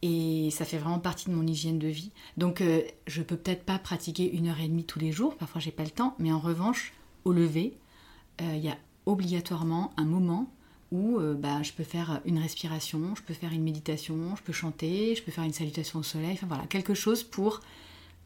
et 0.02 0.50
ça 0.50 0.64
fait 0.64 0.78
vraiment 0.78 0.98
partie 0.98 1.30
de 1.30 1.34
mon 1.34 1.46
hygiène 1.46 1.78
de 1.78 1.88
vie. 1.88 2.12
Donc 2.36 2.60
euh, 2.60 2.82
je 3.06 3.22
peux 3.22 3.36
peut-être 3.36 3.64
pas 3.64 3.78
pratiquer 3.78 4.30
une 4.30 4.48
heure 4.48 4.60
et 4.60 4.68
demie 4.68 4.84
tous 4.84 4.98
les 4.98 5.10
jours, 5.10 5.36
parfois 5.36 5.60
j'ai 5.60 5.70
pas 5.70 5.84
le 5.84 5.90
temps, 5.90 6.14
mais 6.18 6.30
en 6.32 6.38
revanche, 6.38 6.92
au 7.24 7.32
lever, 7.32 7.76
il 8.40 8.58
y 8.58 8.68
a 8.68 8.76
obligatoirement 9.06 9.92
un 9.96 10.04
moment 10.04 10.50
où 10.92 11.18
euh, 11.18 11.34
bah, 11.34 11.62
je 11.62 11.72
peux 11.72 11.82
faire 11.82 12.20
une 12.26 12.38
respiration, 12.38 13.14
je 13.16 13.22
peux 13.22 13.34
faire 13.34 13.52
une 13.52 13.64
méditation, 13.64 14.36
je 14.36 14.42
peux 14.42 14.52
chanter, 14.52 15.16
je 15.16 15.22
peux 15.22 15.32
faire 15.32 15.42
une 15.42 15.52
salutation 15.52 15.98
au 15.98 16.02
soleil, 16.02 16.34
enfin 16.34 16.46
voilà, 16.46 16.64
quelque 16.66 16.94
chose 16.94 17.24
pour 17.24 17.60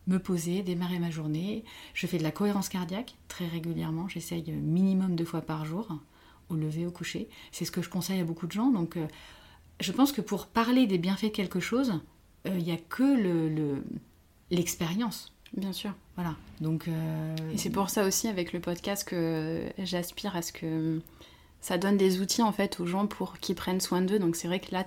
me 0.08 0.18
poser, 0.18 0.62
démarrer 0.62 0.98
ma 0.98 1.10
journée. 1.10 1.64
Je 1.94 2.06
fais 2.06 2.18
de 2.18 2.24
la 2.24 2.32
cohérence 2.32 2.68
cardiaque 2.68 3.14
très 3.28 3.46
régulièrement, 3.46 4.08
j'essaye 4.08 4.50
minimum 4.50 5.14
deux 5.14 5.24
fois 5.24 5.42
par 5.42 5.64
jour, 5.64 5.88
au 6.50 6.56
lever, 6.56 6.86
au 6.86 6.90
coucher. 6.90 7.28
C'est 7.52 7.64
ce 7.64 7.70
que 7.70 7.82
je 7.82 7.88
conseille 7.88 8.20
à 8.20 8.24
beaucoup 8.24 8.48
de 8.48 8.52
gens, 8.52 8.70
donc 8.70 8.96
euh, 8.96 9.06
je 9.78 9.92
pense 9.92 10.10
que 10.10 10.20
pour 10.20 10.48
parler 10.48 10.88
des 10.88 10.98
bienfaits 10.98 11.26
de 11.26 11.28
quelque 11.28 11.60
chose, 11.60 12.00
euh, 12.46 12.58
il 12.58 12.64
n'y 12.64 12.72
a 12.72 12.78
que 12.78 13.80
l'expérience. 14.50 15.32
Bien 15.56 15.72
sûr. 15.72 15.92
Voilà. 16.16 16.34
Donc, 16.60 16.88
Et 17.52 17.58
c'est 17.58 17.70
pour 17.70 17.90
ça 17.90 18.04
aussi, 18.06 18.26
avec 18.26 18.52
le 18.52 18.58
podcast, 18.58 19.06
que 19.06 19.62
j'aspire 19.78 20.34
à 20.34 20.42
ce 20.42 20.50
que 20.50 21.00
ça 21.66 21.78
donne 21.78 21.96
des 21.96 22.20
outils 22.20 22.42
en 22.42 22.52
fait 22.52 22.78
aux 22.78 22.86
gens 22.86 23.08
pour 23.08 23.38
qu'ils 23.38 23.56
prennent 23.56 23.80
soin 23.80 24.00
d'eux. 24.00 24.20
Donc 24.20 24.36
c'est 24.36 24.46
vrai 24.46 24.60
que 24.60 24.72
là, 24.72 24.86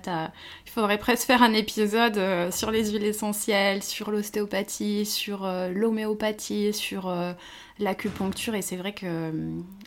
il 0.64 0.70
faudrait 0.70 0.96
presque 0.96 1.26
faire 1.26 1.42
un 1.42 1.52
épisode 1.52 2.16
euh, 2.16 2.50
sur 2.50 2.70
les 2.70 2.92
huiles 2.92 3.04
essentielles, 3.04 3.82
sur 3.82 4.10
l'ostéopathie, 4.10 5.04
sur 5.04 5.44
euh, 5.44 5.68
l'homéopathie, 5.68 6.72
sur 6.72 7.06
euh, 7.06 7.34
l'acupuncture. 7.78 8.54
Et 8.54 8.62
c'est 8.62 8.76
vrai 8.76 8.94
que 8.94 9.30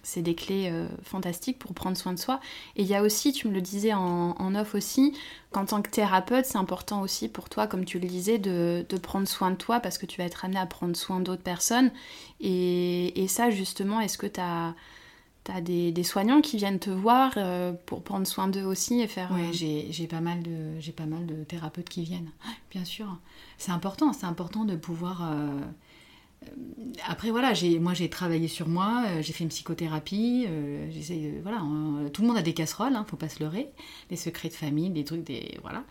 c'est 0.04 0.22
des 0.22 0.36
clés 0.36 0.72
fantastiques 1.02 1.58
pour 1.58 1.74
prendre 1.74 1.98
soin 1.98 2.14
de 2.14 2.20
soi. 2.20 2.40
Et 2.76 2.84
il 2.84 2.88
y 2.88 2.94
a 2.94 3.02
aussi, 3.02 3.34
tu 3.34 3.48
me 3.48 3.54
le 3.54 3.62
disais 3.62 3.94
en, 3.96 4.54
off 4.54 4.76
aussi, 4.76 5.18
qu'en 5.52 5.66
tant 5.66 5.82
que 5.82 5.90
thérapeute, 5.90 6.46
c'est 6.46 6.60
important 6.60 7.02
aussi 7.02 7.28
pour 7.28 7.50
toi, 7.50 7.66
comme 7.66 7.86
tu 7.86 7.98
le 7.98 8.08
disais, 8.08 8.38
de, 8.38 8.86
de, 8.88 8.98
prendre 9.00 9.28
soin 9.28 9.50
de 9.50 9.56
toi 9.56 9.80
parce 9.80 9.98
que 9.98 10.06
tu 10.06 10.20
vas 10.20 10.26
être 10.26 10.46
amené 10.46 10.60
à 10.60 10.68
prendre 10.68 10.96
soin 10.96 11.22
d'autres 11.22 11.42
personnes. 11.42 11.92
Et, 12.40 13.24
et 13.24 13.28
ça, 13.28 13.50
justement, 13.50 14.00
est-ce 14.00 14.20
que 14.20 14.28
tu 14.28 14.40
as 14.40 14.76
T'as 15.44 15.60
des, 15.60 15.92
des, 15.92 16.04
soignants 16.04 16.40
qui 16.40 16.56
viennent 16.56 16.80
te 16.80 16.90
voir 16.90 17.34
euh, 17.36 17.74
pour 17.86 18.02
prendre 18.02 18.26
soin 18.26 18.48
d'eux 18.48 18.64
aussi 18.64 19.02
et 19.02 19.08
faire. 19.08 19.30
Oui, 19.34 19.42
euh, 19.42 19.88
j'ai 19.90 20.08
pas 20.08 20.22
mal 20.22 20.42
de 20.42 20.80
j'ai 20.80 20.94
pas 20.94 21.06
mal 21.06 21.26
de 21.26 21.44
thérapeutes 21.44 21.90
qui 21.90 22.04
viennent. 22.04 22.32
Bien 22.72 22.86
sûr, 22.86 23.18
c'est 23.58 23.72
important, 23.72 24.14
c'est 24.14 24.26
important 24.26 24.64
de 24.64 24.78
pouvoir. 24.78 25.34
Euh, 25.34 25.60
après 27.06 27.30
voilà, 27.30 27.54
j'ai 27.54 27.78
moi 27.78 27.94
j'ai 27.94 28.10
travaillé 28.10 28.48
sur 28.48 28.70
moi, 28.70 29.04
j'ai 29.20 29.34
fait 29.34 29.44
une 29.44 29.50
psychothérapie. 29.50 30.48
voilà, 31.42 31.62
tout 32.14 32.22
le 32.22 32.28
monde 32.30 32.38
a 32.38 32.42
des 32.42 32.54
casseroles, 32.54 32.96
hein, 32.96 33.06
faut 33.10 33.18
pas 33.18 33.30
se 33.30 33.44
leurrer, 33.44 33.70
des 34.10 34.16
secrets 34.16 34.50
de 34.50 34.54
famille, 34.54 34.92
des 34.92 35.04
trucs, 35.04 35.26
des 35.26 35.58
voilà. 35.62 35.84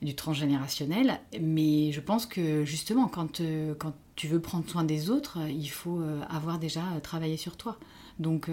du 0.00 0.14
transgénérationnel. 0.14 1.20
Mais 1.38 1.92
je 1.92 2.00
pense 2.00 2.24
que 2.24 2.64
justement, 2.64 3.06
quand, 3.06 3.42
quand 3.78 3.92
tu 4.16 4.28
veux 4.28 4.40
prendre 4.40 4.68
soin 4.68 4.84
des 4.84 5.10
autres, 5.10 5.38
il 5.46 5.68
faut 5.68 6.02
avoir 6.30 6.58
déjà 6.58 6.82
travaillé 7.02 7.36
sur 7.36 7.58
toi. 7.58 7.78
Donc, 8.18 8.48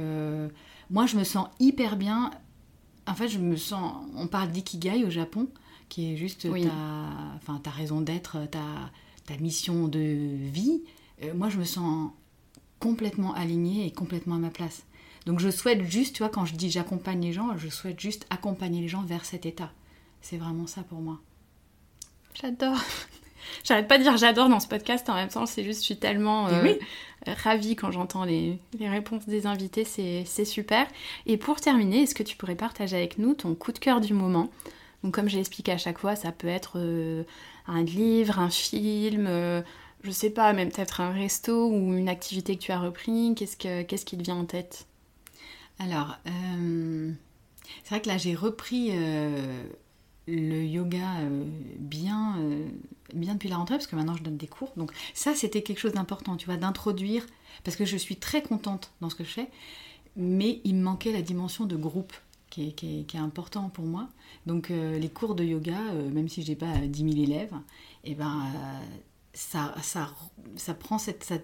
moi, 0.89 1.05
je 1.05 1.18
me 1.18 1.24
sens 1.24 1.47
hyper 1.59 1.95
bien. 1.95 2.32
En 3.07 3.13
fait, 3.13 3.28
je 3.28 3.39
me 3.39 3.55
sens. 3.55 3.93
On 4.16 4.28
parle 4.28 4.51
d'ikigai 4.51 5.03
au 5.03 5.09
Japon, 5.09 5.47
qui 5.89 6.13
est 6.13 6.18
juste 6.18 6.41
ta, 6.41 6.72
enfin, 7.36 7.59
ta 7.63 7.70
raison 7.72 8.01
d'être, 8.01 8.45
ta, 8.49 8.91
ta 9.26 9.38
mission 9.38 9.88
de 9.88 9.99
vie. 9.99 10.84
moi, 11.34 11.49
je 11.49 11.57
me 11.57 11.66
sens 11.66 12.11
complètement 12.80 13.34
alignée 13.34 13.88
et 13.88 13.91
complètement 13.91 14.36
à 14.36 14.39
ma 14.39 14.49
place. 14.49 14.84
Donc 15.26 15.39
je 15.39 15.49
souhaite 15.49 15.84
juste, 15.84 16.16
tu 16.16 16.24
vois, 16.24 16.30
quand 16.30 16.45
je 16.45 16.55
dis 16.55 16.70
j'accompagne 16.70 17.22
les 17.22 17.34
gens, 17.34 17.57
je 17.57 17.68
souhaite 17.70 17.99
juste 17.99 18.28
accompagner 18.30 18.82
les 18.82 18.88
gens 18.88 19.01
vers 19.01 19.26
cet 19.26 19.45
état. 19.45 19.72
C'est 20.22 20.38
vraiment 20.38 20.68
ça 20.68 20.84
pour 20.84 20.99
moi. 20.99 21.20
J'adore. 22.39 22.78
J'arrête 23.63 23.88
pas 23.88 23.97
de 23.97 24.03
dire 24.03 24.18
j'adore 24.18 24.49
dans 24.49 24.59
ce 24.59 24.68
podcast, 24.68 25.07
en 25.09 25.16
même 25.16 25.30
temps, 25.30 25.45
c'est 25.45 25.63
juste, 25.63 25.82
je 25.82 25.86
suis 25.86 25.97
tellement 25.97 26.47
euh, 26.47 26.76
ravie 27.28 27.76
quand 27.76 27.92
j'entends 27.92 28.24
les, 28.24 28.60
réponses 28.80 29.26
des 29.28 29.48
invités, 29.48 29.84
c'est 29.84 30.46
super. 30.46 30.88
Et 31.26 31.38
pour 31.38 31.60
terminer, 31.60 32.04
est-ce 32.04 32.16
que 32.16 32.24
tu 32.24 32.38
pourrais 32.38 32.56
partager 32.56 32.96
avec 32.96 33.18
nous 33.18 33.34
ton 33.34 33.56
coup 33.56 33.72
de 33.72 33.80
cœur 33.80 34.02
du 34.02 34.14
moment? 34.14 34.50
Donc, 35.04 35.14
comme 35.14 35.30
j'ai 35.30 35.40
expliqué 35.40 35.72
à 35.72 35.78
chaque 35.78 36.00
fois, 36.00 36.16
ça 36.16 36.32
peut 36.32 36.48
être 36.48 36.74
euh, 36.78 37.24
un 37.68 37.84
livre, 37.84 38.40
un 38.40 38.50
film, 38.50 39.28
euh, 39.28 39.62
je 40.04 40.12
sais 40.12 40.30
pas, 40.30 40.54
même 40.54 40.72
peut-être 40.72 41.02
un 41.02 41.12
resto 41.12 41.70
ou 41.70 41.94
une 41.96 42.10
activité 42.10 42.56
que 42.56 42.62
tu 42.62 42.72
as 42.72 42.80
repris. 42.80 43.34
Qu'est-ce, 43.36 43.58
que, 43.58 43.84
qu'est-ce 43.84 44.06
qui 44.06 44.18
te 44.18 44.24
vient 44.24 44.36
en 44.36 44.46
tête? 44.46 44.88
Alors, 45.80 46.18
euh, 46.28 47.12
c'est 47.84 47.90
vrai 47.90 48.02
que 48.02 48.08
là, 48.08 48.18
j'ai 48.18 48.36
repris 48.36 48.90
euh, 48.92 49.64
le 50.28 50.64
yoga 50.64 51.20
euh, 51.20 51.44
bien, 51.78 52.38
bien 53.14 53.34
depuis 53.34 53.50
la 53.50 53.58
rentrée, 53.58 53.76
parce 53.76 53.88
que 53.88 53.96
maintenant, 53.96 54.16
je 54.16 54.24
donne 54.24 54.38
des 54.38 54.48
cours. 54.48 54.72
Donc, 54.78 54.92
ça, 55.14 55.36
c'était 55.36 55.62
quelque 55.62 55.80
chose 55.80 55.94
d'important, 55.94 56.36
tu 56.36 56.46
vois, 56.46 56.58
d'introduire, 56.58 57.26
parce 57.64 57.78
que 57.78 57.86
je 57.86 57.98
suis 57.98 58.16
très 58.16 58.42
contente 58.42 58.92
dans 59.02 59.10
ce 59.10 59.16
que 59.16 59.24
je 59.24 59.30
fais, 59.30 59.50
mais 60.16 60.62
il 60.64 60.76
me 60.76 60.84
manquait 60.84 61.12
la 61.12 61.22
dimension 61.22 61.66
de 61.66 61.76
groupe. 61.76 62.14
Qui 62.52 62.70
est, 62.70 63.06
qui 63.06 63.18
important 63.18 63.68
pour 63.68 63.84
moi. 63.84 64.08
Donc 64.46 64.70
les 64.70 65.10
cours 65.10 65.36
de 65.36 65.44
yoga, 65.44 65.78
même 66.14 66.30
si 66.30 66.42
je 66.42 66.52
n'ai 66.52 66.56
pas 66.56 66.78
10 66.78 67.00
000 67.00 67.24
élèves, 67.24 67.54
eh 68.06 68.16
ben, 68.16 68.44
ça, 69.36 69.76
ça, 69.82 70.10
ça, 70.56 70.74
prend 70.74 70.98
cette, 70.98 71.24
ça 71.26 71.36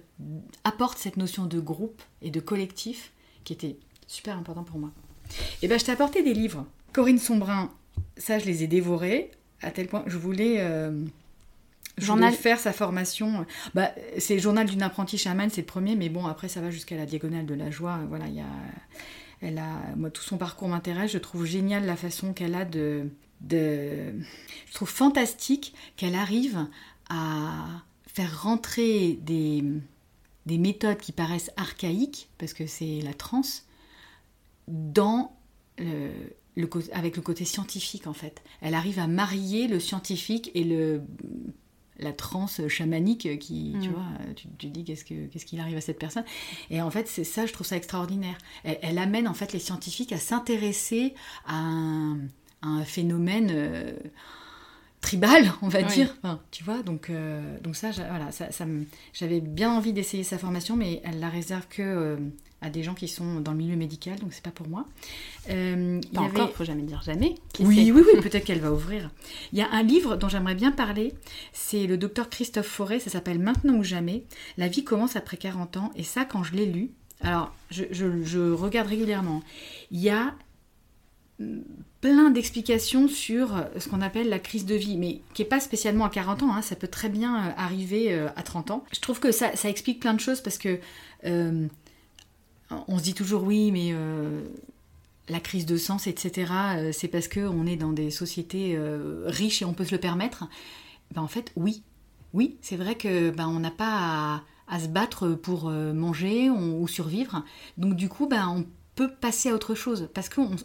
apporte 0.63 0.97
cette 0.97 1.17
notion 1.17 1.45
de 1.45 1.59
groupe 1.59 2.01
et 2.21 2.31
de 2.31 2.39
collectif 2.39 3.11
qui 3.43 3.53
était 3.53 3.77
super 4.07 4.37
important 4.37 4.63
pour 4.63 4.79
moi. 4.79 4.91
Et 5.29 5.33
eh 5.63 5.67
ben, 5.67 5.77
je 5.77 5.85
t'ai 5.85 5.91
apporté 5.91 6.23
des 6.23 6.33
livres. 6.33 6.65
Corinne 6.93 7.19
Sombrin, 7.19 7.69
ça, 8.17 8.39
je 8.39 8.45
les 8.45 8.63
ai 8.63 8.67
dévorés, 8.67 9.31
à 9.61 9.71
tel 9.71 9.87
point 9.87 10.03
je 10.07 10.17
voulais. 10.17 10.57
Euh, 10.59 11.05
journal. 11.97 12.33
faire 12.33 12.59
sa 12.59 12.73
formation. 12.73 13.45
Bah, 13.73 13.91
c'est 14.17 14.35
le 14.35 14.41
journal 14.41 14.67
d'une 14.67 14.81
apprentie 14.81 15.17
chamane, 15.17 15.49
c'est 15.49 15.61
le 15.61 15.67
premier, 15.67 15.95
mais 15.95 16.09
bon, 16.09 16.25
après, 16.25 16.47
ça 16.47 16.61
va 16.61 16.71
jusqu'à 16.71 16.95
la 16.95 17.05
diagonale 17.05 17.45
de 17.45 17.53
la 17.53 17.71
joie. 17.71 17.99
Voilà, 18.09 18.27
il 18.27 18.35
y 18.35 18.41
a. 18.41 18.45
Elle 19.41 19.57
a, 19.57 19.95
moi, 19.95 20.11
tout 20.11 20.21
son 20.21 20.37
parcours 20.37 20.67
m'intéresse. 20.67 21.11
Je 21.11 21.17
trouve 21.17 21.45
génial 21.45 21.85
la 21.85 21.95
façon 21.95 22.33
qu'elle 22.33 22.53
a 22.53 22.65
de, 22.65 23.09
de. 23.41 24.13
Je 24.67 24.73
trouve 24.73 24.89
fantastique 24.89 25.73
qu'elle 25.97 26.15
arrive 26.15 26.67
à 27.09 27.81
faire 28.07 28.43
rentrer 28.43 29.19
des, 29.21 29.63
des 30.45 30.57
méthodes 30.57 30.97
qui 30.97 31.11
paraissent 31.11 31.51
archaïques, 31.57 32.29
parce 32.37 32.53
que 32.53 32.67
c'est 32.67 33.01
la 33.01 33.13
transe, 33.13 33.65
dans 34.67 35.35
le, 35.77 36.11
avec 36.93 37.15
le 37.15 37.21
côté 37.21 37.45
scientifique 37.45 38.07
en 38.07 38.13
fait. 38.13 38.41
Elle 38.61 38.73
arrive 38.73 38.99
à 38.99 39.07
marier 39.07 39.67
le 39.67 39.79
scientifique 39.79 40.51
et 40.53 40.63
le 40.63 41.01
la 42.01 42.13
transe 42.13 42.67
chamanique 42.67 43.39
qui, 43.39 43.75
tu 43.81 43.89
mm. 43.89 43.91
vois, 43.91 44.05
tu, 44.35 44.47
tu 44.57 44.67
dis 44.67 44.83
qu'est-ce 44.83 45.05
que 45.05 45.27
qu'est-ce 45.27 45.45
qu'il 45.45 45.59
arrive 45.59 45.77
à 45.77 45.81
cette 45.81 45.99
personne. 45.99 46.25
Et 46.69 46.81
en 46.81 46.89
fait, 46.89 47.07
c'est 47.07 47.23
ça, 47.23 47.45
je 47.45 47.53
trouve 47.53 47.67
ça 47.67 47.77
extraordinaire. 47.77 48.37
Elle, 48.63 48.97
amène 48.97 49.27
en 49.27 49.33
fait 49.33 49.53
les 49.53 49.59
scientifiques 49.59 50.11
à 50.11 50.17
s'intéresser 50.17 51.13
à 51.45 51.57
un, 51.57 52.83
phénomène 52.85 53.49
euh, 53.51 53.93
tribal, 55.01 55.51
on 55.61 55.67
va 55.67 55.81
dire. 55.81 56.15
tu 56.51 56.63
vois, 56.63 56.83
donc, 56.83 57.09
euh, 57.09 57.59
donc 57.61 57.75
ça, 57.75 57.91
voilà, 57.91 58.31
ça, 58.31 58.47
j'avais 59.13 59.41
bien 59.41 59.71
envie 59.71 59.93
d'essayer 59.93 60.23
sa 60.23 60.37
formation, 60.37 60.77
mais 60.77 61.01
elle 61.03 61.19
la 61.19 61.29
réserve 61.29 61.67
que 61.67 61.81
euh, 61.81 62.17
à 62.61 62.69
des 62.69 62.83
gens 62.83 62.93
qui 62.93 63.07
sont 63.07 63.39
dans 63.39 63.51
le 63.51 63.57
milieu 63.57 63.75
médical, 63.75 64.19
donc 64.19 64.31
c'est 64.33 64.43
pas 64.43 64.51
pour 64.51 64.67
moi. 64.67 64.85
Euh, 65.49 65.99
il 66.11 66.15
y 66.15 66.19
encore, 66.19 66.51
faut 66.51 66.63
jamais 66.63 66.83
dire 66.83 67.01
jamais. 67.01 67.35
oui, 67.59 67.91
oui, 67.91 68.03
oui, 68.05 68.21
peut-être 68.21 68.45
qu'elle 68.45 68.59
va 68.59 68.71
ouvrir. 68.71 69.09
Il 69.51 69.57
y 69.57 69.63
a 69.63 69.71
un 69.71 69.81
livre 69.81 70.15
dont 70.15 70.29
j'aimerais 70.29 70.55
bien 70.55 70.71
parler, 70.71 71.13
c'est 71.51 71.87
le 71.87 71.97
docteur 71.97 72.29
Christophe 72.29 72.67
Forêt, 72.67 72.99
ça 72.99 73.09
s'appelle 73.09 73.39
Maintenant 73.39 73.73
ou 73.73 73.83
jamais. 73.83 74.23
La 74.57 74.67
vie 74.67 74.83
commence 74.83 75.15
après 75.15 75.37
40 75.37 75.77
ans, 75.77 75.91
et 75.95 76.03
ça, 76.03 76.25
quand 76.25 76.43
je 76.43 76.53
l'ai 76.53 76.67
lu, 76.67 76.91
alors 77.21 77.53
je, 77.71 77.85
je, 77.91 78.51
regarde 78.51 78.87
régulièrement, 78.87 79.41
il 79.89 79.99
y 79.99 80.09
a 80.09 80.35
plein 82.01 82.31
d'explications 82.31 83.07
sur 83.07 83.63
ce 83.77 83.87
qu'on 83.87 84.01
appelle 84.01 84.27
la 84.29 84.39
crise 84.39 84.65
de 84.65 84.75
vie, 84.75 84.97
mais 84.97 85.21
qui 85.33 85.43
n'est 85.43 85.47
pas 85.47 85.59
spécialement 85.59 86.05
à 86.05 86.09
40 86.09 86.43
ans, 86.43 86.53
hein, 86.53 86.61
ça 86.61 86.75
peut 86.75 86.87
très 86.87 87.09
bien 87.09 87.35
euh, 87.35 87.51
arriver 87.57 88.11
euh, 88.11 88.27
à 88.35 88.43
30 88.43 88.71
ans. 88.71 88.83
Je 88.91 88.99
trouve 88.99 89.19
que 89.19 89.31
ça, 89.31 89.51
explique 89.65 89.99
plein 89.99 90.15
de 90.15 90.19
choses 90.19 90.41
parce 90.41 90.57
que 90.57 90.79
euh, 91.25 91.67
on 92.87 92.97
se 92.97 93.03
dit 93.03 93.13
toujours 93.13 93.43
oui, 93.43 93.71
mais 93.71 93.89
euh, 93.93 94.43
la 95.29 95.39
crise 95.39 95.65
de 95.65 95.77
sens, 95.77 96.07
etc., 96.07 96.51
euh, 96.75 96.91
c'est 96.91 97.07
parce 97.07 97.27
qu'on 97.27 97.65
est 97.65 97.75
dans 97.75 97.93
des 97.93 98.11
sociétés 98.11 98.75
euh, 98.75 99.23
riches 99.27 99.61
et 99.61 99.65
on 99.65 99.73
peut 99.73 99.85
se 99.85 99.91
le 99.91 99.99
permettre. 99.99 100.45
Ben, 101.13 101.21
en 101.21 101.27
fait, 101.27 101.51
oui. 101.55 101.83
Oui, 102.33 102.57
c'est 102.61 102.77
vrai 102.77 102.95
que 102.95 103.29
ben, 103.29 103.47
on 103.47 103.59
n'a 103.59 103.71
pas 103.71 104.43
à, 104.67 104.79
se 104.79 104.87
battre 104.87 105.29
pour 105.29 105.69
manger 105.69 106.49
ou 106.49 106.87
survivre. 106.87 107.43
Donc 107.77 107.95
du 107.95 108.07
coup, 108.07 108.25
ben, 108.25 108.47
on 108.47 108.65
peut 108.95 109.09
passer 109.09 109.49
à 109.49 109.53
autre 109.53 109.75
chose 109.75 110.09
parce 110.13 110.29
qu'on 110.29 110.55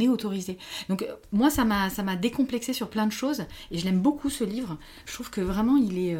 est 0.00 0.08
autorisé. 0.08 0.58
Donc 0.88 1.06
moi, 1.32 1.50
ça 1.50 1.64
m'a 1.64 2.16
décomplexé 2.16 2.72
sur 2.72 2.88
plein 2.88 3.06
de 3.06 3.12
choses 3.12 3.44
et 3.70 3.78
je 3.78 3.84
l'aime 3.84 4.00
beaucoup 4.00 4.30
ce 4.30 4.44
livre. 4.44 4.78
Je 5.06 5.12
trouve 5.12 5.30
que 5.30 5.40
vraiment, 5.40 5.76
il 5.76 5.98
est 5.98 6.16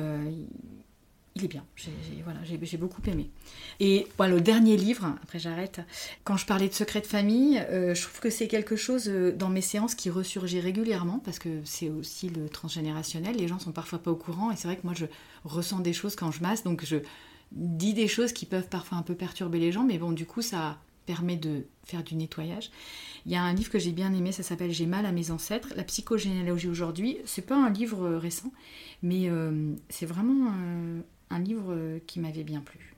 il 1.36 1.44
est 1.44 1.48
bien. 1.48 1.64
J'ai 1.74 1.90
voilà, 2.22 2.40
beaucoup 2.78 3.02
aimé. 3.06 3.30
Et 3.80 4.06
voilà, 4.16 4.34
le 4.34 4.40
dernier 4.40 4.76
livre, 4.76 5.16
après 5.22 5.40
j'arrête, 5.40 5.80
quand 6.22 6.36
je 6.36 6.46
parlais 6.46 6.68
de 6.68 6.74
secret 6.74 7.00
de 7.00 7.06
famille, 7.06 7.58
euh, 7.70 7.94
je 7.94 8.02
trouve 8.02 8.20
que 8.20 8.30
c'est 8.30 8.46
quelque 8.46 8.76
chose 8.76 9.08
euh, 9.08 9.32
dans 9.32 9.48
mes 9.48 9.60
séances 9.60 9.96
qui 9.96 10.10
ressurgit 10.10 10.60
régulièrement 10.60 11.18
parce 11.24 11.40
que 11.40 11.60
c'est 11.64 11.90
aussi 11.90 12.28
le 12.28 12.48
transgénérationnel. 12.48 13.36
Les 13.36 13.48
gens 13.48 13.58
sont 13.58 13.72
parfois 13.72 13.98
pas 13.98 14.12
au 14.12 14.16
courant 14.16 14.52
et 14.52 14.56
c'est 14.56 14.68
vrai 14.68 14.76
que 14.76 14.84
moi 14.84 14.94
je 14.94 15.06
ressens 15.44 15.80
des 15.80 15.92
choses 15.92 16.14
quand 16.14 16.30
je 16.30 16.40
masse, 16.40 16.62
donc 16.62 16.84
je 16.84 16.98
dis 17.50 17.94
des 17.94 18.08
choses 18.08 18.32
qui 18.32 18.46
peuvent 18.46 18.68
parfois 18.68 18.98
un 18.98 19.02
peu 19.02 19.14
perturber 19.14 19.58
les 19.58 19.72
gens, 19.72 19.84
mais 19.84 19.98
bon, 19.98 20.12
du 20.12 20.26
coup, 20.26 20.42
ça 20.42 20.78
permet 21.06 21.36
de 21.36 21.66
faire 21.84 22.02
du 22.02 22.14
nettoyage. 22.14 22.70
Il 23.26 23.32
y 23.32 23.36
a 23.36 23.42
un 23.42 23.54
livre 23.54 23.70
que 23.70 23.78
j'ai 23.78 23.92
bien 23.92 24.12
aimé, 24.12 24.32
ça 24.32 24.42
s'appelle 24.42 24.72
J'ai 24.72 24.86
mal 24.86 25.06
à 25.06 25.12
mes 25.12 25.30
ancêtres, 25.30 25.72
la 25.76 25.84
psychogénéalogie 25.84 26.68
aujourd'hui. 26.68 27.18
C'est 27.24 27.46
pas 27.46 27.56
un 27.56 27.70
livre 27.70 28.04
euh, 28.04 28.18
récent, 28.18 28.52
mais 29.02 29.30
c'est 29.88 30.06
vraiment 30.06 30.50
un 31.34 31.38
livre 31.38 31.72
euh, 31.72 31.98
qui 32.06 32.20
m'avait 32.20 32.44
bien 32.44 32.60
plu. 32.60 32.94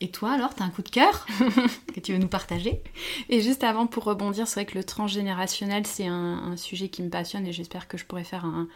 Et 0.00 0.10
toi 0.10 0.32
alors, 0.32 0.54
t'as 0.54 0.64
un 0.64 0.70
coup 0.70 0.82
de 0.82 0.88
cœur 0.88 1.26
que 1.94 2.00
tu 2.00 2.12
veux 2.12 2.18
nous 2.18 2.28
partager? 2.28 2.82
Et 3.28 3.40
juste 3.40 3.64
avant, 3.64 3.86
pour 3.86 4.04
rebondir, 4.04 4.48
c'est 4.48 4.60
vrai 4.60 4.66
que 4.66 4.76
le 4.76 4.84
transgénérationnel, 4.84 5.86
c'est 5.86 6.06
un, 6.06 6.56
sujet 6.56 6.88
qui 6.88 7.02
me 7.02 7.10
passionne 7.10 7.46
et 7.46 7.52
j'espère 7.52 7.88
que 7.88 7.96
je 7.96 8.04
pourrais 8.04 8.24
faire 8.24 8.44
un, 8.44 8.68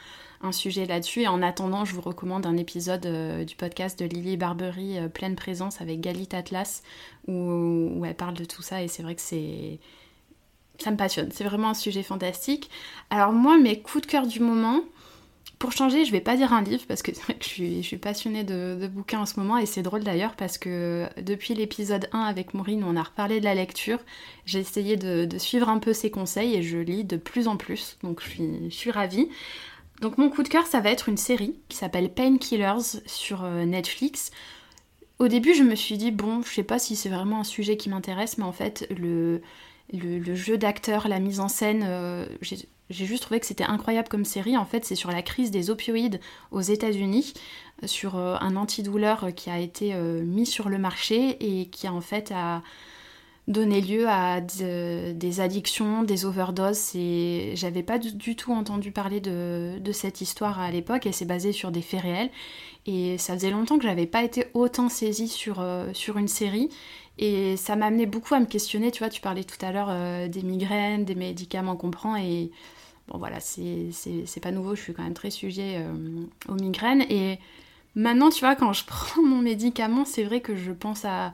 sujet 0.52 0.86
là-dessus. 0.86 1.22
Et 1.22 1.28
en 1.28 1.42
attendant, 1.42 1.84
je 1.84 1.94
vous 1.94 2.00
recommande 2.00 2.46
un 2.46 2.56
épisode 2.56 3.06
euh, 3.06 3.44
du 3.44 3.56
podcast 3.56 3.98
de 3.98 4.04
Lily 4.04 4.36
Barbery, 4.36 4.98
euh, 4.98 5.08
Pleine 5.08 5.36
Présence, 5.36 5.80
avec 5.80 6.00
Galit 6.00 6.28
Atlas, 6.32 6.82
où, 7.26 8.04
elle 8.04 8.14
parle 8.14 8.34
de 8.34 8.44
tout 8.44 8.62
ça 8.62 8.82
et 8.82 8.88
c'est 8.88 9.02
vrai 9.02 9.14
que 9.14 9.22
c'est... 9.22 9.78
Ça 10.80 10.92
me 10.92 10.96
passionne, 10.96 11.30
c'est 11.32 11.42
vraiment 11.42 11.70
un 11.70 11.74
sujet 11.74 12.04
fantastique. 12.04 12.70
Alors 13.10 13.32
moi, 13.32 13.58
mes 13.58 13.80
coups 13.80 14.06
de 14.06 14.10
cœur 14.10 14.28
du 14.28 14.38
moment, 14.38 14.82
pour 15.58 15.72
changer, 15.72 16.04
je 16.04 16.12
vais 16.12 16.20
pas 16.20 16.36
dire 16.36 16.52
un 16.52 16.62
livre 16.62 16.84
parce 16.86 17.02
que 17.02 17.10
je 17.40 17.48
suis, 17.48 17.82
je 17.82 17.86
suis 17.86 17.96
passionnée 17.96 18.44
de, 18.44 18.86
bouquins 18.86 19.20
en 19.20 19.26
ce 19.26 19.40
moment 19.40 19.58
et 19.58 19.66
c'est 19.66 19.82
drôle 19.82 20.04
d'ailleurs 20.04 20.36
parce 20.36 20.56
que 20.56 21.08
depuis 21.20 21.54
l'épisode 21.54 22.08
1 22.12 22.20
avec 22.20 22.54
Maureen 22.54 22.84
on 22.84 22.96
a 22.96 23.02
reparlé 23.02 23.40
de 23.40 23.44
la 23.44 23.54
lecture, 23.54 23.98
j'ai 24.46 24.60
essayé 24.60 24.96
de, 24.96 25.26
suivre 25.38 25.68
un 25.68 25.78
peu 25.78 25.92
ses 25.92 26.10
conseils 26.10 26.54
et 26.54 26.62
je 26.62 26.78
lis 26.78 27.04
de 27.04 27.16
plus 27.16 27.48
en 27.48 27.56
plus, 27.56 27.98
donc 28.02 28.22
je 28.22 28.68
suis 28.70 28.90
ravie. 28.90 29.28
Donc 30.00 30.16
mon 30.16 30.30
coup 30.30 30.42
de 30.42 30.48
cœur, 30.48 30.66
ça 30.66 30.80
va 30.80 30.90
être 30.90 31.08
une 31.08 31.16
série 31.16 31.58
qui 31.68 31.76
s'appelle 31.76 32.12
Painkillers 32.12 33.00
sur 33.06 33.44
euh, 33.44 33.64
Netflix. 33.64 34.30
Au 35.18 35.26
début, 35.26 35.54
je 35.54 35.64
me 35.64 35.74
suis 35.74 35.98
dit, 35.98 36.12
bon, 36.12 36.42
je 36.42 36.54
sais 36.54 36.62
pas 36.62 36.78
si 36.78 36.94
c'est 36.94 37.08
vraiment 37.08 37.40
un 37.40 37.44
sujet 37.44 37.76
qui 37.76 37.88
m'intéresse, 37.88 38.38
mais 38.38 38.44
en 38.44 38.52
fait, 38.52 38.88
le, 38.96 39.42
jeu 40.34 40.56
d'acteur, 40.56 41.08
la 41.08 41.18
mise 41.18 41.40
en 41.40 41.48
scène, 41.48 41.84
euh, 41.84 42.26
j'ai 42.42 43.06
juste 43.06 43.24
trouvé 43.24 43.40
que 43.40 43.46
c'était 43.46 43.64
incroyable 43.64 44.08
comme 44.08 44.24
série. 44.24 44.56
En 44.56 44.64
fait, 44.64 44.84
c'est 44.84 44.94
sur 44.94 45.10
la 45.10 45.22
crise 45.22 45.50
des 45.50 45.70
opioïdes 45.70 46.20
aux 46.52 46.60
États-Unis, 46.60 47.34
sur 47.84 48.16
euh, 48.16 48.36
un 48.40 48.54
antidouleur 48.54 49.34
qui 49.34 49.50
a 49.50 49.58
été 49.58 49.92
mis 49.94 50.46
sur 50.46 50.68
le 50.68 50.78
marché 50.78 51.36
et 51.40 51.66
qui 51.66 51.88
en 51.88 52.00
fait 52.00 52.30
a 52.32 52.62
donner 53.48 53.80
lieu 53.80 54.06
à 54.08 54.40
des 54.40 55.40
addictions, 55.40 56.02
des 56.02 56.26
overdoses. 56.26 56.94
Et 56.94 57.52
j'avais 57.56 57.82
pas 57.82 57.98
du, 57.98 58.36
tout 58.36 58.52
entendu 58.52 58.92
parler 58.92 59.20
de, 59.20 59.92
cette 59.92 60.20
histoire 60.20 60.60
à 60.60 60.70
l'époque 60.70 61.06
et 61.06 61.12
c'est 61.12 61.24
basé 61.24 61.52
sur 61.52 61.72
des 61.72 61.82
faits 61.82 62.02
réels. 62.02 62.30
Et 62.86 63.18
ça 63.18 63.34
faisait 63.34 63.50
longtemps 63.50 63.78
que 63.78 63.84
j'avais 63.84 64.06
pas 64.06 64.22
été 64.22 64.46
autant 64.54 64.88
saisie 64.88 65.28
sur, 65.28 65.60
euh, 65.60 65.90
sur 65.94 66.18
une 66.18 66.28
série. 66.28 66.68
Et 67.18 67.56
ça 67.56 67.74
m'a 67.74 67.86
amené 67.86 68.06
beaucoup 68.06 68.34
à 68.34 68.40
me 68.40 68.46
questionner. 68.46 68.90
Tu 68.90 69.00
vois, 69.00 69.08
tu 69.08 69.20
parlais 69.20 69.44
tout 69.44 69.58
à 69.64 69.72
l'heure 69.72 69.88
euh, 69.90 70.28
des 70.28 70.42
migraines, 70.42 71.04
des 71.04 71.14
médicaments 71.14 71.74
qu'on 71.74 71.90
prend. 71.90 72.16
Et 72.16 72.50
bon, 73.08 73.18
voilà, 73.18 73.40
c'est 73.40 74.40
pas 74.40 74.52
nouveau. 74.52 74.74
Je 74.74 74.82
suis 74.82 74.92
quand 74.92 75.02
même 75.02 75.14
très 75.14 75.30
sujet 75.30 75.78
euh, 75.78 76.22
aux 76.48 76.54
migraines. 76.54 77.04
Et 77.10 77.38
maintenant, 77.94 78.28
tu 78.28 78.40
vois, 78.40 78.56
quand 78.56 78.74
je 78.74 78.84
prends 78.86 79.22
mon 79.22 79.38
médicament, 79.38 80.04
c'est 80.04 80.22
vrai 80.22 80.40
que 80.40 80.54
je 80.54 80.70
pense 80.70 81.06
à 81.06 81.32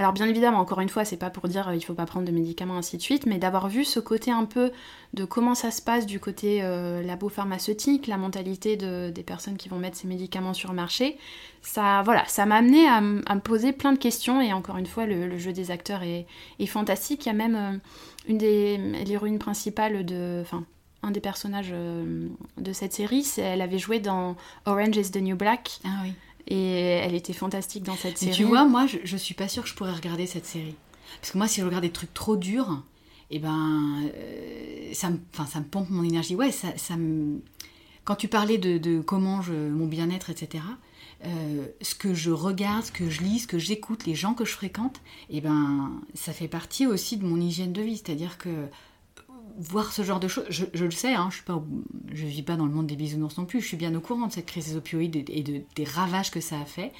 alors 0.00 0.14
bien 0.14 0.26
évidemment, 0.26 0.60
encore 0.60 0.80
une 0.80 0.88
fois, 0.88 1.04
c'est 1.04 1.18
pas 1.18 1.28
pour 1.28 1.46
dire 1.46 1.68
euh, 1.68 1.76
il 1.76 1.82
faut 1.82 1.92
pas 1.92 2.06
prendre 2.06 2.26
de 2.26 2.32
médicaments 2.32 2.78
ainsi 2.78 2.96
de 2.96 3.02
suite, 3.02 3.26
mais 3.26 3.36
d'avoir 3.36 3.68
vu 3.68 3.84
ce 3.84 4.00
côté 4.00 4.30
un 4.30 4.46
peu 4.46 4.72
de 5.12 5.26
comment 5.26 5.54
ça 5.54 5.70
se 5.70 5.82
passe 5.82 6.06
du 6.06 6.18
côté 6.18 6.60
euh, 6.62 7.02
labo 7.02 7.28
pharmaceutique, 7.28 8.06
la 8.06 8.16
mentalité 8.16 8.78
des 8.78 9.22
personnes 9.22 9.58
qui 9.58 9.68
vont 9.68 9.78
mettre 9.78 9.98
ces 9.98 10.08
médicaments 10.08 10.54
sur 10.54 10.70
le 10.70 10.76
marché, 10.76 11.18
ça 11.60 12.00
voilà, 12.02 12.24
ça 12.28 12.46
m'a 12.46 12.56
amené 12.56 12.88
à, 12.88 13.02
me 13.02 13.40
poser 13.40 13.74
plein 13.74 13.92
de 13.92 13.98
questions 13.98 14.40
et 14.40 14.54
encore 14.54 14.78
une 14.78 14.86
fois, 14.86 15.04
le, 15.04 15.36
jeu 15.36 15.52
des 15.52 15.70
acteurs 15.70 16.02
est, 16.02 16.24
fantastique. 16.66 17.26
Il 17.26 17.28
y 17.28 17.32
a 17.32 17.34
même 17.34 17.56
euh, 17.56 17.76
une 18.26 18.38
des 18.38 18.78
l'héroïne 19.04 19.38
principale 19.38 20.06
de, 20.06 20.38
enfin 20.40 20.64
un 21.02 21.10
des 21.10 21.20
personnages 21.20 21.74
de 21.74 22.72
cette 22.72 22.94
série, 22.94 23.26
elle 23.36 23.60
avait 23.60 23.78
joué 23.78 24.00
dans 24.00 24.36
Orange 24.64 24.96
is 24.96 25.10
the 25.10 25.16
New 25.16 25.36
Black. 25.36 25.80
Ah 25.84 26.00
oui. 26.04 26.14
Et 26.46 26.72
elle 26.72 27.14
était 27.14 27.32
fantastique 27.32 27.84
dans 27.84 27.96
cette 27.96 28.18
série. 28.18 28.34
tu 28.34 28.44
vois, 28.44 28.64
moi, 28.64 28.86
je, 28.86 28.98
je 29.04 29.16
suis 29.16 29.34
pas 29.34 29.48
sûre 29.48 29.62
que 29.62 29.68
je 29.68 29.74
pourrais 29.74 29.92
regarder 29.92 30.26
cette 30.26 30.46
série. 30.46 30.74
Parce 31.20 31.32
que 31.32 31.38
moi, 31.38 31.48
si 31.48 31.60
je 31.60 31.66
regarde 31.66 31.82
des 31.82 31.90
trucs 31.90 32.14
trop 32.14 32.36
durs, 32.36 32.82
et 33.30 33.36
eh 33.36 33.38
ben, 33.38 34.02
euh, 34.12 34.90
ça, 34.92 35.08
me, 35.10 35.18
ça 35.46 35.60
me 35.60 35.64
pompe 35.64 35.88
mon 35.90 36.02
énergie. 36.02 36.34
Ouais, 36.34 36.50
ça, 36.50 36.76
ça 36.76 36.96
me... 36.96 37.40
Quand 38.04 38.16
tu 38.16 38.26
parlais 38.26 38.58
de, 38.58 38.78
de 38.78 39.00
comment 39.00 39.40
je, 39.40 39.52
mon 39.52 39.86
bien-être, 39.86 40.30
etc., 40.30 40.64
euh, 41.24 41.66
ce 41.80 41.94
que 41.94 42.12
je 42.12 42.32
regarde, 42.32 42.84
ce 42.84 42.92
que 42.92 43.08
je 43.08 43.20
lis, 43.20 43.40
ce 43.40 43.46
que 43.46 43.58
j'écoute, 43.58 44.04
les 44.06 44.16
gens 44.16 44.34
que 44.34 44.44
je 44.44 44.52
fréquente, 44.52 45.00
et 45.28 45.36
eh 45.36 45.40
ben, 45.40 45.92
ça 46.14 46.32
fait 46.32 46.48
partie 46.48 46.86
aussi 46.86 47.18
de 47.18 47.24
mon 47.24 47.40
hygiène 47.40 47.72
de 47.72 47.82
vie. 47.82 47.98
C'est-à-dire 47.98 48.36
que 48.36 48.66
voir 49.58 49.92
ce 49.92 50.02
genre 50.02 50.20
de 50.20 50.28
choses. 50.28 50.44
Je, 50.48 50.84
le 50.84 50.90
sais, 50.90 51.14
hein, 51.14 51.30
je 51.30 52.24
ne 52.24 52.28
vis 52.28 52.42
pas 52.42 52.56
dans 52.56 52.66
le 52.66 52.72
monde 52.72 52.86
des 52.86 52.96
bisounours 52.96 53.36
non 53.38 53.44
plus. 53.44 53.60
Je 53.60 53.66
suis 53.66 53.76
bien 53.76 53.94
au 53.94 54.00
courant 54.00 54.26
de 54.26 54.32
cette 54.32 54.46
crise 54.46 54.68
des 54.68 54.76
opioïdes 54.76 55.28
et 55.28 55.42
de, 55.42 55.62
des 55.74 55.84
ravages 55.84 56.30
que 56.30 56.40
ça 56.40 56.60
a 56.60 56.64
fait. 56.64 56.92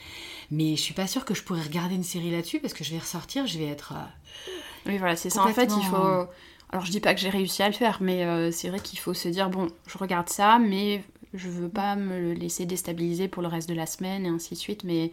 Mais 0.51 0.76
je 0.76 0.80
suis 0.80 0.94
pas 0.94 1.07
sûre 1.07 1.24
que 1.24 1.34
je 1.34 1.42
pourrais 1.42 1.62
regarder 1.62 1.94
une 1.94 2.05
série 2.05 2.30
là-dessus 2.30 2.61
parce 2.61 2.74
que 2.74 2.84
je 2.84 2.92
vais 2.92 2.98
ressortir, 2.98 3.46
je 3.46 3.59
vais 3.59 3.66
être. 3.66 3.92
Euh, 3.92 4.51
oui, 4.86 4.98
voilà, 4.98 5.16
c'est 5.16 5.30
ça. 5.30 5.44
En 5.44 5.48
fait, 5.48 5.70
il 5.76 5.84
faut. 5.84 6.26
Alors, 6.72 6.84
je 6.84 6.90
dis 6.92 7.01
pas 7.01 7.14
que 7.14 7.20
j'ai 7.20 7.30
réussi 7.30 7.62
à 7.62 7.68
le 7.68 7.74
faire, 7.74 7.98
mais 8.01 8.24
euh, 8.24 8.53
c'est 8.53 8.68
vrai 8.68 8.78
qu'il 8.78 8.98
faut 8.98 9.14
se 9.14 9.28
dire 9.28 9.51
bon, 9.51 9.68
je 9.88 9.98
regarde 9.98 10.28
ça, 10.28 10.59
mais 10.61 11.03
je 11.34 11.48
veux 11.48 11.68
pas 11.68 11.96
me 11.96 12.32
laisser 12.32 12.64
déstabiliser 12.64 13.26
pour 13.26 13.42
le 13.42 13.48
reste 13.48 13.68
de 13.68 13.74
la 13.74 13.86
semaine 13.86 14.24
et 14.24 14.28
ainsi 14.28 14.55
de 14.55 14.59
suite. 14.59 14.84
Mais 14.84 15.11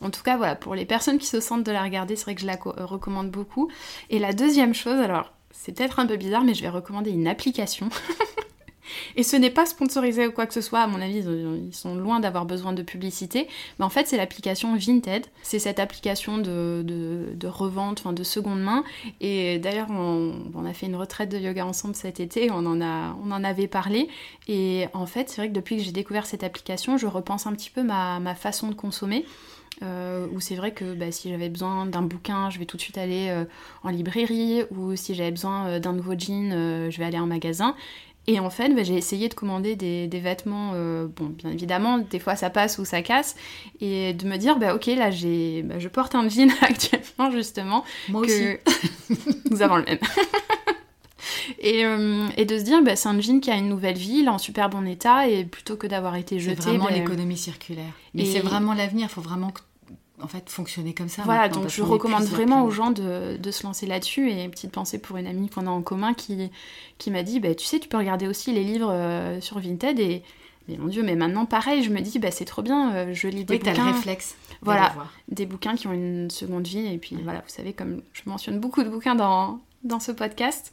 en 0.00 0.10
tout 0.10 0.22
cas, 0.22 0.36
voilà, 0.36 0.54
pour 0.54 0.74
les 0.74 0.86
personnes 0.86 1.18
qui 1.18 1.26
se 1.26 1.40
sentent 1.40 1.64
de 1.64 1.72
la 1.72 1.82
regarder, 1.82 2.14
c'est 2.14 2.24
vrai 2.24 2.34
que 2.36 2.40
je 2.40 2.46
la 2.46 2.56
recommande 2.56 3.30
beaucoup. 3.30 3.70
Et 4.08 4.18
la 4.20 4.32
deuxième 4.32 4.72
chose, 4.72 5.00
alors 5.00 5.32
c'est 5.52 5.72
peut-être 5.72 5.98
un 5.98 6.06
peu 6.06 6.16
bizarre, 6.16 6.44
mais 6.44 6.54
je 6.54 6.62
vais 6.62 6.68
recommander 6.68 7.10
une 7.10 7.26
application. 7.26 7.88
Et 9.16 9.22
ce 9.22 9.36
n'est 9.36 9.50
pas 9.50 9.66
sponsorisé 9.66 10.26
ou 10.26 10.32
quoi 10.32 10.46
que 10.46 10.54
ce 10.54 10.60
soit, 10.60 10.80
à 10.80 10.86
mon 10.86 11.00
avis, 11.00 11.18
ils 11.18 11.74
sont 11.74 11.94
loin 11.94 12.20
d'avoir 12.20 12.44
besoin 12.44 12.72
de 12.72 12.82
publicité. 12.82 13.48
Mais 13.78 13.84
en 13.84 13.90
fait, 13.90 14.06
c'est 14.06 14.16
l'application 14.16 14.76
Vinted. 14.76 15.26
C'est 15.42 15.58
cette 15.58 15.78
application 15.78 16.38
de, 16.38 16.82
de, 16.84 17.46
revente, 17.48 18.00
enfin 18.00 18.12
de 18.12 18.22
seconde 18.22 18.60
main. 18.60 18.84
Et 19.20 19.58
d'ailleurs, 19.58 19.88
on, 19.90 20.64
a 20.64 20.72
fait 20.72 20.86
une 20.86 20.96
retraite 20.96 21.30
de 21.30 21.38
yoga 21.38 21.66
ensemble 21.66 21.94
cet 21.94 22.20
été, 22.20 22.50
on 22.50 22.66
en, 22.66 22.80
a, 22.80 23.16
on 23.24 23.30
en 23.30 23.44
avait 23.44 23.68
parlé. 23.68 24.08
Et 24.48 24.86
en 24.92 25.06
fait, 25.06 25.28
c'est 25.28 25.36
vrai 25.36 25.48
que 25.48 25.54
depuis 25.54 25.76
que 25.76 25.82
j'ai 25.82 25.92
découvert 25.92 26.26
cette 26.26 26.44
application, 26.44 26.96
je 26.96 27.06
repense 27.06 27.46
un 27.46 27.52
petit 27.52 27.70
peu 27.70 27.82
ma, 27.82 28.20
ma 28.20 28.34
façon 28.34 28.68
de 28.68 28.74
consommer. 28.74 29.24
Euh, 29.82 30.26
où 30.32 30.40
c'est 30.40 30.56
vrai 30.56 30.72
que 30.72 30.92
bah, 30.92 31.10
si 31.10 31.30
j'avais 31.30 31.48
besoin 31.48 31.86
d'un 31.86 32.02
bouquin, 32.02 32.50
je 32.50 32.58
vais 32.58 32.66
tout 32.66 32.76
de 32.76 32.82
suite 32.82 32.98
aller 32.98 33.28
euh, 33.30 33.44
en 33.82 33.88
librairie, 33.88 34.62
ou 34.70 34.94
si 34.94 35.14
j'avais 35.14 35.30
besoin 35.30 35.68
euh, 35.68 35.78
d'un 35.78 35.94
nouveau 35.94 36.12
jean, 36.18 36.90
je 36.90 36.98
vais 36.98 37.04
aller 37.04 37.18
en 37.18 37.26
magasin. 37.26 37.74
Et 38.26 38.38
en 38.38 38.50
fait, 38.50 38.68
bah, 38.74 38.82
j'ai 38.82 38.96
essayé 38.96 39.30
de 39.30 39.34
commander 39.34 39.76
des, 39.76 40.06
vêtements, 40.20 40.72
bon, 40.72 41.26
bien 41.30 41.50
évidemment, 41.50 41.98
des 41.98 42.18
fois 42.18 42.36
ça 42.36 42.50
passe 42.50 42.78
ou 42.78 42.84
ça 42.84 43.00
casse, 43.00 43.34
et 43.80 44.12
de 44.12 44.28
me 44.28 44.36
dire, 44.36 44.58
bah 44.58 44.74
ok, 44.74 44.86
là 44.86 45.10
j'ai, 45.10 45.62
bah, 45.62 45.78
je 45.78 45.88
porte 45.88 46.14
un 46.14 46.28
jean 46.28 46.50
actuellement, 46.60 47.30
justement. 47.30 47.84
Moi 48.10 48.20
aussi. 48.20 48.58
Nous 49.50 49.62
avons 49.62 49.76
le 49.76 49.84
même. 49.84 49.98
Et, 51.58 51.80
et, 52.36 52.44
de 52.44 52.58
se 52.58 52.62
dire, 52.62 52.82
bah, 52.82 52.96
c'est 52.96 53.08
un 53.08 53.20
jean 53.20 53.40
qui 53.40 53.50
a 53.50 53.56
une 53.56 53.68
nouvelle 53.68 53.96
vie, 53.96 54.20
il 54.20 54.26
est 54.26 54.30
en 54.30 54.38
super 54.38 54.70
bon 54.70 54.86
état, 54.86 55.28
et 55.28 55.44
plutôt 55.44 55.76
que 55.76 55.86
d'avoir 55.86 56.16
été 56.16 56.38
jeté. 56.38 56.56
C'est 56.62 56.70
vraiment 56.70 56.88
l'économie 56.88 57.36
circulaire. 57.36 57.92
Mais 58.14 58.24
c'est 58.24 58.40
vraiment 58.40 58.72
l'avenir, 58.72 59.08
il 59.10 59.12
faut 59.12 59.20
vraiment 59.20 59.50
que 59.50 59.60
en 60.22 60.28
fait 60.28 60.48
fonctionner 60.48 60.94
comme 60.94 61.08
ça. 61.08 61.22
Voilà, 61.22 61.48
donc 61.48 61.68
je 61.68 61.82
recommande 61.82 62.24
vraiment 62.24 62.64
aux 62.64 62.70
gens 62.70 62.90
de, 62.90 63.36
de 63.36 63.50
se 63.50 63.64
lancer 63.64 63.86
là-dessus. 63.86 64.30
Et 64.30 64.48
petite 64.48 64.72
pensée 64.72 64.98
pour 64.98 65.16
une 65.16 65.26
amie 65.26 65.48
qu'on 65.48 65.66
a 65.66 65.70
en 65.70 65.82
commun 65.82 66.14
qui, 66.14 66.50
qui 66.98 67.10
m'a 67.10 67.22
dit 67.22 67.40
bah, 67.40 67.54
Tu 67.54 67.66
sais, 67.66 67.78
tu 67.78 67.88
peux 67.88 67.96
regarder 67.96 68.26
aussi 68.26 68.52
les 68.52 68.64
livres 68.64 68.90
euh, 68.90 69.40
sur 69.40 69.58
Vinted. 69.58 69.98
Et, 69.98 70.22
mon 70.78 70.86
Dieu, 70.86 71.02
mais 71.02 71.16
maintenant 71.16 71.46
pareil, 71.46 71.82
je 71.82 71.90
me 71.90 72.00
dis 72.00 72.18
bah, 72.18 72.30
C'est 72.30 72.44
trop 72.44 72.62
bien, 72.62 72.94
euh, 72.94 73.10
je 73.12 73.26
lis 73.26 73.44
des 73.44 73.54
oui, 73.54 73.58
bouquins. 73.58 73.86
le 73.86 73.92
réflexe. 73.92 74.36
Voilà, 74.62 74.94
des 75.28 75.46
bouquins 75.46 75.74
qui 75.74 75.86
ont 75.86 75.92
une 75.92 76.30
seconde 76.30 76.66
vie. 76.66 76.86
Et 76.86 76.98
puis 76.98 77.16
voilà, 77.22 77.40
vous 77.40 77.48
savez, 77.48 77.72
comme 77.72 78.02
je 78.12 78.22
mentionne 78.26 78.60
beaucoup 78.60 78.82
de 78.82 78.88
bouquins 78.88 79.14
dans, 79.14 79.58
dans 79.84 80.00
ce 80.00 80.12
podcast. 80.12 80.72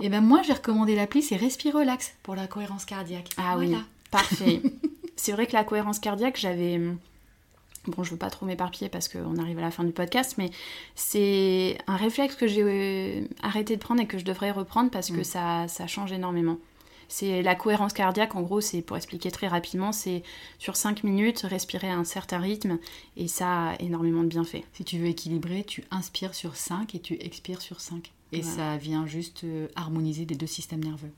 Et 0.00 0.08
ben 0.08 0.20
moi, 0.20 0.42
j'ai 0.46 0.52
recommandé 0.52 0.94
l'appli 0.94 1.22
C'est 1.22 1.36
Respire 1.36 1.74
Relax 1.74 2.14
pour 2.22 2.34
la 2.34 2.46
cohérence 2.46 2.84
cardiaque. 2.84 3.30
Ah 3.36 3.56
oui, 3.58 3.74
parfait. 4.10 4.62
c'est 5.16 5.32
vrai 5.32 5.46
que 5.46 5.52
la 5.52 5.64
cohérence 5.64 5.98
cardiaque, 5.98 6.38
j'avais 6.38 6.80
Bon, 7.88 8.04
je 8.04 8.10
veux 8.10 8.18
pas 8.18 8.30
trop 8.30 8.44
m'éparpiller 8.44 8.88
parce 8.88 9.08
qu'on 9.08 9.36
arrive 9.38 9.58
à 9.58 9.62
la 9.62 9.70
fin 9.70 9.82
du 9.82 9.92
podcast, 9.92 10.34
mais 10.36 10.50
c'est 10.94 11.78
un 11.86 11.96
réflexe 11.96 12.34
que 12.34 12.46
j'ai 12.46 12.62
euh, 12.62 13.26
arrêté 13.42 13.76
de 13.76 13.80
prendre 13.80 14.00
et 14.00 14.06
que 14.06 14.18
je 14.18 14.24
devrais 14.24 14.50
reprendre 14.50 14.90
parce 14.90 15.10
que 15.10 15.20
mm. 15.20 15.24
ça, 15.24 15.68
ça 15.68 15.86
change 15.86 16.12
énormément. 16.12 16.58
C'est 17.08 17.42
la 17.42 17.54
cohérence 17.54 17.94
cardiaque, 17.94 18.36
en 18.36 18.42
gros, 18.42 18.60
c'est 18.60 18.82
pour 18.82 18.98
expliquer 18.98 19.30
très 19.30 19.48
rapidement, 19.48 19.92
c'est 19.92 20.22
sur 20.58 20.76
5 20.76 21.04
minutes, 21.04 21.40
respirer 21.40 21.88
à 21.88 21.96
un 21.96 22.04
certain 22.04 22.38
rythme 22.38 22.78
et 23.16 23.28
ça 23.28 23.70
a 23.70 23.76
énormément 23.80 24.22
de 24.22 24.28
bienfaits. 24.28 24.62
Si 24.74 24.84
tu 24.84 24.98
veux 24.98 25.06
équilibrer, 25.06 25.64
tu 25.64 25.84
inspires 25.90 26.34
sur 26.34 26.56
5 26.56 26.94
et 26.94 27.00
tu 27.00 27.14
expires 27.20 27.62
sur 27.62 27.80
5. 27.80 28.12
Et 28.32 28.42
ça 28.42 28.76
vient 28.76 29.06
juste 29.06 29.44
euh, 29.44 29.68
harmoniser 29.74 30.26
les 30.26 30.36
deux 30.36 30.46
systèmes 30.46 30.84
nerveux. 30.84 31.10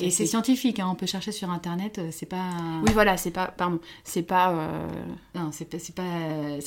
Et 0.00 0.10
c'est 0.10 0.26
scientifique, 0.26 0.78
hein, 0.78 0.88
on 0.90 0.94
peut 0.94 1.06
chercher 1.06 1.32
sur 1.32 1.50
internet, 1.50 1.98
euh, 1.98 2.08
c'est 2.12 2.26
pas. 2.26 2.50
Oui, 2.82 2.92
voilà, 2.92 3.16
c'est 3.16 3.30
pas. 3.30 3.48
Pardon, 3.48 3.80
c'est 4.04 4.22
pas. 4.22 4.52
Euh, 4.52 4.88
non, 5.34 5.50
c'est 5.52 5.64
pas. 5.64 5.78
C'est 5.78 5.94
pas, 5.94 6.02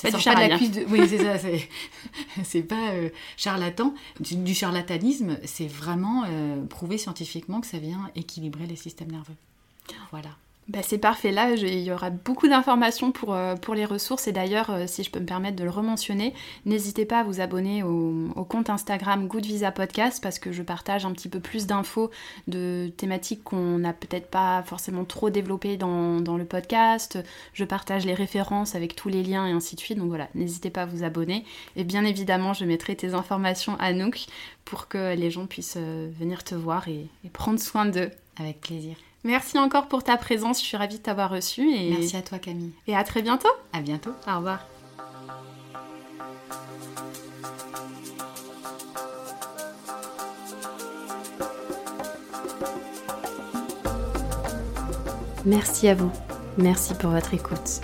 pas 0.01 0.11
du 0.11 0.19
charlatan. 0.19 0.57
Oui, 0.89 1.01
c'est 1.07 1.23
ça, 1.23 1.37
c'est 2.43 2.63
pas 2.63 2.91
euh, 2.91 3.09
charlatan. 3.37 3.93
Du, 4.19 4.53
charlatanisme, 4.53 5.37
c'est 5.45 5.67
vraiment 5.67 6.23
prouvé 6.69 6.97
scientifiquement 6.97 7.61
que 7.61 7.67
ça 7.67 7.77
vient 7.77 8.09
équilibrer 8.15 8.65
les 8.65 8.75
systèmes 8.75 9.11
nerveux. 9.11 9.35
Voilà. 10.11 10.29
Bah, 10.69 10.79
c'est 10.81 10.97
parfait, 10.97 11.31
là 11.31 11.53
il 11.53 11.79
y 11.79 11.93
aura 11.93 12.09
beaucoup 12.09 12.49
d'informations 12.49 13.13
pour, 13.13 13.33
euh, 13.33 13.55
les 13.73 13.85
ressources 13.85 14.27
et 14.27 14.33
d'ailleurs 14.33 14.69
euh, 14.69 14.83
si 14.85 15.01
je 15.01 15.09
peux 15.09 15.21
me 15.21 15.25
permettre 15.25 15.55
de 15.55 15.63
le 15.63 15.69
rementionner, 15.69 16.33
n'hésitez 16.65 17.05
pas 17.05 17.19
à 17.19 17.23
vous 17.23 17.39
abonner 17.39 17.83
au, 17.83 18.45
compte 18.49 18.69
Instagram 18.69 19.27
Good 19.27 19.45
Visa 19.45 19.71
Podcast 19.71 20.21
parce 20.21 20.39
que 20.39 20.51
je 20.51 20.61
partage 20.63 21.05
un 21.05 21.13
petit 21.13 21.29
peu 21.29 21.39
plus 21.39 21.67
d'infos 21.67 22.11
de 22.49 22.91
thématiques 22.97 23.45
qu'on 23.45 23.77
n'a 23.77 23.93
peut-être 23.93 24.29
pas 24.29 24.61
forcément 24.63 25.05
trop 25.05 25.29
développées 25.29 25.77
dans, 25.77 26.19
le 26.19 26.45
podcast, 26.45 27.17
je 27.53 27.63
partage 27.63 28.05
les 28.05 28.13
références 28.13 28.75
avec 28.75 28.93
tous 28.93 29.07
les 29.07 29.23
liens 29.23 29.47
et 29.47 29.51
ainsi 29.51 29.75
de 29.75 29.79
suite, 29.79 29.97
donc 29.97 30.09
voilà, 30.09 30.27
n'hésitez 30.35 30.69
pas 30.69 30.81
à 30.81 30.85
vous 30.85 31.05
abonner 31.05 31.45
et 31.77 31.85
bien 31.85 32.03
évidemment 32.03 32.51
je 32.51 32.65
mettrai 32.65 32.97
tes 32.97 33.13
informations 33.13 33.77
à 33.79 33.93
Nook 33.93 34.25
pour 34.65 34.89
que 34.89 35.15
les 35.15 35.31
gens 35.31 35.45
puissent 35.45 35.77
euh, 35.77 36.09
venir 36.19 36.43
te 36.43 36.55
voir 36.55 36.89
et 36.89 37.07
prendre 37.31 37.59
soin 37.59 37.85
d'eux. 37.85 38.11
Avec 38.39 38.61
plaisir. 38.61 38.95
Merci 39.27 39.59
encore 39.59 39.87
pour 39.89 40.05
ta 40.05 40.15
présence, 40.15 40.61
je 40.61 40.65
suis 40.65 40.77
ravie 40.77 40.99
de 40.99 41.03
t'avoir 41.03 41.29
reçu. 41.29 41.69
Et... 41.69 41.89
Merci 41.89 42.15
à 42.15 42.21
toi 42.21 42.39
Camille. 42.39 42.71
Et 42.87 42.95
à 42.95 43.03
très 43.03 43.21
bientôt. 43.21 43.49
À 43.73 43.81
bientôt. 43.81 44.11
Au 44.25 44.37
revoir. 44.37 44.65
Merci 55.45 55.89
à 55.89 55.95
vous. 55.95 56.09
Merci 56.57 56.93
pour 56.93 57.09
votre 57.09 57.33
écoute. 57.33 57.81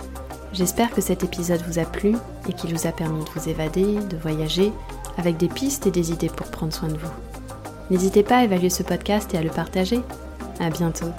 J'espère 0.54 0.92
que 0.92 1.02
cet 1.02 1.24
épisode 1.24 1.60
vous 1.68 1.78
a 1.78 1.84
plu 1.84 2.14
et 2.48 2.54
qu'il 2.54 2.74
vous 2.74 2.86
a 2.86 2.92
permis 2.92 3.22
de 3.22 3.28
vous 3.36 3.50
évader, 3.50 3.98
de 3.98 4.16
voyager, 4.16 4.72
avec 5.18 5.36
des 5.36 5.48
pistes 5.48 5.86
et 5.86 5.90
des 5.90 6.10
idées 6.10 6.30
pour 6.30 6.46
prendre 6.46 6.72
soin 6.72 6.88
de 6.88 6.96
vous. 6.96 7.12
N'hésitez 7.90 8.22
pas 8.22 8.38
à 8.38 8.44
évaluer 8.44 8.70
ce 8.70 8.82
podcast 8.82 9.34
et 9.34 9.36
à 9.36 9.42
le 9.42 9.50
partager. 9.50 10.00
À 10.58 10.70
bientôt. 10.70 11.12